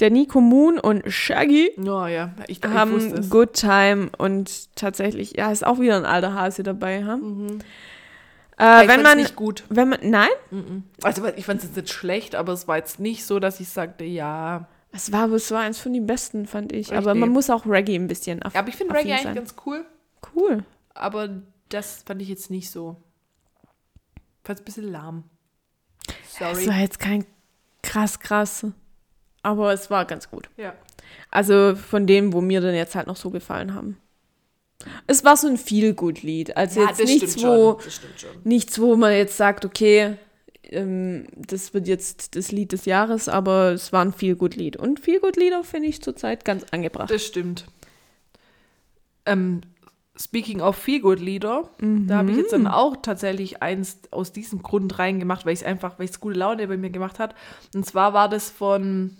Der 0.00 0.10
Nico 0.10 0.40
Moon 0.42 0.78
und 0.78 1.10
Shaggy 1.10 1.70
Ja, 1.82 2.08
ja, 2.08 2.34
ich, 2.46 2.62
ich 2.62 2.70
haben 2.70 2.96
es. 2.96 3.30
Good 3.30 3.54
Time 3.54 4.10
und 4.18 4.76
tatsächlich, 4.76 5.32
ja, 5.38 5.50
ist 5.50 5.66
auch 5.66 5.80
wieder 5.80 5.96
ein 5.96 6.04
alter 6.04 6.34
Hase 6.34 6.62
dabei. 6.62 7.04
Ha? 7.04 7.18
Äh, 8.58 8.82
ich 8.82 8.88
wenn 8.88 9.02
man, 9.02 9.18
nicht 9.18 9.34
gut. 9.36 9.64
wenn 9.68 9.88
man, 9.88 9.98
nein, 10.02 10.28
Also 11.02 11.26
ich 11.36 11.44
fand 11.46 11.60
es 11.60 11.66
jetzt 11.68 11.76
nicht 11.76 11.90
schlecht, 11.92 12.34
aber 12.34 12.52
es 12.52 12.68
war 12.68 12.76
jetzt 12.76 13.00
nicht 13.00 13.24
so, 13.26 13.38
dass 13.40 13.60
ich 13.60 13.68
sagte, 13.68 14.04
ja. 14.04 14.68
es 14.92 15.10
war, 15.12 15.30
es 15.32 15.50
war 15.50 15.60
eins 15.60 15.78
von 15.78 15.92
den 15.92 16.06
besten, 16.06 16.46
fand 16.46 16.72
ich. 16.72 16.90
Echt? 16.90 16.98
Aber 16.98 17.14
man 17.14 17.30
muss 17.30 17.48
auch 17.50 17.66
Reggae 17.66 17.96
ein 17.96 18.08
bisschen 18.08 18.42
auf, 18.42 18.52
Ja, 18.54 18.60
aber 18.60 18.68
ich 18.68 18.76
finde 18.76 18.94
Reggae 18.94 19.12
eigentlich 19.12 19.22
sein. 19.22 19.34
ganz 19.34 19.54
cool, 19.66 19.84
cool. 20.34 20.64
aber 20.94 21.42
das 21.70 22.02
fand 22.06 22.20
ich 22.22 22.28
jetzt 22.28 22.50
nicht 22.50 22.70
so. 22.70 22.96
Fand 24.44 24.58
es 24.58 24.62
ein 24.62 24.64
bisschen 24.66 24.92
lahm. 24.92 25.24
Sorry. 26.28 26.52
Es 26.62 26.66
war 26.66 26.78
jetzt 26.78 26.98
kein 26.98 27.24
krass 27.82 28.20
krass, 28.20 28.66
aber 29.42 29.72
es 29.72 29.90
war 29.90 30.04
ganz 30.04 30.30
gut. 30.30 30.50
ja. 30.56 30.74
Also 31.30 31.74
von 31.76 32.06
denen, 32.06 32.32
wo 32.32 32.40
mir 32.40 32.60
dann 32.60 32.74
jetzt 32.74 32.94
halt 32.94 33.06
noch 33.06 33.16
so 33.16 33.30
gefallen 33.30 33.74
haben. 33.74 33.98
Es 35.06 35.24
war 35.24 35.36
so 35.36 35.46
ein 35.48 35.56
Feel-Good-Lied. 35.56 36.56
Also 36.56 36.80
ja, 36.80 36.88
jetzt 36.88 37.00
das 37.00 37.06
nichts, 37.08 37.32
stimmt 37.32 37.46
wo, 37.46 37.72
schon. 37.72 37.84
Das 37.84 37.94
stimmt 37.94 38.20
schon. 38.20 38.30
nichts, 38.44 38.80
wo 38.80 38.96
man 38.96 39.12
jetzt 39.12 39.36
sagt, 39.36 39.64
okay, 39.64 40.16
ähm, 40.70 41.26
das 41.36 41.74
wird 41.74 41.86
jetzt 41.86 42.36
das 42.36 42.50
Lied 42.52 42.72
des 42.72 42.84
Jahres, 42.86 43.28
aber 43.28 43.72
es 43.72 43.92
war 43.92 44.04
ein 44.04 44.12
Feel-Good-Lied. 44.12 44.76
Und 44.76 45.00
Feel-Good-Lieder 45.00 45.64
finde 45.64 45.88
ich 45.88 46.02
zurzeit 46.02 46.44
ganz 46.44 46.64
angebracht. 46.70 47.10
Das 47.10 47.24
stimmt. 47.24 47.66
Ähm, 49.26 49.60
speaking 50.16 50.60
of 50.60 50.76
Feel-Good-Lieder, 50.76 51.70
da 51.80 52.14
habe 52.16 52.30
ich 52.32 52.36
jetzt 52.36 52.52
Mhm. 52.52 52.64
dann 52.64 52.66
auch 52.72 52.96
tatsächlich 53.02 53.62
eins 53.62 53.98
aus 54.10 54.32
diesem 54.32 54.62
Grund 54.62 54.98
reingemacht, 54.98 55.46
weil 55.46 55.52
ich 55.54 55.60
es 55.60 55.66
einfach, 55.66 55.98
weil 55.98 56.06
es 56.08 56.20
gute 56.20 56.38
Laune 56.38 56.66
bei 56.68 56.76
mir 56.76 56.90
gemacht 56.90 57.18
hat. 57.18 57.34
Und 57.74 57.86
zwar 57.86 58.12
war 58.12 58.28
das 58.28 58.50
von 58.50 59.16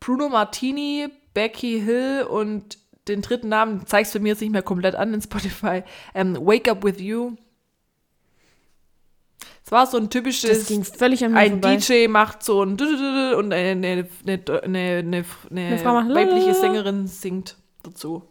Bruno 0.00 0.28
Martini, 0.28 1.08
Becky 1.34 1.80
Hill 1.84 2.26
und 2.28 2.78
den 3.08 3.22
dritten 3.22 3.48
Namen 3.48 3.86
zeigst 3.86 4.14
du 4.14 4.20
mir 4.20 4.30
jetzt 4.30 4.40
nicht 4.40 4.52
mehr 4.52 4.62
komplett 4.62 4.94
an 4.94 5.14
in 5.14 5.22
Spotify. 5.22 5.82
Ähm, 6.14 6.36
Wake 6.36 6.68
Up 6.68 6.84
With 6.84 7.00
You. 7.00 7.36
Es 9.64 9.72
war 9.72 9.86
so 9.86 9.98
ein 9.98 10.10
typisches 10.10 10.58
Das 10.58 10.68
ging 10.68 10.84
völlig 10.84 11.24
an 11.24 11.32
mir 11.32 11.38
ein 11.38 11.50
vorbei. 11.60 11.76
DJ 11.76 12.06
macht 12.06 12.44
so 12.44 12.62
ein 12.62 12.72
und 12.72 13.52
eine, 13.52 13.52
eine, 13.52 14.08
eine, 14.24 15.24
eine, 15.50 15.84
weibliche. 15.84 16.54
Sängerin 16.54 17.08
singt 17.08 17.56
dazu. 17.82 18.22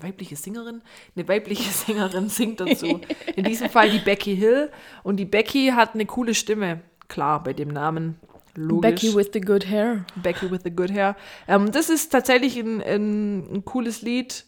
Weibliche 0.00 0.34
Sängerin? 0.34 0.82
Eine 1.14 1.28
weibliche 1.28 1.70
Sängerin 1.86 2.28
singt 2.28 2.58
dazu. 2.58 3.00
In 3.36 3.44
diesem 3.44 3.70
Fall 3.70 3.90
die 3.90 4.00
Becky 4.00 4.36
Hill. 4.36 4.72
Und 5.04 5.18
die 5.18 5.26
Becky 5.26 5.68
hat 5.68 5.94
eine 5.94 6.06
coole 6.06 6.34
Stimme. 6.34 6.80
Klar, 7.06 7.42
bei 7.42 7.52
dem 7.52 7.68
Namen. 7.68 8.18
Logisch. 8.54 8.90
Becky 8.90 9.14
with 9.14 9.30
the 9.32 9.40
good 9.40 9.68
hair. 9.68 10.04
Becky 10.16 10.50
with 10.50 10.60
the 10.64 10.70
Good 10.70 10.92
Hair. 10.92 11.16
Ähm, 11.48 11.72
das 11.72 11.90
ist 11.90 12.10
tatsächlich 12.10 12.56
ein, 12.58 12.82
ein, 12.82 13.54
ein 13.54 13.64
cooles 13.64 14.02
Lied. 14.02 14.44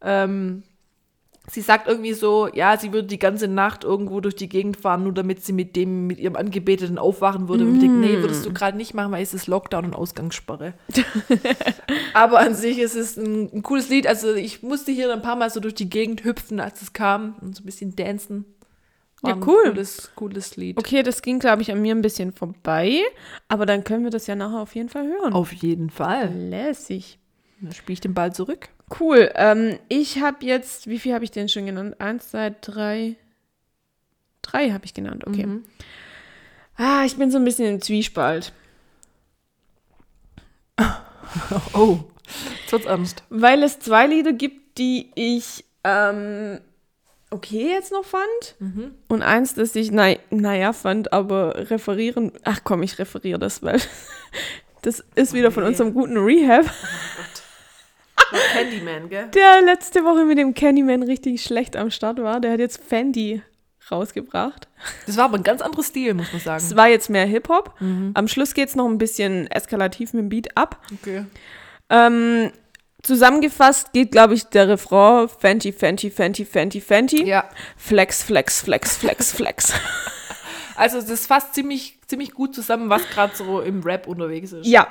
Ähm, 0.00 0.62
sie 1.48 1.60
sagt 1.60 1.88
irgendwie 1.88 2.12
so, 2.12 2.48
ja, 2.52 2.76
sie 2.76 2.92
würde 2.92 3.08
die 3.08 3.18
ganze 3.18 3.48
Nacht 3.48 3.84
irgendwo 3.84 4.20
durch 4.20 4.34
die 4.34 4.48
Gegend 4.48 4.76
fahren, 4.76 5.04
nur 5.04 5.12
damit 5.12 5.44
sie 5.44 5.52
mit 5.52 5.76
dem, 5.76 6.06
mit 6.06 6.18
ihrem 6.18 6.36
Angebeteten 6.36 6.98
aufwachen 6.98 7.48
würde. 7.48 7.64
Und 7.64 7.74
ich 7.74 7.80
denke, 7.80 7.96
nee, 7.96 8.20
würdest 8.20 8.44
du 8.44 8.52
gerade 8.52 8.76
nicht 8.76 8.94
machen, 8.94 9.12
weil 9.12 9.22
es 9.22 9.34
ist 9.34 9.46
Lockdown 9.46 9.86
und 9.86 9.94
Ausgangssperre. 9.94 10.74
Aber 12.14 12.40
an 12.40 12.54
sich 12.54 12.78
ist 12.78 12.96
es 12.96 13.16
ein, 13.16 13.50
ein 13.52 13.62
cooles 13.62 13.88
Lied. 13.88 14.06
Also 14.06 14.34
ich 14.34 14.62
musste 14.62 14.92
hier 14.92 15.12
ein 15.12 15.22
paar 15.22 15.36
Mal 15.36 15.50
so 15.50 15.60
durch 15.60 15.74
die 15.74 15.90
Gegend 15.90 16.24
hüpfen, 16.24 16.60
als 16.60 16.82
es 16.82 16.92
kam 16.92 17.36
und 17.40 17.54
so 17.54 17.62
ein 17.62 17.66
bisschen 17.66 17.94
dancen. 17.94 18.44
Ja, 19.26 19.34
ein 19.34 19.42
cool. 19.46 19.64
Cooles, 19.64 20.10
cooles 20.14 20.56
Lied. 20.56 20.78
Okay, 20.78 21.02
das 21.02 21.22
ging, 21.22 21.38
glaube 21.38 21.62
ich, 21.62 21.70
an 21.72 21.82
mir 21.82 21.94
ein 21.94 22.02
bisschen 22.02 22.32
vorbei. 22.32 23.02
Aber 23.48 23.66
dann 23.66 23.84
können 23.84 24.04
wir 24.04 24.10
das 24.10 24.26
ja 24.26 24.34
nachher 24.34 24.60
auf 24.60 24.74
jeden 24.74 24.88
Fall 24.88 25.06
hören. 25.06 25.32
Auf 25.32 25.52
jeden 25.52 25.90
Fall. 25.90 26.32
Lässig. 26.32 27.18
Dann 27.60 27.72
spiele 27.72 27.94
ich 27.94 28.00
den 28.00 28.14
Ball 28.14 28.32
zurück. 28.32 28.68
Cool. 29.00 29.30
Ähm, 29.34 29.78
ich 29.88 30.20
habe 30.20 30.44
jetzt, 30.44 30.86
wie 30.86 30.98
viel 30.98 31.14
habe 31.14 31.24
ich 31.24 31.30
denn 31.30 31.48
schon 31.48 31.66
genannt? 31.66 32.00
Eins, 32.00 32.30
zwei, 32.30 32.54
drei. 32.60 33.16
Drei 34.42 34.70
habe 34.70 34.84
ich 34.84 34.94
genannt, 34.94 35.26
okay. 35.26 35.46
Mhm. 35.46 35.64
Ah, 36.76 37.04
ich 37.04 37.16
bin 37.16 37.30
so 37.30 37.38
ein 37.38 37.44
bisschen 37.44 37.66
im 37.66 37.80
Zwiespalt. 37.80 38.52
Oh, 41.74 41.98
jetzt 42.62 42.72
wird's 42.72 42.86
ernst. 42.86 43.22
Weil 43.28 43.62
es 43.62 43.78
zwei 43.78 44.06
Lieder 44.06 44.32
gibt, 44.32 44.78
die 44.78 45.10
ich 45.14 45.64
ähm, 45.84 46.60
okay 47.30 47.68
jetzt 47.70 47.92
noch 47.92 48.04
fand. 48.04 48.56
Und 49.08 49.22
eins, 49.22 49.54
das 49.54 49.74
ich, 49.76 49.90
na, 49.90 50.14
naja, 50.30 50.72
fand, 50.72 51.12
aber 51.12 51.70
referieren. 51.70 52.32
Ach 52.44 52.60
komm, 52.64 52.82
ich 52.82 52.98
referiere 52.98 53.38
das, 53.38 53.62
weil 53.62 53.80
das 54.82 55.04
ist 55.14 55.32
wieder 55.34 55.50
von 55.50 55.62
Nee. 55.64 55.70
unserem 55.70 55.92
guten 55.94 56.16
Rehab, 56.16 56.66
Candyman, 58.52 59.08
gell? 59.08 59.28
der 59.28 59.62
letzte 59.62 60.02
Woche 60.04 60.24
mit 60.24 60.38
dem 60.38 60.54
Candyman 60.54 61.02
richtig 61.02 61.42
schlecht 61.42 61.76
am 61.76 61.90
Start 61.90 62.18
war. 62.20 62.40
Der 62.40 62.52
hat 62.52 62.58
jetzt 62.60 62.82
Fendi 62.82 63.42
rausgebracht. 63.90 64.66
Das 65.06 65.16
war 65.16 65.26
aber 65.26 65.36
ein 65.36 65.44
ganz 65.44 65.60
anderes 65.62 65.86
Stil, 65.88 66.12
muss 66.14 66.32
man 66.32 66.40
sagen. 66.40 66.64
Es 66.64 66.74
war 66.74 66.88
jetzt 66.88 67.08
mehr 67.08 67.24
Hip-Hop. 67.26 67.74
Am 68.14 68.26
Schluss 68.28 68.52
geht 68.54 68.68
es 68.68 68.74
noch 68.74 68.86
ein 68.88 68.98
bisschen 68.98 69.46
eskalativ 69.48 70.12
mit 70.12 70.22
dem 70.22 70.28
Beat 70.28 70.56
ab. 70.56 70.80
Okay. 70.92 71.24
Ähm, 71.88 72.50
zusammengefasst 73.02 73.92
geht, 73.92 74.10
glaube 74.12 74.34
ich, 74.34 74.44
der 74.44 74.68
Refrain 74.68 75.28
Fenty, 75.28 75.72
Fenty, 75.72 76.10
Fenty, 76.10 76.44
Fenty, 76.44 76.80
Fenty. 76.80 77.24
Ja, 77.26 77.48
Flex, 77.76 78.22
Flex, 78.22 78.60
Flex, 78.60 78.96
Flex, 78.96 79.32
Flex. 79.36 79.72
also 80.76 81.00
das 81.00 81.26
fasst 81.26 81.54
ziemlich, 81.54 82.00
ziemlich 82.06 82.32
gut 82.32 82.54
zusammen, 82.54 82.90
was 82.90 83.08
gerade 83.10 83.34
so 83.36 83.60
im 83.60 83.82
Rap 83.82 84.06
unterwegs 84.06 84.52
ist. 84.52 84.66
ja. 84.66 84.88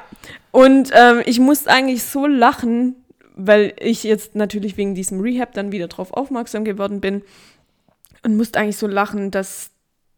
Und 0.51 0.91
ähm, 0.93 1.21
ich 1.25 1.39
musste 1.39 1.69
eigentlich 1.69 2.03
so 2.03 2.25
lachen, 2.27 2.95
weil 3.35 3.73
ich 3.79 4.03
jetzt 4.03 4.35
natürlich 4.35 4.77
wegen 4.77 4.95
diesem 4.95 5.19
Rehab 5.19 5.53
dann 5.53 5.71
wieder 5.71 5.87
drauf 5.87 6.13
aufmerksam 6.13 6.63
geworden 6.63 7.01
bin 7.01 7.21
und 8.23 8.37
musste 8.37 8.59
eigentlich 8.59 8.77
so 8.77 8.87
lachen, 8.87 9.29
dass 9.31 9.71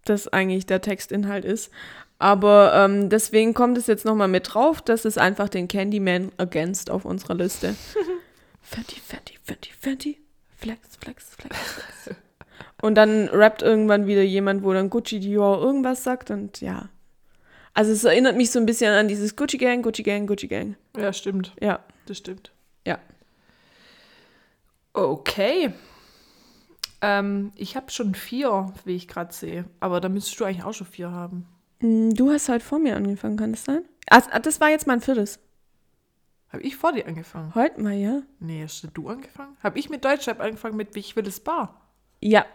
das 0.06 0.28
eigentlich 0.28 0.66
der 0.66 0.82
Textinhalt 0.82 1.44
ist. 1.44 1.72
Aber 2.20 2.74
ähm, 2.74 3.10
deswegen 3.10 3.54
kommt 3.54 3.78
es 3.78 3.88
jetzt 3.88 4.06
nochmal 4.06 4.28
mit 4.28 4.54
drauf. 4.54 4.82
Das 4.82 5.06
ist 5.06 5.18
einfach 5.18 5.50
den 5.50 5.68
Candyman 5.68 6.32
Against 6.38 6.90
auf 6.90 7.06
unserer 7.06 7.36
Liste. 7.36 7.76
Fenty, 8.62 9.00
Fenty, 9.00 9.36
Fenty, 9.44 9.72
Fenty. 9.80 10.22
Flex, 10.58 10.96
Flex, 10.98 11.36
Flex, 11.36 11.56
Flex. 11.56 12.18
Und 12.82 12.96
dann 12.96 13.28
rappt 13.28 13.62
irgendwann 13.62 14.08
wieder 14.08 14.24
jemand, 14.24 14.64
wo 14.64 14.74
dann 14.74 14.90
Gucci 14.90 15.20
Dior 15.20 15.62
irgendwas 15.62 16.04
sagt 16.04 16.32
und 16.32 16.62
ja. 16.62 16.90
Also 17.74 17.92
es 17.92 18.04
erinnert 18.04 18.36
mich 18.36 18.52
so 18.52 18.60
ein 18.60 18.66
bisschen 18.66 18.92
an 18.92 19.08
dieses 19.08 19.36
Gucci 19.36 19.58
Gang, 19.58 19.84
Gucci 19.84 20.02
Gang, 20.02 20.28
Gucci 20.28 20.48
Gang. 20.48 20.76
Ja, 20.96 21.14
stimmt. 21.14 21.54
Ja. 21.62 21.80
Das 22.08 22.18
stimmt. 22.18 22.52
Ja. 22.86 22.98
Okay. 24.94 25.72
Ähm, 27.02 27.52
ich 27.56 27.76
habe 27.76 27.92
schon 27.92 28.16
vier, 28.16 28.74
wie 28.86 28.96
ich 28.96 29.08
gerade 29.08 29.32
sehe. 29.32 29.66
Aber 29.80 30.02
da 30.02 30.10
müsstest 30.10 30.40
du 30.40 30.46
eigentlich 30.46 30.64
auch 30.64 30.74
schon 30.74 30.88
vier 30.88 31.12
haben. 31.12 31.48
Mm, 31.80 32.12
Du 32.12 32.32
hast 32.32 32.50
halt 32.50 32.64
vor 32.64 32.80
mir 32.80 32.96
angefangen, 32.96 33.38
kann 33.38 33.52
das 33.52 33.64
sein? 33.66 33.84
Also, 34.10 34.30
das 34.42 34.60
war 34.62 34.70
jetzt 34.70 34.88
mein 34.88 35.02
viertes. 35.02 35.40
Habe 36.50 36.64
ich 36.64 36.76
vor 36.78 36.94
dir 36.94 37.06
angefangen? 37.08 37.54
Heute 37.56 37.82
mal, 37.82 37.94
ja? 37.94 38.22
Nee, 38.40 38.64
hast 38.64 38.88
du 38.94 39.10
angefangen? 39.10 39.58
Habe 39.62 39.78
ich 39.80 39.90
mit 39.90 40.06
Deutschrap 40.06 40.40
angefangen 40.40 40.78
mit 40.78 40.96
Ich 40.96 41.16
will 41.16 41.28
es 41.28 41.40
bar? 41.42 41.82
Ja. 42.22 42.46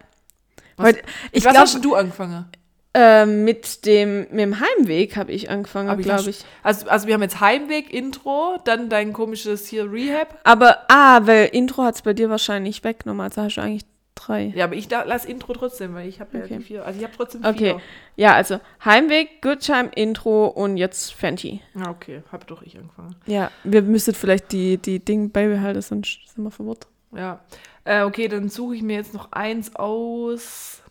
Was- 0.76 0.88
Heute, 0.88 1.02
ich 1.30 1.44
Was 1.44 1.56
hast 1.56 1.72
glaube, 1.72 1.82
denn 1.82 1.90
du 1.90 1.96
angefangen? 1.96 2.46
äh, 2.94 3.26
mit, 3.26 3.84
dem, 3.86 4.20
mit 4.30 4.40
dem 4.40 4.60
Heimweg 4.60 5.16
habe 5.16 5.30
ich 5.32 5.50
angefangen, 5.50 5.88
glaube 5.98 6.14
hast- 6.18 6.26
ich. 6.26 6.44
Also, 6.62 6.88
also 6.88 7.06
wir 7.06 7.14
haben 7.14 7.22
jetzt 7.22 7.40
Heimweg, 7.40 7.92
Intro, 7.92 8.58
dann 8.64 8.88
dein 8.88 9.12
komisches 9.12 9.66
hier 9.68 9.90
Rehab. 9.92 10.38
Aber, 10.44 10.78
ah, 10.88 11.26
weil 11.26 11.46
Intro 11.52 11.82
hat 11.84 11.94
es 11.96 12.02
bei 12.02 12.14
dir 12.14 12.28
wahrscheinlich 12.30 12.82
weggenommen, 12.84 13.20
also 13.22 13.42
hast 13.42 13.56
du 13.56 13.60
eigentlich 13.60 13.84
drei. 14.26 14.52
Ja, 14.54 14.64
aber 14.64 14.74
ich 14.74 14.88
da, 14.88 15.02
lass 15.04 15.24
Intro 15.24 15.52
trotzdem, 15.52 15.94
weil 15.94 16.08
ich 16.08 16.20
habe 16.20 16.38
ja 16.38 16.44
Okay. 16.44 16.58
die 16.58 16.64
vier. 16.64 16.84
Also 16.86 16.98
ich 16.98 17.04
habe 17.04 17.14
trotzdem 17.16 17.44
Okay. 17.44 17.72
vier. 17.74 17.80
Ja, 18.16 18.34
also 18.34 18.60
Heimweg, 18.84 19.40
Good 19.42 19.60
Time, 19.60 19.90
Intro 19.94 20.46
und 20.46 20.76
jetzt 20.76 21.12
Fenty. 21.14 21.60
Ja, 21.74 21.90
okay, 21.90 22.22
habe 22.30 22.44
doch 22.46 22.62
ich 22.62 22.76
angefangen. 22.78 23.14
Ja, 23.26 23.50
wir 23.64 23.82
müssten 23.82 24.14
vielleicht 24.14 24.52
die, 24.52 24.78
die 24.78 24.98
Dinge 25.04 25.28
beibehalten, 25.28 25.82
sonst 25.82 26.20
sind 26.34 26.44
wir 26.44 26.50
verwirrt. 26.50 26.86
Ja. 27.14 27.40
Äh, 27.84 28.02
okay, 28.02 28.28
dann 28.28 28.48
suche 28.48 28.76
ich 28.76 28.82
mir 28.82 28.96
jetzt 28.96 29.12
noch 29.14 29.32
eins 29.32 29.74
aus. 29.76 30.82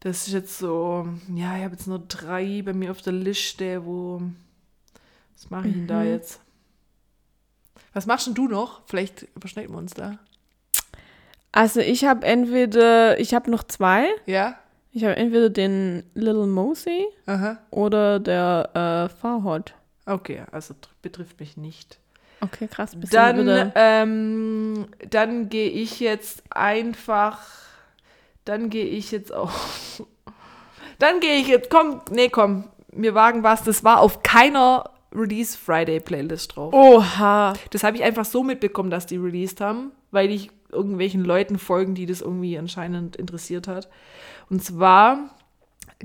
Das 0.00 0.26
ist 0.26 0.32
jetzt 0.34 0.58
so, 0.58 1.08
ja, 1.34 1.56
ich 1.56 1.64
habe 1.64 1.72
jetzt 1.74 1.86
nur 1.86 2.00
drei 2.00 2.62
bei 2.64 2.72
mir 2.72 2.90
auf 2.90 3.00
der 3.02 3.12
Liste, 3.12 3.84
wo. 3.84 4.20
Was 5.34 5.50
mache 5.50 5.68
ich 5.68 5.74
denn 5.74 5.86
da 5.86 6.00
Mhm. 6.02 6.10
jetzt? 6.12 6.40
Was 7.92 8.06
machst 8.06 8.26
denn 8.26 8.34
du 8.34 8.46
noch? 8.48 8.82
Vielleicht 8.86 9.22
überschneiden 9.34 9.72
wir 9.74 9.78
uns 9.78 9.94
da. 9.94 10.18
Also 11.56 11.80
ich 11.80 12.04
habe 12.04 12.26
entweder, 12.26 13.18
ich 13.18 13.34
habe 13.34 13.50
noch 13.50 13.64
zwei. 13.64 14.08
Ja? 14.26 14.56
Ich 14.92 15.04
habe 15.04 15.16
entweder 15.16 15.50
den 15.50 16.04
Little 16.14 16.46
Mosey 16.46 17.06
Aha. 17.26 17.58
oder 17.70 18.18
der 18.20 19.08
äh, 19.12 19.20
Farhot. 19.20 19.74
Okay, 20.06 20.42
also 20.52 20.74
tr- 20.74 20.88
betrifft 21.02 21.40
mich 21.40 21.56
nicht. 21.56 21.98
Okay, 22.40 22.68
krass. 22.68 22.92
Dann, 23.10 23.72
ähm, 23.74 24.86
dann 25.10 25.48
gehe 25.48 25.70
ich 25.70 26.00
jetzt 26.00 26.42
einfach. 26.50 27.40
Dann 28.44 28.70
gehe 28.70 28.84
ich 28.86 29.10
jetzt 29.10 29.32
auch. 29.32 29.50
Dann 30.98 31.20
gehe 31.20 31.36
ich 31.36 31.48
jetzt. 31.48 31.68
Komm, 31.70 32.00
nee, 32.10 32.28
komm. 32.28 32.64
Wir 32.92 33.14
wagen 33.14 33.42
was. 33.42 33.62
Das 33.64 33.84
war 33.84 34.00
auf 34.00 34.22
keiner 34.22 34.84
Release 35.14 35.56
Friday 35.58 36.00
Playlist 36.00 36.56
drauf. 36.56 36.72
Oha. 36.72 37.52
Das 37.70 37.82
habe 37.84 37.96
ich 37.96 38.02
einfach 38.02 38.24
so 38.24 38.42
mitbekommen, 38.42 38.90
dass 38.90 39.04
die 39.06 39.16
released 39.16 39.60
haben, 39.60 39.92
weil 40.10 40.30
ich 40.30 40.50
irgendwelchen 40.72 41.24
Leuten 41.24 41.58
folgen, 41.58 41.94
die 41.94 42.06
das 42.06 42.20
irgendwie 42.20 42.58
anscheinend 42.58 43.16
interessiert 43.16 43.68
hat. 43.68 43.88
Und 44.50 44.62
zwar 44.64 45.30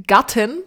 Garten 0.07 0.59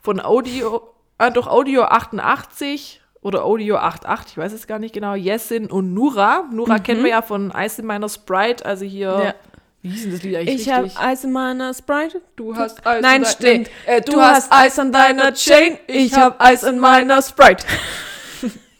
von 0.00 0.20
Audio, 0.20 0.82
äh, 1.18 1.30
doch 1.30 1.46
Audio 1.46 1.84
88 1.84 3.00
oder 3.22 3.44
Audio 3.44 3.76
88, 3.76 4.32
ich 4.32 4.36
weiß 4.38 4.52
es 4.52 4.66
gar 4.66 4.78
nicht 4.78 4.92
genau, 4.94 5.14
Jessin 5.14 5.70
und 5.70 5.94
Nura. 5.94 6.44
Nura 6.52 6.78
kennen 6.78 7.02
wir 7.02 7.10
ja 7.10 7.22
von 7.22 7.52
Ice 7.56 7.80
in 7.80 7.86
Meiner 7.86 8.08
Sprite, 8.08 8.64
also 8.66 8.84
hier, 8.84 9.08
Ja. 9.08 9.34
wie 9.80 9.88
hieß 9.88 10.02
denn 10.02 10.12
das 10.12 10.22
Lied 10.22 10.36
eigentlich 10.36 10.60
Ich 10.66 10.70
habe? 10.72 10.90
Eis 10.96 11.24
in 11.24 11.32
meiner 11.32 11.72
Sprite. 11.72 12.20
Du 12.36 12.54
hast 12.54 12.86
Eis 12.86 13.00
Nein, 13.02 13.16
in 13.16 13.22
dein- 13.22 13.32
stimmt. 13.32 13.70
nee, 13.86 13.92
äh, 13.94 14.00
Du, 14.02 14.20
hast 14.20 14.52
Eis 14.52 14.78
an 14.78 14.92
deiner 14.92 15.32
Chain, 15.32 15.78
ich 15.86 16.12
habe 16.14 16.38
Eis 16.38 16.62
in 16.64 16.78
meiner 16.78 17.22
Sprite. 17.22 17.64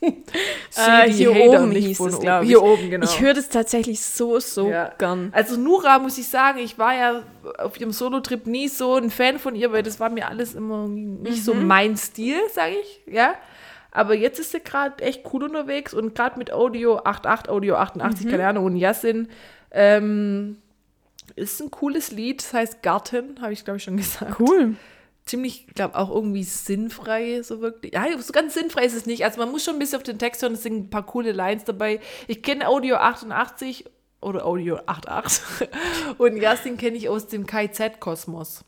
Äh, 0.76 1.08
hier 1.10 1.32
Hater 1.32 1.62
oben 1.62 1.70
hieß 1.70 2.00
es, 2.00 2.18
glaube 2.18 2.44
ich. 2.44 2.50
Hier 2.50 2.60
oben, 2.62 2.90
genau. 2.90 3.04
Ich 3.06 3.20
höre 3.20 3.34
das 3.34 3.48
tatsächlich 3.48 4.00
so, 4.04 4.40
so 4.40 4.68
Ja. 4.70 4.92
gern. 4.98 5.30
Also 5.32 5.56
Nura, 5.56 6.00
muss 6.00 6.18
ich 6.18 6.26
sagen, 6.26 6.58
ich 6.58 6.78
war 6.78 6.94
ja 6.94 7.22
auf 7.58 7.80
ihrem 7.80 7.92
Solo-Trip 7.92 8.46
nie 8.46 8.66
so 8.68 8.96
ein 8.96 9.10
Fan 9.10 9.38
von 9.38 9.54
ihr, 9.54 9.70
weil 9.72 9.84
das 9.84 10.00
war 10.00 10.10
mir 10.10 10.28
alles 10.28 10.54
immer 10.54 10.88
nicht 10.88 11.44
so 11.44 11.54
mein 11.54 11.96
Stil, 11.96 12.38
sage 12.52 12.74
ich, 12.82 13.02
ja. 13.12 13.34
Aber 13.92 14.14
jetzt 14.14 14.40
ist 14.40 14.50
sie 14.50 14.58
gerade 14.60 15.02
echt 15.04 15.22
cool 15.32 15.44
unterwegs 15.44 15.94
und 15.94 16.16
gerade 16.16 16.38
mit 16.38 16.52
Audio 16.52 16.98
88, 17.04 17.48
Audio 17.48 17.76
88, 17.76 18.28
keine 18.28 18.48
Ahnung, 18.48 18.64
und 18.64 18.76
Yassin, 18.76 19.28
ähm, 19.70 20.56
ist 21.36 21.60
ein 21.62 21.70
cooles 21.70 22.10
Lied, 22.10 22.42
das 22.42 22.52
heißt 22.52 22.82
Garten, 22.82 23.40
habe 23.40 23.52
ich 23.52 23.64
glaube 23.64 23.76
ich 23.78 23.84
schon 23.84 23.96
gesagt. 23.96 24.40
Cool. 24.40 24.74
Ziemlich, 25.26 25.66
glaube 25.68 25.96
auch 25.96 26.10
irgendwie 26.10 26.44
sinnfrei, 26.44 27.42
so 27.42 27.60
wirklich. 27.60 27.94
Ja, 27.94 28.06
so 28.18 28.32
ganz 28.32 28.54
sinnfrei 28.54 28.84
ist 28.84 28.94
es 28.94 29.06
nicht. 29.06 29.24
Also 29.24 29.40
man 29.40 29.50
muss 29.50 29.64
schon 29.64 29.74
ein 29.74 29.78
bisschen 29.78 29.96
auf 29.96 30.02
den 30.02 30.18
Text 30.18 30.42
hören, 30.42 30.52
es 30.52 30.62
sind 30.62 30.76
ein 30.76 30.90
paar 30.90 31.06
coole 31.06 31.32
Lines 31.32 31.64
dabei. 31.64 32.00
Ich 32.28 32.42
kenne 32.42 32.68
Audio 32.68 32.96
88 32.96 33.86
oder 34.20 34.44
Audio 34.44 34.78
88 34.86 35.68
und 36.18 36.36
Yassin 36.36 36.76
kenne 36.76 36.96
ich 36.96 37.08
aus 37.08 37.26
dem 37.26 37.46
KZ-Kosmos. 37.46 38.64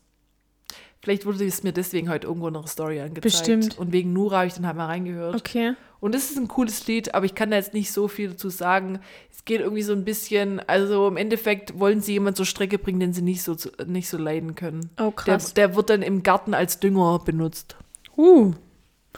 Vielleicht 1.07 1.25
wurde 1.25 1.45
es 1.45 1.63
mir 1.63 1.71
deswegen 1.71 2.09
heute 2.09 2.27
irgendwo 2.27 2.49
noch 2.49 2.63
eine 2.63 2.67
Story 2.67 2.99
angezeigt. 2.99 3.21
Bestimmt. 3.23 3.77
Und 3.77 3.93
wegen 3.93 4.11
Nura 4.11 4.39
habe 4.39 4.47
ich 4.47 4.55
dann 4.55 4.67
halt 4.67 4.75
mal 4.75 4.87
reingehört. 4.87 5.35
Okay. 5.35 5.73
Und 6.01 6.13
das 6.13 6.29
ist 6.29 6.37
ein 6.37 6.49
cooles 6.49 6.85
Lied, 6.85 7.15
aber 7.15 7.25
ich 7.25 7.33
kann 7.33 7.49
da 7.49 7.55
jetzt 7.55 7.73
nicht 7.73 7.93
so 7.93 8.09
viel 8.09 8.31
dazu 8.31 8.49
sagen. 8.49 8.99
Es 9.31 9.45
geht 9.45 9.61
irgendwie 9.61 9.83
so 9.83 9.93
ein 9.93 10.03
bisschen, 10.03 10.59
also 10.67 11.07
im 11.07 11.15
Endeffekt 11.15 11.79
wollen 11.79 12.01
sie 12.01 12.11
jemanden 12.11 12.35
zur 12.35 12.45
Strecke 12.45 12.77
bringen, 12.77 12.99
den 12.99 13.13
sie 13.13 13.21
nicht 13.21 13.41
so, 13.41 13.55
nicht 13.85 14.09
so 14.09 14.17
leiden 14.17 14.55
können. 14.55 14.89
Oh, 14.99 15.03
Der, 15.03 15.11
krass. 15.13 15.53
der 15.53 15.77
wird 15.77 15.89
dann 15.89 16.01
im 16.01 16.23
Garten 16.23 16.53
als 16.53 16.81
Dünger 16.81 17.19
benutzt. 17.23 17.77
uh, 18.17 18.51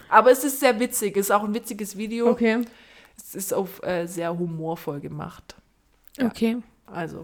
Aber 0.09 0.29
es 0.29 0.43
ist 0.43 0.59
sehr 0.59 0.79
witzig, 0.79 1.17
es 1.17 1.25
ist 1.25 1.31
auch 1.31 1.43
ein 1.43 1.55
witziges 1.55 1.97
Video. 1.97 2.29
okay. 2.29 2.61
Es 3.17 3.33
ist 3.33 3.51
auch 3.51 3.67
äh, 3.81 4.05
sehr 4.05 4.37
humorvoll 4.37 4.99
gemacht. 4.99 5.55
Ja. 6.19 6.27
Okay. 6.27 6.57
Also, 6.85 7.23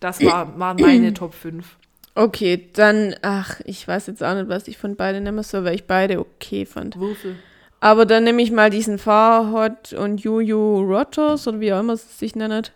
das 0.00 0.24
war, 0.24 0.58
waren 0.58 0.78
meine 0.80 1.12
Top 1.14 1.34
5. 1.34 1.76
Okay, 2.14 2.68
dann, 2.74 3.14
ach, 3.22 3.60
ich 3.64 3.88
weiß 3.88 4.06
jetzt 4.08 4.22
auch 4.22 4.34
nicht, 4.34 4.48
was 4.48 4.68
ich 4.68 4.76
von 4.76 4.96
beiden 4.96 5.24
nehmen 5.24 5.42
soll, 5.42 5.64
weil 5.64 5.74
ich 5.74 5.86
beide 5.86 6.20
okay 6.20 6.66
fand. 6.66 6.98
Würfel. 6.98 7.36
Aber 7.80 8.06
dann 8.06 8.24
nehme 8.24 8.42
ich 8.42 8.52
mal 8.52 8.70
diesen 8.70 8.98
Farhot 8.98 9.92
und 9.92 10.20
Juju 10.20 10.80
Rogers 10.80 11.48
oder 11.48 11.58
wie 11.60 11.72
auch 11.72 11.80
immer 11.80 11.94
es 11.94 12.18
sich 12.18 12.36
nennt, 12.36 12.72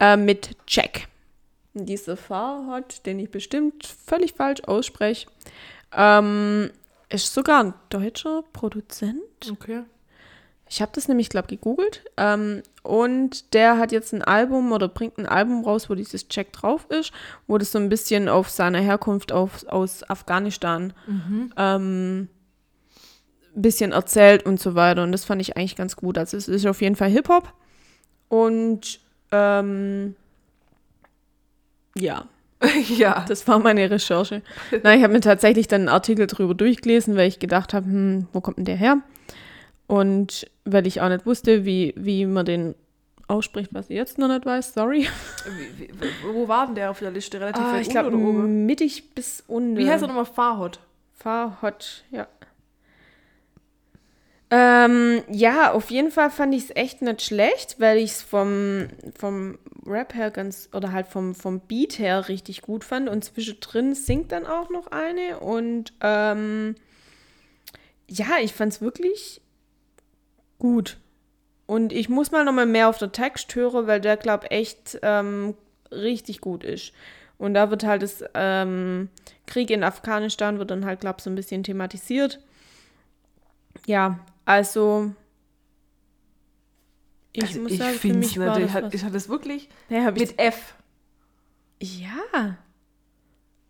äh, 0.00 0.16
mit 0.16 0.50
Jack. 0.66 1.08
Dieser 1.72 2.16
Farhot, 2.16 3.06
den 3.06 3.20
ich 3.20 3.30
bestimmt 3.30 3.86
völlig 3.86 4.34
falsch 4.34 4.62
ausspreche, 4.64 5.28
ähm, 5.96 6.70
ist 7.08 7.32
sogar 7.32 7.64
ein 7.64 7.74
deutscher 7.88 8.42
Produzent. 8.52 9.22
Okay. 9.50 9.84
Ich 10.70 10.82
habe 10.82 10.92
das 10.94 11.08
nämlich, 11.08 11.28
glaube 11.28 11.48
gegoogelt. 11.48 12.04
Ähm, 12.16 12.62
und 12.82 13.54
der 13.54 13.78
hat 13.78 13.92
jetzt 13.92 14.12
ein 14.12 14.22
Album 14.22 14.72
oder 14.72 14.88
bringt 14.88 15.18
ein 15.18 15.26
Album 15.26 15.64
raus, 15.64 15.88
wo 15.90 15.94
dieses 15.94 16.26
Jack 16.30 16.52
drauf 16.52 16.86
ist, 16.90 17.12
wo 17.46 17.58
das 17.58 17.72
so 17.72 17.78
ein 17.78 17.88
bisschen 17.88 18.28
auf 18.28 18.50
seine 18.50 18.80
Herkunft 18.80 19.32
auf, 19.32 19.66
aus 19.66 20.08
Afghanistan 20.08 20.92
ähm, 21.56 22.28
ein 23.56 23.62
bisschen 23.62 23.92
erzählt 23.92 24.46
und 24.46 24.60
so 24.60 24.74
weiter. 24.74 25.02
Und 25.02 25.12
das 25.12 25.24
fand 25.24 25.40
ich 25.40 25.56
eigentlich 25.56 25.76
ganz 25.76 25.96
gut. 25.96 26.18
Also 26.18 26.36
es 26.36 26.48
ist 26.48 26.66
auf 26.66 26.80
jeden 26.80 26.96
Fall 26.96 27.10
Hip-Hop. 27.10 27.52
Und 28.28 29.00
ähm, 29.32 30.14
ja, 31.96 32.26
ja. 32.96 33.24
das 33.28 33.46
war 33.48 33.58
meine 33.58 33.90
Recherche. 33.90 34.42
Nein, 34.82 34.98
ich 34.98 35.04
habe 35.04 35.12
mir 35.12 35.20
tatsächlich 35.20 35.68
dann 35.68 35.82
einen 35.82 35.88
Artikel 35.88 36.26
drüber 36.26 36.54
durchgelesen, 36.54 37.16
weil 37.16 37.28
ich 37.28 37.38
gedacht 37.38 37.74
habe, 37.74 37.86
hm, 37.86 38.28
wo 38.32 38.40
kommt 38.40 38.58
denn 38.58 38.64
der 38.64 38.76
her? 38.76 38.98
Und 39.88 40.48
weil 40.64 40.86
ich 40.86 41.00
auch 41.00 41.08
nicht 41.08 41.26
wusste, 41.26 41.64
wie, 41.64 41.94
wie 41.96 42.26
man 42.26 42.44
den 42.44 42.74
ausspricht, 43.26 43.70
was 43.72 43.90
ich 43.90 43.96
jetzt 43.96 44.18
noch 44.18 44.28
nicht 44.28 44.44
weiß, 44.46 44.74
sorry. 44.74 45.08
Wie, 45.76 45.88
wie, 45.88 46.34
wo 46.34 46.46
war 46.46 46.66
denn 46.66 46.74
der 46.74 46.90
auf 46.90 46.98
der 46.98 47.10
Liste? 47.10 47.40
Relativ 47.40 47.62
Ah, 47.64 47.72
weit 47.72 47.82
ich 47.82 47.88
glaube, 47.88 48.10
mittig 48.16 49.14
bis 49.14 49.42
unten. 49.46 49.76
Wie 49.76 49.88
heißt 49.88 50.02
er 50.02 50.08
nochmal? 50.08 50.26
Farhot. 50.26 50.78
Farhot, 51.14 52.04
ja. 52.10 52.28
Ähm, 54.50 55.22
ja, 55.30 55.72
auf 55.72 55.90
jeden 55.90 56.10
Fall 56.10 56.30
fand 56.30 56.54
ich 56.54 56.64
es 56.64 56.76
echt 56.76 57.02
nicht 57.02 57.22
schlecht, 57.22 57.80
weil 57.80 57.98
ich 57.98 58.12
es 58.12 58.22
vom, 58.22 58.88
vom 59.18 59.58
Rap 59.86 60.14
her 60.14 60.30
ganz, 60.30 60.70
oder 60.72 60.92
halt 60.92 61.06
vom, 61.06 61.34
vom 61.34 61.60
Beat 61.60 61.98
her 61.98 62.28
richtig 62.28 62.62
gut 62.62 62.84
fand. 62.84 63.08
Und 63.08 63.24
zwischendrin 63.24 63.94
singt 63.94 64.32
dann 64.32 64.46
auch 64.46 64.70
noch 64.70 64.86
eine. 64.86 65.40
Und 65.40 65.92
ähm, 66.00 66.76
ja, 68.08 68.38
ich 68.40 68.54
fand 68.54 68.72
es 68.72 68.80
wirklich 68.80 69.42
gut. 70.58 70.98
Und 71.66 71.92
ich 71.92 72.08
muss 72.08 72.30
mal 72.30 72.44
noch 72.44 72.52
mal 72.52 72.66
mehr 72.66 72.88
auf 72.88 72.98
den 72.98 73.12
Text 73.12 73.54
hören, 73.54 73.86
weil 73.86 74.00
der, 74.00 74.16
glaube 74.16 74.50
echt 74.50 74.98
ähm, 75.02 75.54
richtig 75.92 76.40
gut 76.40 76.64
ist. 76.64 76.92
Und 77.36 77.54
da 77.54 77.70
wird 77.70 77.84
halt 77.84 78.02
das 78.02 78.24
ähm, 78.34 79.10
Krieg 79.46 79.70
in 79.70 79.84
Afghanistan 79.84 80.58
wird 80.58 80.70
dann 80.70 80.84
halt, 80.84 81.00
glaube 81.00 81.16
ich, 81.18 81.24
so 81.24 81.30
ein 81.30 81.36
bisschen 81.36 81.62
thematisiert. 81.62 82.40
Ja, 83.86 84.18
also 84.44 85.12
ich 87.32 87.42
Also 87.44 87.60
muss 87.60 87.72
ich 87.72 87.78
sagen, 87.78 87.94
für 87.98 88.14
mich 88.14 88.38
war 88.38 88.58
das 88.58 88.72
Hat, 88.72 88.94
ich 88.94 89.04
hatte 89.04 89.16
es 89.16 89.28
wirklich 89.28 89.68
Ja, 89.88 90.08
ich, 90.08 90.20
mit 90.20 90.38
F. 90.38 90.74
ja. 91.80 92.56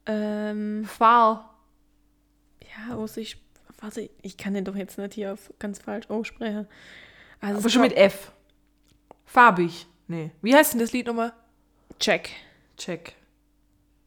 Ähm, 0.07 0.85
Fahr. 0.87 1.55
ja, 2.63 2.95
aus 2.95 3.19
ich 3.19 3.37
warte, 3.81 4.09
ich 4.23 4.37
kann 4.37 4.55
den 4.55 4.65
doch 4.65 4.77
jetzt 4.77 4.99
nicht 4.99 5.15
hier 5.15 5.33
auf 5.33 5.53
ganz 5.59 5.79
falsch 5.81 6.09
aussprechen. 6.11 6.67
Also 7.41 7.59
Aber 7.59 7.67
es 7.67 7.73
schon 7.73 7.83
mit 7.83 7.97
F. 7.97 8.33
Farbig. 9.25 9.87
Nee. 10.07 10.31
Wie 10.43 10.55
heißt 10.55 10.73
denn 10.73 10.81
das 10.81 10.93
Lied 10.93 11.07
nochmal? 11.07 11.33
Check. 11.99 12.31
Check. 12.77 13.15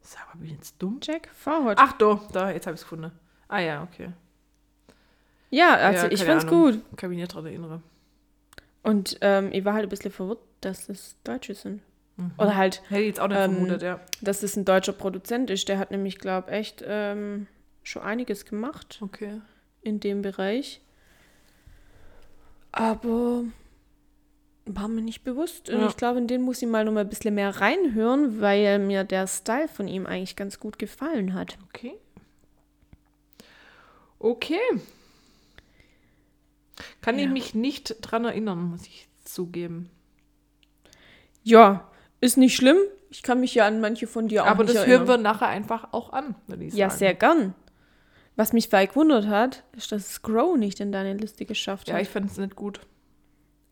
Sag 0.01 0.27
mal, 0.33 0.39
bin 0.39 0.49
ich 0.49 0.55
jetzt 0.55 0.81
dumm? 0.81 0.99
Check, 0.99 1.29
Forward. 1.33 1.77
Ach, 1.79 1.93
doch, 1.93 2.31
da, 2.31 2.51
jetzt 2.51 2.65
habe 2.65 2.73
ich 2.75 2.81
es 2.81 2.85
gefunden. 2.85 3.11
Ah 3.47 3.59
ja, 3.59 3.83
okay. 3.83 4.09
ja, 5.49 5.75
also 5.75 6.05
Ja, 6.07 6.11
ich 6.11 6.23
fand's 6.23 6.45
Ahnung. 6.45 6.73
gut. 6.73 6.97
Kann 6.97 7.09
mich 7.09 7.19
nicht 7.19 7.31
daran 7.31 7.45
erinnern. 7.45 7.83
Und 8.83 9.17
ähm, 9.21 9.49
ich 9.51 9.63
war 9.63 9.73
halt 9.73 9.83
ein 9.83 9.89
bisschen 9.89 10.11
verwirrt, 10.11 10.39
dass 10.61 10.87
das 10.87 11.15
Deutsche 11.23 11.53
sind. 11.53 11.81
Mhm. 12.17 12.31
Oder 12.37 12.55
halt, 12.55 12.81
Hätte 12.89 13.01
ich 13.01 13.07
jetzt 13.07 13.19
auch 13.19 13.27
nicht 13.27 13.37
Ähm, 13.37 13.51
vermutet, 13.53 13.81
ja. 13.83 13.99
dass 14.21 14.39
das 14.41 14.55
ein 14.55 14.65
deutscher 14.65 14.93
Produzent 14.93 15.49
ist. 15.49 15.69
Der 15.69 15.77
hat 15.77 15.91
nämlich, 15.91 16.17
glaube 16.17 16.51
echt 16.51 16.83
ähm, 16.85 17.47
schon 17.83 18.01
einiges 18.01 18.45
gemacht 18.45 18.99
Okay. 19.01 19.39
In 19.81 19.99
dem 19.99 20.21
Bereich. 20.21 20.81
Aber 22.71 23.43
war 24.65 24.87
mir 24.87 25.01
nicht 25.01 25.23
bewusst. 25.23 25.69
Und 25.69 25.79
Ja. 25.81 25.87
ich 25.87 25.97
glaube, 25.97 26.19
in 26.19 26.27
den 26.27 26.41
muss 26.41 26.61
ich 26.61 26.67
mal 26.67 26.85
noch 26.85 26.91
mal 26.93 27.01
ein 27.01 27.09
bisschen 27.09 27.35
mehr 27.35 27.59
reinhören, 27.59 28.39
weil 28.39 28.79
mir 28.79 29.03
der 29.03 29.27
Style 29.27 29.67
von 29.67 29.87
ihm 29.87 30.05
eigentlich 30.05 30.35
ganz 30.35 30.59
gut 30.59 30.79
gefallen 30.79 31.33
hat. 31.33 31.57
Okay. 31.69 31.93
Okay. 34.19 34.59
Kann 37.01 37.17
ich 37.17 37.25
Ja. 37.25 37.31
mich 37.31 37.55
nicht 37.55 37.97
dran 38.01 38.25
erinnern, 38.25 38.61
muss 38.63 38.85
ich 38.85 39.07
zugeben. 39.23 39.89
Ja, 41.43 41.89
ist 42.21 42.37
nicht 42.37 42.55
schlimm. 42.55 42.77
Ich 43.09 43.23
kann 43.23 43.39
mich 43.39 43.55
ja 43.55 43.65
an 43.67 43.81
manche 43.81 44.07
von 44.07 44.27
dir 44.27 44.43
auch 44.43 44.47
Aber 44.47 44.63
das 44.63 44.75
erinnern. 44.75 44.99
hören 44.99 45.07
wir 45.07 45.17
nachher 45.17 45.47
einfach 45.47 45.91
auch 45.91 46.13
an, 46.13 46.35
würde 46.47 46.63
ich 46.65 46.73
Ja, 46.75 46.89
sagen. 46.89 46.99
sehr 46.99 47.13
gern. 47.15 47.55
Was 48.35 48.53
mich 48.53 48.69
voll 48.69 48.87
gewundert 48.87 49.27
hat, 49.27 49.63
ist, 49.75 49.91
dass 49.91 50.13
Scrow 50.13 50.57
nicht 50.57 50.79
in 50.79 50.91
deine 50.91 51.13
Liste 51.13 51.45
geschafft 51.45 51.87
Ja, 51.89 51.95
hat. 51.95 52.01
ich 52.01 52.09
fand 52.09 52.31
es 52.31 52.37
nicht 52.37 52.55
gut. 52.55 52.79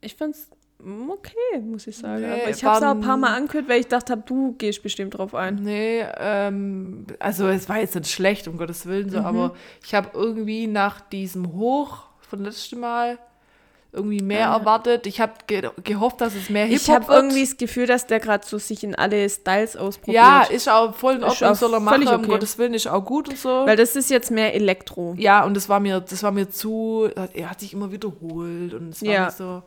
Ich 0.01 0.15
fand's 0.15 0.49
mm, 0.83 1.09
okay, 1.09 1.59
muss 1.61 1.87
ich 1.87 1.97
sagen. 1.97 2.21
Nee, 2.21 2.41
Aber 2.41 2.49
ich 2.49 2.63
habe 2.63 2.77
es 2.77 2.83
auch 2.83 2.91
ein 2.91 3.01
paar 3.01 3.17
Mal 3.17 3.35
angehört, 3.35 3.67
weil 3.69 3.79
ich 3.79 3.87
dachte 3.87 4.13
hab, 4.13 4.25
du 4.25 4.53
gehst 4.57 4.83
bestimmt 4.83 5.17
drauf 5.17 5.33
ein. 5.35 5.55
Nee, 5.55 6.03
ähm, 6.17 7.05
also 7.19 7.47
es 7.47 7.67
war 7.69 7.79
jetzt 7.79 7.95
nicht 7.95 8.09
schlecht, 8.11 8.47
um 8.47 8.57
Gottes 8.57 8.85
Willen, 8.85 9.07
Mhm. 9.07 9.11
so, 9.11 9.19
aber 9.19 9.55
ich 9.83 9.93
habe 9.95 10.09
irgendwie 10.13 10.67
nach 10.67 11.01
diesem 11.01 11.53
Hoch 11.53 12.03
von 12.19 12.43
letztem 12.43 12.81
Mal 12.81 13.17
irgendwie 13.91 14.21
mehr 14.21 14.41
ja. 14.41 14.55
erwartet. 14.57 15.07
Ich 15.07 15.19
habe 15.19 15.33
ge 15.47 15.67
gehofft, 15.83 16.21
dass 16.21 16.35
es 16.35 16.49
mehr 16.49 16.67
Ich 16.67 16.83
Hip-Hop 16.85 16.95
habe 16.95 17.07
wird. 17.07 17.17
irgendwie 17.23 17.41
das 17.43 17.57
Gefühl, 17.57 17.87
dass 17.87 18.05
der 18.05 18.19
gerade 18.19 18.45
so 18.45 18.57
sich 18.59 18.83
in 18.83 18.93
alle 18.93 19.27
Styles 19.29 19.75
ausprobiert. 19.75 20.15
ja, 20.15 20.43
ist 20.43 20.69
auch 20.69 20.93
voll 20.93 21.15
in 21.15 21.23
Ordnung, 21.23 21.55
soll 21.55 21.73
er 21.73 21.79
machen, 21.79 22.07
um 22.07 22.13
okay. 22.15 22.27
Gottes 22.27 22.57
Willen, 22.59 22.75
ist 22.75 22.87
auch 22.87 23.03
gut 23.03 23.29
und 23.29 23.37
so. 23.37 23.49
Weil 23.65 23.77
das 23.77 23.95
ist 23.95 24.09
jetzt 24.11 24.29
mehr 24.29 24.53
Elektro. 24.53 25.15
Ja, 25.17 25.43
und 25.43 25.55
das 25.57 25.69
war 25.69 25.79
mir, 25.79 26.01
das 26.01 26.21
war 26.21 26.31
mir 26.31 26.49
zu, 26.49 27.09
er 27.33 27.49
hat 27.49 27.59
sich 27.61 27.73
immer 27.73 27.91
wiederholt 27.91 28.73
und 28.75 28.89
es 28.89 29.01
war 29.01 29.09
Ja. 29.09 29.25
nicht 29.25 29.37
so. 29.37 29.63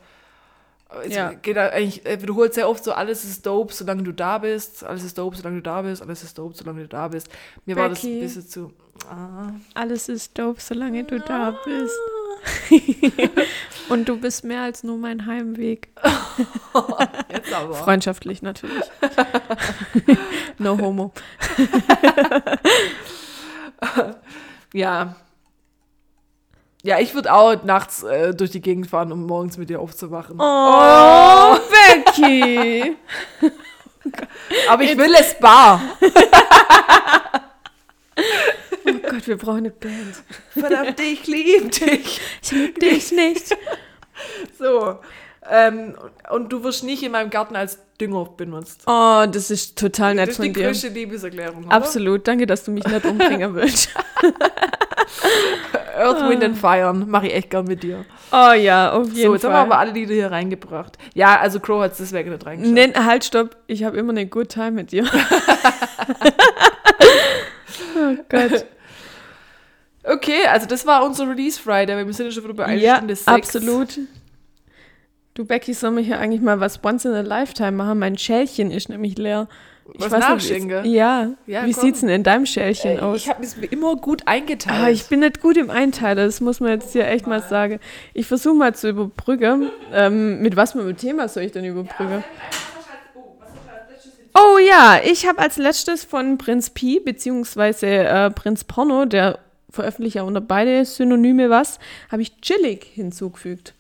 Es 1.05 1.14
Ja. 1.14 1.33
geht 1.33 1.57
eigentlich, 1.57 2.05
er 2.05 2.20
wiederholt 2.20 2.53
sehr 2.55 2.68
oft 2.68 2.85
so, 2.85 2.93
alles 2.93 3.25
ist 3.25 3.47
dope, 3.47 3.73
solange 3.73 4.03
du 4.03 4.12
da 4.12 4.37
bist, 4.39 4.85
alles 4.85 5.03
ist 5.05 5.16
dope, 5.16 5.35
solange 5.37 5.57
du 5.57 5.62
da 5.62 5.81
bist, 5.83 6.03
alles 6.03 6.23
ist 6.23 6.37
dope, 6.39 6.55
solange 6.55 6.83
du 6.83 6.89
da 6.89 7.09
bist. 7.09 7.29
Mir 7.64 7.77
war 7.77 7.89
das 7.89 8.03
Becky. 8.03 8.16
ein 8.18 8.20
bisschen 8.20 8.47
zu. 8.47 8.73
Ah. 9.11 9.53
Alles 9.75 10.09
ist 10.11 10.39
dope, 10.39 10.61
solange 10.61 11.03
du 11.05 11.18
da 11.18 11.57
bist. 11.64 11.95
Und 13.88 14.09
du 14.09 14.16
bist 14.16 14.45
mehr 14.45 14.62
als 14.62 14.82
nur 14.82 14.97
mein 14.97 15.26
Heimweg. 15.26 15.88
Jetzt. 17.32 17.53
Freundschaftlich 17.53 18.43
natürlich. 18.43 18.84
no 20.59 20.78
homo. 20.78 21.12
Ja. 24.74 25.16
Ja, 26.82 26.99
ich 26.99 27.14
würde 27.14 27.32
auch 27.32 27.62
nachts 27.62 28.03
äh, 28.03 28.34
durch 28.34 28.51
die 28.51 28.61
Gegend 28.61 28.88
fahren, 28.88 29.12
um 29.12 29.26
morgens 29.26 29.57
mit 29.57 29.70
dir 29.70 29.80
aufzuwachen. 29.80 30.36
Oh, 30.40 31.57
Becky. 31.70 32.97
Aber 34.68 34.82
ich 34.82 34.97
will 34.97 35.14
es 35.14 35.38
bar. 35.38 35.80
Oh 38.87 39.11
Gott, 39.11 39.26
wir 39.26 39.37
brauchen 39.37 39.59
eine 39.59 39.70
Band. 39.70 40.22
Verdammt, 40.51 41.01
ich 41.01 41.26
liebe 41.26 41.68
dich. 41.68 42.20
Ich 42.43 42.51
liebe 42.53 42.80
dich 42.80 43.12
nicht. 43.12 43.57
So. 44.59 44.99
Ähm, 45.51 45.97
und 46.30 46.53
du 46.53 46.62
wirst 46.62 46.85
nicht 46.85 47.03
in 47.03 47.11
meinem 47.12 47.30
Garten 47.30 47.57
als 47.57 47.78
Dünger 48.01 48.26
benutzt. 48.37 48.83
Oh, 48.87 49.24
das 49.30 49.51
ist 49.51 49.76
total 49.78 50.14
nett 50.14 50.28
das 50.28 50.35
ist 50.39 50.43
die 50.45 50.49
von 50.51 50.55
dir. 50.55 50.66
größte 50.68 50.89
Liebeserklärung. 50.89 51.64
Oder? 51.66 51.72
Absolut. 51.74 52.26
Danke, 52.28 52.47
dass 52.47 52.62
du 52.64 52.70
mich 52.70 52.87
nicht 52.87 53.05
umbringen 53.05 53.55
willst. 53.57 53.89
Earth, 55.97 56.28
Wind 56.28 56.43
and 56.45 56.57
Fire 56.59 56.93
mache 56.95 57.26
ich 57.26 57.35
echt 57.35 57.51
gern 57.51 57.64
mit 57.66 57.83
dir. 57.83 58.05
Oh 58.30 58.53
ja, 58.53 58.93
auf 58.93 59.09
jeden 59.09 59.16
So, 59.16 59.35
jetzt 59.35 59.45
haben 59.45 59.51
wir 59.53 59.57
Fall. 59.59 59.66
aber 59.66 59.78
alle 59.78 59.91
Lieder 59.93 60.14
hier 60.14 60.30
reingebracht. 60.30 60.97
Ja, 61.14 61.39
also 61.39 61.59
Crow 61.61 61.83
hat 61.83 61.93
es 61.93 61.99
deswegen 61.99 62.30
nicht 62.30 62.47
reingeschafft. 62.47 62.74
Nenn, 62.74 63.05
halt, 63.05 63.24
stopp. 63.24 63.57
Ich 63.66 63.83
habe 63.85 63.97
immer 63.99 64.11
eine 64.11 64.26
good 64.26 64.49
time 64.49 64.70
mit 64.72 64.93
dir. 64.93 65.05
oh 68.03 68.17
Gott. 68.29 68.65
Okay, 70.05 70.47
also 70.51 70.67
das 70.67 70.85
war 70.85 71.05
unser 71.05 71.29
Release 71.29 71.61
Friday, 71.61 72.05
wir 72.05 72.13
sind 72.13 72.27
ja 72.27 72.33
schon 72.33 72.43
wieder 72.43 72.55
bei 72.55 72.65
einer 72.65 72.81
Ja, 72.81 72.97
Stunde 72.97 73.15
sechs. 73.15 73.29
absolut. 73.29 74.01
Du, 75.35 75.45
Becky, 75.45 75.73
soll 75.75 75.93
mir 75.93 76.01
hier 76.01 76.19
eigentlich 76.19 76.41
mal 76.43 76.59
was 76.59 76.81
once 76.85 77.05
in 77.05 77.13
a 77.13 77.21
lifetime 77.21 77.71
machen? 77.73 78.01
Mein 78.01 78.19
Schälchen 78.19 78.73
ist 78.73 78.89
nämlich 78.89 79.17
leer. 79.17 79.49
Was 79.95 80.11
nicht, 80.11 80.21
nachschenken? 80.21 80.83
wie 80.85 80.89
es- 80.89 80.95
Ja. 80.95 81.31
Ja, 81.47 81.65
wie 81.67 81.73
komm. 81.73 81.83
sieht's 81.85 82.01
denn 82.01 82.09
in 82.09 82.23
deinem 82.25 82.47
Schälchen 82.47 82.99
Äh, 82.99 83.01
aus? 83.01 83.17
Ich 83.19 83.29
habe 83.29 83.45
es 83.45 83.57
mir 83.57 83.67
immer 83.67 83.95
gut 83.95 84.23
eingeteilt. 84.27 84.81
Ah, 84.85 84.91
ich 84.91 85.05
bin 85.07 85.21
nicht 85.21 85.41
gut 85.41 85.57
im 85.57 85.71
Einteilen, 85.71 86.17
das 86.19 86.41
muss 86.41 86.59
man 86.59 86.71
jetzt 86.71 86.93
hier 86.93 87.07
echt 87.07 87.29
mal 87.29 87.41
sagen. 87.41 87.79
Ich 88.13 88.27
versuche 88.27 88.55
mal 88.57 88.75
zu 88.75 88.89
überbrücken. 88.89 89.71
Ähm, 89.93 90.41
mit 90.43 90.57
was 90.57 90.73
für 90.73 90.81
einem 90.81 90.97
Thema 90.97 91.29
soll 91.29 91.45
ich 91.45 91.53
denn 91.53 91.65
überbrücken? 91.65 92.25
Oh 94.35 94.59
ja, 94.59 95.01
ich 95.05 95.26
habe 95.26 95.39
als 95.39 95.57
letztes 95.57 96.05
von 96.05 96.39
Prinz 96.39 96.70
Pi, 96.70 97.01
beziehungsweise 97.01 97.87
äh, 97.87 98.30
Prinz 98.30 98.64
Porno, 98.64 99.05
der 99.05 99.39
veröffentlicht 99.70 100.16
ja 100.16 100.22
unter 100.22 100.41
beide 100.41 100.85
Synonyme 100.85 101.51
was, 101.51 101.78
habe 102.11 102.22
ich 102.22 102.41
chillig 102.41 102.85
hinzugefügt. 102.85 103.74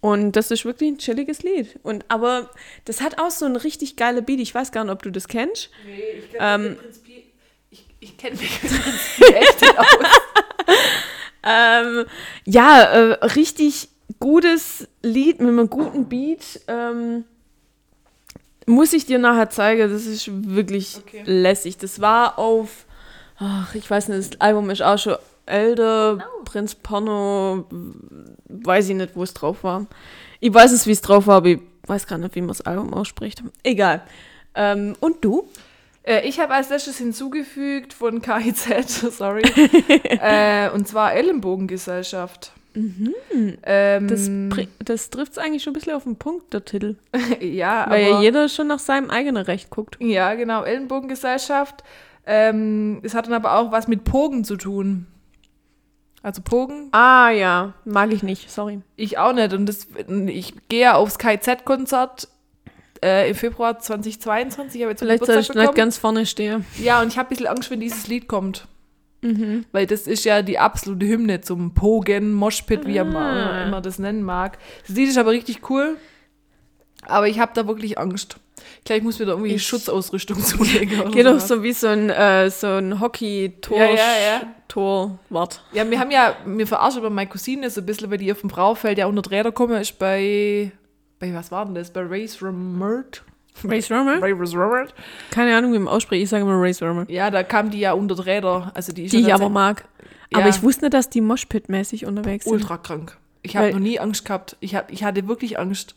Und 0.00 0.32
das 0.32 0.50
ist 0.50 0.64
wirklich 0.64 0.90
ein 0.92 0.98
chilliges 0.98 1.42
Lied. 1.42 1.78
Und, 1.82 2.06
aber 2.08 2.50
das 2.86 3.02
hat 3.02 3.18
auch 3.20 3.30
so 3.30 3.44
ein 3.44 3.56
richtig 3.56 3.96
geiler 3.96 4.22
Beat. 4.22 4.40
Ich 4.40 4.54
weiß 4.54 4.72
gar 4.72 4.82
nicht, 4.84 4.92
ob 4.92 5.02
du 5.02 5.10
das 5.10 5.28
kennst. 5.28 5.70
Nee, 5.86 6.02
ich 6.18 6.24
Ähm, 6.38 6.62
kenne 6.62 6.74
Prinz 6.76 6.98
Pi. 6.98 7.24
Ich, 7.70 7.86
ich 8.00 8.16
kenne 8.16 8.36
mich 8.36 8.62
mit 8.62 8.72
Prinz 8.82 8.98
Pi 9.16 9.24
echt 9.34 9.60
nicht 9.60 9.78
aus. 9.78 9.86
Ähm, 11.42 12.04
ja, 12.44 12.82
äh, 12.82 13.24
richtig 13.28 13.88
gutes 14.18 14.86
Lied 15.02 15.40
mit 15.40 15.48
einem 15.48 15.70
guten 15.70 16.06
Beat. 16.06 16.60
Ähm, 16.68 17.24
muss 18.70 18.92
ich 18.92 19.06
dir 19.06 19.18
nachher 19.18 19.50
zeigen, 19.50 19.90
das 19.90 20.06
ist 20.06 20.30
wirklich 20.54 20.98
Okay. 20.98 21.22
lässig. 21.26 21.76
Das 21.78 22.00
war 22.00 22.38
auf, 22.38 22.86
ach, 23.38 23.74
ich 23.74 23.90
weiß 23.90 24.08
nicht, 24.08 24.34
das 24.34 24.40
Album 24.40 24.70
ist 24.70 24.82
auch 24.82 24.98
schon 24.98 25.16
älter, 25.46 26.18
Prinz 26.44 26.74
Porno, 26.74 27.66
weiß 28.48 28.88
ich 28.88 28.94
nicht, 28.96 29.16
wo 29.16 29.22
es 29.22 29.34
drauf 29.34 29.64
war. 29.64 29.86
Ich 30.38 30.52
weiß 30.54 30.72
es, 30.72 30.86
wie 30.86 30.92
es 30.92 31.00
drauf 31.02 31.26
war, 31.26 31.36
aber 31.38 31.48
ich 31.48 31.60
weiß 31.86 32.06
gar 32.06 32.18
nicht, 32.18 32.34
wie 32.34 32.40
man 32.40 32.48
das 32.48 32.60
Album 32.62 32.94
ausspricht. 32.94 33.42
Egal. 33.62 34.02
Ähm, 34.54 34.94
und 35.00 35.24
du? 35.24 35.48
Äh, 36.02 36.26
ich 36.26 36.40
habe 36.40 36.54
als 36.54 36.70
letztes 36.70 36.98
hinzugefügt 36.98 37.92
von 37.92 38.22
KIZ, 38.22 39.00
sorry. 39.16 39.42
äh, 40.04 40.70
und 40.70 40.86
zwar 40.88 41.14
Ellenbogengesellschaft. 41.14 42.52
Ähm, 42.74 43.14
Mhm. 43.32 44.06
Das, 44.08 44.28
bri- 44.28 44.68
das 44.84 45.10
trifft 45.10 45.32
es 45.32 45.38
eigentlich 45.38 45.62
schon 45.62 45.72
ein 45.72 45.74
bisschen 45.74 45.94
auf 45.94 46.04
den 46.04 46.16
Punkt, 46.16 46.52
der 46.52 46.64
Titel. 46.64 46.96
ja, 47.40 47.86
Weil 47.88 48.02
ja 48.04 48.10
aber- 48.14 48.22
jeder 48.22 48.48
schon 48.48 48.66
nach 48.68 48.78
seinem 48.78 49.10
eigenen 49.10 49.42
Recht 49.44 49.70
guckt. 49.70 49.96
Ja, 50.00 50.34
genau, 50.34 50.62
Ellenbogengesellschaft. 50.62 51.82
Ähm, 52.26 53.00
es 53.02 53.14
hat 53.14 53.26
dann 53.26 53.32
aber 53.34 53.56
auch 53.58 53.72
was 53.72 53.88
mit 53.88 54.04
Pogen 54.04 54.44
zu 54.44 54.56
tun. 54.56 55.06
Also 56.22 56.42
Pogen, 56.42 56.88
Ah 56.92 57.30
ja, 57.30 57.72
mag 57.86 58.12
ich 58.12 58.22
nicht, 58.22 58.50
sorry. 58.50 58.80
ich 58.96 59.16
auch 59.16 59.32
nicht. 59.32 59.54
Und 59.54 59.64
das, 59.66 59.88
ich 60.26 60.52
gehe 60.68 60.94
aufs 60.94 61.18
KZ-Konzert 61.18 62.28
äh, 63.02 63.30
im 63.30 63.34
Februar 63.34 63.78
2022. 63.78 64.76
Ich 64.76 64.82
habe 64.84 64.90
jetzt 64.92 65.00
Vielleicht 65.00 65.24
soll 65.24 65.38
ich 65.38 65.54
nicht 65.54 65.74
ganz 65.74 65.96
vorne 65.96 66.26
stehen. 66.26 66.66
Ja, 66.78 67.00
und 67.00 67.08
ich 67.08 67.16
habe 67.16 67.28
ein 67.28 67.30
bisschen 67.30 67.46
Angst, 67.46 67.70
wenn 67.70 67.80
dieses 67.80 68.06
Lied 68.06 68.28
kommt. 68.28 68.68
Mhm. 69.22 69.64
Weil 69.72 69.86
das 69.86 70.06
ist 70.06 70.24
ja 70.24 70.42
die 70.42 70.58
absolute 70.58 71.06
Hymne 71.06 71.40
zum 71.42 71.74
Pogen, 71.74 72.32
Moshpit, 72.32 72.86
wie 72.86 73.00
Ah. 73.00 73.04
man 73.04 73.68
immer 73.68 73.80
das 73.80 73.98
nennen 73.98 74.22
mag. 74.22 74.58
Das 74.86 74.96
Lied 74.96 75.08
ist 75.10 75.18
aber 75.18 75.30
richtig 75.32 75.68
cool. 75.70 75.96
Aber 77.06 77.28
ich 77.28 77.38
habe 77.38 77.52
da 77.54 77.66
wirklich 77.66 77.98
Angst. 77.98 78.36
Gleich 78.84 79.02
muss 79.02 79.18
mir 79.18 79.26
da 79.26 79.32
irgendwie 79.32 79.54
Ich- 79.54 79.66
Schutzausrüstung 79.66 80.38
zulegen. 80.42 81.10
Geht 81.12 81.26
doch 81.26 81.40
so 81.40 81.62
wie 81.62 81.72
so 81.72 81.88
ein, 81.88 82.10
äh, 82.10 82.50
so 82.50 82.66
ein 82.66 83.00
Hockey-Tor. 83.00 83.78
Ja, 83.78 83.84
ja, 83.86 83.92
ja. 83.94 84.42
Torwart. 84.68 85.62
Ja, 85.72 85.90
wir 85.90 85.98
haben 85.98 86.10
ja, 86.10 86.36
wir 86.46 86.66
verarschen 86.66 87.00
aber 87.00 87.10
meine 87.10 87.28
Cousine 87.28 87.68
so 87.70 87.80
ein 87.80 87.86
bisschen, 87.86 88.10
weil 88.10 88.18
die 88.18 88.30
auf 88.30 88.40
dem 88.40 88.48
Braufeld 88.50 88.98
ja 88.98 89.06
unter 89.06 89.30
Räder 89.30 89.50
kommen, 89.52 89.80
ist 89.80 89.98
bei, 89.98 90.70
bei 91.18 91.34
was 91.34 91.50
war 91.50 91.64
denn 91.66 91.74
das? 91.74 91.90
Bei 91.92 92.02
Race 92.06 92.40
Remert? 92.42 93.22
Race 93.64 93.90
Romer? 93.90 94.18
Race 94.20 94.54
Remert? 94.54 94.94
Keine 95.30 95.56
Ahnung, 95.56 95.72
wie 95.72 95.78
man 95.78 95.88
ausspricht. 95.92 96.22
Ich 96.22 96.28
sage 96.28 96.42
immer 96.42 96.60
Race 96.60 96.82
Romer. 96.82 97.04
Ja, 97.08 97.30
da 97.30 97.42
kam 97.42 97.70
die 97.70 97.80
ja 97.80 97.92
unter 97.92 98.24
Räder. 98.24 98.72
Also 98.74 98.92
die 98.92 99.06
Die 99.06 99.20
ich 99.20 99.34
aber 99.34 99.48
mag. 99.48 99.84
Aber 100.32 100.42
Ja. 100.44 100.48
ich 100.48 100.62
wusste 100.62 100.84
nicht, 100.84 100.94
dass 100.94 101.10
die 101.10 101.20
Moshpit-mäßig 101.20 102.06
unterwegs 102.06 102.44
sind. 102.44 102.52
ultra 102.54 102.76
krank. 102.78 103.16
Ich 103.42 103.56
habe 103.56 103.72
noch 103.72 103.78
nie 103.80 103.98
Angst 103.98 104.24
gehabt. 104.24 104.56
Ich, 104.60 104.74
hab, 104.74 104.90
ich 104.92 105.02
hatte 105.02 105.26
wirklich 105.26 105.58
Angst. 105.58 105.94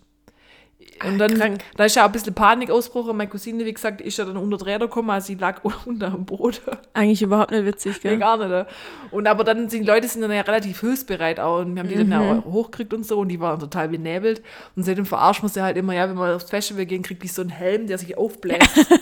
Und 1.06 1.18
dann, 1.18 1.38
krank. 1.38 1.62
da 1.76 1.86
ist 1.86 1.96
ja 1.96 2.04
auch 2.04 2.08
ein 2.08 2.12
bisschen 2.12 2.34
Panikausbruch. 2.34 3.08
Und 3.08 3.18
meine 3.18 3.30
Cousine, 3.30 3.66
wie 3.66 3.74
gesagt, 3.74 4.02
ist 4.02 4.18
ja 4.18 4.26
dann 4.26 4.38
unter 4.38 4.58
die 4.58 4.64
Räder 4.64 4.88
gekommen, 4.88 5.10
also 5.10 5.28
sie 5.28 5.36
lag 5.36 5.62
unter 5.86 6.10
dem 6.12 6.26
Boden. 6.26 6.58
Eigentlich 6.94 7.22
überhaupt 7.22 7.52
nicht 7.52 7.66
witzig, 7.66 7.96
Nee, 8.04 8.12
gell? 8.12 8.20
gar 8.20 8.38
nicht. 8.38 8.68
Und 9.12 9.28
aber 9.28 9.44
dann 9.44 9.70
sind 9.70 9.82
die 9.84 9.88
Leute 9.88 10.08
sind 10.08 10.22
dann 10.22 10.32
ja 10.32 10.42
relativ 10.42 10.80
hilfsbereit 10.82 11.40
auch 11.40 11.60
und 11.60 11.76
wir 11.76 11.82
haben 11.84 11.90
die 11.90 11.96
dann 11.96 12.12
ja 12.12 12.22
auch 12.40 12.46
hochgekriegt 12.46 12.94
und 12.94 13.06
so 13.06 13.20
und 13.20 13.30
die 13.30 13.40
waren 13.40 13.60
total 13.60 13.90
benebelt. 13.90 14.42
Und 14.76 14.84
seitdem 14.84 15.06
verarscht 15.06 15.42
man 15.44 15.52
sie 15.52 15.62
halt 15.62 15.78
immer, 15.78 15.94
ja, 15.94 16.10
wenn 16.10 16.16
wir 16.16 16.36
aufs 16.36 16.50
Festival 16.50 16.86
gehen, 16.86 17.04
kriegt 17.04 17.22
die 17.24 17.28
so 17.28 17.42
einen 17.42 17.50
Helm, 17.52 17.88
der 17.88 17.98
sich 17.98 18.18
aufbläst. 18.18 18.88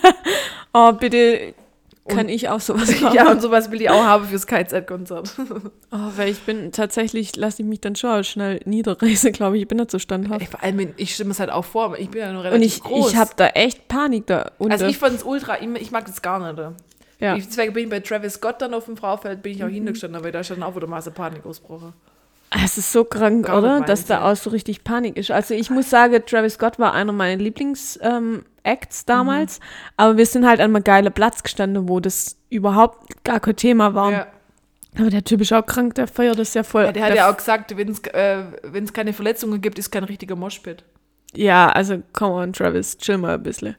Oh, 0.74 0.94
bitte 0.94 1.54
kann 2.08 2.30
ich 2.30 2.50
auch 2.50 2.60
sowas 2.60 3.02
haben. 3.02 3.16
ja, 3.16 3.30
und 3.32 3.42
sowas 3.42 3.70
will 3.72 3.82
ich 3.82 3.90
auch 3.90 4.04
haben 4.04 4.26
fürs 4.26 4.48
KZ-Konzert. 4.48 5.32
Oh, 5.94 5.98
weil 6.16 6.30
ich 6.30 6.40
bin 6.40 6.72
tatsächlich, 6.72 7.36
lasse 7.36 7.62
ich 7.64 7.68
mich 7.68 7.82
dann 7.82 7.98
schon 7.98 8.24
schnell 8.24 8.62
niederreißen, 8.66 9.34
glaube 9.34 9.58
ich. 9.58 9.64
Ich 9.64 9.68
bin 9.68 9.78
nicht 9.78 9.92
so 9.92 10.00
standhaft. 10.00 10.40
Ey, 10.42 10.48
Vor 10.48 10.64
allem, 10.64 10.94
ich 10.96 11.20
mir 11.20 11.32
es 11.32 11.40
halt 11.42 11.52
auch 11.52 11.66
vor, 11.66 11.98
ich 12.00 12.10
bin 12.10 12.22
ja 12.22 12.32
noch 12.32 12.40
Und 12.40 12.46
relativ 12.48 12.78
ich, 12.78 12.82
groß. 12.84 13.12
ich 13.12 13.18
habe 13.18 13.32
da 13.36 13.48
echt 13.50 13.90
Panik 13.90 14.26
da. 14.28 14.52
unter. 14.58 14.74
also 14.74 14.86
ich 14.86 14.98
fand 14.98 15.16
es 15.16 15.24
ultra, 15.24 15.62
ich, 15.62 15.68
ich 15.82 15.92
mag 15.92 16.06
das 16.06 16.22
gar 16.22 16.40
nicht. 16.40 16.64
ja. 17.20 17.36
Ich, 17.36 17.46
deswegen 17.46 17.74
bin 17.74 17.84
ich 17.84 17.90
bei 17.90 18.00
Travis 18.00 18.36
Scott 18.36 18.62
dann 18.62 18.74
auf 18.74 18.86
dem 18.86 18.96
Fraufeld, 18.96 19.42
bin 19.44 19.52
ich 19.52 19.64
auch 19.64 19.68
Mhm. 19.68 19.74
hingestanden, 19.74 20.24
weil 20.24 20.32
da 20.32 20.40
ist 20.40 20.50
dann 20.52 20.64
auch 20.64 20.76
wieder 20.78 20.88
mal 20.88 21.02
so 21.02 21.12
Panik 21.12 21.46
ausgebrochen. 21.46 21.92
Es 22.64 22.78
ist 22.78 22.92
so 22.92 23.04
krank, 23.04 23.46
Gar 23.48 23.58
oder? 23.60 23.82
Dass 23.82 24.06
da 24.06 24.30
auch 24.32 24.36
so 24.38 24.50
richtig 24.50 24.84
Panik 24.86 25.18
ist. 25.18 25.32
Also 25.32 25.54
ich 25.54 25.70
muss 25.70 25.90
sagen, 25.90 26.22
Travis 26.26 26.54
Scott 26.54 26.80
war 26.80 26.94
einer 26.94 27.12
meiner 27.14 27.42
Lieblings-Acts 28.64 29.06
damals. 29.06 29.60
Mhm. 29.60 29.64
Aber 29.98 30.18
wir 30.18 30.26
sind 30.26 30.46
halt 30.46 30.60
an 30.60 30.76
einem 30.76 30.84
geilen 30.84 31.12
Platz 31.14 31.44
gestanden, 31.44 31.88
wo 31.88 32.00
das 32.00 32.38
überhaupt 32.50 33.24
gar 33.24 33.40
kein 33.40 33.56
Thema 33.56 33.94
war. 33.94 34.12
Ja. 34.12 34.28
Aber 34.98 35.10
der 35.10 35.24
Typ 35.24 35.42
ist 35.42 35.54
auch 35.54 35.66
krank, 35.66 35.96
der 35.96 36.08
feiert 36.08 36.38
das 36.38 36.54
ja 36.54 36.64
voll. 36.64 36.84
Ja, 36.84 36.92
der 36.92 37.06
hat 37.06 37.16
ja 37.16 37.32
auch 37.32 37.38
gesagt, 37.38 37.76
wenn 37.78 37.90
es 37.90 38.00
äh, 38.14 38.44
wenn's 38.64 38.92
keine 38.92 39.14
Verletzungen 39.14 39.62
gibt, 39.62 39.80
ist 39.80 39.90
kein 39.90 40.04
richtiger 40.04 40.36
Moshpit. 40.36 40.84
Ja, 41.34 41.70
also 41.70 42.02
come 42.12 42.34
on, 42.34 42.52
Travis, 42.52 42.98
chill 42.98 43.18
mal 43.18 43.36
ein 43.36 43.44
bisschen. 43.44 43.78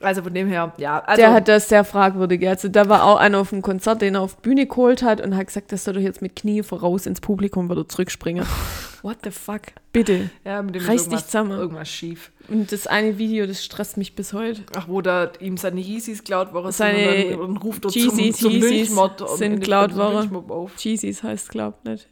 Also 0.00 0.22
von 0.22 0.32
dem 0.32 0.48
her, 0.48 0.72
ja. 0.78 1.00
Also, 1.00 1.20
der 1.20 1.32
hat 1.32 1.48
das 1.48 1.68
sehr 1.68 1.84
fragwürdig. 1.84 2.46
Also 2.48 2.68
da 2.68 2.88
war 2.88 3.04
auch 3.04 3.16
einer 3.16 3.38
auf 3.38 3.50
dem 3.50 3.62
Konzert, 3.62 4.02
den 4.02 4.14
er 4.14 4.22
auf 4.22 4.36
die 4.36 4.42
Bühne 4.42 4.66
geholt 4.66 5.02
hat 5.02 5.20
und 5.20 5.36
hat 5.36 5.48
gesagt, 5.48 5.72
das 5.72 5.84
soll 5.84 5.94
doch 5.94 6.00
jetzt 6.00 6.22
mit 6.22 6.36
Knie 6.36 6.62
voraus 6.62 7.06
ins 7.06 7.20
Publikum 7.20 7.70
wieder 7.70 7.88
zurückspringen. 7.88 8.46
What 9.02 9.18
the 9.24 9.30
fuck? 9.30 9.62
Bitte. 9.92 10.30
ja, 10.44 10.62
mit 10.62 10.74
dem 10.74 10.84
reiß 10.84 11.08
dich 11.08 11.24
zusammen. 11.24 11.52
irgendwas 11.52 11.88
schief. 11.88 12.32
Und 12.48 12.72
das 12.72 12.86
eine 12.86 13.18
Video, 13.18 13.46
das 13.46 13.64
stresst 13.64 13.96
mich 13.96 14.14
bis 14.14 14.32
heute. 14.32 14.62
Ach, 14.76 14.88
wo 14.88 15.00
da 15.00 15.30
ihm 15.40 15.56
seine 15.56 15.80
Yeezys 15.80 16.24
klaut 16.24 16.52
worden 16.52 16.72
sind 16.72 16.76
Seine 16.76 17.24
und 17.24 17.30
dann, 17.30 17.40
und 17.40 17.56
ruft 17.58 17.84
er 17.84 17.90
Yeezys, 17.90 18.38
zum, 18.38 18.50
zum 18.50 18.52
Yeezys 18.52 18.88
sind 19.36 19.64
zum 19.64 19.96
worden. 19.96 20.70
Jeezys 20.76 21.22
heißt, 21.22 21.48
glaub 21.50 21.84
nicht. 21.84 22.08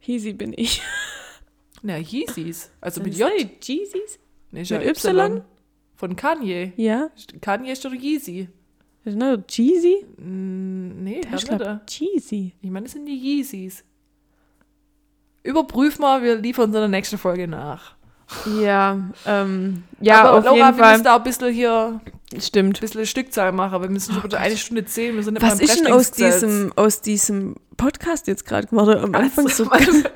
Heezy 0.00 0.32
bin 0.32 0.52
ich. 0.56 0.82
Na, 1.82 1.98
Yeezys. 1.98 2.70
Also 2.80 3.02
mit 3.02 3.14
Sind 3.14 3.28
J. 3.28 3.40
das 3.40 3.66
die 3.66 3.72
Jeezys? 3.72 4.18
Nee, 4.50 4.60
mit 4.60 4.68
ja 4.68 4.82
Y? 4.82 5.42
Von 6.02 6.16
Kanye. 6.16 6.72
Ja. 6.74 7.10
Kanye 7.40 7.70
ist 7.70 7.84
doch 7.84 7.92
Yeezy. 7.92 8.48
Das 9.04 9.14
ist 9.14 9.20
nicht 9.20 9.56
Jeezy? 9.56 10.04
Mm, 10.16 11.04
nee, 11.04 11.20
das 11.30 11.44
ist, 11.44 11.52
nicht. 11.52 11.64
Jeezy. 12.00 12.54
Ich 12.60 12.70
meine, 12.70 12.86
das 12.86 12.94
sind 12.94 13.06
die 13.06 13.14
Yeezys. 13.14 13.84
Überprüf 15.44 16.00
mal, 16.00 16.20
wir 16.20 16.34
liefern 16.34 16.64
uns 16.64 16.74
in 16.74 16.80
der 16.80 16.88
nächsten 16.88 17.18
Folge 17.18 17.46
nach. 17.46 17.94
Ja, 18.60 18.98
ähm, 19.26 19.84
ja, 20.00 20.22
Aber 20.24 20.38
auf 20.38 20.44
Laura, 20.44 20.56
jeden 20.56 20.76
wir 20.78 20.90
müssen 20.90 21.04
Fall. 21.04 21.14
auch 21.14 21.18
ein 21.18 21.22
bisschen 21.22 21.52
hier 21.52 22.00
Stimmt. 22.40 22.78
ein 22.78 22.80
bisschen 22.80 23.06
Stückzahl 23.06 23.52
machen, 23.52 23.72
weil 23.72 23.82
wir 23.82 23.90
müssen 23.90 24.14
schon 24.14 24.24
wieder 24.24 24.38
eine 24.40 24.56
Stunde 24.56 24.84
zehn, 24.84 25.14
wir 25.16 25.22
sind 25.22 25.40
Was 25.42 25.60
ist 25.60 25.78
denn 25.84 25.92
aus 25.92 26.10
diesem, 26.10 26.72
aus 26.76 27.00
diesem 27.00 27.56
Podcast 27.76 28.26
jetzt 28.26 28.46
gerade 28.46 28.66
geworden? 28.66 29.04
Am 29.04 29.14
Anfang 29.14 29.48
so. 29.48 29.68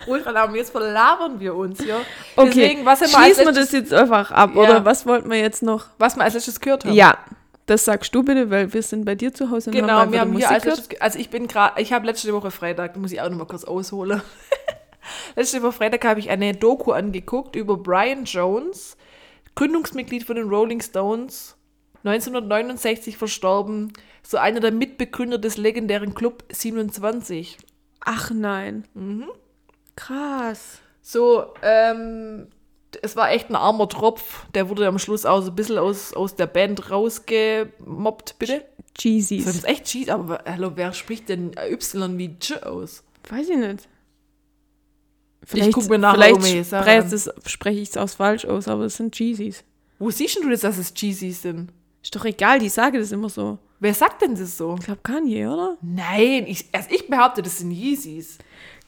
Ultra 0.06 0.30
lang, 0.30 0.54
jetzt 0.54 0.70
verlabern 0.70 1.40
wir 1.40 1.54
uns, 1.54 1.84
ja. 1.84 1.96
Okay, 2.36 2.50
Deswegen, 2.54 2.84
was 2.84 3.00
wir 3.00 3.08
schließen 3.08 3.44
wir 3.44 3.52
letztes, 3.52 3.70
das 3.70 3.72
jetzt 3.72 3.94
einfach 3.94 4.30
ab, 4.30 4.52
Ja. 4.54 4.60
oder 4.60 4.84
was 4.84 5.06
wollten 5.06 5.30
wir 5.30 5.38
jetzt 5.38 5.62
noch? 5.62 5.86
was 5.98 6.16
wir 6.16 6.22
als 6.22 6.34
letztes 6.34 6.60
gehört 6.60 6.84
haben? 6.84 6.94
Ja, 6.94 7.18
das 7.66 7.84
sagst 7.84 8.14
du 8.14 8.22
bitte, 8.22 8.50
weil 8.50 8.72
wir 8.72 8.82
sind 8.82 9.04
bei 9.04 9.14
dir 9.16 9.34
zu 9.34 9.50
Hause 9.50 9.70
und 9.70 9.76
Genau, 9.76 9.94
haben 9.94 10.12
wir 10.12 10.20
haben 10.20 10.32
die 10.32 10.38
hier 10.38 10.50
als 10.50 10.64
Musik 10.64 10.78
letztes, 10.84 11.00
also 11.00 11.18
ich 11.18 11.30
bin 11.30 11.48
gerade, 11.48 11.80
ich 11.80 11.92
habe 11.92 12.06
letzte 12.06 12.32
Woche 12.32 12.50
Freitag, 12.52 12.94
da 12.94 13.00
muss 13.00 13.10
ich 13.12 13.20
auch 13.20 13.28
noch 13.28 13.38
mal 13.38 13.46
kurz 13.46 13.64
ausholen. 13.64 14.22
letzte 15.36 15.62
Woche 15.62 15.72
Freitag 15.72 16.04
habe 16.04 16.20
ich 16.20 16.30
eine 16.30 16.54
Doku 16.54 16.92
angeguckt 16.92 17.56
über 17.56 17.76
Brian 17.76 18.24
Jones, 18.24 18.96
Gründungsmitglied 19.56 20.24
von 20.24 20.36
den 20.36 20.48
Rolling 20.48 20.80
Stones, 20.80 21.55
1969 22.06 23.16
verstorben, 23.16 23.92
so 24.22 24.36
einer 24.36 24.60
der 24.60 24.72
Mitbegründer 24.72 25.38
des 25.38 25.56
legendären 25.56 26.14
Club 26.14 26.44
27. 26.50 27.58
Ach 28.00 28.30
nein. 28.30 28.84
Mhm. 28.94 29.26
Krass. 29.96 30.80
So, 31.02 31.54
ähm, 31.62 32.48
es 33.02 33.16
war 33.16 33.30
echt 33.30 33.50
ein 33.50 33.56
armer 33.56 33.88
Tropf. 33.88 34.46
Der 34.54 34.68
wurde 34.68 34.86
am 34.86 34.98
Schluss 34.98 35.26
auch 35.26 35.40
so 35.40 35.50
ein 35.50 35.56
bisschen 35.56 35.78
aus, 35.78 36.12
aus 36.14 36.36
der 36.36 36.46
Band 36.46 36.90
rausgemobbt, 36.90 38.38
bitte. 38.38 38.64
Das 38.94 39.04
Jeezys. 39.04 39.46
ist 39.46 39.64
echt 39.64 39.84
cheat, 39.84 40.10
aber 40.10 40.42
hallo, 40.46 40.72
wer 40.74 40.92
spricht 40.92 41.28
denn 41.28 41.52
Y 41.70 42.18
wie 42.18 42.36
J 42.40 42.62
aus? 42.62 43.02
Weiß 43.28 43.48
ich 43.48 43.56
nicht. 43.56 43.88
guck 45.72 45.88
mir 45.88 45.98
nachher 45.98 46.34
vielleicht 46.34 46.56
um, 46.56 46.64
sag 46.64 47.48
spreche 47.48 47.80
ich 47.80 47.90
es 47.90 47.96
aus 47.96 48.14
falsch 48.14 48.44
aus, 48.46 48.68
aber 48.68 48.84
es 48.84 48.96
sind 48.96 49.18
Jeezys. 49.18 49.64
Wo 49.98 50.10
siehst 50.10 50.36
denn 50.36 50.44
du 50.44 50.50
das, 50.50 50.60
dass 50.60 50.78
es 50.78 50.92
Jeezys 50.96 51.42
sind? 51.42 51.72
Ist 52.06 52.14
doch 52.14 52.24
egal, 52.24 52.60
die 52.60 52.68
sagen 52.68 53.00
das 53.00 53.10
immer 53.10 53.28
so. 53.28 53.58
Wer 53.80 53.92
sagt 53.92 54.22
denn 54.22 54.36
das 54.36 54.56
so? 54.56 54.76
Ich 54.78 54.84
glaube 54.84 55.00
Kanye, 55.02 55.48
oder? 55.48 55.76
Nein, 55.82 56.44
ich, 56.46 56.66
also 56.70 56.88
ich 56.92 57.08
behaupte, 57.08 57.42
das 57.42 57.58
sind 57.58 57.72
Yeezys. 57.72 58.38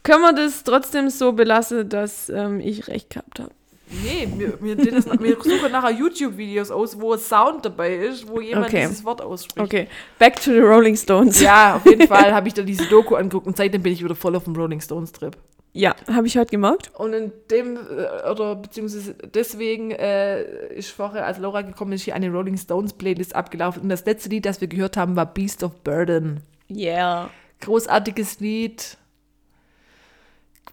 Können 0.04 0.22
wir 0.22 0.32
das 0.32 0.62
trotzdem 0.62 1.10
so 1.10 1.32
belassen, 1.32 1.88
dass 1.88 2.28
ähm, 2.28 2.60
ich 2.60 2.86
recht 2.86 3.10
gehabt 3.10 3.40
habe? 3.40 3.50
Nee, 3.90 4.28
wir, 4.36 4.62
wir, 4.62 4.76
das, 4.76 5.06
wir 5.20 5.36
suchen 5.42 5.72
nachher 5.72 5.90
YouTube-Videos 5.90 6.70
aus, 6.70 7.00
wo 7.00 7.16
Sound 7.16 7.64
dabei 7.64 7.96
ist, 7.96 8.28
wo 8.28 8.40
jemand 8.40 8.68
Okay. 8.68 8.82
dieses 8.82 9.02
Wort 9.04 9.20
ausspricht. 9.20 9.66
Okay, 9.66 9.88
back 10.20 10.36
to 10.40 10.52
the 10.52 10.60
Rolling 10.60 10.94
Stones. 10.94 11.40
Ja, 11.40 11.74
auf 11.74 11.86
jeden 11.86 12.06
Fall 12.06 12.32
habe 12.32 12.46
ich 12.46 12.54
da 12.54 12.62
diese 12.62 12.86
Doku 12.86 13.16
angeguckt 13.16 13.48
und 13.48 13.56
seitdem 13.56 13.82
bin 13.82 13.94
ich 13.94 14.04
wieder 14.04 14.14
voll 14.14 14.36
auf 14.36 14.44
dem 14.44 14.54
Rolling 14.54 14.80
Stones-Trip. 14.80 15.36
Ja, 15.72 15.94
habe 16.10 16.26
ich 16.26 16.36
heute 16.36 16.50
gemerkt. 16.50 16.90
Und 16.94 17.12
in 17.12 17.32
dem, 17.50 17.76
äh, 17.76 18.30
oder 18.30 18.56
beziehungsweise 18.56 19.14
deswegen 19.14 19.90
äh, 19.90 20.72
ist 20.74 20.90
vorher, 20.90 21.26
als 21.26 21.38
Laura 21.38 21.62
gekommen 21.62 21.92
ist, 21.92 22.02
hier 22.02 22.14
eine 22.14 22.30
Rolling 22.30 22.56
Stones 22.56 22.92
Playlist 22.92 23.34
abgelaufen. 23.34 23.82
Und 23.82 23.88
das 23.88 24.04
letzte 24.04 24.28
Lied, 24.30 24.46
das 24.46 24.60
wir 24.60 24.68
gehört 24.68 24.96
haben, 24.96 25.14
war 25.16 25.26
Beast 25.26 25.62
of 25.62 25.74
Burden. 25.84 26.42
Yeah. 26.70 27.30
Großartiges 27.60 28.40
Lied. 28.40 28.96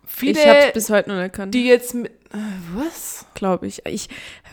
Viele, 0.07 0.39
ich 0.39 0.47
habe 0.47 0.71
bis 0.73 0.89
heute 0.89 1.09
noch 1.09 1.17
erkannt, 1.17 1.53
die 1.53 1.65
jetzt 1.65 1.93
mit, 1.93 2.11
äh, 2.33 2.37
was? 2.73 3.25
glaube 3.33 3.67
ich. 3.67 3.85
Ich 3.85 4.07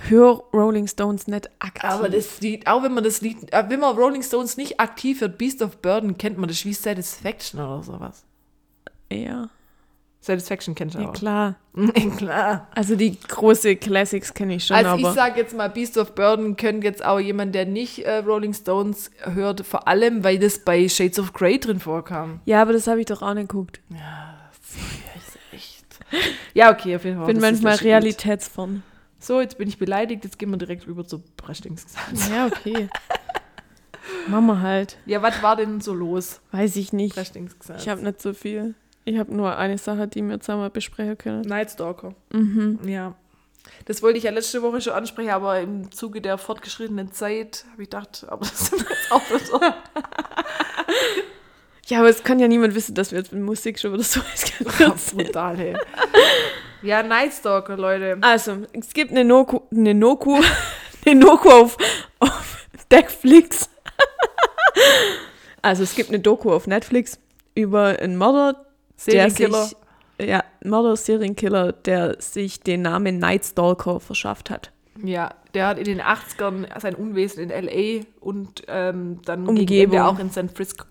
höre 0.08 0.42
Rolling 0.52 0.88
Stones 0.88 1.28
nicht 1.28 1.48
aktiv. 1.60 1.88
Aber 1.88 2.08
das 2.08 2.40
Lied, 2.40 2.66
auch 2.66 2.82
wenn 2.82 2.92
man 2.92 3.04
das 3.04 3.20
Lied, 3.20 3.52
äh, 3.52 3.64
wenn 3.68 3.80
man 3.80 3.96
Rolling 3.96 4.22
Stones 4.22 4.56
nicht 4.56 4.80
aktiv 4.80 5.20
hört, 5.20 5.38
Beast 5.38 5.62
of 5.62 5.78
Burden, 5.78 6.18
kennt 6.18 6.38
man 6.38 6.48
das 6.48 6.64
wie 6.64 6.72
Satisfaction 6.72 7.60
oder 7.60 7.82
sowas. 7.82 8.24
ja, 9.12 9.50
Satisfaction 10.24 10.76
kennt 10.76 10.94
ihr 10.94 11.00
ja 11.00 11.08
auch. 11.08 11.12
klar. 11.12 11.56
klar. 12.16 12.68
Also 12.76 12.94
die 12.94 13.18
große 13.20 13.74
Classics 13.74 14.32
kenne 14.32 14.54
ich 14.54 14.64
schon, 14.66 14.76
Also 14.76 14.96
ich 14.96 15.14
sage 15.14 15.40
jetzt 15.40 15.52
mal, 15.56 15.68
Beast 15.68 15.98
of 15.98 16.14
Burden 16.14 16.54
könnte 16.56 16.86
jetzt 16.86 17.04
auch 17.04 17.18
jemand, 17.18 17.56
der 17.56 17.66
nicht 17.66 17.98
äh, 18.04 18.18
Rolling 18.18 18.54
Stones 18.54 19.10
hört, 19.24 19.66
vor 19.66 19.88
allem, 19.88 20.22
weil 20.22 20.38
das 20.38 20.60
bei 20.60 20.88
Shades 20.88 21.18
of 21.18 21.32
Grey 21.32 21.58
drin 21.58 21.80
vorkam. 21.80 22.40
ja, 22.44 22.62
aber 22.62 22.72
das 22.72 22.86
habe 22.86 23.00
ich 23.00 23.06
doch 23.06 23.20
auch 23.20 23.34
nicht 23.34 23.48
geguckt. 23.48 23.80
Echt. 25.50 25.84
Ja, 26.54 26.70
okay, 26.70 26.94
auf 26.94 27.04
jeden 27.04 27.16
Fall. 27.16 27.28
Ich 27.28 27.34
bin 27.34 27.42
das 27.42 27.44
ist 27.44 27.50
manchmal 27.50 27.72
das 27.72 27.82
realitätsfern. 27.82 28.84
So, 29.18 29.40
jetzt 29.40 29.58
bin 29.58 29.68
ich 29.68 29.78
beleidigt, 29.78 30.22
jetzt 30.22 30.38
gehen 30.38 30.50
wir 30.50 30.56
direkt 30.56 30.86
rüber 30.86 31.04
zu 31.04 31.20
Breschlingsgesetz. 31.36 32.30
Ja, 32.30 32.46
okay. 32.46 32.88
Machen 34.28 34.46
wir 34.46 34.60
halt. 34.60 34.98
Ja, 35.06 35.20
was 35.20 35.42
war 35.42 35.56
denn 35.56 35.80
so 35.80 35.92
los? 35.94 36.40
Weiß 36.52 36.76
ich 36.76 36.92
nicht. 36.92 37.16
Ich 37.16 37.88
habe 37.88 38.02
nicht 38.02 38.22
so 38.22 38.34
viel. 38.34 38.74
Ich 39.04 39.18
habe 39.18 39.34
nur 39.34 39.56
eine 39.56 39.78
Sache, 39.78 40.06
die 40.06 40.22
wir 40.22 40.40
zusammen 40.40 40.70
besprechen 40.72 41.18
können. 41.18 41.42
Nightstalker. 41.42 42.14
Mhm. 42.32 42.78
Ja. 42.86 43.14
Das 43.84 44.02
wollte 44.02 44.18
ich 44.18 44.24
ja 44.24 44.30
letzte 44.30 44.62
Woche 44.62 44.80
schon 44.80 44.92
ansprechen, 44.92 45.30
aber 45.30 45.60
im 45.60 45.90
Zuge 45.90 46.20
der 46.20 46.38
fortgeschrittenen 46.38 47.12
Zeit 47.12 47.64
habe 47.72 47.82
ich 47.82 47.90
gedacht, 47.90 48.24
aber 48.28 48.46
das 48.46 48.66
sind 48.68 48.80
wir 48.80 48.90
jetzt 48.90 49.12
auch 49.12 49.22
wieder. 49.30 49.76
Ja, 51.86 51.98
aber 51.98 52.08
es 52.08 52.22
kann 52.22 52.38
ja 52.38 52.46
niemand 52.46 52.74
wissen, 52.76 52.94
dass 52.94 53.10
wir 53.10 53.18
jetzt 53.18 53.32
mit 53.32 53.42
Musik 53.42 53.78
schon 53.78 53.92
wieder 53.92 54.04
so 54.04 54.20
Ja, 54.78 54.94
brutal, 55.12 55.56
hey. 55.58 55.76
Ja, 56.82 57.02
Nightstalker, 57.02 57.76
Leute. 57.76 58.18
Also, 58.22 58.58
es 58.72 58.94
gibt 58.94 59.10
eine 59.10 59.24
Noku, 59.24 59.60
eine 59.70 59.92
Noku, 59.92 60.40
eine 61.04 61.20
Noku 61.20 61.50
auf, 61.50 61.76
auf 62.18 62.66
Netflix. 62.90 63.68
Also, 65.60 65.82
es 65.82 65.94
gibt 65.94 66.08
eine 66.08 66.20
Doku 66.20 66.50
auf 66.52 66.66
Netflix 66.66 67.18
über 67.54 67.98
einen 68.00 68.16
Mörder, 68.16 68.54
der 68.54 68.71
Serienkiller. 69.04 69.70
Ja, 70.20 70.44
Mörder, 70.62 70.96
Serienkiller, 70.96 71.72
der 71.72 72.20
sich 72.20 72.60
den 72.60 72.82
Namen 72.82 73.18
Night 73.18 73.44
Stalker 73.44 73.98
verschafft 74.00 74.50
hat. 74.50 74.70
Ja, 75.02 75.34
der 75.54 75.66
hat 75.68 75.78
in 75.78 75.84
den 75.84 76.00
80ern 76.02 76.66
sein 76.80 76.94
Unwesen 76.94 77.42
in 77.42 77.50
L.A. 77.50 78.04
und 78.20 78.62
ähm, 78.68 79.20
dann 79.24 79.48
Umgebung. 79.48 79.98
auch 80.00 80.18
in 80.18 80.30
San 80.30 80.48
Francisco. 80.48 80.84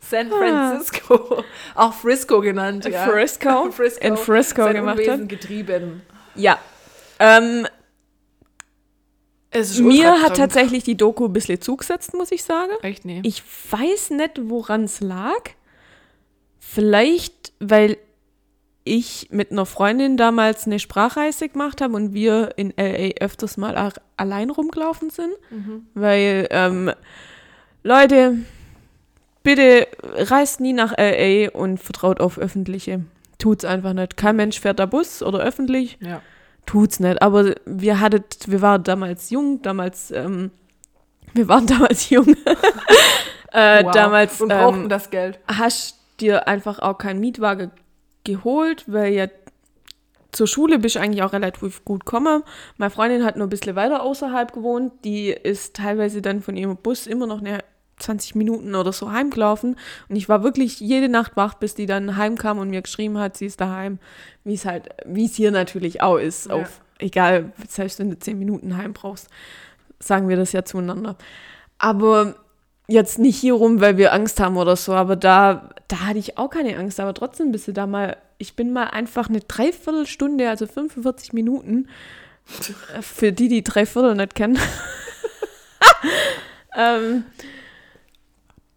San 0.00 0.28
Francisco, 0.28 1.44
auch 1.76 1.94
Frisco 1.94 2.40
genannt. 2.40 2.84
Ja. 2.84 3.06
Frisco? 3.06 3.70
Frisco. 3.70 4.04
In 4.04 4.16
Frisco 4.16 4.64
Sein 4.64 4.74
gemacht 4.74 4.98
Unwesen 4.98 5.22
hat. 5.22 5.28
getrieben. 5.28 6.02
Ja. 6.34 6.58
Ähm, 7.20 7.66
mir 9.80 10.22
hat 10.22 10.36
tatsächlich 10.36 10.84
die 10.84 10.96
Doku 10.96 11.26
ein 11.26 11.32
bisschen 11.32 11.60
zugesetzt, 11.60 12.14
muss 12.14 12.30
ich 12.30 12.44
sagen. 12.44 12.72
Echt, 12.82 13.04
nee. 13.04 13.20
Ich 13.24 13.42
weiß 13.70 14.10
nicht, 14.10 14.40
woran 14.44 14.84
es 14.84 15.00
lag. 15.00 15.50
Vielleicht, 16.58 17.52
weil 17.58 17.96
ich 18.84 19.28
mit 19.30 19.50
einer 19.50 19.66
Freundin 19.66 20.16
damals 20.16 20.66
eine 20.66 20.78
Sprachreise 20.78 21.48
gemacht 21.48 21.80
habe 21.80 21.94
und 21.94 22.14
wir 22.14 22.52
in 22.56 22.72
LA 22.76 23.10
öfters 23.20 23.56
mal 23.56 23.92
allein 24.16 24.50
rumgelaufen 24.50 25.10
sind. 25.10 25.32
Weil, 25.94 26.48
ähm, 26.50 26.92
Leute, 27.82 28.38
bitte 29.42 29.86
reist 30.02 30.60
nie 30.60 30.72
nach 30.72 30.94
LA 30.96 31.50
und 31.50 31.78
vertraut 31.78 32.20
auf 32.20 32.38
öffentliche. 32.38 33.04
Tut's 33.38 33.64
einfach 33.64 33.94
nicht. 33.94 34.16
Kein 34.16 34.36
Mensch 34.36 34.60
fährt 34.60 34.78
da 34.78 34.86
Bus 34.86 35.22
oder 35.22 35.40
öffentlich 35.40 35.98
ja. 36.00 36.22
Tut's 36.70 37.00
nicht. 37.00 37.20
Aber 37.20 37.54
wir 37.66 38.00
hattet, 38.00 38.48
wir 38.48 38.62
waren 38.62 38.84
damals 38.84 39.30
jung, 39.30 39.60
damals, 39.62 40.10
ähm, 40.12 40.50
wir 41.34 41.48
waren 41.48 41.66
damals 41.74 42.10
jung. 42.10 42.28
äh, 43.52 43.82
Wow. 43.84 43.92
Damals 43.92 44.40
Und 44.40 44.48
brauchten 44.48 44.82
ähm, 44.82 44.88
das 44.88 45.10
Geld. 45.10 45.40
hast 45.48 45.98
dir 46.20 46.46
einfach 46.46 46.78
auch 46.78 46.98
keinen 46.98 47.18
Mietwagen 47.18 47.72
geholt, 48.24 48.84
weil 48.86 49.12
ja 49.12 49.26
zur 50.30 50.46
Schule 50.46 50.78
bist 50.78 50.94
du 50.94 51.00
eigentlich 51.00 51.24
auch 51.24 51.32
relativ 51.32 51.84
gut 51.84 52.06
gekommen. 52.06 52.44
Meine 52.76 52.90
Freundin 52.90 53.24
hat 53.24 53.36
nur 53.36 53.48
ein 53.48 53.50
bisschen 53.50 53.74
weiter 53.74 54.04
außerhalb 54.04 54.52
gewohnt. 54.52 54.92
Die 55.04 55.30
ist 55.30 55.74
teilweise 55.74 56.22
dann 56.22 56.40
von 56.40 56.56
ihrem 56.56 56.76
Bus 56.76 57.08
immer 57.08 57.26
noch 57.26 57.40
eine 57.40 57.64
20 58.00 58.34
Minuten 58.34 58.74
oder 58.74 58.92
so 58.92 59.10
heimgelaufen. 59.12 59.76
Und 60.08 60.16
ich 60.16 60.28
war 60.28 60.42
wirklich 60.42 60.80
jede 60.80 61.08
Nacht 61.08 61.36
wach, 61.36 61.54
bis 61.54 61.74
die 61.74 61.86
dann 61.86 62.16
heimkam 62.16 62.58
und 62.58 62.70
mir 62.70 62.82
geschrieben 62.82 63.18
hat, 63.18 63.36
sie 63.36 63.46
ist 63.46 63.60
daheim. 63.60 63.98
Wie 64.44 64.54
es 64.54 64.64
halt, 64.64 64.88
wie 65.06 65.26
es 65.26 65.34
hier 65.34 65.50
natürlich 65.50 66.02
auch 66.02 66.16
ist. 66.16 66.46
Ja. 66.46 66.54
Auf, 66.54 66.80
egal, 66.98 67.52
selbst 67.68 67.98
wenn 67.98 68.10
du 68.10 68.18
10 68.18 68.38
Minuten 68.38 68.76
heim 68.76 68.92
brauchst, 68.92 69.28
sagen 69.98 70.28
wir 70.28 70.36
das 70.36 70.52
ja 70.52 70.64
zueinander. 70.64 71.16
Aber 71.78 72.34
jetzt 72.90 73.18
nicht 73.18 73.36
hier 73.36 73.54
rum, 73.54 73.80
weil 73.80 73.96
wir 73.96 74.12
Angst 74.12 74.40
haben 74.40 74.56
oder 74.56 74.76
so, 74.76 74.92
aber 74.92 75.16
da, 75.16 75.70
da 75.88 76.00
hatte 76.00 76.18
ich 76.18 76.38
auch 76.38 76.50
keine 76.50 76.76
Angst. 76.76 76.98
Aber 77.00 77.14
trotzdem 77.14 77.52
bist 77.52 77.68
du 77.68 77.72
da 77.72 77.86
mal, 77.86 78.16
ich 78.38 78.56
bin 78.56 78.72
mal 78.72 78.84
einfach 78.84 79.28
eine 79.28 79.40
Dreiviertelstunde, 79.40 80.48
also 80.48 80.66
45 80.66 81.32
Minuten, 81.32 81.88
äh, 82.96 83.02
für 83.02 83.32
die, 83.32 83.48
die 83.48 83.62
Dreiviertel 83.62 84.16
nicht 84.16 84.34
kennen, 84.34 84.58
ähm, 86.76 87.24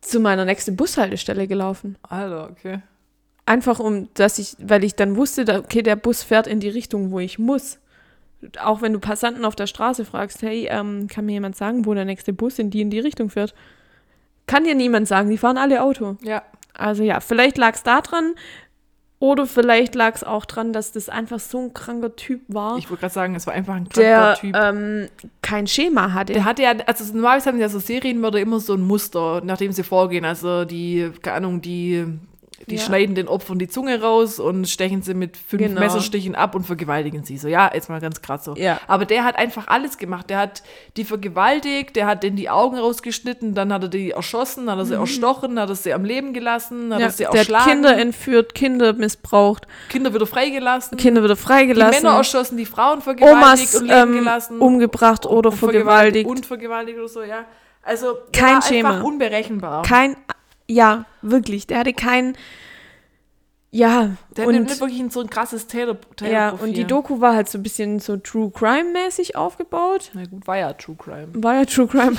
zu 0.04 0.20
meiner 0.20 0.46
nächsten 0.46 0.76
Bushaltestelle 0.76 1.48
gelaufen. 1.48 1.98
Alter, 2.04 2.50
okay. 2.50 2.80
Einfach 3.46 3.80
um, 3.80 4.08
dass 4.14 4.40
ich, 4.40 4.56
weil 4.60 4.84
ich 4.84 4.96
dann 4.96 5.16
wusste, 5.16 5.60
okay, 5.60 5.82
der 5.82 5.96
Bus 5.96 6.24
fährt 6.24 6.48
in 6.48 6.60
die 6.60 6.70
Richtung, 6.70 7.12
wo 7.12 7.20
ich 7.20 7.40
muss. 7.40 7.80
Auch 8.62 8.82
wenn 8.82 8.94
du 8.94 9.00
Passanten 9.00 9.46
auf 9.46 9.56
der 9.56 9.68
Straße 9.68 10.06
fragst, 10.06 10.42
hey, 10.42 10.68
ähm, 10.70 11.08
kann 11.08 11.26
mir 11.26 11.34
jemand 11.34 11.56
sagen, 11.56 11.86
wo 11.86 11.94
der 11.94 12.06
nächste 12.06 12.34
Bus 12.34 12.60
in 12.60 12.70
die 12.70 12.82
in 12.82 12.90
die 12.90 13.00
Richtung 13.00 13.30
fährt? 13.30 13.54
Kann 14.48 14.66
dir 14.66 14.76
niemand 14.76 15.08
sagen, 15.08 15.30
die 15.30 15.38
fahren 15.38 15.58
alle 15.58 15.82
Auto. 15.82 16.18
Ja. 16.22 16.44
Also 16.74 17.04
ja, 17.04 17.20
vielleicht 17.20 17.58
lag 17.58 17.76
es 17.76 17.84
da 17.84 18.02
dran 18.02 18.34
oder 19.24 19.48
vielleicht 19.48 19.96
lag 19.96 20.16
es 20.16 20.26
auch 20.26 20.44
dran, 20.44 20.74
dass 20.74 20.92
das 20.92 21.08
einfach 21.08 21.40
so 21.40 21.58
ein 21.58 21.74
kranker 21.74 22.14
Typ 22.18 22.42
war, 22.50 22.78
Ich 22.78 22.90
wollte 22.90 23.00
gerade 23.00 23.14
sagen, 23.14 23.36
es 23.36 23.48
war 23.48 23.54
einfach 23.54 23.74
ein 23.74 23.88
kranker 23.88 24.02
der 24.02 24.36
Typ. 24.36 24.54
ähm, 24.54 25.08
kein 25.42 25.66
Schema 25.66 26.12
hatte. 26.12 26.34
Der 26.34 26.44
hatte 26.44 26.64
ja, 26.64 26.74
also 26.86 27.06
normalerweise 27.14 27.50
haben 27.50 27.58
ja 27.58 27.70
so 27.70 27.80
Serienmörder 27.80 28.42
immer 28.42 28.60
so 28.60 28.74
ein 28.74 28.82
Muster, 28.82 29.40
nachdem 29.42 29.72
sie 29.72 29.84
vorgehen. 29.84 30.26
Also 30.26 30.66
die, 30.66 31.10
keine 31.22 31.38
Ahnung, 31.38 31.62
die, 31.62 32.06
die 32.68 32.76
Ja. 32.76 32.82
schneiden 32.82 33.16
den 33.16 33.28
Opfern 33.28 33.60
die 33.60 33.68
Zunge 33.68 34.02
raus 34.02 34.40
und 34.40 34.68
stechen 34.70 35.02
sie 35.02 35.14
mit 35.14 35.38
fünf 35.38 35.62
Genau. 35.64 35.80
Messerstichen 35.80 36.36
ab 36.36 36.56
und 36.56 36.64
vergewaltigen 36.66 37.24
sie. 37.24 37.38
So, 37.38 37.48
ja, 37.48 37.70
jetzt 37.74 37.90
mal 37.90 38.00
ganz 38.02 38.22
krass 38.22 38.46
so. 38.46 38.56
Ja. 38.56 38.80
Aber 38.88 39.06
der 39.06 39.24
hat 39.24 39.36
einfach 39.38 39.68
alles 39.68 39.98
gemacht. 39.98 40.30
Der 40.30 40.38
hat 40.40 40.64
die 40.98 41.04
vergewaltigt, 41.06 41.96
der 41.96 42.06
hat 42.08 42.24
denen 42.24 42.36
die 42.36 42.50
Augen 42.50 42.78
rausgeschnitten, 42.78 43.54
dann 43.54 43.72
hat 43.74 43.84
er 43.84 43.90
die 43.90 44.12
erschossen, 44.12 44.70
hat 44.70 44.78
er 44.78 44.86
sie 44.86 44.96
erstochen, 44.96 45.60
hat 45.60 45.70
er 45.70 45.76
sie 45.76 45.94
am 45.94 46.06
Leben 46.06 46.34
gelassen, 46.34 46.94
hat 46.94 47.00
Mhm. 47.00 47.02
ja, 47.02 47.06
er 47.08 47.12
sie 47.12 47.18
der 47.24 47.28
hat 47.30 47.36
erschlagen, 47.38 47.70
Kinder 47.72 47.98
entführt, 47.98 48.56
Kinder 48.56 48.94
missbraucht, 48.94 49.68
Kinder 49.90 50.14
wieder 50.14 50.26
freigelassen, 50.26 50.98
Kinder 50.98 51.24
wieder 51.24 51.36
die 51.36 51.42
freigelassen, 51.42 52.04
Männer 52.04 52.18
erschossen, 52.18 52.58
die 52.58 52.66
Frauen 52.66 53.02
vergewaltigt 53.02 53.74
Omas 53.74 53.76
und 53.76 53.88
leben 53.88 54.00
ähm, 54.14 54.20
gelassen. 54.20 54.60
umgebracht 54.60 55.26
oder 55.26 55.52
vergewaltigt. 55.52 56.30
Und 56.30 56.46
vergewaltigt 56.46 56.98
oder 56.98 57.08
so, 57.08 57.24
ja. 57.24 57.46
Also 57.86 58.16
Kein 58.32 58.62
Schema. 58.62 58.92
einfach 58.92 59.04
unberechenbar. 59.04 59.82
kein, 59.84 60.16
ja, 60.74 61.06
wirklich, 61.22 61.68
der 61.68 61.80
hatte 61.80 61.94
kein, 61.94 62.36
ja, 63.72 64.18
der 64.36 64.46
hat 64.46 64.54
und, 64.54 64.64
nicht 64.64 64.80
wirklich 64.80 65.12
so 65.12 65.22
ein 65.22 65.30
krasses 65.30 65.68
Taylor 65.68 65.98
ja, 66.22 66.50
und 66.50 66.76
die 66.76 66.86
Doku 66.86 67.22
war 67.22 67.36
halt 67.36 67.50
so 67.50 67.58
ein 67.58 67.64
bisschen 67.64 68.00
so 68.00 68.18
True 68.18 68.52
Crime 68.52 68.92
mäßig 68.92 69.36
aufgebaut. 69.36 70.12
Na 70.14 70.26
gut, 70.26 70.46
war 70.48 70.58
ja 70.58 70.74
True 70.74 70.96
Crime. 70.96 71.30
War 71.34 71.56
ja 71.56 71.66
True 71.66 71.88
Crime. 71.88 72.18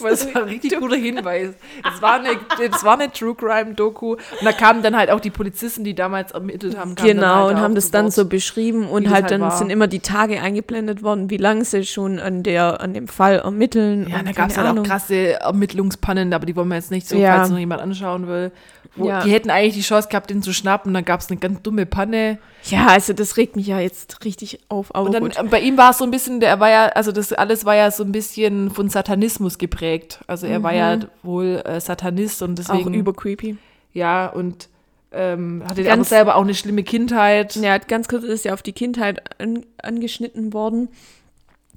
Aber 0.00 0.10
es 0.10 0.26
war 0.34 0.42
ein 0.42 0.48
richtig 0.48 0.78
guter 0.78 0.96
Hinweis. 0.96 1.50
Es 1.94 2.02
war, 2.02 2.14
eine, 2.20 2.30
es 2.70 2.84
war 2.84 2.94
eine 2.94 3.10
True 3.12 3.34
Crime 3.34 3.74
Doku. 3.74 4.12
Und 4.12 4.18
da 4.44 4.52
kamen 4.52 4.82
dann 4.82 4.96
halt 4.96 5.10
auch 5.10 5.20
die 5.20 5.30
Polizisten, 5.30 5.84
die 5.84 5.94
damals 5.94 6.32
ermittelt 6.32 6.76
haben. 6.78 6.94
Genau, 6.94 7.44
halt 7.46 7.54
und 7.56 7.60
haben 7.60 7.74
das 7.74 7.90
dann 7.90 8.10
so 8.10 8.24
beschrieben 8.26 8.88
und 8.88 9.04
das 9.04 9.12
halt 9.12 9.22
halt 9.24 9.32
dann 9.32 9.40
war. 9.42 9.50
sind 9.58 9.70
immer 9.70 9.86
die 9.86 10.00
Tage 10.00 10.40
eingeblendet 10.40 11.02
worden, 11.02 11.30
wie 11.30 11.36
lange 11.36 11.64
sie 11.64 11.84
schon 11.84 12.18
an 12.18 12.42
der 12.42 12.80
an 12.80 12.94
dem 12.94 13.08
Fall 13.08 13.38
ermitteln. 13.38 14.08
Ja, 14.08 14.22
da 14.22 14.32
gab 14.32 14.50
es 14.50 14.58
halt 14.58 14.78
auch 14.78 14.82
krasse 14.82 15.40
Ermittlungspannen, 15.40 16.32
aber 16.32 16.46
die 16.46 16.56
wollen 16.56 16.68
wir 16.68 16.76
jetzt 16.76 16.90
nicht 16.90 17.08
so, 17.08 17.16
Ja. 17.16 17.36
falls 17.36 17.50
noch 17.50 17.58
jemand 17.58 17.80
anschauen 17.82 18.26
will. 18.28 18.52
Ja. 18.96 19.22
Die 19.24 19.30
hätten 19.30 19.48
eigentlich 19.48 19.74
die 19.74 19.80
Chance 19.82 20.08
gehabt, 20.08 20.28
den 20.28 20.42
zu 20.42 20.52
schnappen, 20.52 20.92
dann 20.92 21.04
gab 21.04 21.20
es 21.20 21.30
eine 21.30 21.38
ganz 21.40 21.62
dumme 21.62 21.86
Panne. 21.86 22.38
Ja, 22.64 22.88
also 22.88 23.12
das 23.14 23.36
regt 23.38 23.56
mich 23.56 23.66
ja 23.66 23.80
jetzt 23.80 24.22
richtig 24.24 24.60
auf, 24.68 24.90
Und 24.90 25.12
dann 25.14 25.22
gut. 25.24 25.38
äh, 25.38 25.42
bei 25.44 25.60
ihm 25.60 25.78
war 25.78 25.90
es 25.90 25.98
so 25.98 26.04
ein 26.04 26.10
bisschen, 26.10 26.40
der 26.40 26.60
war 26.60 26.68
ja, 26.70 26.86
also 26.88 27.10
das 27.10 27.32
alles 27.32 27.64
war 27.64 27.74
ja 27.74 27.90
so 27.90 28.04
ein 28.04 28.12
bisschen 28.12 28.70
von 28.70 28.88
Satanismus 28.90 29.51
geprägt. 29.58 30.20
Also 30.26 30.46
er 30.46 30.62
war 30.62 30.72
ja 30.74 30.98
wohl 31.22 31.62
äh, 31.64 31.80
Satanist 31.80 32.42
und 32.42 32.58
Mhm. 32.58 32.64
auch 32.64 32.68
deswegen 32.76 32.94
über 32.94 33.12
creepy. 33.12 33.56
ja 33.92 34.26
und 34.28 34.68
ähm, 35.14 35.62
hatte 35.68 35.82
Ganz- 35.84 36.08
selber 36.08 36.36
auch 36.36 36.42
eine 36.42 36.54
schlimme 36.54 36.82
Kindheit. 36.82 37.54
Ja, 37.56 37.76
ganz 37.78 38.08
kurz 38.08 38.24
ist 38.24 38.44
ja 38.46 38.54
auf 38.54 38.62
die 38.62 38.72
Kindheit 38.72 39.22
an, 39.40 39.66
angeschnitten 39.82 40.54
worden, 40.54 40.88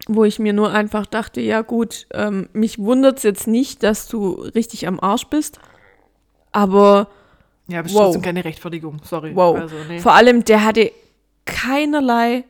wo 0.07 0.23
ich 0.23 0.39
mir 0.39 0.53
nur 0.53 0.72
einfach 0.72 1.06
dachte, 1.06 1.41
ja 1.41 1.61
gut, 1.61 2.07
ähm, 2.14 2.47
mich 2.53 2.80
wundert 2.80 3.18
es 3.18 3.23
jetzt 3.23 3.47
nicht, 3.47 3.84
dass 3.84 4.07
du 4.07 4.30
richtig 4.56 4.88
am 4.88 4.99
Arsch 5.02 5.26
bist, 5.27 5.60
aber 6.53 7.10
Ja, 7.68 7.80
aber 7.80 7.89
Wow. 7.89 8.03
trotzdem 8.03 8.22
keine 8.22 8.45
Rechtfertigung, 8.45 9.02
sorry. 9.03 9.35
wow. 9.35 9.57
Also, 9.57 9.76
nee. 9.89 9.99
Vor 9.99 10.14
allem, 10.14 10.45
der 10.45 10.64
hatte 10.64 10.91
keinerlei 11.45 12.43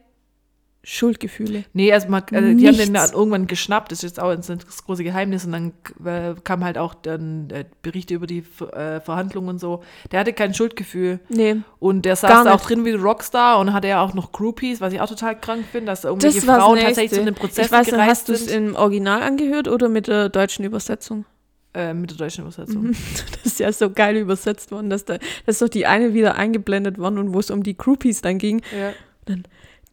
Schuldgefühle. 0.87 1.65
Nee, 1.73 1.91
also, 1.91 2.09
man, 2.09 2.23
also 2.31 2.53
die 2.53 2.67
haben 2.67 2.77
den 2.77 2.93
dann 2.93 3.11
irgendwann 3.11 3.47
geschnappt, 3.47 3.91
das 3.91 3.99
ist 3.99 4.11
jetzt 4.11 4.19
auch 4.19 4.29
ein 4.29 4.37
das 4.37 4.83
große 4.85 5.03
Geheimnis 5.03 5.43
und 5.43 5.51
dann 5.51 5.73
äh, 6.05 6.35
kam 6.43 6.63
halt 6.63 6.77
auch 6.77 6.93
dann 6.93 7.49
äh, 7.49 7.65
Berichte 7.81 8.13
über 8.13 8.27
die 8.27 8.43
äh, 8.71 8.99
Verhandlungen 8.99 9.49
und 9.49 9.59
so. 9.59 9.83
Der 10.11 10.19
hatte 10.19 10.31
kein 10.31 10.53
Schuldgefühl 10.53 11.19
Nee, 11.27 11.57
und 11.79 12.03
der 12.03 12.15
saß 12.15 12.43
da 12.43 12.53
auch 12.53 12.61
drin 12.61 12.85
wie 12.85 12.91
ein 12.91 13.01
Rockstar 13.01 13.59
und 13.59 13.73
hatte 13.73 13.87
ja 13.87 14.01
auch 14.01 14.13
noch 14.13 14.31
Groupies, 14.31 14.79
was 14.79 14.93
ich 14.93 15.01
auch 15.01 15.09
total 15.09 15.39
krank 15.39 15.65
finde, 15.71 15.87
dass 15.87 16.01
da 16.01 16.09
irgendwelche 16.09 16.45
das 16.45 16.45
Frauen 16.45 16.79
tatsächlich 16.79 17.13
zu 17.13 17.21
einem 17.21 17.33
Prozess 17.33 17.65
Ich 17.65 17.71
weiß 17.71 17.87
gereist 17.87 18.09
hast 18.09 18.29
du 18.29 18.33
es 18.33 18.47
im 18.47 18.75
Original 18.75 19.23
angehört 19.23 19.67
oder 19.67 19.89
mit 19.89 20.07
der 20.07 20.29
deutschen 20.29 20.65
Übersetzung? 20.65 21.25
Äh, 21.73 21.95
mit 21.95 22.11
der 22.11 22.17
deutschen 22.17 22.43
Übersetzung. 22.43 22.91
Das 23.43 23.53
ist 23.53 23.59
ja 23.59 23.71
so 23.71 23.89
geil 23.89 24.17
übersetzt 24.17 24.71
worden, 24.71 24.91
dass 24.91 25.05
da, 25.05 25.17
das 25.45 25.55
ist 25.55 25.61
doch 25.63 25.69
die 25.69 25.87
eine 25.87 26.13
wieder 26.13 26.35
eingeblendet 26.35 26.99
worden 26.99 27.17
und 27.17 27.33
wo 27.33 27.39
es 27.39 27.49
um 27.49 27.63
die 27.63 27.75
Groupies 27.75 28.21
dann 28.21 28.37
ging. 28.37 28.61
Ja. 28.77 28.93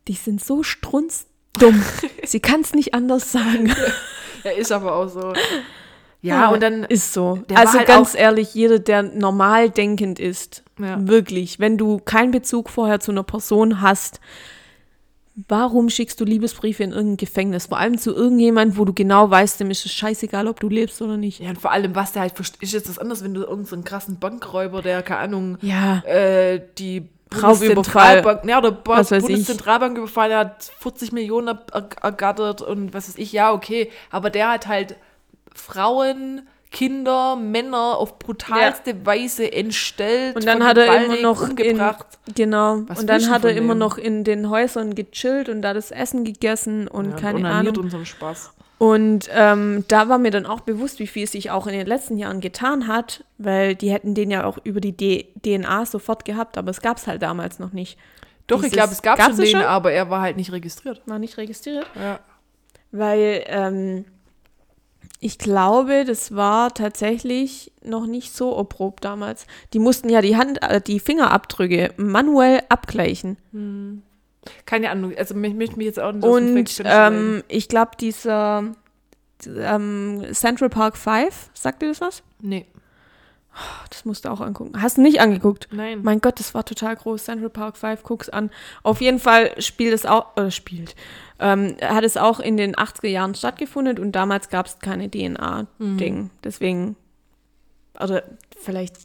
Die 0.08 0.14
sind 0.14 0.44
so 0.44 0.62
strunzdumm. 0.62 1.82
Sie 2.24 2.40
kann 2.40 2.60
es 2.62 2.74
nicht 2.74 2.94
anders 2.94 3.32
sagen. 3.32 3.72
ja, 4.44 4.50
ist 4.52 4.72
aber 4.72 4.94
auch 4.96 5.08
so. 5.08 5.32
Ja, 6.20 6.50
und 6.50 6.62
dann 6.62 6.84
ist 6.84 7.12
so. 7.12 7.42
Also 7.52 7.78
halt 7.78 7.88
ganz 7.88 8.14
ehrlich, 8.14 8.54
jeder, 8.54 8.78
der 8.78 9.02
normal 9.02 9.70
denkend 9.70 10.20
ist, 10.20 10.62
Ja. 10.78 10.96
wirklich, 11.06 11.58
wenn 11.58 11.76
du 11.78 11.98
keinen 11.98 12.30
Bezug 12.30 12.70
vorher 12.70 13.00
zu 13.00 13.10
einer 13.10 13.24
Person 13.24 13.80
hast, 13.80 14.20
warum 15.48 15.88
schickst 15.88 16.20
du 16.20 16.24
Liebesbriefe 16.24 16.82
in 16.84 16.92
irgendein 16.92 17.16
Gefängnis? 17.16 17.66
Vor 17.66 17.78
allem 17.78 17.98
zu 17.98 18.14
irgendjemand, 18.14 18.78
wo 18.78 18.84
du 18.84 18.92
genau 18.92 19.30
weißt, 19.30 19.60
dem 19.60 19.70
ist 19.70 19.84
es 19.86 19.92
scheißegal, 19.92 20.46
ob 20.46 20.60
du 20.60 20.68
lebst 20.68 21.00
oder 21.02 21.16
nicht. 21.16 21.40
Ja, 21.40 21.50
und 21.50 21.60
vor 21.60 21.72
allem, 21.72 21.94
was 21.94 22.12
der 22.12 22.22
halt 22.22 22.34
ist 22.38 22.72
jetzt 22.72 22.88
das 22.88 22.98
anders, 22.98 23.24
wenn 23.24 23.34
du 23.34 23.40
irgendeinen 23.40 23.66
so 23.66 23.76
einen 23.76 23.84
krassen 23.84 24.18
Bankräuber, 24.18 24.82
der, 24.82 25.02
keine 25.02 25.20
Ahnung, 25.20 25.58
Ja, 25.62 25.98
äh, 26.04 26.60
die 26.78 27.08
Raubüberfall. 27.40 28.40
Ja, 28.46 28.58
oder 28.58 28.76
Was. 28.84 29.10
Bundeszentralbank 29.10 29.98
überfallen, 29.98 30.30
der 30.30 30.38
hat 30.40 30.70
40 30.80 31.12
Millionen 31.12 31.48
er- 31.48 31.62
er- 31.72 31.88
ergattert 32.02 32.62
und 32.62 32.92
was 32.94 33.08
weiß 33.08 33.18
ich, 33.18 33.32
ja, 33.32 33.52
okay. 33.52 33.90
Aber 34.10 34.30
der 34.30 34.50
hat 34.50 34.66
halt 34.66 34.96
Frauen, 35.54 36.48
Kinder, 36.70 37.36
Männer 37.36 37.98
auf 37.98 38.18
brutalste 38.18 39.04
Weise 39.04 39.52
entstellt. 39.52 40.36
Und 40.36 40.46
dann 40.46 40.64
hat 40.64 40.78
er 40.78 41.04
immer 41.04 41.16
noch 41.20 41.42
in, 41.42 41.50
umgebracht. 41.50 42.06
genau. 42.34 42.78
Was 42.86 43.00
und 43.00 43.06
dann 43.08 43.28
hat 43.28 43.44
er 43.44 43.54
immer 43.54 43.74
noch 43.74 43.98
in 43.98 44.24
den 44.24 44.48
Häusern 44.48 44.94
gechillt 44.94 45.50
und 45.50 45.60
da 45.60 45.74
das 45.74 45.90
Essen 45.90 46.24
gegessen 46.24 46.88
und 46.88 47.10
Ja, 47.10 47.16
keine 47.16 47.38
onaniert 47.40 47.74
Ahnung. 47.74 47.84
unserem 47.84 48.06
Spaß. 48.06 48.52
Und 48.82 49.28
ähm, 49.32 49.84
da 49.86 50.08
war 50.08 50.18
mir 50.18 50.32
dann 50.32 50.44
auch 50.44 50.58
bewusst, 50.58 50.98
wie 50.98 51.06
viel 51.06 51.28
sich 51.28 51.52
auch 51.52 51.68
in 51.68 51.72
den 51.72 51.86
letzten 51.86 52.18
Jahren 52.18 52.40
getan 52.40 52.88
hat, 52.88 53.24
weil 53.38 53.76
die 53.76 53.92
hätten 53.92 54.16
den 54.16 54.28
ja 54.28 54.42
auch 54.44 54.58
über 54.64 54.80
die 54.80 54.90
D 54.90 55.28
DNA 55.44 55.86
sofort 55.86 56.24
gehabt, 56.24 56.58
aber 56.58 56.72
es 56.72 56.80
gab 56.80 56.96
es 56.96 57.06
halt 57.06 57.22
damals 57.22 57.60
noch 57.60 57.72
nicht. 57.72 57.96
Doch, 58.48 58.56
ich 58.56 58.62
Dieses- 58.70 58.72
glaube, 58.72 58.92
es 58.92 59.00
gab 59.00 59.18
gab's 59.18 59.36
schon 59.36 59.44
es 59.44 59.50
den, 59.52 59.60
schon? 59.60 59.68
aber 59.68 59.92
er 59.92 60.10
war 60.10 60.20
halt 60.20 60.36
nicht 60.36 60.50
registriert. 60.50 61.00
War 61.06 61.20
nicht 61.20 61.36
registriert. 61.36 61.86
Ja. 61.94 62.18
Weil 62.90 63.44
ähm, 63.46 64.04
ich 65.20 65.38
glaube, 65.38 66.04
das 66.04 66.34
war 66.34 66.74
tatsächlich 66.74 67.70
noch 67.84 68.06
nicht 68.08 68.34
so 68.34 68.52
erprobt 68.56 69.04
damals. 69.04 69.46
Die 69.74 69.78
mussten 69.78 70.08
ja 70.08 70.22
die 70.22 70.36
Hand, 70.36 70.60
äh, 70.60 70.80
die 70.80 70.98
Fingerabdrücke 70.98 71.94
manuell 71.98 72.62
abgleichen. 72.68 73.36
Keine 74.66 74.90
Ahnung, 74.90 75.14
also 75.16 75.34
mich 75.34 75.54
möchte 75.54 75.76
mich 75.76 75.86
jetzt 75.86 76.00
auch 76.00 76.12
nicht 76.12 76.24
Und 76.24 76.82
ähm, 76.84 77.44
ich 77.48 77.68
glaube, 77.68 77.92
dieser 77.98 78.64
ähm, 79.46 80.24
Central 80.32 80.68
Park 80.68 80.96
5, 80.96 81.50
sagt 81.54 81.82
dir 81.82 81.88
das 81.88 82.00
was? 82.00 82.22
Nee, 82.40 82.66
Das 83.90 84.04
musst 84.04 84.24
du 84.24 84.30
auch 84.30 84.40
angucken. 84.40 84.80
Hast 84.80 84.96
du 84.96 85.02
nicht 85.02 85.20
angeguckt? 85.20 85.68
nein. 85.72 86.00
Mein 86.02 86.20
Gott, 86.20 86.40
das 86.40 86.54
war 86.54 86.64
total 86.64 86.96
groß. 86.96 87.24
Central 87.24 87.50
Park 87.50 87.76
5, 87.76 88.02
guck's 88.02 88.28
an. 88.28 88.50
Auf 88.82 89.00
jeden 89.00 89.18
Fall 89.18 89.60
spielt 89.60 89.92
es 89.92 90.06
auch, 90.06 90.36
oder 90.36 90.50
spielt, 90.50 90.96
ähm, 91.38 91.76
hat 91.80 92.04
es 92.04 92.16
auch 92.16 92.40
in 92.40 92.56
den 92.56 92.74
80er 92.74 93.08
Jahren 93.08 93.34
stattgefunden 93.34 93.98
und 93.98 94.12
damals 94.12 94.48
gab 94.48 94.66
es 94.66 94.78
keine 94.78 95.10
DNA-Ding. 95.10 96.30
Deswegen, 96.42 96.96
oder 98.00 98.22
vielleicht 98.58 98.96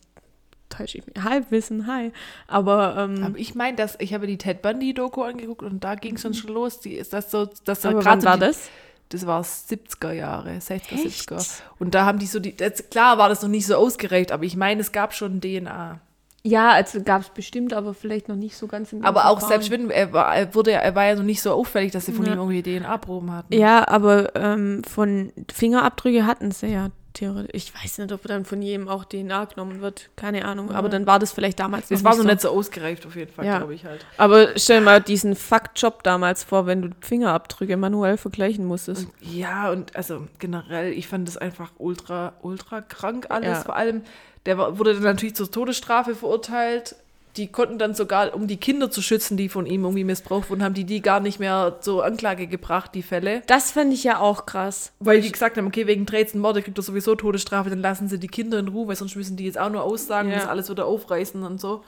täusche 0.69 0.97
ich 0.99 1.05
mich. 1.07 1.15
Halbwissen, 1.23 1.87
hi. 1.87 2.11
Aber, 2.47 2.95
ähm, 2.97 3.23
Aber 3.23 3.37
ich 3.37 3.55
meine, 3.55 3.77
dass 3.77 3.95
ich 3.99 4.13
habe 4.13 4.27
die 4.27 4.37
Ted 4.37 4.61
Bundy-Doku 4.61 5.21
angeguckt 5.23 5.63
und 5.63 5.83
da 5.83 5.95
ging 5.95 6.15
es 6.15 6.21
dann 6.23 6.33
schon 6.33 6.51
los. 6.53 6.79
Die 6.79 6.93
ist 6.95 7.13
das 7.13 7.31
so, 7.31 7.47
dass 7.65 7.81
da 7.81 7.89
aber 7.89 7.99
gerade 7.99 8.11
wann 8.17 8.21
so 8.21 8.27
war 8.27 8.33
die, 8.37 8.39
das? 8.41 8.69
Das 9.09 9.25
war 9.25 9.41
70er 9.41 10.11
Jahre, 10.11 10.51
60er, 10.57 11.05
Echt? 11.05 11.29
70er. 11.31 11.61
Und 11.79 11.95
da 11.95 12.05
haben 12.05 12.19
die 12.19 12.25
so 12.25 12.39
die, 12.39 12.55
das, 12.55 12.89
klar 12.89 13.17
war 13.17 13.29
das 13.29 13.41
noch 13.41 13.49
nicht 13.49 13.65
so 13.65 13.75
ausgereift, 13.75 14.31
aber 14.33 14.43
ich 14.43 14.57
meine, 14.57 14.81
es 14.81 14.91
gab 14.91 15.13
schon 15.13 15.39
DNA. 15.39 15.99
Ja, 16.43 16.71
also 16.71 17.01
gab 17.01 17.21
es 17.21 17.29
bestimmt, 17.29 17.73
aber 17.73 17.93
vielleicht 17.93 18.29
noch 18.29 18.35
nicht 18.35 18.55
so 18.55 18.67
ganz 18.67 18.93
im 18.93 19.03
Aber 19.03 19.25
auch 19.25 19.39
Verfahren. 19.39 19.61
selbst 19.61 19.71
wenn, 19.71 19.89
er 19.89 20.13
war, 20.13 20.33
er 20.35 20.53
wurde, 20.55 20.71
ja- 20.71 20.79
er 20.79 20.95
war 20.95 21.05
ja 21.05 21.15
noch 21.15 21.23
nicht 21.23 21.41
so 21.41 21.51
auffällig, 21.51 21.91
dass 21.91 22.05
sie 22.05 22.13
von 22.13 22.25
Ja. 22.25 22.33
ihm 22.33 22.37
irgendwie 22.39 22.61
DNA-Proben 22.63 23.31
hatten. 23.33 23.53
Ja, 23.53 23.87
aber 23.87 24.33
ähm, 24.35 24.81
von 24.85 25.31
Fingerabdrücke 25.53 26.25
hatten 26.25 26.51
sie 26.51 26.67
ja 26.67 26.89
theoretisch. 27.17 27.51
Ich 27.53 27.73
weiß 27.73 27.97
nicht, 27.99 28.11
ob 28.11 28.23
dann 28.23 28.45
von 28.45 28.61
jedem 28.61 28.87
auch 28.87 29.05
DNA 29.05 29.45
genommen 29.45 29.81
wird. 29.81 30.09
Keine 30.15 30.45
Ahnung. 30.45 30.71
Aber 30.71 30.89
dann 30.89 31.05
war 31.05 31.19
das 31.19 31.31
vielleicht 31.31 31.59
damals 31.59 31.89
noch 31.89 32.03
war 32.03 32.13
so 32.15 32.23
nicht 32.23 32.41
so 32.41 32.49
ausgereift 32.49 33.05
auf 33.05 33.15
jeden 33.15 33.31
Fall, 33.31 33.45
Ja. 33.45 33.57
glaube 33.57 33.73
ich 33.73 33.85
halt. 33.85 34.05
Aber 34.17 34.49
stell 34.57 34.79
dir 34.79 34.85
mal 34.85 35.01
diesen 35.01 35.35
Fuck-Job 35.35 36.03
damals 36.03 36.43
vor, 36.43 36.65
wenn 36.65 36.81
du 36.81 36.89
Fingerabdrücke 37.01 37.77
manuell 37.77 38.17
vergleichen 38.17 38.65
musstest. 38.65 39.07
Ja, 39.21 39.71
und 39.71 39.95
also 39.95 40.27
generell, 40.39 40.91
ich 40.93 41.07
fand 41.07 41.27
das 41.27 41.37
einfach 41.37 41.71
ultra, 41.77 42.33
ultra 42.41 42.81
krank 42.81 43.27
alles. 43.29 43.47
Ja. 43.49 43.61
Vor 43.63 43.75
allem, 43.75 44.01
der 44.45 44.57
wurde 44.77 44.93
dann 44.93 45.03
natürlich 45.03 45.35
zur 45.35 45.51
Todesstrafe 45.51 46.15
verurteilt. 46.15 46.95
Die 47.37 47.47
konnten 47.47 47.77
dann 47.77 47.93
sogar, 47.93 48.33
um 48.33 48.47
die 48.47 48.57
Kinder 48.57 48.89
zu 48.89 49.01
schützen, 49.01 49.37
die 49.37 49.47
von 49.47 49.65
ihm 49.65 49.83
irgendwie 49.83 50.03
missbraucht 50.03 50.49
wurden, 50.49 50.63
haben 50.63 50.73
die 50.73 50.83
die 50.83 51.01
gar 51.01 51.19
nicht 51.19 51.39
mehr 51.39 51.77
zur 51.81 52.03
Anklage 52.03 52.47
gebracht, 52.47 52.91
die 52.95 53.03
Fälle. 53.03 53.43
Das 53.47 53.71
fände 53.71 53.93
ich 53.93 54.03
ja 54.03 54.19
auch 54.19 54.45
krass. 54.45 54.91
Weil 54.99 55.21
die 55.21 55.31
gesagt 55.31 55.57
haben, 55.57 55.67
okay, 55.67 55.87
wegen 55.87 56.05
13 56.05 56.41
Morde 56.41 56.61
kriegt 56.61 56.77
er 56.77 56.81
sowieso 56.81 57.15
Todesstrafe, 57.15 57.69
dann 57.69 57.79
lassen 57.81 58.07
sie 58.07 58.19
die 58.19 58.27
Kinder 58.27 58.59
in 58.59 58.67
Ruhe, 58.67 58.87
weil 58.87 58.95
sonst 58.95 59.15
müssen 59.15 59.37
die 59.37 59.45
jetzt 59.45 59.59
auch 59.59 59.69
nur 59.69 59.83
aussagen 59.83 60.29
Ja. 60.29 60.35
und 60.35 60.41
das 60.41 60.49
alles 60.49 60.69
wieder 60.69 60.85
aufreißen 60.85 61.43
und 61.43 61.61
so. 61.61 61.83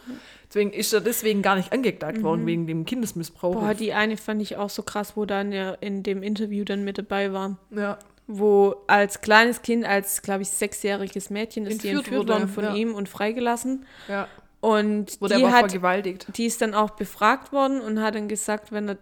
Deswegen 0.47 0.71
ist 0.71 0.93
er 0.93 1.01
deswegen 1.01 1.41
gar 1.41 1.55
nicht 1.55 1.71
angeklagt 1.71 2.23
worden, 2.23 2.45
wegen 2.45 2.65
dem 2.65 2.85
Kindesmissbrauch. 2.85 3.55
Boah, 3.55 3.73
die 3.73 3.93
eine 3.93 4.17
fand 4.17 4.41
ich 4.41 4.57
auch 4.57 4.69
so 4.69 4.81
krass, 4.83 5.13
wo 5.15 5.25
dann 5.25 5.51
ja 5.51 5.73
in 5.73 6.03
dem 6.03 6.23
Interview 6.23 6.63
dann 6.63 6.83
mit 6.83 6.97
dabei 6.97 7.33
war. 7.33 7.57
ja. 7.71 7.97
Wo 8.31 8.75
als 8.85 9.21
kleines 9.21 9.63
Kind, 9.63 9.85
als, 9.85 10.21
glaube 10.21 10.43
ich, 10.43 10.49
sechsjähriges 10.49 11.31
Mädchen 11.31 11.65
ist 11.65 11.81
die 11.83 11.87
Entführt 11.87 12.05
entführt 12.05 12.27
wurde, 12.27 12.33
worden 12.33 12.47
von 12.47 12.63
ja. 12.63 12.75
ihm 12.75 12.93
und 12.93 13.09
freigelassen. 13.09 13.87
ja. 14.07 14.27
Und 14.61 15.21
Wurde 15.21 15.35
die 15.37 15.43
aber 15.43 15.53
hat 15.53 15.59
vergewaltigt. 15.71 16.27
die 16.35 16.45
ist 16.45 16.61
dann 16.61 16.73
auch 16.73 16.91
befragt 16.91 17.53
worden 17.53 17.79
und 17.79 18.01
hat 18.01 18.15
dann 18.15 18.27
gesagt, 18.27 18.71
wenn 18.71 18.89
er, 18.89 18.97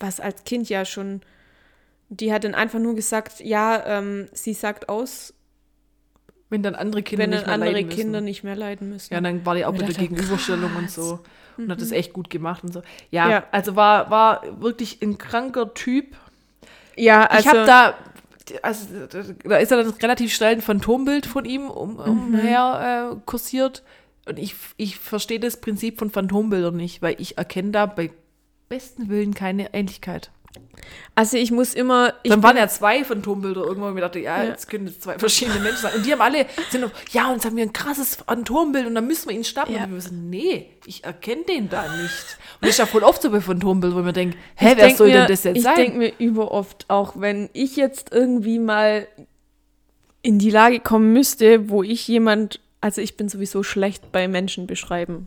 was 0.00 0.18
als 0.18 0.42
Kind 0.44 0.68
ja 0.68 0.84
schon, 0.84 1.20
die 2.08 2.32
hat 2.32 2.44
dann 2.44 2.54
einfach 2.54 2.78
nur 2.80 2.94
gesagt, 2.96 3.40
ja, 3.40 3.84
ähm, 3.86 4.26
sie 4.32 4.54
sagt 4.54 4.88
aus, 4.88 5.34
Wenn 6.50 6.62
dann 6.64 6.74
andere 6.74 7.02
Kinder 7.02 7.22
wenn 7.22 7.30
nicht 7.30 7.42
dann 7.42 7.46
mehr 7.46 7.54
andere 7.54 7.70
leiden 7.72 7.86
müssen. 7.86 8.00
Kinder 8.00 8.20
nicht 8.20 8.42
mehr 8.44 8.56
leiden 8.56 8.88
müssen. 8.88 9.12
Ja, 9.14 9.18
und 9.18 9.24
dann 9.24 9.46
war 9.46 9.54
die 9.54 9.64
auch 9.64 9.70
Und 9.70 9.78
mit 9.78 9.88
der 9.88 9.94
Gegenüberstellung 9.94 10.74
und 10.76 10.84
krass. 10.86 10.94
so. 10.96 11.20
Und 11.58 11.70
hat 11.70 11.80
das 11.80 11.92
echt 11.92 12.12
gut 12.12 12.28
gemacht 12.30 12.64
und 12.64 12.72
so. 12.72 12.82
Ja, 13.10 13.28
Ja. 13.30 13.44
also 13.52 13.76
war, 13.76 14.10
war 14.10 14.42
wirklich 14.60 15.00
ein 15.02 15.16
kranker 15.18 15.74
Typ. 15.74 16.16
Ja, 16.96 17.24
also, 17.26 17.40
ich 17.48 17.54
habe 17.54 17.66
da, 17.66 17.94
also 18.62 18.86
da 19.44 19.56
ist 19.58 19.70
ja 19.70 19.76
dann 19.82 19.90
relativ 19.90 20.34
schnell 20.34 20.54
ein 20.56 20.60
Phantombild 20.60 21.24
von 21.26 21.44
ihm 21.44 21.68
um, 21.70 21.96
umher 21.96 23.12
äh, 23.12 23.16
kursiert. 23.26 23.82
Und 24.26 24.38
ich, 24.38 24.54
ich 24.76 24.98
verstehe 24.98 25.40
das 25.40 25.60
Prinzip 25.60 25.98
von 25.98 26.10
Phantombildern 26.10 26.76
nicht, 26.76 27.02
weil 27.02 27.16
ich 27.18 27.38
erkenne 27.38 27.70
da 27.72 27.86
bei 27.86 28.10
besten 28.68 29.08
Willen 29.08 29.34
keine 29.34 29.74
Ähnlichkeit. 29.74 30.30
also 31.14 31.36
ich 31.36 31.50
muss 31.50 31.74
immer, 31.74 32.14
ich 32.22 32.30
Dann 32.30 32.42
waren 32.42 32.56
ja 32.56 32.68
zwei 32.68 33.04
Phantombilder 33.04 33.62
irgendwo 33.62 33.88
und 33.88 33.96
ich 33.96 34.00
dachte, 34.02 34.18
ja, 34.20 34.42
Ja. 34.42 34.50
jetzt 34.50 34.68
können 34.70 34.86
das 34.86 35.00
zwei 35.00 35.18
verschiedene 35.18 35.58
Menschen 35.60 35.82
sein. 35.82 35.94
Und 35.96 36.06
die 36.06 36.12
haben 36.12 36.20
alle, 36.20 36.46
sind 36.70 36.82
noch, 36.82 36.90
ja, 37.10 37.26
und 37.28 37.34
jetzt 37.34 37.46
haben 37.46 37.56
wir 37.56 37.64
ein 37.64 37.72
krasses 37.72 38.16
Phantombild 38.16 38.86
und 38.86 38.94
dann 38.94 39.06
müssen 39.06 39.28
wir 39.28 39.36
ihn 39.36 39.44
schnappen. 39.44 39.74
Ja. 39.74 39.84
Und 39.84 39.90
wir 39.90 39.96
wissen, 39.96 40.30
nee, 40.30 40.70
ich 40.86 41.04
erkenne 41.04 41.42
den 41.44 41.68
da 41.68 41.82
nicht. 41.96 42.38
Und 42.54 42.62
das 42.62 42.70
ist 42.70 42.78
ja 42.78 42.86
voll 42.86 43.02
oft 43.02 43.20
so 43.22 43.30
bei 43.30 43.40
Phantombildern, 43.40 43.98
wo 43.98 44.04
man 44.04 44.14
denkt, 44.14 44.36
hä, 44.56 44.70
ich 44.72 44.76
wer 44.76 44.86
denk 44.86 44.96
soll 44.98 45.08
mir, 45.08 45.14
denn 45.18 45.28
das 45.28 45.44
jetzt 45.44 45.56
ich 45.56 45.62
sein? 45.64 45.76
denke 45.76 45.98
mir 45.98 46.12
überoft, 46.18 46.84
auch 46.88 47.14
wenn 47.16 47.50
ich 47.54 47.76
jetzt 47.76 48.12
irgendwie 48.12 48.58
mal 48.58 49.06
in 50.22 50.38
die 50.38 50.50
Lage 50.50 50.80
kommen 50.80 51.12
müsste, 51.12 51.68
wo 51.68 51.82
ich 51.82 52.06
jemand, 52.08 52.60
also 52.82 53.00
ich 53.00 53.16
bin 53.16 53.28
sowieso 53.28 53.62
schlecht 53.62 54.12
bei 54.12 54.28
Menschen 54.28 54.66
beschreiben. 54.66 55.26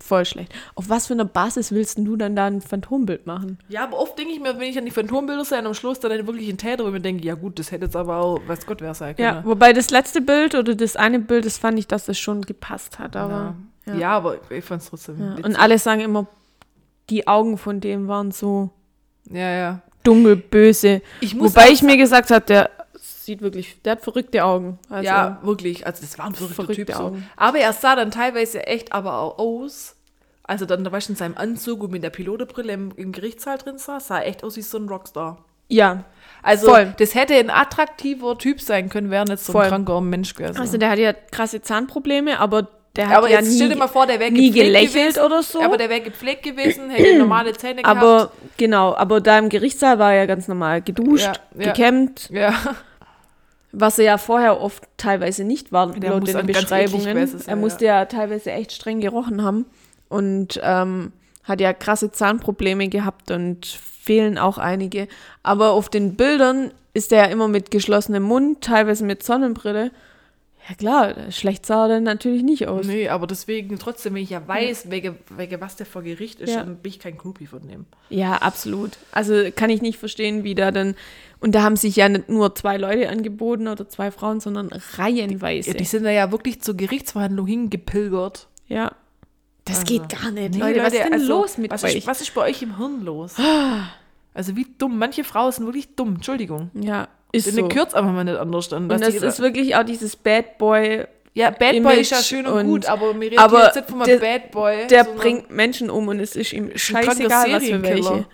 Voll 0.00 0.24
schlecht. 0.24 0.52
Auf 0.74 0.88
was 0.88 1.06
für 1.06 1.14
einer 1.14 1.24
Basis 1.24 1.70
willst 1.70 1.98
denn 1.98 2.04
du 2.04 2.16
dann 2.16 2.34
da 2.34 2.46
ein 2.46 2.60
Phantombild 2.60 3.26
machen? 3.26 3.58
Ja, 3.68 3.84
aber 3.84 3.98
oft 3.98 4.18
denke 4.18 4.32
ich 4.32 4.40
mir, 4.40 4.58
wenn 4.58 4.68
ich 4.68 4.76
an 4.76 4.84
die 4.84 4.90
Phantombilder 4.90 5.44
sehe, 5.44 5.64
am 5.64 5.72
Schluss 5.72 6.00
dann 6.00 6.26
wirklich 6.26 6.48
ein 6.48 6.58
Täter, 6.58 6.82
wo 6.82 6.88
ich 6.88 6.92
mir 6.92 7.00
denke, 7.00 7.24
ja 7.24 7.34
gut, 7.34 7.58
das 7.58 7.70
hätte 7.70 7.84
jetzt 7.84 7.94
aber 7.94 8.16
auch, 8.16 8.40
weiß 8.46 8.66
Gott, 8.66 8.80
wer 8.80 8.92
sein 8.94 9.14
können. 9.14 9.36
Ja, 9.36 9.44
wobei 9.44 9.72
das 9.72 9.90
letzte 9.90 10.20
Bild 10.20 10.54
oder 10.56 10.74
das 10.74 10.96
eine 10.96 11.20
Bild, 11.20 11.46
das 11.46 11.58
fand 11.58 11.78
ich, 11.78 11.86
dass 11.86 12.06
das 12.06 12.18
schon 12.18 12.42
gepasst 12.42 12.98
hat. 12.98 13.14
Aber, 13.14 13.54
ja. 13.86 13.92
ja. 13.92 14.00
ja, 14.00 14.10
aber 14.16 14.38
ich 14.50 14.64
fand 14.64 14.82
es 14.82 14.90
trotzdem 14.90 15.20
ja. 15.20 15.36
Und 15.44 15.56
alle 15.56 15.78
sagen 15.78 16.00
immer, 16.00 16.26
die 17.08 17.28
Augen 17.28 17.56
von 17.56 17.80
dem 17.80 18.08
waren 18.08 18.32
so 18.32 18.70
ja, 19.30 19.54
ja. 19.54 19.82
dunkel, 20.02 20.36
böse. 20.36 21.02
Ich 21.20 21.38
Wobei 21.38 21.68
ich 21.68 21.82
mir 21.82 21.96
gesagt 21.96 22.30
habe, 22.30 22.44
der 22.44 22.70
sieht 23.24 23.40
wirklich, 23.42 23.80
der 23.82 23.92
hat 23.92 24.02
verrückte 24.02 24.44
Augen. 24.44 24.78
Also, 24.88 25.04
ja, 25.06 25.38
wirklich. 25.42 25.86
Also 25.86 26.02
das 26.02 26.18
war 26.18 26.26
ein 26.26 26.34
verrückter 26.34 26.54
verrückte 26.62 26.84
Typ 26.86 26.94
so. 26.94 27.02
Augen. 27.02 27.28
Aber 27.36 27.58
er 27.58 27.72
sah 27.72 27.96
dann 27.96 28.10
teilweise 28.10 28.66
echt 28.66 28.92
aber 28.92 29.18
auch 29.18 29.38
aus. 29.38 29.96
Also 30.42 30.66
dann, 30.66 30.84
da 30.84 30.92
war 30.92 30.98
ich 30.98 31.08
in 31.08 31.16
seinem 31.16 31.36
Anzug 31.36 31.82
und 31.82 31.90
mit 31.90 32.02
der 32.02 32.10
Pilotebrille 32.10 32.72
im, 32.72 32.92
im 32.96 33.12
Gerichtssaal 33.12 33.56
drin 33.58 33.78
saß, 33.78 34.08
sah 34.08 34.20
echt 34.20 34.44
aus 34.44 34.56
wie 34.56 34.62
so 34.62 34.78
ein 34.78 34.88
Rockstar. 34.88 35.44
ja. 35.68 36.04
Also 36.46 36.68
Voll. 36.68 36.92
das 36.98 37.14
hätte 37.14 37.32
ein 37.36 37.48
attraktiver 37.48 38.36
Typ 38.36 38.60
sein 38.60 38.90
können, 38.90 39.10
wäre 39.10 39.24
nicht 39.24 39.42
so 39.42 39.52
Voll. 39.52 39.62
ein 39.64 39.70
kranker 39.70 40.02
Mensch 40.02 40.34
gewesen. 40.34 40.58
Also 40.58 40.76
der 40.76 40.90
hat 40.90 40.98
ja 40.98 41.14
krasse 41.14 41.62
Zahnprobleme, 41.62 42.38
aber 42.38 42.68
der 42.96 43.08
hat 43.08 43.16
aber 43.16 43.30
ja 43.30 43.38
jetzt 43.38 43.48
nie, 43.48 43.54
stell 43.56 43.70
dir 43.70 43.76
mal 43.76 43.88
vor, 43.88 44.06
der 44.06 44.20
wäre 44.20 44.30
nie 44.30 44.50
gelächelt 44.50 44.92
gewesen, 45.14 45.24
oder 45.24 45.42
so. 45.42 45.62
Aber 45.62 45.78
der 45.78 45.88
wäre 45.88 46.02
gepflegt 46.02 46.42
gewesen, 46.42 46.90
hätte 46.90 47.16
normale 47.18 47.54
Zähne 47.54 47.80
gehabt. 47.80 47.96
aber 47.98 48.30
genau, 48.58 48.94
aber 48.94 49.22
da 49.22 49.38
im 49.38 49.48
Gerichtssaal 49.48 49.98
war 49.98 50.12
er 50.12 50.26
ganz 50.26 50.46
normal 50.48 50.82
geduscht, 50.82 51.24
Ja, 51.24 51.32
ja. 51.58 51.72
gekämmt, 51.72 52.28
ja. 52.30 52.52
Was 53.76 53.98
er 53.98 54.04
ja 54.04 54.18
vorher 54.18 54.60
oft 54.60 54.82
teilweise 54.96 55.44
nicht 55.44 55.72
war, 55.72 55.92
Der 55.92 56.10
laut 56.10 56.26
den 56.28 56.36
eklig 56.36 56.56
Beschreibungen. 56.58 57.26
sein, 57.26 57.40
er 57.46 57.56
musste 57.56 57.84
ja. 57.86 58.04
teilweise 58.06 58.52
echt 58.52 58.72
streng 58.72 59.00
gerochen 59.00 59.42
haben 59.42 59.66
und 60.08 60.60
ähm, 60.62 61.12
hat 61.44 61.60
ja 61.60 61.72
krasse 61.72 62.10
Zahnprobleme 62.12 62.88
gehabt 62.88 63.30
und 63.30 63.66
fehlen 63.66 64.38
auch 64.38 64.58
einige. 64.58 65.08
Aber 65.42 65.72
auf 65.72 65.88
den 65.88 66.14
Bildern 66.14 66.70
ist 66.94 67.12
er 67.12 67.24
ja 67.26 67.32
immer 67.32 67.48
mit 67.48 67.70
geschlossenem 67.70 68.22
Mund, 68.22 68.62
teilweise 68.62 69.04
mit 69.04 69.22
Sonnenbrille. 69.22 69.90
Ja 70.68 70.74
klar, 70.76 71.14
schlecht 71.30 71.66
sah 71.66 71.84
er 71.84 71.88
dann 71.88 72.04
natürlich 72.04 72.42
nicht 72.42 72.68
aus. 72.68 72.86
Nee, 72.86 73.08
aber 73.10 73.26
deswegen 73.26 73.78
trotzdem, 73.78 74.14
wenn 74.14 74.22
ich 74.22 74.30
ja 74.30 74.46
weiß, 74.48 74.90
wegen, 74.90 75.18
wegen 75.36 75.60
was 75.60 75.76
der 75.76 75.84
vor 75.84 76.02
Gericht 76.02 76.40
ist, 76.40 76.54
Ja. 76.54 76.60
dann 76.62 76.76
bin 76.76 76.88
ich 76.90 76.98
kein 77.00 77.18
Groupie 77.18 77.46
von 77.46 77.68
dem. 77.68 77.84
Ja, 78.08 78.36
absolut. 78.36 78.92
Also 79.12 79.34
kann 79.54 79.68
ich 79.68 79.82
nicht 79.82 79.98
verstehen, 79.98 80.42
wie 80.44 80.54
da 80.54 80.70
dann. 80.70 80.94
Und 81.40 81.54
da 81.54 81.62
haben 81.62 81.76
sich 81.76 81.96
ja 81.96 82.08
nicht 82.08 82.28
nur 82.28 82.54
zwei 82.54 82.76
Leute 82.78 83.08
angeboten 83.08 83.68
oder 83.68 83.88
zwei 83.88 84.10
Frauen, 84.10 84.40
sondern 84.40 84.70
reihenweise. 84.96 85.70
Ja, 85.70 85.76
die 85.76 85.84
sind 85.84 86.04
da 86.04 86.10
ja 86.10 86.30
wirklich 86.32 86.60
zur 86.62 86.76
Gerichtsverhandlung 86.76 87.46
hingepilgert. 87.46 88.48
Ja. 88.66 88.92
Das 89.66 89.80
Also, 89.80 89.86
geht 89.98 90.08
gar 90.08 90.30
nicht, 90.30 90.54
Nee, 90.54 90.60
Leute. 90.60 90.82
Was 90.82 90.92
ist 90.92 91.04
denn 91.04 91.12
also, 91.14 91.26
los 91.28 91.58
mit 91.58 91.70
was 91.70 91.84
euch? 91.84 91.96
Ist, 91.96 92.06
was 92.06 92.20
ist 92.20 92.34
bei 92.34 92.42
euch 92.42 92.62
im 92.62 92.76
Hirn 92.76 93.02
los? 93.04 93.34
Also 94.34 94.56
wie 94.56 94.66
dumm. 94.78 94.98
Manche 94.98 95.24
Frauen 95.24 95.52
sind 95.52 95.64
wirklich 95.66 95.94
dumm. 95.96 96.16
Entschuldigung. 96.16 96.70
ja, 96.74 97.08
ist 97.32 97.46
Ist 97.46 97.56
so. 97.56 97.68
kürzt 97.68 97.94
einfach 97.94 98.12
mal 98.12 98.24
nicht 98.24 98.36
anders. 98.36 98.68
Dann, 98.68 98.84
Und 98.84 98.88
das 99.00 99.10
die- 99.16 99.24
ist 99.24 99.40
wirklich 99.40 99.74
auch 99.76 99.84
dieses 99.84 100.16
Bad 100.16 100.58
Boy, 100.58 101.04
ja, 101.34 101.50
Bad 101.50 101.82
Boy 101.82 102.00
ist 102.00 102.10
ja 102.10 102.18
schön 102.18 102.46
und, 102.46 102.52
und- 102.58 102.66
gut, 102.66 102.86
aber 102.86 103.12
mir 103.14 103.26
redet 103.26 103.38
aber 103.38 103.64
jetzt 103.64 103.76
nicht 103.76 103.90
von 103.90 104.02
einem 104.02 104.20
Bad 104.20 104.50
Boy. 104.50 104.86
der 104.88 105.04
bringt 105.04 105.50
Menschen 105.50 105.90
um 105.90 106.08
und 106.08 106.20
es 106.20 106.36
ist 106.36 106.52
ihm 106.52 106.70
scheißegal, 106.76 107.52
was 107.52 107.64
für 107.64 107.82
welche. 107.82 108.26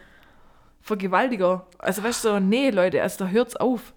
Vergewaltiger. 0.90 1.66
Also 1.78 2.02
weißt 2.02 2.24
du, 2.24 2.28
so, 2.30 2.40
nee, 2.40 2.70
Leute, 2.70 3.00
also 3.00 3.24
da 3.24 3.30
hört's 3.30 3.54
auf. 3.56 3.92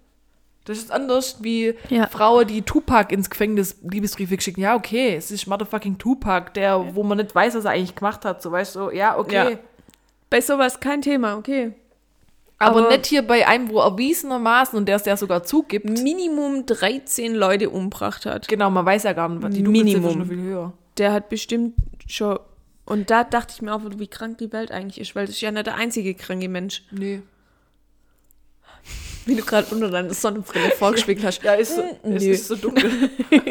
Das 0.64 0.78
ist 0.78 0.90
anders 0.92 1.42
wie 1.42 1.74
Ja. 1.90 2.06
Frauen, 2.06 2.46
die 2.46 2.62
Tupac 2.62 3.12
ins 3.12 3.28
Gefängnis 3.28 3.76
Liebesbriefe 3.82 4.40
schicken. 4.40 4.60
Ja, 4.62 4.76
okay, 4.76 5.16
es 5.16 5.30
ist 5.30 5.46
motherfucking 5.46 5.98
Tupac, 5.98 6.52
der, 6.54 6.94
wo 6.94 7.02
man 7.02 7.18
nicht 7.18 7.34
weiß, 7.34 7.54
was 7.56 7.64
er 7.64 7.72
eigentlich 7.72 7.94
gemacht 7.96 8.24
hat. 8.24 8.40
So, 8.40 8.50
weißt 8.52 8.76
du, 8.76 8.90
ja, 8.90 9.18
okay. 9.18 9.34
Ja. 9.52 9.58
Bei 10.30 10.40
sowas 10.40 10.80
kein 10.80 11.02
Thema, 11.02 11.36
okay. 11.36 11.72
Aber, 12.58 12.80
Aber- 12.80 12.88
nicht 12.90 13.06
hier 13.06 13.22
bei 13.26 13.46
einem, 13.46 13.68
wo 13.68 13.80
erwiesenermaßen 13.80 14.78
und 14.78 14.86
der 14.86 14.96
es 14.96 15.02
der 15.02 15.16
sogar 15.16 15.42
zugibt. 15.42 15.84
Minimum 15.86 16.64
13 16.64 17.34
Leute 17.34 17.68
umgebracht 17.68 18.24
hat. 18.24 18.48
Genau, 18.48 18.70
man 18.70 18.86
weiß 18.86 19.02
ja 19.02 19.12
gar 19.12 19.28
nicht, 19.28 19.56
die 19.56 19.62
Minimum. 19.62 20.10
Ist 20.12 20.16
noch 20.16 20.26
viel 20.28 20.40
höher. 20.40 20.72
Der 20.96 21.12
hat 21.12 21.28
bestimmt 21.28 21.74
schon. 22.06 22.38
Und 22.86 23.10
da 23.10 23.24
dachte 23.24 23.54
ich 23.54 23.62
mir 23.62 23.74
auch, 23.74 23.80
wie 23.96 24.06
krank 24.06 24.38
die 24.38 24.52
Welt 24.52 24.70
eigentlich 24.70 25.00
ist, 25.00 25.14
weil 25.14 25.26
das 25.26 25.36
ist 25.36 25.40
ja 25.40 25.50
nicht 25.50 25.66
der 25.66 25.76
einzige 25.76 26.14
kranke 26.14 26.48
Mensch. 26.48 26.82
Nee. 26.90 27.22
Wie 29.26 29.36
du 29.36 29.42
gerade 29.42 29.74
unter 29.74 29.90
deiner 29.90 30.12
Sonnenbrille 30.12 30.70
vorgespielt 30.72 31.24
hast. 31.24 31.42
Ja, 31.42 31.54
ist 31.54 31.76
so, 31.76 31.82
es 32.02 32.22
nö. 32.22 32.30
ist 32.30 32.48
so 32.48 32.56
dunkel. 32.56 33.10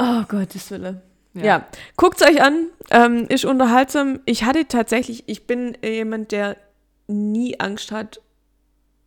Oh 0.00 0.22
Gottes 0.28 0.70
Wille. 0.70 1.02
Ja, 1.34 1.66
guckt's 1.96 2.22
euch 2.22 2.40
an. 2.42 2.68
Ähm, 2.90 3.26
ist 3.28 3.44
unterhaltsam. 3.44 4.20
Ich 4.24 4.44
hatte 4.44 4.66
tatsächlich, 4.66 5.24
ich 5.26 5.46
bin 5.46 5.76
jemand, 5.84 6.32
der 6.32 6.56
nie 7.06 7.58
Angst 7.60 7.92
hat, 7.92 8.20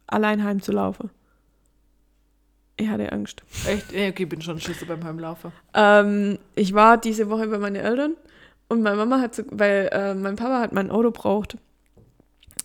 allein 0.08 0.44
heimzulaufen. 0.44 1.10
Ich 2.78 2.88
hatte 2.88 3.12
Angst. 3.12 3.44
Echt? 3.68 3.92
Ja, 3.92 4.08
okay, 4.10 4.26
bin 4.26 4.42
schon 4.42 4.60
Schüsse 4.60 4.86
beim 4.86 5.04
Heimlaufen. 5.04 5.52
Ähm, 5.74 6.40
ich 6.56 6.74
war 6.74 6.98
diese 6.98 7.30
Woche 7.30 7.48
bei 7.48 7.58
meinen 7.58 7.76
Eltern 7.76 8.16
und 8.72 8.84
meine 8.84 8.96
Mama 8.96 9.20
hat 9.20 9.36
so, 9.36 9.44
weil 9.52 9.90
äh, 9.92 10.14
mein 10.14 10.38
Papa 10.38 10.62
hat 10.62 10.72
mein 10.72 10.92
Auto 10.92 11.12
braucht. 11.12 11.58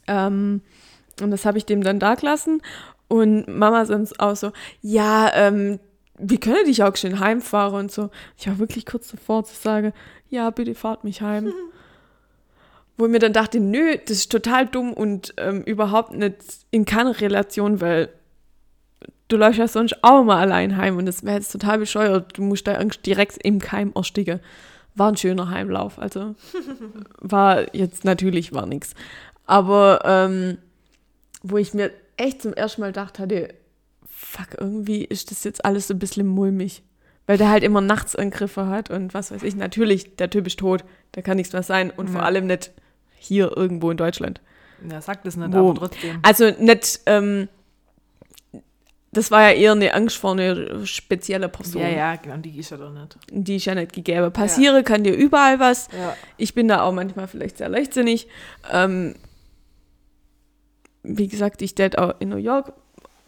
Ähm, 0.06 0.60
und 1.20 1.30
das 1.32 1.44
habe 1.44 1.58
ich 1.58 1.66
dem 1.66 1.82
dann 1.82 1.98
da 1.98 2.14
gelassen. 2.14 2.62
Und 3.08 3.48
Mama 3.48 3.84
sonst 3.86 4.20
auch 4.20 4.36
so, 4.36 4.52
ja, 4.82 5.32
ähm, 5.34 5.80
wir 6.16 6.38
können 6.38 6.64
dich 6.64 6.84
auch 6.84 6.94
schön 6.94 7.18
heimfahren 7.18 7.74
und 7.74 7.90
so. 7.90 8.10
Ich 8.38 8.46
war 8.46 8.60
wirklich 8.60 8.86
kurz 8.86 9.08
davor 9.08 9.44
zu 9.44 9.56
sagen, 9.56 9.92
ja, 10.28 10.50
bitte 10.50 10.76
fahrt 10.76 11.02
mich 11.02 11.22
heim. 11.22 11.52
Wo 12.96 13.06
ich 13.06 13.10
mir 13.10 13.18
dann 13.18 13.32
dachte, 13.32 13.58
nö, 13.58 13.96
das 14.06 14.18
ist 14.18 14.32
total 14.32 14.66
dumm 14.66 14.92
und 14.92 15.34
ähm, 15.38 15.62
überhaupt 15.62 16.12
nicht 16.12 16.36
in 16.70 16.84
keiner 16.84 17.20
Relation, 17.20 17.80
weil 17.80 18.10
du 19.26 19.36
läufst 19.36 19.58
ja 19.58 19.66
sonst 19.66 20.02
auch 20.02 20.22
mal 20.22 20.38
allein 20.38 20.76
heim 20.76 20.98
und 20.98 21.06
das 21.06 21.24
wäre 21.24 21.36
jetzt 21.36 21.50
total 21.50 21.78
bescheuert. 21.78 22.38
Du 22.38 22.42
musst 22.42 22.68
da 22.68 22.82
direkt 22.82 23.38
im 23.44 23.58
Keim 23.58 23.90
ersticken. 23.96 24.38
War 24.96 25.08
ein 25.12 25.16
schöner 25.16 25.50
Heimlauf, 25.50 25.98
also 25.98 26.34
war 27.20 27.74
jetzt 27.74 28.04
natürlich 28.04 28.52
war 28.52 28.66
nichts. 28.66 28.94
Aber 29.46 30.00
ähm, 30.04 30.58
wo 31.42 31.58
ich 31.58 31.74
mir 31.74 31.90
echt 32.16 32.42
zum 32.42 32.52
ersten 32.54 32.80
Mal 32.80 32.88
gedacht 32.88 33.18
hatte, 33.18 33.54
fuck, 34.08 34.48
irgendwie 34.58 35.04
ist 35.04 35.30
das 35.30 35.44
jetzt 35.44 35.64
alles 35.64 35.88
so 35.88 35.94
ein 35.94 35.98
bisschen 35.98 36.26
mulmig. 36.26 36.82
Weil 37.28 37.38
der 37.38 37.50
halt 37.50 37.64
immer 37.64 37.80
nachts 37.80 38.14
Angriffe 38.14 38.68
hat 38.68 38.88
und 38.88 39.12
was 39.12 39.32
weiß 39.32 39.42
ich. 39.42 39.56
Natürlich, 39.56 40.14
der 40.14 40.30
Typ 40.30 40.46
ist 40.46 40.60
tot, 40.60 40.84
da 41.12 41.22
kann 41.22 41.36
nichts 41.36 41.52
mehr 41.52 41.64
sein 41.64 41.90
und 41.90 42.08
vor 42.08 42.20
Ja. 42.20 42.26
allem 42.26 42.46
nicht 42.46 42.70
hier 43.16 43.56
irgendwo 43.56 43.90
in 43.90 43.96
Deutschland. 43.96 44.40
Ja, 44.88 45.00
sagt 45.00 45.26
es 45.26 45.36
nicht, 45.36 45.52
Wo- 45.52 45.70
aber 45.70 45.74
trotzdem. 45.74 46.20
Also 46.22 46.50
nicht, 46.60 47.00
ähm, 47.06 47.48
das 49.16 49.30
war 49.30 49.42
ja 49.42 49.50
eher 49.52 49.72
eine 49.72 49.94
Angst 49.94 50.16
vor 50.16 50.32
einer 50.32 50.84
spezielle 50.84 51.48
Person. 51.48 51.80
Ja, 51.80 51.88
ja, 51.88 52.16
genau, 52.16 52.36
die 52.36 52.58
ist 52.58 52.70
ja 52.70 52.76
doch 52.76 52.90
nicht. 52.90 53.16
Die 53.30 53.56
ist 53.56 53.64
ja 53.64 53.74
nicht 53.74 53.92
gegeben. 53.92 54.30
Passiere 54.32 54.82
kann 54.82 55.04
dir 55.04 55.14
überall 55.14 55.58
was. 55.58 55.88
Ja. 55.92 56.16
Ich 56.36 56.54
bin 56.54 56.68
da 56.68 56.82
auch 56.82 56.92
manchmal 56.92 57.26
vielleicht 57.26 57.58
sehr 57.58 57.68
leichtsinnig. 57.68 58.28
Ähm, 58.70 59.14
wie 61.02 61.28
gesagt, 61.28 61.62
ich 61.62 61.74
date 61.74 61.98
auch 61.98 62.14
in 62.18 62.28
New 62.28 62.36
York 62.36 62.72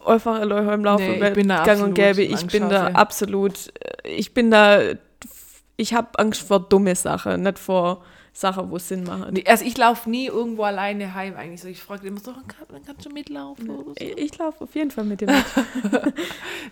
einfach 0.05 0.41
im 0.41 0.49
Laufe 0.83 1.03
Nee, 1.03 1.27
ich 1.27 1.33
bin 1.33 1.49
da 1.49 1.63
gang 1.63 1.81
und 1.81 1.89
absolut 1.89 1.95
gäbe. 1.95 2.21
Ich 2.21 2.47
bin 2.47 2.69
da 2.69 2.87
absolut, 2.87 3.73
äh, 3.79 4.09
ich 4.09 4.33
bin 4.33 4.51
da, 4.51 4.79
ich 5.75 5.93
habe 5.93 6.19
Angst 6.19 6.41
vor 6.41 6.59
dumme 6.59 6.95
Sachen, 6.95 7.43
nicht 7.43 7.59
vor 7.59 8.03
Sachen, 8.39 8.71
wo 8.71 8.77
es 8.77 8.87
Sinn 8.87 9.03
machen. 9.03 9.25
Nee, 9.33 9.43
Also 9.45 9.65
ich 9.65 9.77
laufe 9.77 10.09
nie 10.09 10.27
irgendwo 10.27 10.63
alleine 10.63 11.13
heim 11.13 11.35
eigentlich. 11.35 11.59
So, 11.61 11.67
ich 11.67 11.81
frage 11.81 12.07
immer 12.07 12.21
so, 12.21 12.31
kann, 12.31 12.81
kannst 12.85 13.05
du 13.05 13.09
mitlaufen 13.09 13.69
oder 13.69 13.89
so? 13.89 13.93
Ich, 13.99 14.17
ich 14.17 14.37
laufe 14.37 14.63
auf 14.63 14.73
jeden 14.75 14.91
Fall 14.91 15.03
mit 15.03 15.19
dem 15.19 15.27
mit. 15.29 15.45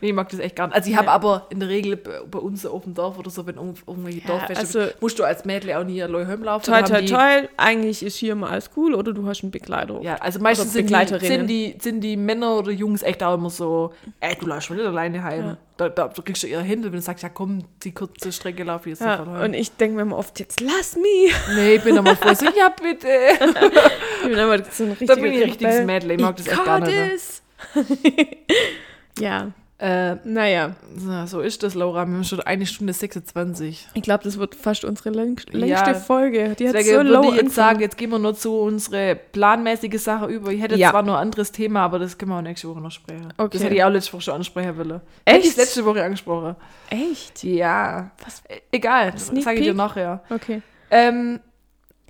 Nee, 0.01 0.09
ich 0.09 0.13
mag 0.13 0.29
das 0.29 0.39
echt 0.39 0.55
gar 0.55 0.67
nicht. 0.67 0.75
Also 0.75 0.89
ich 0.89 0.95
habe 0.95 1.09
aber 1.11 1.47
in 1.49 1.59
der 1.59 1.67
Regel 1.69 1.97
bei 1.97 2.37
uns 2.39 2.65
auf 2.65 2.83
dem 2.83 2.93
Dorf 2.93 3.17
oder 3.19 3.29
so, 3.29 3.45
wenn 3.47 3.55
irgendw- 3.55 3.81
irgendwelche 3.87 4.19
Ja, 4.19 4.27
Dorffeste 4.27 4.79
also- 4.79 4.93
musst 5.01 5.19
du 5.19 5.23
als 5.25 5.43
Mädel 5.43 5.73
auch 5.73 5.83
nie 5.83 6.01
allein 6.01 6.27
heimlaufen. 6.27 6.71
Toi, 6.73 6.81
toi, 6.83 7.01
toi. 7.05 7.47
Eigentlich 7.57 8.01
ist 8.03 8.15
hier 8.15 8.35
mal 8.35 8.49
alles 8.51 8.69
cool 8.77 8.93
oder 8.93 9.11
du 9.11 9.27
hast 9.27 9.41
einen 9.43 9.51
Begleiter. 9.51 9.99
Ja, 10.01 10.15
also 10.15 10.39
meistens 10.39 10.71
sind 10.73 10.89
die, 10.89 11.19
sind, 11.27 11.47
die, 11.47 11.75
sind 11.81 12.01
die 12.01 12.15
Männer 12.15 12.57
oder 12.57 12.71
Jungs 12.71 13.01
echt 13.03 13.21
auch 13.23 13.33
immer 13.33 13.49
so, 13.49 13.91
ey, 14.21 14.35
du 14.39 14.45
läufst 14.45 14.67
schon 14.67 14.77
nicht 14.77 14.85
alleine 14.85 15.21
heim. 15.23 15.45
Ja. 15.45 15.57
Da, 15.77 15.89
da, 15.89 16.07
kriegst 16.07 16.41
du 16.41 16.47
ihre 16.47 16.63
Hände, 16.63 16.91
wenn 16.91 16.99
du 16.99 17.01
sagst, 17.01 17.21
ja 17.21 17.29
komm, 17.29 17.63
die 17.83 17.91
kurze 17.91 18.31
Strecke 18.31 18.63
lauf 18.63 18.87
jetzt 18.87 19.01
Ja, 19.01 19.21
und 19.21 19.53
ich 19.53 19.71
denke 19.73 19.95
mir 19.97 20.01
immer 20.01 20.17
oft, 20.17 20.39
jetzt 20.39 20.59
lass 20.59 20.95
mich. 20.95 21.33
Nee, 21.55 21.75
ich 21.75 21.83
bin 21.83 21.95
immer 21.95 22.15
voll 22.15 22.35
so, 22.35 22.45
ja 22.57 22.69
bitte. 22.69 23.07
Ich 24.23 24.29
bin 24.29 24.39
aber 24.39 24.63
so 24.65 24.85
ein 24.85 24.89
richtiger 24.89 25.15
Da 25.15 25.21
bin 25.21 25.33
ich 25.33 25.43
ein 25.43 25.49
richtiges. 25.49 25.85
Mädel, 25.85 26.11
ich 26.11 26.19
mag 26.19 26.35
das 26.35 26.47
echt 26.47 26.65
gar 26.65 26.79
nicht. 26.79 27.43
ne? 27.75 27.85
ja, 29.19 29.51
Äh, 29.79 30.15
naja. 30.23 30.71
so, 31.27 31.39
ist 31.41 31.61
das, 31.61 31.75
Laura. 31.75 32.05
Wir 32.07 32.13
haben 32.15 32.23
schon 32.23 32.39
eine 32.39 32.65
Stunde 32.65 32.93
26. 32.93 33.87
Ich 33.93 34.01
glaube, 34.01 34.23
das 34.23 34.39
wird 34.39 34.55
fast 34.55 34.83
unsere 34.83 35.11
läng 35.11 35.39
längste 35.51 35.91
Ja. 35.91 35.93
Folge. 35.93 36.55
Die 36.57 36.67
hat 36.67 36.73
Deswegen 36.73 36.85
so 36.85 36.93
würde 36.95 37.09
low 37.11 37.29
ich 37.31 37.41
jetzt 37.43 37.53
sagen, 37.53 37.79
jetzt 37.79 37.95
gehen 37.95 38.09
wir 38.09 38.17
nur 38.17 38.33
zu 38.33 38.57
unsere 38.57 39.15
planmäßige 39.15 40.01
Sache 40.01 40.25
über. 40.25 40.51
Ich 40.51 40.61
hätte 40.63 40.75
Ja. 40.77 40.89
zwar 40.89 41.03
noch 41.03 41.13
ein 41.13 41.21
anderes 41.21 41.51
Thema, 41.51 41.81
aber 41.81 41.99
das 41.99 42.17
können 42.17 42.31
wir 42.31 42.37
auch 42.37 42.41
nächste 42.41 42.67
Woche 42.69 42.81
noch 42.81 42.89
sprechen. 42.91 43.31
Okay. 43.37 43.49
Das 43.53 43.63
hätte 43.63 43.75
ich 43.75 43.83
auch 43.83 43.89
letzte 43.91 44.13
Woche 44.13 44.21
schon 44.23 44.33
ansprechen 44.33 44.75
wollen. 44.77 45.01
Echt? 45.25 45.35
Hätte 45.37 45.47
ich 45.47 45.57
letzte 45.57 45.85
Woche 45.85 46.03
angesprochen. 46.03 46.55
Echt? 46.89 47.43
Ja. 47.43 48.09
Was? 48.25 48.41
E- 48.49 48.61
Egal, 48.71 49.11
das 49.11 49.27
sage 49.27 49.57
ich 49.59 49.63
dir 49.65 49.73
nachher. 49.75 50.23
Okay. 50.31 50.63
Ähm, 50.89 51.39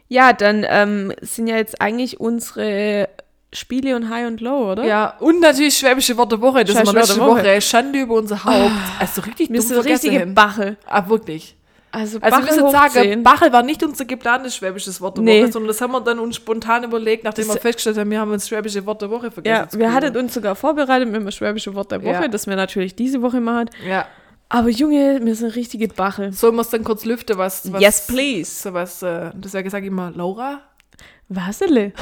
Ja, 0.10 0.32
dann 0.32 0.66
ähm, 0.70 1.12
sind 1.20 1.48
ja 1.48 1.58
jetzt 1.58 1.82
eigentlich 1.82 2.22
unsere 2.22 3.10
Spiele 3.54 3.96
und 3.96 4.10
High 4.10 4.28
und 4.28 4.42
Low, 4.42 4.72
oder? 4.74 4.84
ja, 4.84 5.16
und 5.20 5.40
natürlich 5.40 5.78
Schwäbische 5.78 6.18
Wort 6.18 6.32
der 6.34 6.42
Woche. 6.42 6.66
Das 6.66 6.76
ist 6.76 6.86
wir 6.86 6.94
letzte 6.94 7.20
Woche. 7.20 7.42
Woche. 7.44 7.62
Schande 7.62 8.02
über 8.02 8.16
unser 8.16 8.44
Haupt. 8.44 8.72
Also 9.00 9.22
richtig 9.22 9.50
Wir 9.50 9.60
dumm 9.60 9.68
sind 9.70 9.86
richtige 9.86 10.20
hin. 10.20 10.34
Bachel. 10.34 10.78
Ah, 10.86 11.08
wirklich. 11.08 11.56
Also, 11.90 12.20
Also 12.20 12.38
wir 12.38 12.42
Bachel 12.46 12.62
müssen 12.64 12.72
sagen. 12.72 13.24
Bachel 13.24 13.54
war 13.54 13.64
nicht 13.64 13.82
unser 13.82 14.04
geplantes 14.04 14.58
schwäbisches 14.58 15.00
Wort 15.00 15.16
der 15.18 15.24
Nee. 15.24 15.44
Woche, 15.44 15.54
sondern 15.54 15.68
das 15.70 15.80
haben 15.80 15.92
wir 15.94 16.02
dann 16.02 16.20
uns 16.20 16.36
spontan 16.36 16.84
überlegt, 16.84 17.24
nachdem 17.24 17.48
Das- 17.48 17.56
wir 17.56 17.62
festgestellt 17.62 17.98
haben, 17.98 18.12
wir 18.12 18.20
haben 18.20 18.32
uns 18.32 18.48
schwäbische 18.48 18.86
Wort 18.86 19.02
der 19.02 19.10
Woche 19.10 19.32
vergessen. 19.32 19.70
Ja, 19.74 19.80
wir 19.80 19.94
hatten 19.94 20.16
uns 20.18 20.34
sogar 20.34 20.56
vorbereitet 20.56 21.10
mit 21.10 21.22
dem 21.22 21.32
schwäbische 21.32 21.74
Wort 21.74 21.90
der 21.92 22.04
Woche, 22.04 22.12
Ja. 22.24 22.28
das 22.28 22.46
wir 22.46 22.56
natürlich 22.58 22.96
diese 22.96 23.22
Woche 23.22 23.40
machen. 23.40 23.70
Ja. 23.88 24.06
Aber 24.50 24.70
Junge, 24.70 25.20
wir 25.24 25.36
sind 25.36 25.56
richtige 25.56 25.88
Bachel. 25.88 26.34
Sollen 26.34 26.56
wir 26.56 26.62
es 26.62 26.70
dann 26.70 26.84
kurz 26.84 27.06
lüften, 27.06 27.38
was, 27.38 27.72
was 27.72 27.82
Yes, 27.82 28.08
please. 28.08 28.74
Was, 28.74 29.02
äh, 29.02 29.32
das 29.36 29.54
ja 29.54 29.62
gesagt 29.62 29.86
immer, 29.86 30.12
Laura? 30.14 30.60
Wasele. 31.30 31.94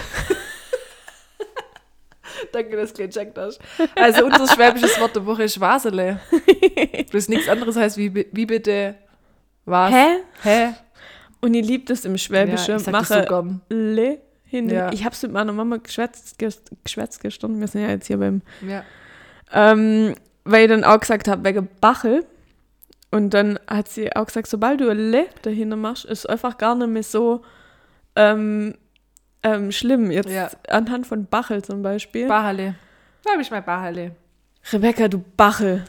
Danke, 2.51 2.75
dass 2.77 2.93
du 2.93 3.03
gecheckt 3.05 3.37
hast. 3.37 3.59
Also 3.95 4.25
unser 4.25 4.47
schwäbisches 4.47 4.99
Wort 4.99 5.15
der 5.15 5.25
Woche 5.25 5.43
ist 5.43 5.59
Wasele. 5.59 6.19
Das 7.11 7.29
nichts 7.29 7.47
anderes 7.49 7.75
heißt 7.75 7.97
wie, 7.97 8.13
wie 8.31 8.45
bitte 8.45 8.95
was? 9.65 9.91
Hä? 9.93 10.17
Hä? 10.43 10.73
Und 11.41 11.53
ich 11.53 11.65
liebe 11.65 11.85
das 11.85 12.05
im 12.05 12.17
Schwäbischen. 12.17 12.79
Ja, 12.79 12.91
mache 12.91 13.25
so 13.29 13.45
le 13.69 14.19
hin. 14.45 14.69
Ja. 14.69 14.91
Ich 14.91 15.03
habe 15.03 15.13
es 15.13 15.21
mit 15.23 15.31
meiner 15.31 15.51
Mama 15.53 15.77
geschwätzt, 15.77 16.39
ges- 16.39 16.61
geschwätzt 16.83 17.19
gestanden. 17.21 17.59
Wir 17.59 17.67
sind 17.67 17.81
ja 17.81 17.89
jetzt 17.89 18.07
hier 18.07 18.17
beim. 18.17 18.41
Ja. 18.67 18.83
Ähm, 19.51 20.15
weil 20.43 20.63
ich 20.63 20.69
dann 20.69 20.83
auch 20.83 20.99
gesagt 20.99 21.27
habe, 21.27 21.43
wegen 21.43 21.67
Bachel. 21.81 22.25
Und 23.11 23.33
dann 23.33 23.59
hat 23.67 23.87
sie 23.87 24.13
auch 24.15 24.25
gesagt, 24.25 24.47
sobald 24.47 24.81
du 24.81 24.91
Le 24.91 25.25
dahinter 25.43 25.75
machst, 25.77 26.05
ist 26.05 26.27
einfach 26.29 26.57
gar 26.57 26.75
nicht 26.75 26.87
mehr 26.89 27.03
so 27.03 27.43
ähm, 28.15 28.75
ähm, 29.45 29.71
schlimm. 29.71 30.11
Jetzt 30.11 30.29
Ja. 30.29 30.49
anhand 30.67 31.07
von 31.07 31.25
Bachel 31.25 31.63
zum 31.63 31.81
Beispiel. 31.81 32.27
Bahale. 32.27 32.75
Da 33.23 33.31
habe 33.31 33.41
ich 33.41 33.51
mal 33.51 33.61
Bahale. 33.61 34.11
Rebecca, 34.73 35.07
du 35.07 35.23
Bachel. 35.37 35.83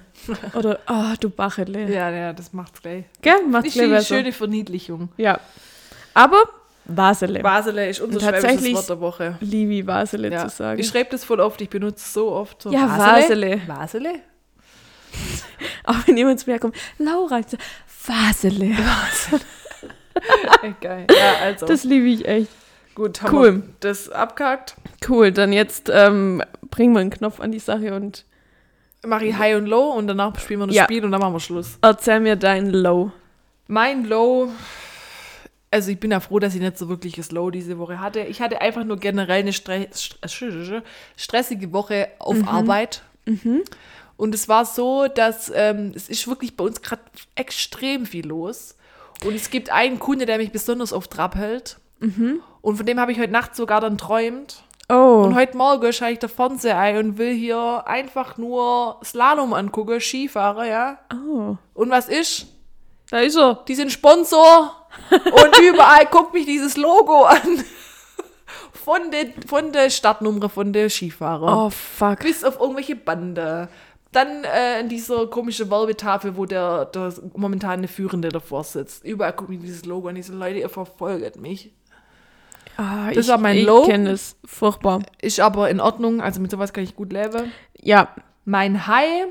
Oder, 0.54 0.78
oh, 0.88 1.14
du 1.20 1.30
Bachele. 1.30 1.90
Ja, 1.92 2.10
ja, 2.10 2.32
das 2.32 2.52
macht's 2.52 2.82
gleich. 2.82 3.04
Gell? 3.22 3.42
Macht's 3.48 3.68
Ich 3.68 3.74
gleich 3.74 3.88
besser. 3.90 4.16
schöne 4.16 4.32
Verniedlichung. 4.32 5.08
Ja. 5.16 5.40
Aber 6.12 6.42
Vasele. 6.84 7.40
Basele 7.40 7.88
ist 7.88 8.00
unser 8.00 8.20
schwäbisches 8.20 8.74
Wort 8.74 8.88
der 8.90 9.00
Woche. 9.00 9.36
Liebe 9.40 9.86
Vasele 9.86 10.30
Ja. 10.30 10.46
zu 10.48 10.56
sagen. 10.56 10.78
Ich 10.80 10.86
schreibe 10.88 11.10
das 11.10 11.24
voll 11.24 11.40
oft, 11.40 11.60
ich 11.60 11.68
benutze 11.70 11.96
es 12.04 12.12
so 12.12 12.30
oft. 12.32 12.62
So 12.62 12.70
Ja, 12.70 12.86
Vasele. 12.98 13.60
Vasele? 13.66 14.10
Auch 15.84 15.96
wenn 16.06 16.16
jemand 16.16 16.40
zu 16.40 16.50
mir 16.50 16.58
kommt, 16.58 16.76
Laura, 16.98 17.38
ich 17.40 17.46
so, 17.48 17.56
Vasele. 18.06 18.76
Echt 20.62 20.80
geil. 20.80 21.06
Ja, 21.10 21.34
also. 21.42 21.66
Das 21.66 21.84
liebe 21.84 22.06
ich 22.06 22.26
echt. 22.26 22.48
Gut, 22.96 23.22
haben 23.22 23.36
cool. 23.36 23.54
wir 23.58 23.62
das 23.80 24.08
abgehakt. 24.10 24.74
Cool, 25.08 25.30
dann 25.30 25.52
jetzt 25.52 25.88
ähm, 25.94 26.42
bringen 26.70 26.92
wir 26.94 27.00
einen 27.00 27.10
Knopf 27.10 27.38
an 27.38 27.52
die 27.52 27.60
Sache 27.60 27.94
und 27.94 28.24
Mache 29.06 29.26
ich 29.26 29.38
High 29.38 29.56
und 29.58 29.66
Low 29.66 29.90
und 29.92 30.08
danach 30.08 30.36
spielen 30.40 30.58
wir 30.60 30.66
das 30.66 30.74
Ja. 30.74 30.84
Spiel 30.84 31.04
und 31.04 31.12
dann 31.12 31.20
machen 31.20 31.34
wir 31.34 31.38
Schluss. 31.38 31.78
erzähl 31.80 32.18
mir 32.18 32.34
dein 32.34 32.70
Low. 32.70 33.12
Mein 33.68 34.04
Low, 34.04 34.48
also 35.70 35.90
ich 35.92 36.00
bin 36.00 36.10
ja 36.10 36.18
froh, 36.18 36.40
dass 36.40 36.56
ich 36.56 36.60
nicht 36.60 36.76
so 36.76 36.88
wirklich 36.88 37.16
es 37.18 37.30
Low 37.30 37.50
diese 37.50 37.78
Woche 37.78 38.00
hatte. 38.00 38.20
Ich 38.20 38.40
hatte 38.40 38.60
einfach 38.60 38.82
nur 38.82 38.96
generell 38.96 39.40
eine 39.40 39.52
stre 39.52 39.86
stre 39.94 40.82
stressige 41.16 41.72
Woche 41.72 42.08
auf 42.18 42.36
Arbeit. 42.48 43.02
Und 44.16 44.34
es 44.34 44.48
war 44.48 44.64
so, 44.64 45.06
dass 45.08 45.52
ähm, 45.54 45.92
es 45.94 46.08
ist 46.08 46.26
wirklich 46.26 46.56
bei 46.56 46.64
uns 46.64 46.80
gerade 46.82 47.02
extrem 47.34 48.06
viel 48.06 48.26
los. 48.26 48.76
Und 49.24 49.34
es 49.34 49.50
gibt 49.50 49.70
einen 49.70 49.98
Kunde, 49.98 50.26
der 50.26 50.38
mich 50.38 50.50
besonders 50.52 50.92
auf 50.92 51.06
Trab 51.08 51.36
hält. 52.00 52.40
Und 52.60 52.76
von 52.76 52.86
dem 52.86 52.98
habe 52.98 53.12
ich 53.12 53.18
heute 53.18 53.32
Nacht 53.32 53.54
sogar 53.54 53.80
dann 53.80 53.96
träumt. 53.98 54.62
Oh. 54.88 55.22
Und 55.24 55.34
heute 55.34 55.56
Morgen 55.56 55.92
schaue 55.92 56.12
ich 56.12 56.18
der 56.20 56.28
Fernseher 56.28 56.78
ein 56.78 56.96
und 56.96 57.18
will 57.18 57.34
hier 57.34 57.86
einfach 57.86 58.38
nur 58.38 59.00
Slalom 59.04 59.52
angucken, 59.52 60.00
Skifahrer, 60.00 60.66
ja. 60.66 60.98
oh. 61.12 61.56
Und 61.74 61.90
was 61.90 62.08
ist? 62.08 62.46
Da 63.10 63.18
ist 63.18 63.36
er. 63.36 63.64
Die 63.66 63.74
sind 63.74 63.90
Sponsor 63.90 64.88
und 65.10 65.58
überall 65.60 66.06
guckt 66.06 66.34
mich 66.34 66.46
dieses 66.46 66.76
Logo 66.76 67.24
an. 67.24 67.64
Von 68.72 69.10
der, 69.10 69.26
von 69.46 69.72
der 69.72 69.90
Startnummer 69.90 70.48
von 70.48 70.72
der 70.72 70.88
Skifahrer. 70.88 71.66
Oh, 71.66 71.70
fuck. 71.70 72.20
Bis 72.20 72.44
auf 72.44 72.60
irgendwelche 72.60 72.94
Bande. 72.94 73.68
Dann 74.12 74.44
äh, 74.44 74.80
in 74.80 74.88
dieser 74.88 75.26
komischen 75.26 75.68
Werbetafel, 75.68 76.36
wo 76.36 76.46
der, 76.46 76.84
der 76.86 77.12
momentane 77.34 77.88
Führende 77.88 78.28
davor 78.28 78.62
sitzt. 78.62 79.04
Überall 79.04 79.32
guckt 79.32 79.50
mich 79.50 79.60
dieses 79.60 79.84
Logo 79.84 80.06
an. 80.06 80.14
Diese 80.14 80.32
Leute, 80.32 80.60
ihr 80.60 80.68
verfolgt 80.68 81.40
mich. 81.40 81.72
Ah, 82.76 83.10
Das 83.12 83.26
ich, 83.26 83.30
war 83.30 83.38
mein 83.38 83.56
ich 83.58 83.64
Low. 83.66 83.84
kenne 83.84 84.10
es. 84.10 84.36
Furchtbar. 84.44 85.00
Ist 85.20 85.40
aber 85.40 85.70
in 85.70 85.80
Ordnung. 85.80 86.20
Also 86.20 86.40
mit 86.40 86.50
sowas 86.50 86.72
kann 86.72 86.84
ich 86.84 86.94
gut 86.96 87.12
leben. 87.12 87.52
Ja. 87.80 88.08
Mein 88.44 88.86
High 88.86 89.26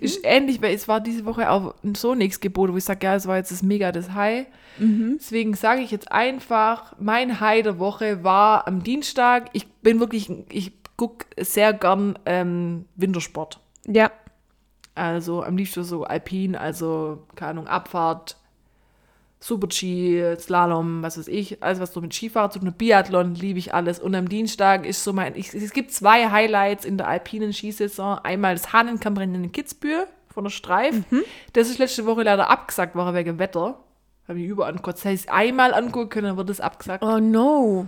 ist 0.00 0.20
ähnlich, 0.24 0.60
weil 0.62 0.74
es 0.74 0.88
war 0.88 1.00
diese 1.00 1.24
Woche 1.24 1.50
auch 1.50 1.74
so 1.96 2.14
nichts 2.14 2.40
geboten, 2.40 2.72
wo 2.72 2.76
ich 2.78 2.84
sage, 2.84 3.06
ja, 3.06 3.14
es 3.14 3.26
war 3.26 3.36
jetzt 3.36 3.50
das 3.52 3.62
mega 3.62 3.92
das 3.92 4.12
High. 4.12 4.46
Deswegen 4.78 5.54
sage 5.54 5.82
ich 5.82 5.90
jetzt 5.90 6.10
einfach, 6.10 6.94
mein 6.98 7.38
High 7.40 7.62
der 7.62 7.78
Woche 7.78 8.24
war 8.24 8.66
am 8.66 8.82
Dienstag. 8.82 9.50
Ich 9.52 9.68
bin 9.82 10.00
wirklich, 10.00 10.30
ich 10.50 10.72
gucke 10.96 11.26
sehr 11.38 11.72
gern 11.72 12.18
ähm, 12.26 12.86
Wintersport. 12.96 13.60
Ja. 13.86 14.10
Also 14.94 15.42
am 15.42 15.56
liebsten 15.56 15.84
so 15.84 16.04
Alpin, 16.04 16.54
also 16.56 17.24
keine 17.34 17.50
Ahnung, 17.50 17.66
Abfahrt, 17.66 18.36
Super-G, 19.44 20.36
Slalom, 20.38 21.02
was 21.02 21.18
weiß 21.18 21.28
ich, 21.28 21.62
alles 21.62 21.78
was 21.78 21.92
so 21.92 22.00
mit 22.00 22.14
Skifahren 22.14 22.50
zu 22.50 22.60
tun 22.60 22.68
hat, 22.68 22.78
Biathlon, 22.78 23.34
liebe 23.34 23.58
ich 23.58 23.74
alles. 23.74 23.98
Und 23.98 24.14
am 24.14 24.26
Dienstag 24.26 24.86
ist 24.86 25.04
so 25.04 25.12
mein, 25.12 25.36
ich, 25.36 25.52
es 25.52 25.74
gibt 25.74 25.92
zwei 25.92 26.30
Highlights 26.30 26.86
in 26.86 26.96
der 26.96 27.08
alpinen 27.08 27.52
Skisaison. 27.52 28.20
Einmal 28.20 28.54
das 28.54 28.72
Hahnenkammrennen 28.72 29.44
in 29.44 29.52
Kitzbühel 29.52 30.06
von 30.32 30.44
der 30.44 30.50
Streif. 30.50 30.96
Das 31.52 31.68
ist 31.68 31.76
letzte 31.76 32.06
Woche 32.06 32.22
leider 32.22 32.48
abgesagt 32.48 32.94
worden 32.94 33.14
wegen 33.14 33.38
Wetter. 33.38 33.78
Habe 34.26 34.40
ich 34.40 34.46
überall 34.46 34.70
angeguckt. 34.70 34.96
Das 34.96 35.04
heißt, 35.04 35.28
einmal 35.28 35.74
angucken 35.74 36.08
können, 36.08 36.28
dann 36.28 36.36
wird 36.38 36.48
es 36.48 36.62
abgesagt. 36.62 37.04
Oh 37.04 37.18
no. 37.18 37.86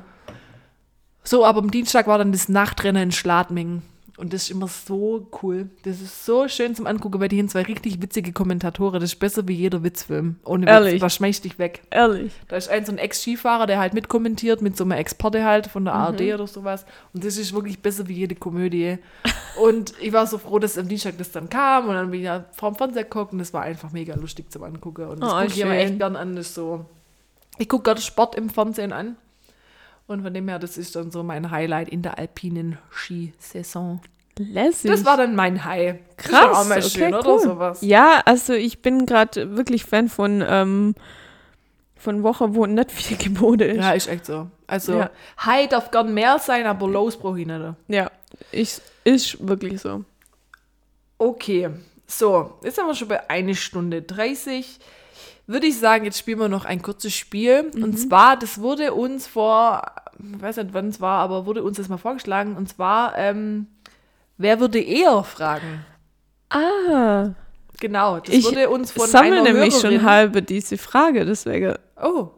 So, 1.23 1.43
aber 1.43 1.61
am 1.61 1.71
Dienstag 1.71 2.07
war 2.07 2.19
dann 2.19 2.33
das 2.33 2.51
Nachtrennen 2.51 3.05
in 3.05 3.13
Schladming. 3.13 3.81
Und 4.19 4.33
das 4.33 4.45
ist 4.45 4.51
immer 4.51 4.67
so 4.67 5.29
cool. 5.43 5.69
Das 5.83 6.01
ist 6.01 6.25
so 6.25 6.49
schön 6.49 6.75
zum 6.75 6.87
Angucken, 6.87 7.21
weil 7.21 7.29
die 7.29 7.39
haben 7.39 7.49
zwei 7.51 7.63
richtig 7.63 8.01
witzige 8.01 8.33
Kommentatoren. 8.33 8.95
Das 9.01 9.13
ist 9.13 9.19
besser 9.19 9.47
wie 9.47 9.53
jeder 9.53 9.83
Witzfilm. 9.83 10.37
Ohne 10.45 10.63
Witz, 10.65 10.71
Ehrlich? 10.73 11.03
was 11.03 11.15
schmeißt 11.17 11.45
dich 11.45 11.59
weg. 11.59 11.83
Ehrlich. 11.91 12.33
Da 12.49 12.57
ist 12.57 12.69
ein 12.71 12.87
so 12.87 12.93
ein 12.93 12.99
Ex-Skifahrer, 12.99 13.67
der 13.67 13.79
halt 13.79 13.93
mitkommentiert, 13.93 14.63
mit 14.63 14.75
so 14.77 14.85
einem 14.85 14.93
Experte 14.93 15.45
halt 15.45 15.67
von 15.67 15.85
der 15.85 15.93
ARD 15.95 16.33
oder 16.33 16.47
sowas. 16.47 16.87
Und 17.13 17.25
das 17.25 17.37
ist 17.37 17.53
wirklich 17.53 17.81
besser 17.81 18.09
wie 18.09 18.15
jede 18.15 18.35
Komödie. 18.37 18.99
und 19.63 19.93
ich 20.01 20.13
war 20.15 20.27
so 20.27 20.39
froh, 20.39 20.59
dass 20.59 20.79
am 20.79 20.89
Dienstag 20.89 21.19
das 21.19 21.31
dann 21.33 21.51
kam 21.51 21.89
und 21.89 21.95
dann 21.95 22.11
bin 22.11 22.21
ich 22.21 22.27
ja 22.27 22.47
vorm 22.53 22.75
Fernseher 22.75 23.05
geguckt 23.05 23.33
und 23.33 23.39
das 23.39 23.53
war 23.53 23.63
einfach 23.63 23.93
mega 23.93 24.15
lustig 24.15 24.51
zum 24.51 24.63
Angucken. 24.63 25.07
Und 25.09 25.21
das 25.23 25.31
Oh, 25.31 25.35
gucke 25.37 25.47
ich 25.49 25.61
immer 25.61 25.75
echt 25.77 25.99
gern 25.99 26.17
an. 26.17 26.37
Das 26.37 26.55
so. 26.55 26.87
Ich 27.59 27.69
gucke 27.69 27.85
gerade 27.85 28.01
Sport 28.01 28.35
im 28.35 28.49
Fernsehen 28.49 28.93
an. 28.93 29.17
Und 30.07 30.23
von 30.23 30.33
dem 30.33 30.49
her, 30.49 30.59
das 30.59 30.79
ist 30.79 30.95
dann 30.95 31.11
so 31.11 31.23
mein 31.23 31.51
Highlight 31.51 31.89
in 31.89 32.03
der 32.03 32.19
alpinen 32.19 32.79
Skisaison. 32.91 34.01
Lässig. 34.39 34.91
Das 34.91 35.05
war 35.05 35.17
dann 35.17 35.35
mein 35.35 35.65
High. 35.65 35.97
Krass. 36.17 36.57
auch 36.57 36.69
mal 36.69 36.79
okay, 36.79 36.89
schön, 36.89 37.15
cool. 37.15 37.21
oder 37.21 37.39
sowas? 37.39 37.79
Ja, 37.81 38.23
also 38.27 38.53
ich 38.53 38.83
bin 38.83 39.07
gerade 39.07 39.57
wirklich 39.57 39.85
Fan 39.85 40.09
von, 40.09 40.45
ähm, 40.47 40.95
von 41.97 42.23
Wochen, 42.23 42.55
wo 42.55 42.67
nicht 42.67 42.93
viel 42.93 43.17
geboten 43.19 43.63
ist. 43.63 43.77
Ja, 43.79 43.93
ist 43.93 44.09
echt 44.09 44.27
so. 44.27 44.49
Also, 44.67 44.99
Ja. 44.99 45.11
High 45.45 45.69
darf 45.69 45.91
gern 45.91 46.13
mehr 46.13 46.39
sein, 46.39 46.67
aber 46.67 46.87
Lows 46.89 47.17
brauche 47.17 47.41
ich 47.41 47.47
nicht. 47.47 47.75
Ja, 47.89 48.11
ich, 48.53 48.79
ist 49.05 49.47
wirklich 49.47 49.81
so. 49.81 50.05
Okay, 51.19 51.71
so, 52.07 52.59
jetzt 52.63 52.79
haben 52.79 52.87
wir 52.87 52.95
schon 52.95 53.09
bei 53.09 53.29
1 53.29 53.59
Stunde 53.59 54.03
30. 54.03 54.79
Würde 55.47 55.67
ich 55.67 55.79
sagen, 55.79 56.05
jetzt 56.05 56.19
spielen 56.19 56.41
wir 56.41 56.49
noch 56.49 56.65
ein 56.65 56.83
kurzes 56.83 57.15
Spiel. 57.15 57.71
Und 57.75 57.99
zwar, 57.99 58.37
das 58.37 58.61
wurde 58.61 58.93
uns 58.93 59.27
vor, 59.27 59.83
ich 60.19 60.43
weiß 60.43 60.57
nicht 60.59 60.73
wann 60.75 60.89
es 60.89 61.01
war, 61.01 61.21
aber 61.21 61.47
wurde 61.47 61.63
uns 61.63 61.77
das 61.77 61.89
mal 61.89 61.97
vorgeschlagen. 61.99 62.57
Und 62.57 62.69
zwar, 62.69 63.17
ähm, 63.19 63.67
wer 64.39 64.61
würde 64.61 64.81
eher 64.81 65.23
fragen? 65.25 65.85
Ah, 66.51 67.31
Genau, 67.79 68.21
das 68.21 68.35
ich 68.35 68.45
wurde 68.45 68.71
uns 68.71 68.91
von 68.91 69.07
sammle 69.07 69.33
einer 69.41 69.43
nämlich 69.53 69.75
Hörerin. 69.75 69.99
schon 70.01 70.03
halbe 70.11 70.41
diese 70.43 70.79
Frage, 70.79 71.27
deswegen. 71.27 71.75
Oh, 72.03 72.29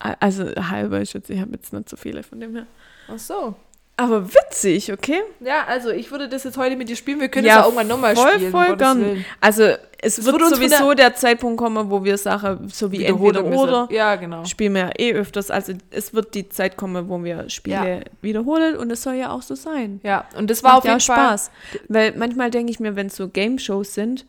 Also 0.00 0.46
halbe 0.56 0.96
ist 0.98 1.12
jetzt, 1.12 1.30
ich 1.30 1.40
habe 1.40 1.52
jetzt 1.52 1.72
nicht 1.72 1.88
so 1.88 1.96
viele 1.96 2.22
von 2.24 2.40
dem 2.40 2.54
her. 2.56 2.66
ach 3.08 3.18
so. 3.18 3.54
Aber 4.00 4.32
witzig, 4.32 4.92
okay? 4.92 5.20
Ja, 5.40 5.64
also 5.66 5.90
ich 5.90 6.10
würde 6.12 6.28
das 6.28 6.44
jetzt 6.44 6.56
heute 6.56 6.76
mit 6.76 6.88
dir 6.88 6.94
spielen. 6.94 7.18
Wir 7.20 7.28
können 7.28 7.46
Ja, 7.46 7.54
es 7.54 7.58
ja 7.58 7.64
irgendwann 7.64 7.88
nochmal 7.88 8.14
voll, 8.14 8.32
spielen. 8.34 8.50
voll 8.52 8.66
Gottes 8.68 8.78
gern. 8.78 9.24
Also 9.40 9.64
es 10.00 10.18
Es 10.18 10.24
wird 10.24 10.40
sowieso 10.48 10.94
der 10.94 11.16
Zeitpunkt 11.16 11.58
kommen, 11.58 11.90
wo 11.90 12.04
wir 12.04 12.16
Sachen 12.16 12.68
so 12.68 12.92
wie 12.92 13.04
entweder 13.04 13.44
oder 13.44 13.88
Ja, 13.90 14.14
genau. 14.14 14.44
spielen 14.44 14.74
wir 14.74 14.82
ja 14.82 14.90
eh 14.96 15.12
öfters. 15.14 15.50
Also 15.50 15.72
es 15.90 16.14
wird 16.14 16.32
die 16.36 16.48
Zeit 16.48 16.76
kommen, 16.76 17.08
wo 17.08 17.24
wir 17.24 17.50
Spiele 17.50 18.04
wiederholen 18.22 18.76
und 18.76 18.88
es 18.92 19.02
soll 19.02 19.14
ja 19.14 19.30
auch 19.30 19.42
so 19.42 19.56
sein. 19.56 19.98
Ja, 20.04 20.26
und 20.36 20.48
das 20.48 20.62
war 20.62 20.74
Macht 20.74 20.78
auf 20.78 20.84
ja 20.84 20.90
jeden 20.92 21.02
auch 21.02 21.06
Fall 21.06 21.16
Spaß. 21.38 21.50
Weil 21.88 22.12
manchmal 22.16 22.52
denke 22.52 22.70
ich 22.70 22.78
mir, 22.78 22.94
wenn 22.94 23.08
es 23.08 23.16
so 23.16 23.26
Game-Shows 23.26 23.94
sind, 23.94 24.26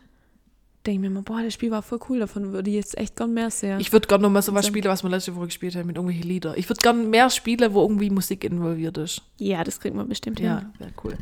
denke 0.85 0.95
ich 0.95 0.99
mir 0.99 1.07
immer, 1.07 1.21
boah, 1.21 1.41
das 1.43 1.53
Spiel 1.53 1.71
war 1.71 1.81
voll 1.81 1.99
cool, 2.09 2.19
davon 2.19 2.51
würde 2.53 2.69
ich 2.69 2.75
jetzt 2.77 2.97
echt 2.97 3.15
gern 3.17 3.33
mehr 3.33 3.49
sehen. 3.51 3.79
Ich 3.79 3.91
würde 3.91 4.07
gerne 4.07 4.21
nochmal 4.23 4.41
so 4.41 4.53
was 4.53 4.65
So. 4.65 4.69
spielen, 4.69 4.85
was 4.85 5.03
wir 5.03 5.09
letzte 5.09 5.35
Woche 5.35 5.45
gespielt 5.47 5.75
haben, 5.75 5.87
mit 5.87 5.97
irgendwelchen 5.97 6.27
Lieder. 6.29 6.57
Ich 6.57 6.69
würde 6.69 6.81
gerne 6.81 7.03
mehr 7.03 7.29
spielen, 7.29 7.73
wo 7.73 7.81
irgendwie 7.81 8.09
Musik 8.09 8.43
involviert 8.43 8.97
ist. 8.97 9.21
ja, 9.37 9.63
das 9.63 9.79
kriegen 9.79 9.97
wir 9.97 10.05
bestimmt 10.05 10.39
Ja, 10.39 10.59
hin. 10.59 10.69
wäre 10.79 10.91
cool. 11.03 11.17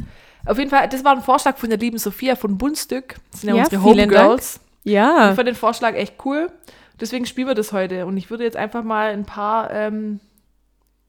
Auf 0.46 0.58
jeden 0.58 0.70
Fall, 0.70 0.88
das 0.88 1.04
war 1.04 1.16
ein 1.16 1.22
Vorschlag 1.22 1.58
von 1.58 1.70
der 1.70 1.80
lieben 1.80 1.98
Sophia 1.98 2.36
von 2.36 2.58
Bundstück. 2.58 3.16
Das 3.32 3.42
sind 3.42 3.50
ja, 3.50 3.56
Ja, 3.56 3.64
unsere 3.64 3.84
Homegirls. 3.84 4.60
Ja, 4.84 5.30
Ich 5.32 5.36
fand 5.36 5.48
den 5.48 5.56
Vorschlag 5.56 5.96
echt 5.96 6.14
cool. 6.24 6.50
Deswegen 7.02 7.26
spielen 7.26 7.48
wir 7.48 7.56
das 7.56 7.74
heute. 7.74 8.06
Und 8.06 8.16
ich 8.16 8.30
würde 8.30 8.44
jetzt 8.46 8.56
einfach 8.56 8.84
mal 8.84 9.10
ein 9.12 9.26
paar 9.26 9.70
ähm, 9.72 10.20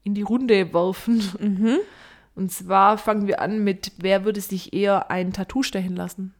in 0.03 0.13
die 0.15 0.21
Runde 0.23 0.73
werfen. 0.73 1.23
mhm. 1.39 1.77
Und 2.35 2.51
zwar 2.51 2.97
fangen 2.97 3.27
wir 3.27 3.41
an 3.41 3.63
mit, 3.63 3.91
wer 3.97 4.25
würde 4.25 4.41
sich 4.41 4.73
eher 4.73 5.09
ein 5.11 5.31
Tattoo 5.33 5.61
stechen 5.63 5.95
lassen? 5.95 6.33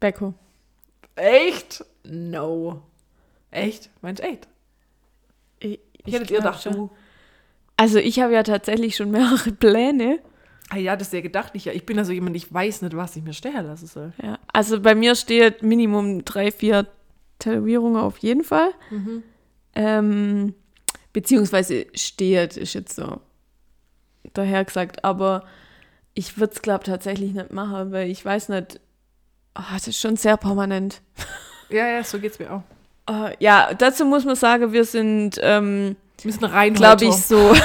Becco. 0.00 0.34
Echt? 1.18 1.84
No. 2.04 2.82
Echt? 3.50 3.90
Meinst 4.02 4.22
du 4.22 4.26
echt? 4.26 4.48
Ich, 5.60 5.80
Ich 6.04 6.14
hätte 6.14 6.26
glaub 6.26 6.38
gedacht, 6.42 6.62
schon. 6.62 6.72
du. 6.72 6.90
Also 7.76 7.98
ich 7.98 8.20
habe 8.20 8.32
ja 8.34 8.42
tatsächlich 8.42 8.96
schon 8.96 9.10
mehrere 9.10 9.52
Pläne. 9.58 10.20
Ah 10.70 10.76
ja, 10.76 10.96
das 10.96 11.08
ist 11.08 11.14
ja 11.14 11.20
gedacht. 11.20 11.52
Ich, 11.54 11.66
ich 11.66 11.86
bin 11.86 11.98
also 11.98 12.12
jemand, 12.12 12.36
ich 12.36 12.52
weiß 12.52 12.82
nicht, 12.82 12.96
was 12.96 13.16
ich 13.16 13.22
mir 13.22 13.32
stechen 13.32 13.64
lassen 13.66 13.86
soll. 13.86 14.12
Ja, 14.22 14.38
also 14.52 14.80
bei 14.80 14.94
mir 14.94 15.14
steht 15.14 15.62
Minimum 15.62 16.24
drei, 16.24 16.50
vier 16.52 16.86
Tätowierungen 17.38 18.00
auf 18.00 18.18
jeden 18.18 18.44
Fall. 18.44 18.70
Mhm. 18.90 19.22
Ähm, 19.74 20.54
beziehungsweise 21.12 21.86
steht, 21.94 22.56
ist 22.56 22.74
jetzt 22.74 22.96
so 22.96 23.20
daher 24.34 24.64
gesagt, 24.64 25.04
aber 25.04 25.44
ich 26.14 26.36
würde 26.38 26.52
es, 26.52 26.62
glaube 26.62 26.84
tatsächlich 26.84 27.32
nicht 27.32 27.52
machen, 27.52 27.92
weil 27.92 28.10
ich 28.10 28.22
weiß 28.24 28.50
nicht, 28.50 28.80
oh, 29.58 29.62
das 29.74 29.88
ist 29.88 30.00
schon 30.00 30.16
sehr 30.16 30.36
permanent. 30.36 31.00
Ja, 31.70 31.86
ja, 31.86 32.04
so 32.04 32.18
geht's 32.18 32.38
mir 32.38 32.50
auch. 32.52 32.62
Äh, 33.10 33.34
ja, 33.40 33.70
dazu 33.76 34.04
muss 34.04 34.24
man 34.24 34.36
sagen, 34.36 34.72
wir 34.72 34.84
sind, 34.84 35.38
ähm, 35.42 35.96
Wir 36.22 36.32
sind 36.32 36.44
rein 36.44 36.74
glaube 36.74 37.04
ich, 37.04 37.14
so, 37.14 37.54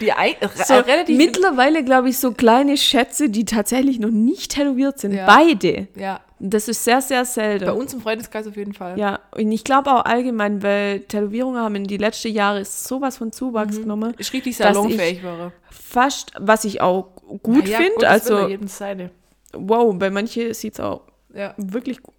die 0.00 0.12
ein, 0.12 0.34
so 0.66 0.74
relativ 0.74 1.16
mittlerweile, 1.16 1.84
glaube 1.84 2.08
ich, 2.08 2.18
so 2.18 2.32
kleine 2.32 2.76
Schätze, 2.76 3.28
die 3.30 3.44
tatsächlich 3.44 3.98
noch 3.98 4.10
nicht 4.10 4.52
tätowiert 4.52 4.98
sind. 4.98 5.12
Ja. 5.12 5.26
Beide. 5.26 5.88
Ja, 5.96 6.20
Das 6.40 6.68
ist 6.68 6.84
sehr, 6.84 7.00
sehr 7.00 7.24
selten. 7.24 7.66
bei 7.66 7.72
uns 7.72 7.94
im 7.94 8.00
Freundeskreis 8.00 8.46
auf 8.46 8.56
jeden 8.56 8.74
Fall. 8.74 8.98
Ja, 8.98 9.20
und 9.36 9.50
ich 9.52 9.64
glaube 9.64 9.92
auch 9.92 10.04
allgemein, 10.04 10.62
weil 10.62 11.00
Tätowierungen 11.00 11.60
haben 11.60 11.76
in 11.76 11.84
die 11.84 11.96
letzten 11.96 12.32
Jahre 12.32 12.64
sowas 12.64 13.16
von 13.18 13.32
Zuwachs 13.32 13.76
genommen. 13.76 14.14
Ist 14.18 14.32
richtig 14.32 14.56
salonfähig 14.56 15.22
wäre. 15.22 15.52
Fast, 15.70 16.32
was 16.38 16.64
ich 16.64 16.80
auch 16.80 17.08
gut 17.42 17.68
Ja, 17.68 17.78
finde. 17.78 18.08
Also, 18.08 18.48
jeden 18.48 18.68
seine. 18.68 19.10
Wow, 19.56 19.94
bei 19.98 20.10
manchen 20.10 20.52
sieht 20.54 20.74
es 20.74 20.80
auch 20.80 21.02
Ja. 21.34 21.54
wirklich 21.56 22.02
gut. 22.02 22.14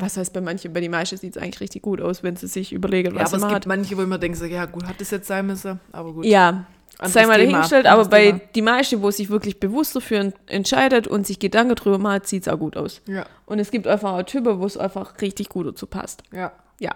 Was 0.00 0.16
heißt 0.16 0.32
bei 0.32 0.40
manchen? 0.40 0.72
Bei 0.72 0.80
den 0.80 0.92
meisten 0.92 1.16
sieht 1.16 1.34
es 1.36 1.42
eigentlich 1.42 1.60
richtig 1.60 1.82
gut 1.82 2.00
aus, 2.00 2.22
wenn 2.22 2.36
sie 2.36 2.46
sich 2.46 2.72
überlegen, 2.72 3.14
Ja, 3.16 3.22
was 3.22 3.32
aber 3.34 3.40
sie 3.40 3.46
es 3.48 3.52
gibt 3.54 3.66
manche, 3.66 3.96
wo 3.96 4.02
ich 4.02 4.06
mir 4.08 4.18
denke, 4.18 4.38
so, 4.38 4.44
ja 4.44 4.64
gut, 4.66 4.84
hat 4.86 5.00
das 5.00 5.10
jetzt 5.10 5.26
sein 5.26 5.46
müssen, 5.46 5.80
aber 5.90 6.12
gut. 6.12 6.24
Ja, 6.24 6.66
Anderes 6.98 7.12
sei 7.12 7.26
mal 7.26 7.38
dahingestellt, 7.38 7.86
aber 7.86 8.04
bei 8.06 8.26
Thema. 8.30 8.40
die 8.54 8.62
meisten, 8.62 9.02
wo 9.02 9.10
sich 9.10 9.28
wirklich 9.28 9.58
bewusst 9.58 9.96
dafür 9.96 10.20
en- 10.20 10.32
entscheidet 10.46 11.08
und 11.08 11.26
sich 11.26 11.38
Gedanken 11.40 11.74
drüber 11.74 11.98
macht, 11.98 12.26
sieht 12.28 12.42
es 12.46 12.48
auch 12.52 12.58
gut 12.58 12.76
aus. 12.76 13.02
Ja, 13.06 13.26
Und 13.46 13.58
es 13.58 13.70
gibt 13.72 13.86
einfach 13.88 14.12
auch 14.12 14.22
Typen, 14.22 14.60
wo 14.60 14.66
es 14.66 14.76
einfach 14.76 15.20
richtig 15.20 15.48
gut 15.48 15.66
dazu 15.66 15.86
passt. 15.86 16.22
ja. 16.32 16.52
Ja. 16.80 16.92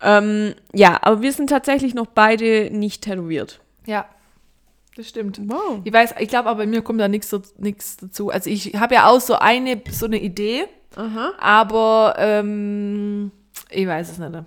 Ähm, 0.00 0.54
ja, 0.72 0.98
aber 1.02 1.22
wir 1.22 1.32
sind 1.32 1.50
tatsächlich 1.50 1.94
noch 1.94 2.06
beide 2.06 2.70
nicht 2.70 3.02
tätowiert. 3.02 3.60
Ja, 3.86 4.06
das 4.96 5.08
stimmt. 5.08 5.40
Wow. 5.44 5.80
Ich 5.84 5.92
weiß, 5.92 6.14
ich 6.18 6.28
glaube, 6.28 6.48
aber 6.48 6.58
bei 6.58 6.66
mir 6.66 6.82
kommt 6.82 7.00
da 7.00 7.08
nichts 7.08 7.30
dazu. 7.30 8.30
Also 8.30 8.50
ich 8.50 8.74
habe 8.74 8.94
ja 8.94 9.08
auch 9.08 9.20
so 9.20 9.34
eine, 9.34 9.82
so 9.90 10.06
eine 10.06 10.20
Idee, 10.20 10.64
Aha. 10.96 11.32
aber 11.38 12.14
ähm, 12.18 13.30
ich 13.70 13.86
weiß 13.86 14.12
es 14.12 14.18
nicht. 14.18 14.44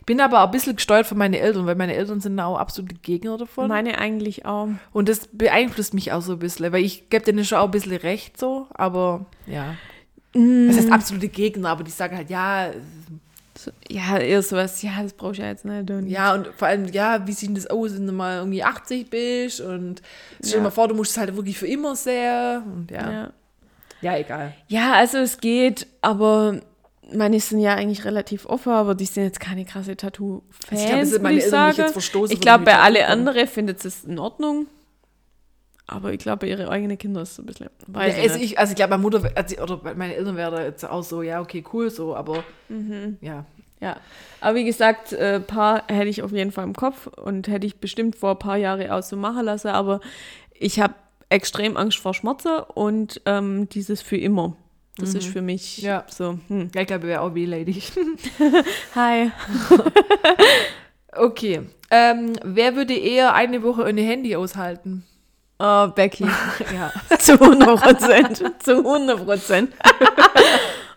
Ich 0.00 0.06
bin 0.06 0.20
aber 0.20 0.40
auch 0.40 0.46
ein 0.46 0.50
bisschen 0.50 0.76
gesteuert 0.76 1.06
von 1.06 1.18
meinen 1.18 1.34
Eltern, 1.34 1.66
weil 1.66 1.74
meine 1.74 1.94
Eltern 1.94 2.20
sind 2.20 2.40
auch 2.40 2.56
absolute 2.56 2.94
Gegner 2.94 3.36
davon. 3.36 3.68
Meine 3.68 3.98
eigentlich 3.98 4.46
auch. 4.46 4.68
Und 4.92 5.10
das 5.10 5.28
beeinflusst 5.30 5.92
mich 5.92 6.12
auch 6.12 6.22
so 6.22 6.32
ein 6.32 6.38
bisschen, 6.38 6.72
weil 6.72 6.82
ich 6.82 7.10
gebe 7.10 7.24
denen 7.24 7.44
schon 7.44 7.58
auch 7.58 7.66
ein 7.66 7.70
bisschen 7.70 7.96
recht 7.96 8.38
so, 8.38 8.66
aber 8.70 9.26
ja. 9.46 9.74
Das 10.32 10.76
heißt 10.76 10.92
absolute 10.92 11.28
Gegner, 11.28 11.70
aber 11.70 11.84
die 11.84 11.90
sagen 11.90 12.16
halt, 12.16 12.30
ja, 12.30 12.70
So, 13.58 13.72
ja, 13.88 14.16
eher 14.18 14.40
sowas, 14.40 14.82
ja, 14.82 15.02
das 15.02 15.14
brauche 15.14 15.32
ich 15.32 15.38
ja 15.38 15.46
jetzt 15.46 15.64
nicht. 15.64 15.90
Und 15.90 16.06
ja, 16.06 16.32
und 16.32 16.46
vor 16.56 16.68
allem, 16.68 16.86
ja, 16.92 17.26
wie 17.26 17.32
sieht 17.32 17.56
das 17.56 17.66
aus, 17.66 17.92
wenn 17.92 18.06
du 18.06 18.12
mal 18.12 18.38
irgendwie 18.38 18.62
80 18.62 19.10
bist 19.10 19.60
und 19.60 20.00
stell 20.40 20.60
dir 20.60 20.62
mal 20.62 20.70
vor, 20.70 20.86
du 20.86 20.94
musst 20.94 21.10
es 21.10 21.18
halt 21.18 21.34
wirklich 21.34 21.58
für 21.58 21.66
immer 21.66 21.96
sehen 21.96 22.62
und 22.72 22.90
ja. 22.92 23.10
Ja, 23.10 23.32
ja. 24.00 24.16
egal. 24.16 24.54
ja, 24.68 24.92
also 24.92 25.18
es 25.18 25.38
geht, 25.38 25.88
aber 26.02 26.60
meine 27.12 27.40
sind 27.40 27.58
ja 27.58 27.74
eigentlich 27.74 28.04
relativ 28.04 28.46
offen, 28.46 28.70
aber 28.70 28.94
die 28.94 29.06
sind 29.06 29.24
jetzt 29.24 29.40
keine 29.40 29.64
krasse 29.64 29.96
Tattoo-Fans, 29.96 30.80
Also 30.80 31.16
ich 31.16 31.20
glaube, 31.20 31.22
meine 31.24 31.38
ich. 31.38 32.30
Ich 32.30 32.40
glaube, 32.40 32.64
bei 32.64 32.78
alle 32.78 33.08
anderen 33.08 33.48
findet 33.48 33.84
es 33.84 34.04
in 34.04 34.20
Ordnung. 34.20 34.68
Aber 35.90 36.12
ich 36.12 36.18
glaube, 36.18 36.46
ihre 36.46 36.68
eigenen 36.68 36.98
Kinder 36.98 37.22
ist 37.22 37.30
es 37.30 37.36
so 37.36 37.42
ein 37.42 37.46
bisschen. 37.46 37.70
Weiß 37.86 38.12
Ja, 38.16 38.22
ich 38.22 38.30
also, 38.30 38.44
ich, 38.44 38.58
also 38.58 38.70
ich 38.72 38.76
glaube, 38.76 38.90
meine 38.90 39.02
Mutter, 39.02 39.30
also, 39.34 39.56
oder 39.62 39.80
meine 39.96 40.14
Eltern 40.14 40.36
wären 40.36 40.54
da 40.54 40.62
jetzt 40.62 40.84
auch 40.84 41.02
so, 41.02 41.22
ja, 41.22 41.40
okay, 41.40 41.64
cool, 41.72 41.90
so, 41.90 42.14
aber 42.14 42.44
Mhm. 42.68 43.16
ja. 43.22 43.44
Ja. 43.80 43.96
Aber 44.40 44.56
wie 44.56 44.64
gesagt, 44.64 45.12
äh, 45.12 45.38
paar 45.40 45.84
hätte 45.88 46.08
ich 46.08 46.22
auf 46.22 46.32
jeden 46.32 46.50
Fall 46.52 46.64
im 46.64 46.74
Kopf 46.74 47.06
und 47.06 47.46
hätte 47.48 47.66
ich 47.66 47.76
bestimmt 47.80 48.16
vor 48.16 48.32
ein 48.32 48.38
paar 48.38 48.56
Jahren 48.56 48.90
auch 48.90 49.02
so 49.02 49.16
machen 49.16 49.44
lassen. 49.44 49.68
Aber 49.68 50.00
ich 50.52 50.80
habe 50.80 50.94
extrem 51.28 51.76
Angst 51.76 51.98
vor 51.98 52.12
Schmerzen 52.12 52.58
und 52.74 53.20
ähm, 53.24 53.68
dieses 53.68 54.02
für 54.02 54.16
immer. 54.16 54.56
Das 54.98 55.14
ist 55.14 55.28
für 55.28 55.42
mich 55.42 55.78
Mhm. 55.80 55.86
Ja. 55.86 56.04
so. 56.08 56.38
Hm. 56.48 56.70
Ja, 56.74 56.80
ich 56.80 56.86
glaube, 56.88 57.04
ich 57.06 57.08
wäre 57.10 57.20
auch 57.20 57.34
wehleidig. 57.34 57.92
Hi. 58.96 59.30
Okay. 61.12 61.60
Ähm, 61.90 62.32
wer 62.44 62.76
würde 62.76 62.94
eher 62.94 63.32
eine 63.34 63.62
Woche 63.62 63.84
ohne 63.84 64.00
Handy 64.02 64.36
aushalten? 64.36 65.04
Oh, 65.58 65.88
Becky. 65.88 66.24
Ja. 66.72 66.92
Zu 67.18 67.32
100 67.40 67.80
Prozent. 67.82 68.44
Zu 68.62 68.78
100 68.78 69.24
Prozent. 69.24 69.72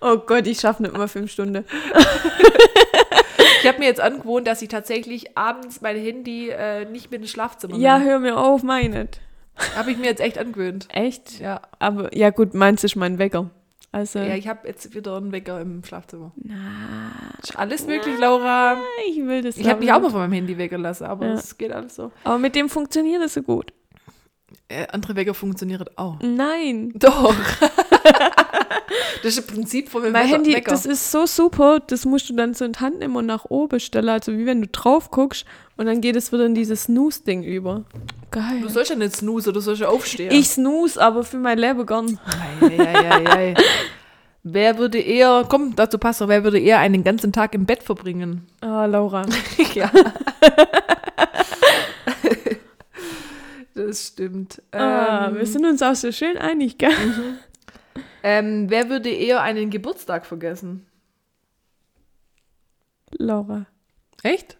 oh 0.01 0.17
Gott, 0.17 0.45
ich 0.47 0.59
schaffe 0.59 0.83
nicht 0.83 0.95
mal 0.95 1.07
fünf 1.07 1.31
Stunden. 1.31 1.65
Ich 3.61 3.67
habe 3.67 3.79
mir 3.79 3.85
jetzt 3.85 4.01
angewohnt, 4.01 4.47
dass 4.47 4.61
ich 4.61 4.69
tatsächlich 4.69 5.38
abends 5.38 5.81
mein 5.81 5.95
Handy 5.97 6.49
äh, 6.49 6.85
nicht 6.85 7.11
mit 7.11 7.21
ins 7.21 7.31
Schlafzimmer 7.31 7.75
Ja, 7.77 7.97
nehme. 7.99 8.09
hör 8.11 8.19
mir 8.19 8.38
auf, 8.38 8.63
meinet. 8.63 9.19
Habe 9.75 9.91
ich 9.91 9.97
mir 9.97 10.05
jetzt 10.05 10.19
echt 10.21 10.38
angewöhnt. 10.39 10.88
Echt? 10.91 11.39
Ja. 11.39 11.61
Aber 11.79 12.15
ja 12.15 12.31
gut, 12.31 12.53
meins 12.55 12.83
ist 12.83 12.95
mein 12.95 13.19
Wecker. 13.19 13.49
Also, 13.91 14.19
Ja, 14.19 14.35
ich 14.35 14.47
habe 14.47 14.67
jetzt 14.67 14.95
wieder 14.95 15.17
einen 15.17 15.31
Wecker 15.31 15.59
im 15.61 15.83
Schlafzimmer. 15.83 16.31
Ist 17.43 17.57
alles 17.57 17.85
möglich, 17.85 18.17
Laura. 18.17 18.77
ich 19.09 19.17
will 19.17 19.41
das 19.43 19.57
Ich 19.57 19.67
habe 19.67 19.79
mich 19.81 19.91
auch 19.91 19.99
mal 20.01 20.09
von 20.09 20.19
meinem 20.21 20.31
Handy 20.33 20.57
wecken 20.57 20.81
lassen, 20.81 21.03
aber 21.05 21.25
Ja. 21.27 21.33
es 21.33 21.57
geht 21.57 21.71
alles 21.71 21.95
so. 21.95 22.11
Aber 22.23 22.38
mit 22.39 22.55
dem 22.55 22.69
funktioniert 22.69 23.21
es 23.21 23.33
so 23.35 23.41
gut. 23.43 23.73
Äh, 24.72 24.88
andere 24.91 25.15
Wecker 25.15 25.34
funktionieren 25.34 25.85
auch. 25.98 26.18
Nein. 26.22 26.93
Doch. 26.95 27.35
das 29.23 29.38
ist 29.38 29.38
das 29.39 29.48
Prinzip 29.48 29.89
von 29.89 30.02
meinem 30.02 30.14
Mein 30.14 30.23
Wecker. 30.23 30.35
Handy, 30.35 30.61
das 30.61 30.85
ist 30.85 31.11
so 31.11 31.26
super, 31.26 31.81
das 31.85 32.06
musst 32.06 32.30
du 32.30 32.35
dann 32.35 32.53
so 32.53 32.64
in 32.64 32.72
die 32.72 32.80
Hand 32.80 32.99
nehmen 32.99 33.18
und 33.18 33.26
nach 33.26 33.45
oben 33.45 33.80
stellen, 33.81 34.10
also 34.10 34.31
wie 34.31 34.45
wenn 34.45 34.61
du 34.61 34.68
drauf 34.68 35.11
guckst 35.11 35.45
und 35.76 35.88
dann 35.88 35.99
geht 35.99 36.15
es 36.15 36.31
wieder 36.31 36.45
in 36.45 36.56
dieses 36.56 36.84
Snooze-Ding 36.84 37.43
über. 37.43 37.84
Geil. 38.31 38.61
Du 38.61 38.69
sollst 38.69 38.91
ja 38.91 38.95
nicht 38.95 39.18
snoozen, 39.18 39.53
du 39.53 39.60
sollst 39.60 39.81
ja 39.81 39.89
aufstehen. 39.89 40.31
Ich 40.31 40.49
snooze, 40.49 41.02
aber 41.02 41.23
für 41.23 41.38
mein 41.38 41.57
Leben 41.57 41.85
gern. 41.85 42.18
Eieieiei. 42.61 43.56
Wer 44.43 44.77
würde 44.77 44.99
eher, 44.99 45.45
komm, 45.48 45.76
dazu 45.76 45.99
passt 45.99 46.22
doch, 46.22 46.27
wer 46.27 46.43
würde 46.43 46.60
eher 46.60 46.80
einen 46.80 47.03
ganzen 47.03 47.31
Tag 47.31 47.53
im 47.53 47.68
Bett 47.68 47.84
verbringen? 47.84 48.48
Ah, 48.61 48.85
Laura. 48.85 49.23
ja. 49.76 49.91
Das 53.73 54.07
stimmt. 54.07 54.61
Ah, 54.72 55.27
Ähm, 55.30 55.35
wir 55.35 55.45
sind 55.45 55.65
uns 55.65 55.81
auch 55.81 55.95
so 55.95 56.11
schön 56.11 56.38
einig, 56.38 56.77
gell? 56.77 56.91
ähm, 58.23 58.65
wer 58.69 58.89
würde 58.89 59.10
eher 59.10 59.41
einen 59.41 59.69
Geburtstag 59.69 60.26
vergessen? 60.26 60.85
Laura. 63.18 63.65
Echt? 64.23 64.57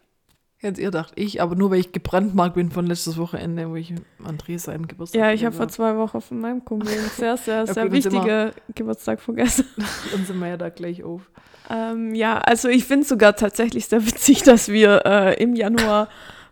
Jetzt 0.60 0.80
ihr 0.80 0.92
dacht 0.92 1.14
ich, 1.16 1.42
aber 1.42 1.56
nur 1.56 1.72
weil 1.72 1.80
ich 1.80 1.92
gebrandmarkt 1.92 2.54
bin 2.54 2.70
von 2.70 2.86
letztes 2.86 3.18
Wochenende, 3.18 3.68
wo 3.70 3.76
ich 3.76 3.94
André 4.24 4.60
seinen 4.60 4.88
Geburtstag 4.88 5.20
Ja, 5.20 5.32
ich 5.32 5.44
habe 5.44 5.56
vor 5.56 5.68
zwei 5.70 5.96
Wochen 5.98 6.22
von 6.22 6.40
meinem 6.40 6.64
Kumpel 6.64 6.90
einen 6.90 7.10
sehr, 7.10 7.36
sehr, 7.38 7.64
Okay, 7.64 7.74
sehr 7.74 7.84
wir- 7.86 7.92
wichtigen 7.92 8.52
Geburtstag 8.76 9.22
vergessen. 9.22 9.66
Dann 10.12 10.26
sind 10.26 10.38
wir 10.40 10.48
ja 10.50 10.58
da 10.58 10.70
gleich 10.70 11.04
auf. 11.04 11.32
Ähm, 11.70 12.14
ja, 12.14 12.38
also 12.40 12.68
ich 12.70 12.86
finde 12.86 13.04
es 13.04 13.10
sogar 13.10 13.36
tatsächlich 13.36 13.88
sehr 13.88 14.06
witzig, 14.06 14.44
dass 14.44 14.68
wir 14.68 15.02
äh, 15.06 15.42
im 15.42 15.56
Januar 15.56 16.10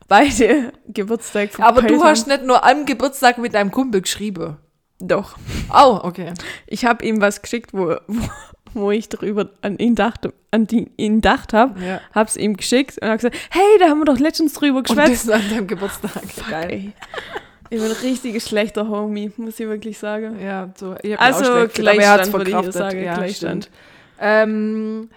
beide 0.10 0.73
Geburtstag 0.88 1.52
Aber 1.60 1.81
du 1.81 1.95
verpeilt 1.95 2.03
hast 2.11 2.27
nicht 2.27 2.44
nur 2.44 2.65
am 2.65 2.86
Geburtstag 2.86 3.38
mit 3.38 3.53
deinem 3.53 3.72
Kumpel 3.72 4.02
geschrieben. 4.02 4.57
Doch. 4.99 5.38
Oh, 5.73 5.99
okay. 6.03 6.34
Ich 6.68 6.84
habe 6.84 7.06
ihm 7.06 7.22
was 7.22 7.41
geschickt, 7.41 7.72
wo, 7.73 7.95
wo, 8.07 8.30
wo 8.73 8.91
ich 8.91 9.07
darüber 9.07 9.49
an 9.61 9.77
ihn 9.77 9.95
dachte, 9.95 10.34
an 10.52 10.68
die, 10.68 10.91
ihn 10.98 11.22
dacht 11.22 11.53
habe. 11.53 11.81
Ja. 11.81 12.02
Hab's 12.14 12.36
ihm 12.36 12.57
geschickt 12.57 12.98
und 13.02 13.07
hab 13.07 13.18
gesagt, 13.18 13.38
hey, 13.52 13.77
da 13.80 13.88
haben 13.88 13.99
wir 13.99 14.06
doch 14.06 14.19
letztens 14.19 14.53
drüber 14.53 14.80
Und 14.80 14.88
geschwätzt. 14.88 15.30
das 15.30 15.41
an 15.41 15.49
deinem 15.49 15.68
Geburtstag. 15.68 16.23
Geil. 16.49 16.69
Ey. 16.69 16.94
Ich 17.72 17.80
bin 17.80 17.88
ein 17.90 17.98
richtig 18.03 18.44
schlechter 18.44 18.90
Homie, 18.90 19.31
muss 19.38 19.60
ich 19.60 19.68
wirklich 19.68 19.98
sagen. 19.98 20.40
Ja, 20.44 20.69
so. 20.76 20.95
Ich 21.03 21.19
Also 21.19 21.68
Gleichstand 21.68 22.34
würde 22.34 22.68
ich 22.68 22.73
sagen, 22.73 23.03
ja, 23.03 23.14
Gleichstand. 23.14 23.69
Ähm, 24.19 25.10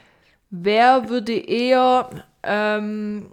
wer 0.51 1.09
würde 1.09 1.33
eher 1.33 2.11
ähm, 2.43 3.33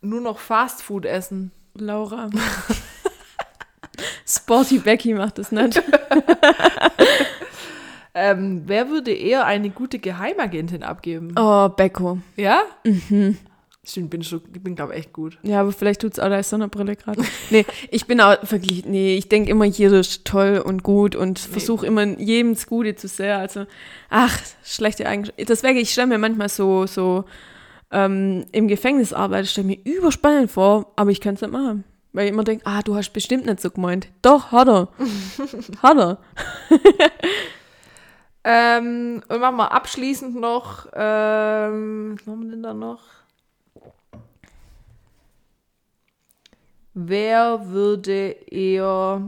nur 0.00 0.20
noch 0.20 0.38
Fastfood 0.38 1.04
essen? 1.06 1.50
Laura. 1.74 2.30
Sporty 4.26 4.78
Becky 4.78 5.14
macht 5.14 5.38
das 5.38 5.52
nicht. 5.52 5.82
Ähm, 8.12 8.62
wer 8.66 8.88
würde 8.88 9.12
eher 9.12 9.46
eine 9.46 9.70
gute 9.70 9.98
Geheimagentin 9.98 10.82
abgeben? 10.82 11.32
Oh, 11.38 11.68
Becco. 11.68 12.18
Ja? 12.36 12.62
Stimmt, 13.84 14.10
bin 14.10 14.22
schon, 14.22 14.42
ich 14.52 14.62
bin 14.62 14.74
glaube 14.74 14.94
echt 14.94 15.12
gut. 15.12 15.38
Ja, 15.42 15.60
aber 15.60 15.72
vielleicht 15.72 16.00
tut's 16.00 16.18
auch 16.18 16.28
deine 16.28 16.42
Sonnenbrille 16.42 16.96
gerade. 16.96 17.22
Nee, 17.50 17.64
ich 17.90 18.06
bin 18.06 18.20
auch 18.20 18.36
wirklich, 18.42 18.84
nee, 18.84 19.16
ich 19.16 19.28
denke 19.28 19.50
immer, 19.50 19.64
jeder 19.64 20.00
ist 20.00 20.24
toll 20.24 20.58
und 20.58 20.82
gut 20.82 21.14
und 21.14 21.38
versuche 21.38 21.86
immer 21.86 22.04
jedem 22.18 22.54
das 22.54 22.66
Gute 22.66 22.96
zu 22.96 23.06
sehen. 23.06 23.38
Also, 23.38 23.66
ach, 24.10 24.38
schlechte 24.64 25.06
Eigenschaften. 25.06 25.46
Deswegen, 25.46 25.78
ich 25.78 25.90
stelle 25.92 26.08
mir 26.08 26.18
manchmal 26.18 26.48
so, 26.48 26.86
so 26.86 27.24
ähm, 27.90 28.46
im 28.52 28.68
Gefängnis 28.68 29.12
arbeiten, 29.12 29.46
stelle 29.46 29.66
mir 29.66 29.78
überspannend 29.84 30.50
vor, 30.50 30.92
aber 30.96 31.10
ich 31.10 31.20
kann 31.20 31.34
es 31.34 31.40
nicht 31.40 31.52
machen. 31.52 31.84
Weil 32.12 32.26
ich 32.26 32.32
immer 32.32 32.44
denke, 32.44 32.66
ah, 32.66 32.82
du 32.82 32.96
hast 32.96 33.10
bestimmt 33.12 33.46
nicht 33.46 33.60
so 33.60 33.70
gemeint. 33.70 34.08
Doch, 34.22 34.50
hat 34.50 34.68
er. 34.68 34.88
hat 35.82 35.96
er. 35.96 36.18
Ähm, 38.42 39.22
und 39.28 39.40
machen 39.40 39.56
wir 39.56 39.72
abschließend 39.72 40.34
noch, 40.34 40.86
ähm, 40.94 42.16
was 42.18 42.26
haben 42.26 42.42
wir 42.42 42.50
denn 42.50 42.62
da 42.62 42.72
noch? 42.72 43.02
Wer 46.94 47.68
würde 47.68 48.30
eher. 48.50 49.22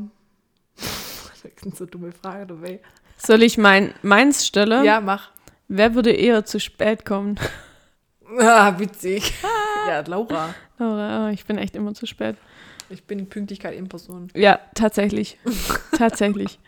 das 0.77 1.45
ist 1.45 1.77
so 1.77 1.87
dumme 1.87 2.13
Frage 2.13 2.47
dabei. 2.47 2.81
Soll 3.19 3.43
ich 3.43 3.59
mein, 3.59 3.95
meins 4.03 4.47
stellen? 4.47 4.85
Ja, 4.85 5.01
mach. 5.01 5.31
Wer 5.69 5.95
würde 5.95 6.13
eher 6.13 6.45
zu 6.45 6.59
spät 6.59 7.05
kommen? 7.05 7.39
Ah, 8.41 8.79
witzig. 8.79 9.35
ja, 9.87 10.01
Laura. 10.07 10.55
Laura, 10.79 11.27
ah, 11.27 11.31
ich 11.31 11.45
bin 11.45 11.59
echt 11.59 11.77
immer 11.77 11.95
zu 11.95 12.07
spät. 12.07 12.37
Ich 12.89 13.05
bin 13.05 13.29
Pünktlichkeit 13.29 13.75
in 13.75 13.89
Person. 13.89 14.29
Ja, 14.35 14.59
tatsächlich. 14.75 15.39
tatsächlich. 15.97 16.59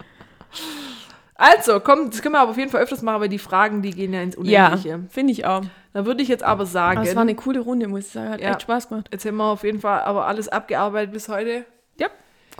Also, 1.37 1.81
komm, 1.81 2.11
das 2.11 2.23
können 2.23 2.35
wir 2.35 2.41
aber 2.41 2.53
auf 2.53 2.57
jeden 2.59 2.71
Fall 2.71 2.81
öfters 2.83 3.03
machen, 3.03 3.21
weil 3.21 3.29
die 3.29 3.39
Fragen, 3.41 3.83
die 3.83 3.91
gehen 3.91 4.13
ja 4.15 4.23
ins 4.23 4.37
Ja, 4.43 4.67
Unendliche. 4.69 5.01
finde 5.11 5.33
ich 5.33 5.45
auch. 5.47 5.63
Da 5.93 6.07
würde 6.07 6.23
ich 6.23 6.29
jetzt 6.29 6.45
aber 6.45 6.65
sagen, 6.65 6.99
Aber 6.99 7.09
es 7.09 7.15
war 7.17 7.23
eine 7.23 7.35
coole 7.35 7.61
Runde, 7.61 7.89
muss 7.89 8.07
ich 8.07 8.13
sagen. 8.13 8.31
Hat 8.31 8.41
Ja. 8.41 8.51
echt 8.53 8.63
Spaß 8.63 8.89
gemacht. 8.89 9.09
jetzt 9.13 9.25
haben 9.27 9.37
wir 9.37 9.45
auf 9.45 9.65
jeden 9.65 9.81
Fall 9.81 10.01
aber 10.03 10.27
alles 10.27 10.49
abgearbeitet 10.49 11.13
bis 11.13 11.29
heute. 11.29 11.65
Ja, 11.99 12.07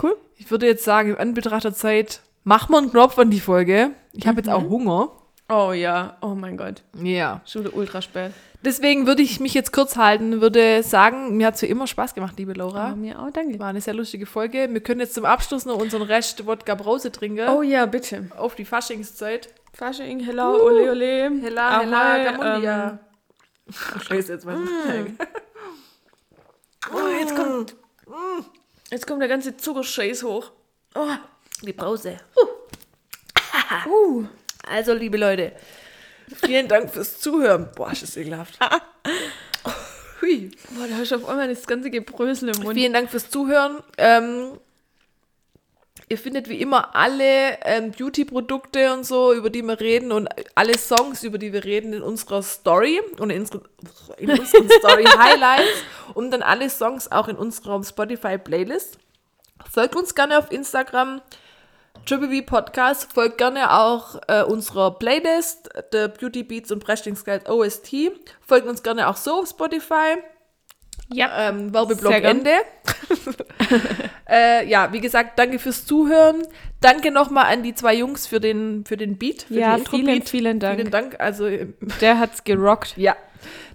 cool. 0.03 0.17
Ich 0.35 0.51
würde 0.51 0.67
jetzt 0.67 0.83
sagen, 0.83 1.11
im 1.11 1.17
Anbetracht 1.17 1.63
der 1.63 1.73
Zeit, 1.73 2.21
mach 2.43 2.67
mal 2.69 2.79
einen 2.79 2.91
Knopf 2.91 3.17
an 3.17 3.29
die 3.31 3.39
Folge. 3.39 3.91
Ich 4.11 4.27
habe 4.27 4.37
jetzt 4.37 4.49
auch 4.49 4.63
Hunger. 4.63 5.09
Oh 5.47 5.71
ja, 5.73 6.17
oh 6.21 6.33
mein 6.33 6.57
Gott. 6.57 6.81
Ja. 7.01 7.41
Schon 7.45 7.63
wieder 7.65 7.75
ultra 7.75 8.01
spät. 8.01 8.31
Deswegen 8.63 9.05
würde 9.05 9.21
ich 9.21 9.39
mich 9.39 9.53
jetzt 9.53 9.71
kurz 9.71 9.95
halten, 9.95 10.41
würde 10.41 10.81
sagen, 10.81 11.37
mir 11.37 11.45
hat 11.45 11.55
es 11.55 11.61
wie 11.61 11.67
immer 11.67 11.85
Spaß 11.85 12.15
gemacht, 12.15 12.33
liebe 12.37 12.53
Laura. 12.53 12.93
Oh, 12.93 12.95
mir 12.95 13.19
auch, 13.19 13.29
danke. 13.29 13.59
War 13.59 13.67
eine 13.67 13.79
sehr 13.79 13.93
lustige 13.93 14.25
Folge. 14.25 14.67
Wir 14.71 14.81
können 14.81 15.01
jetzt 15.01 15.13
zum 15.13 15.23
Abschluss 15.23 15.65
noch 15.65 15.77
unseren 15.77 16.01
Rest 16.01 16.47
Wodka 16.47 16.73
Brause 16.73 17.11
trinken. 17.11 17.47
Oh 17.47 17.61
ja, 17.61 17.85
bitte. 17.85 18.31
Auf 18.37 18.55
die 18.55 18.65
Faschingszeit. 18.65 19.49
Fasching, 19.73 20.19
hello, 20.21 20.55
ole, 20.65 20.89
ole. 20.89 21.29
Hella, 21.41 21.81
hella, 21.81 22.23
Gamundia. 22.23 22.99
ähm, 23.67 23.73
Scheiße, 24.01 24.33
jetzt 24.33 24.45
mal. 24.45 24.57
Mm. 24.57 25.17
Oh, 26.93 27.07
jetzt 27.19 27.35
kommt, 27.35 27.75
jetzt 28.89 29.05
kommt 29.07 29.21
der 29.21 29.27
ganze 29.29 29.57
Zuckerscheiß 29.57 30.23
hoch. 30.23 30.51
Oh, 30.95 31.07
Die 31.61 31.73
Pause. 31.73 32.17
uh. 33.87 34.23
Also, 34.69 34.93
liebe 34.93 35.17
Leute, 35.17 35.51
vielen 36.43 36.67
Dank 36.67 36.91
fürs 36.91 37.19
Zuhören. 37.19 37.69
Boah, 37.75 37.91
ist 37.91 38.03
das 38.03 38.17
ekelhaft. 38.17 38.57
Hui. 40.21 40.51
Boah, 40.71 40.87
da 40.87 40.97
hast 40.97 41.11
du 41.11 41.15
auf 41.15 41.27
einmal 41.27 41.47
das 41.47 41.67
ganze 41.67 41.89
Gebrösel 41.89 42.49
im 42.49 42.63
Mund. 42.63 42.77
Vielen 42.77 42.93
Dank 42.93 43.09
fürs 43.09 43.29
Zuhören. 43.29 43.83
Ähm, 43.97 44.59
ihr 46.09 46.17
findet 46.17 46.49
wie 46.49 46.59
immer 46.61 46.95
alle 46.95 47.59
ähm, 47.63 47.91
Beauty-Produkte 47.91 48.93
und 48.93 49.05
so, 49.05 49.33
über 49.33 49.49
die 49.49 49.63
wir 49.63 49.79
reden 49.79 50.11
und 50.11 50.29
alle 50.55 50.77
Songs, 50.77 51.23
über 51.23 51.37
die 51.37 51.53
wir 51.53 51.63
reden, 51.63 51.93
in 51.93 52.01
unserer 52.01 52.43
Story 52.43 53.01
und 53.19 53.29
in, 53.29 53.41
unsere, 53.41 53.63
in 54.17 54.31
unseren 54.31 54.69
Story-Highlights 54.69 55.83
und 56.13 56.31
dann 56.31 56.41
alle 56.41 56.69
Songs 56.69 57.11
auch 57.11 57.27
in 57.27 57.35
unserer 57.35 57.83
Spotify-Playlist. 57.83 58.97
Folgt 59.71 59.95
uns 59.95 60.15
gerne 60.15 60.37
auf 60.37 60.51
Instagram, 60.51 61.21
Triple 62.05 62.27
B 62.27 62.41
Podcast. 62.43 63.11
Folgt 63.11 63.39
gerne 63.39 63.79
auch 63.79 64.21
äh, 64.27 64.43
unserer 64.43 64.91
Playlist, 64.91 65.69
The 65.91 66.07
Beauty 66.07 66.43
Beats 66.43 66.71
und 66.71 66.83
Breasting 66.83 67.15
Guide 67.15 67.51
OST. 67.51 68.11
Folgt 68.41 68.67
uns 68.67 68.83
gerne 68.83 69.07
auch 69.09 69.17
so 69.17 69.41
auf 69.41 69.49
Spotify. 69.49 70.17
Ja. 71.13 71.49
Ähm, 71.49 71.73
Werbeblock. 71.73 72.13
Ende. 72.13 72.49
äh, 74.29 74.67
ja, 74.67 74.91
wie 74.91 75.01
gesagt, 75.01 75.37
danke 75.37 75.59
fürs 75.59 75.85
Zuhören. 75.85 76.43
Danke 76.81 77.11
nochmal 77.11 77.45
an 77.45 77.63
die 77.63 77.73
zwei 77.75 77.95
Jungs 77.95 78.27
für 78.27 78.39
den, 78.39 78.85
für 78.85 78.97
den 78.97 79.17
Beat. 79.17 79.43
Für 79.43 79.53
Ja, 79.53 79.77
den 79.77 79.85
vielen, 79.85 80.21
vielen 80.23 80.59
Dank. 80.59 80.77
Vielen 80.79 80.91
Dank. 80.91 81.19
Also, 81.19 81.47
äh, 81.47 81.67
Der 82.01 82.19
hat's 82.19 82.43
gerockt. 82.43 82.93
ja, 82.97 83.15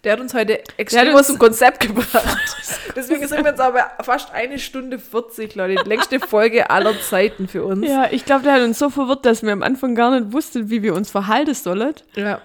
der 0.04 0.14
hat 0.14 0.20
uns 0.20 0.34
heute 0.34 0.60
extrem 0.76 1.14
aus 1.14 1.28
dem 1.28 1.38
Konzept 1.38 1.80
gebracht. 1.80 2.56
Deswegen 2.96 3.26
sind 3.28 3.44
wir 3.44 3.50
jetzt 3.50 3.60
aber 3.60 3.90
fast 4.02 4.32
eine 4.32 4.58
Stunde 4.58 4.98
40, 4.98 5.54
Leute. 5.54 5.82
Die 5.84 5.88
längste 5.88 6.20
Folge 6.20 6.70
aller 6.70 6.98
Zeiten 7.00 7.48
für 7.48 7.64
uns. 7.64 7.86
Ja, 7.86 8.08
ich 8.10 8.24
glaube, 8.24 8.42
der 8.44 8.54
hat 8.54 8.62
uns 8.62 8.78
so 8.78 8.90
verwirrt, 8.90 9.24
dass 9.26 9.42
wir 9.42 9.52
am 9.52 9.62
Anfang 9.62 9.94
gar 9.94 10.18
nicht 10.18 10.32
wussten, 10.32 10.70
wie 10.70 10.82
wir 10.82 10.94
uns 10.94 11.10
verhalten 11.10 11.54
sollen. 11.54 11.94
ja. 12.16 12.40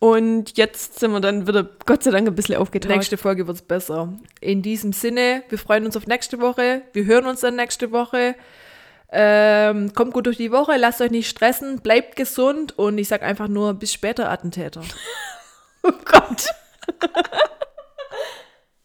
Und 0.00 0.56
jetzt 0.56 0.98
sind 0.98 1.12
wir 1.12 1.20
dann 1.20 1.46
wieder, 1.46 1.68
Gott 1.84 2.02
sei 2.02 2.10
Dank, 2.10 2.26
ein 2.26 2.34
bisschen 2.34 2.56
aufgetaucht. 2.56 2.90
Nächste 2.90 3.18
Folge 3.18 3.46
wird's 3.46 3.60
besser. 3.60 4.14
In 4.40 4.62
diesem 4.62 4.94
Sinne, 4.94 5.44
wir 5.50 5.58
freuen 5.58 5.84
uns 5.84 5.94
auf 5.94 6.06
nächste 6.06 6.40
Woche. 6.40 6.80
Wir 6.94 7.04
hören 7.04 7.26
uns 7.26 7.40
dann 7.40 7.56
nächste 7.56 7.92
Woche. 7.92 8.34
Ähm, 9.12 9.92
kommt 9.92 10.14
gut 10.14 10.24
durch 10.26 10.38
die 10.38 10.52
Woche, 10.52 10.76
lasst 10.78 11.02
euch 11.02 11.10
nicht 11.10 11.28
stressen, 11.28 11.80
bleibt 11.80 12.16
gesund 12.16 12.78
und 12.78 12.96
ich 12.96 13.08
sag 13.08 13.22
einfach 13.22 13.48
nur 13.48 13.74
bis 13.74 13.92
später, 13.92 14.30
Attentäter. 14.30 14.82
Oh 15.82 15.92
Gott. 16.04 16.44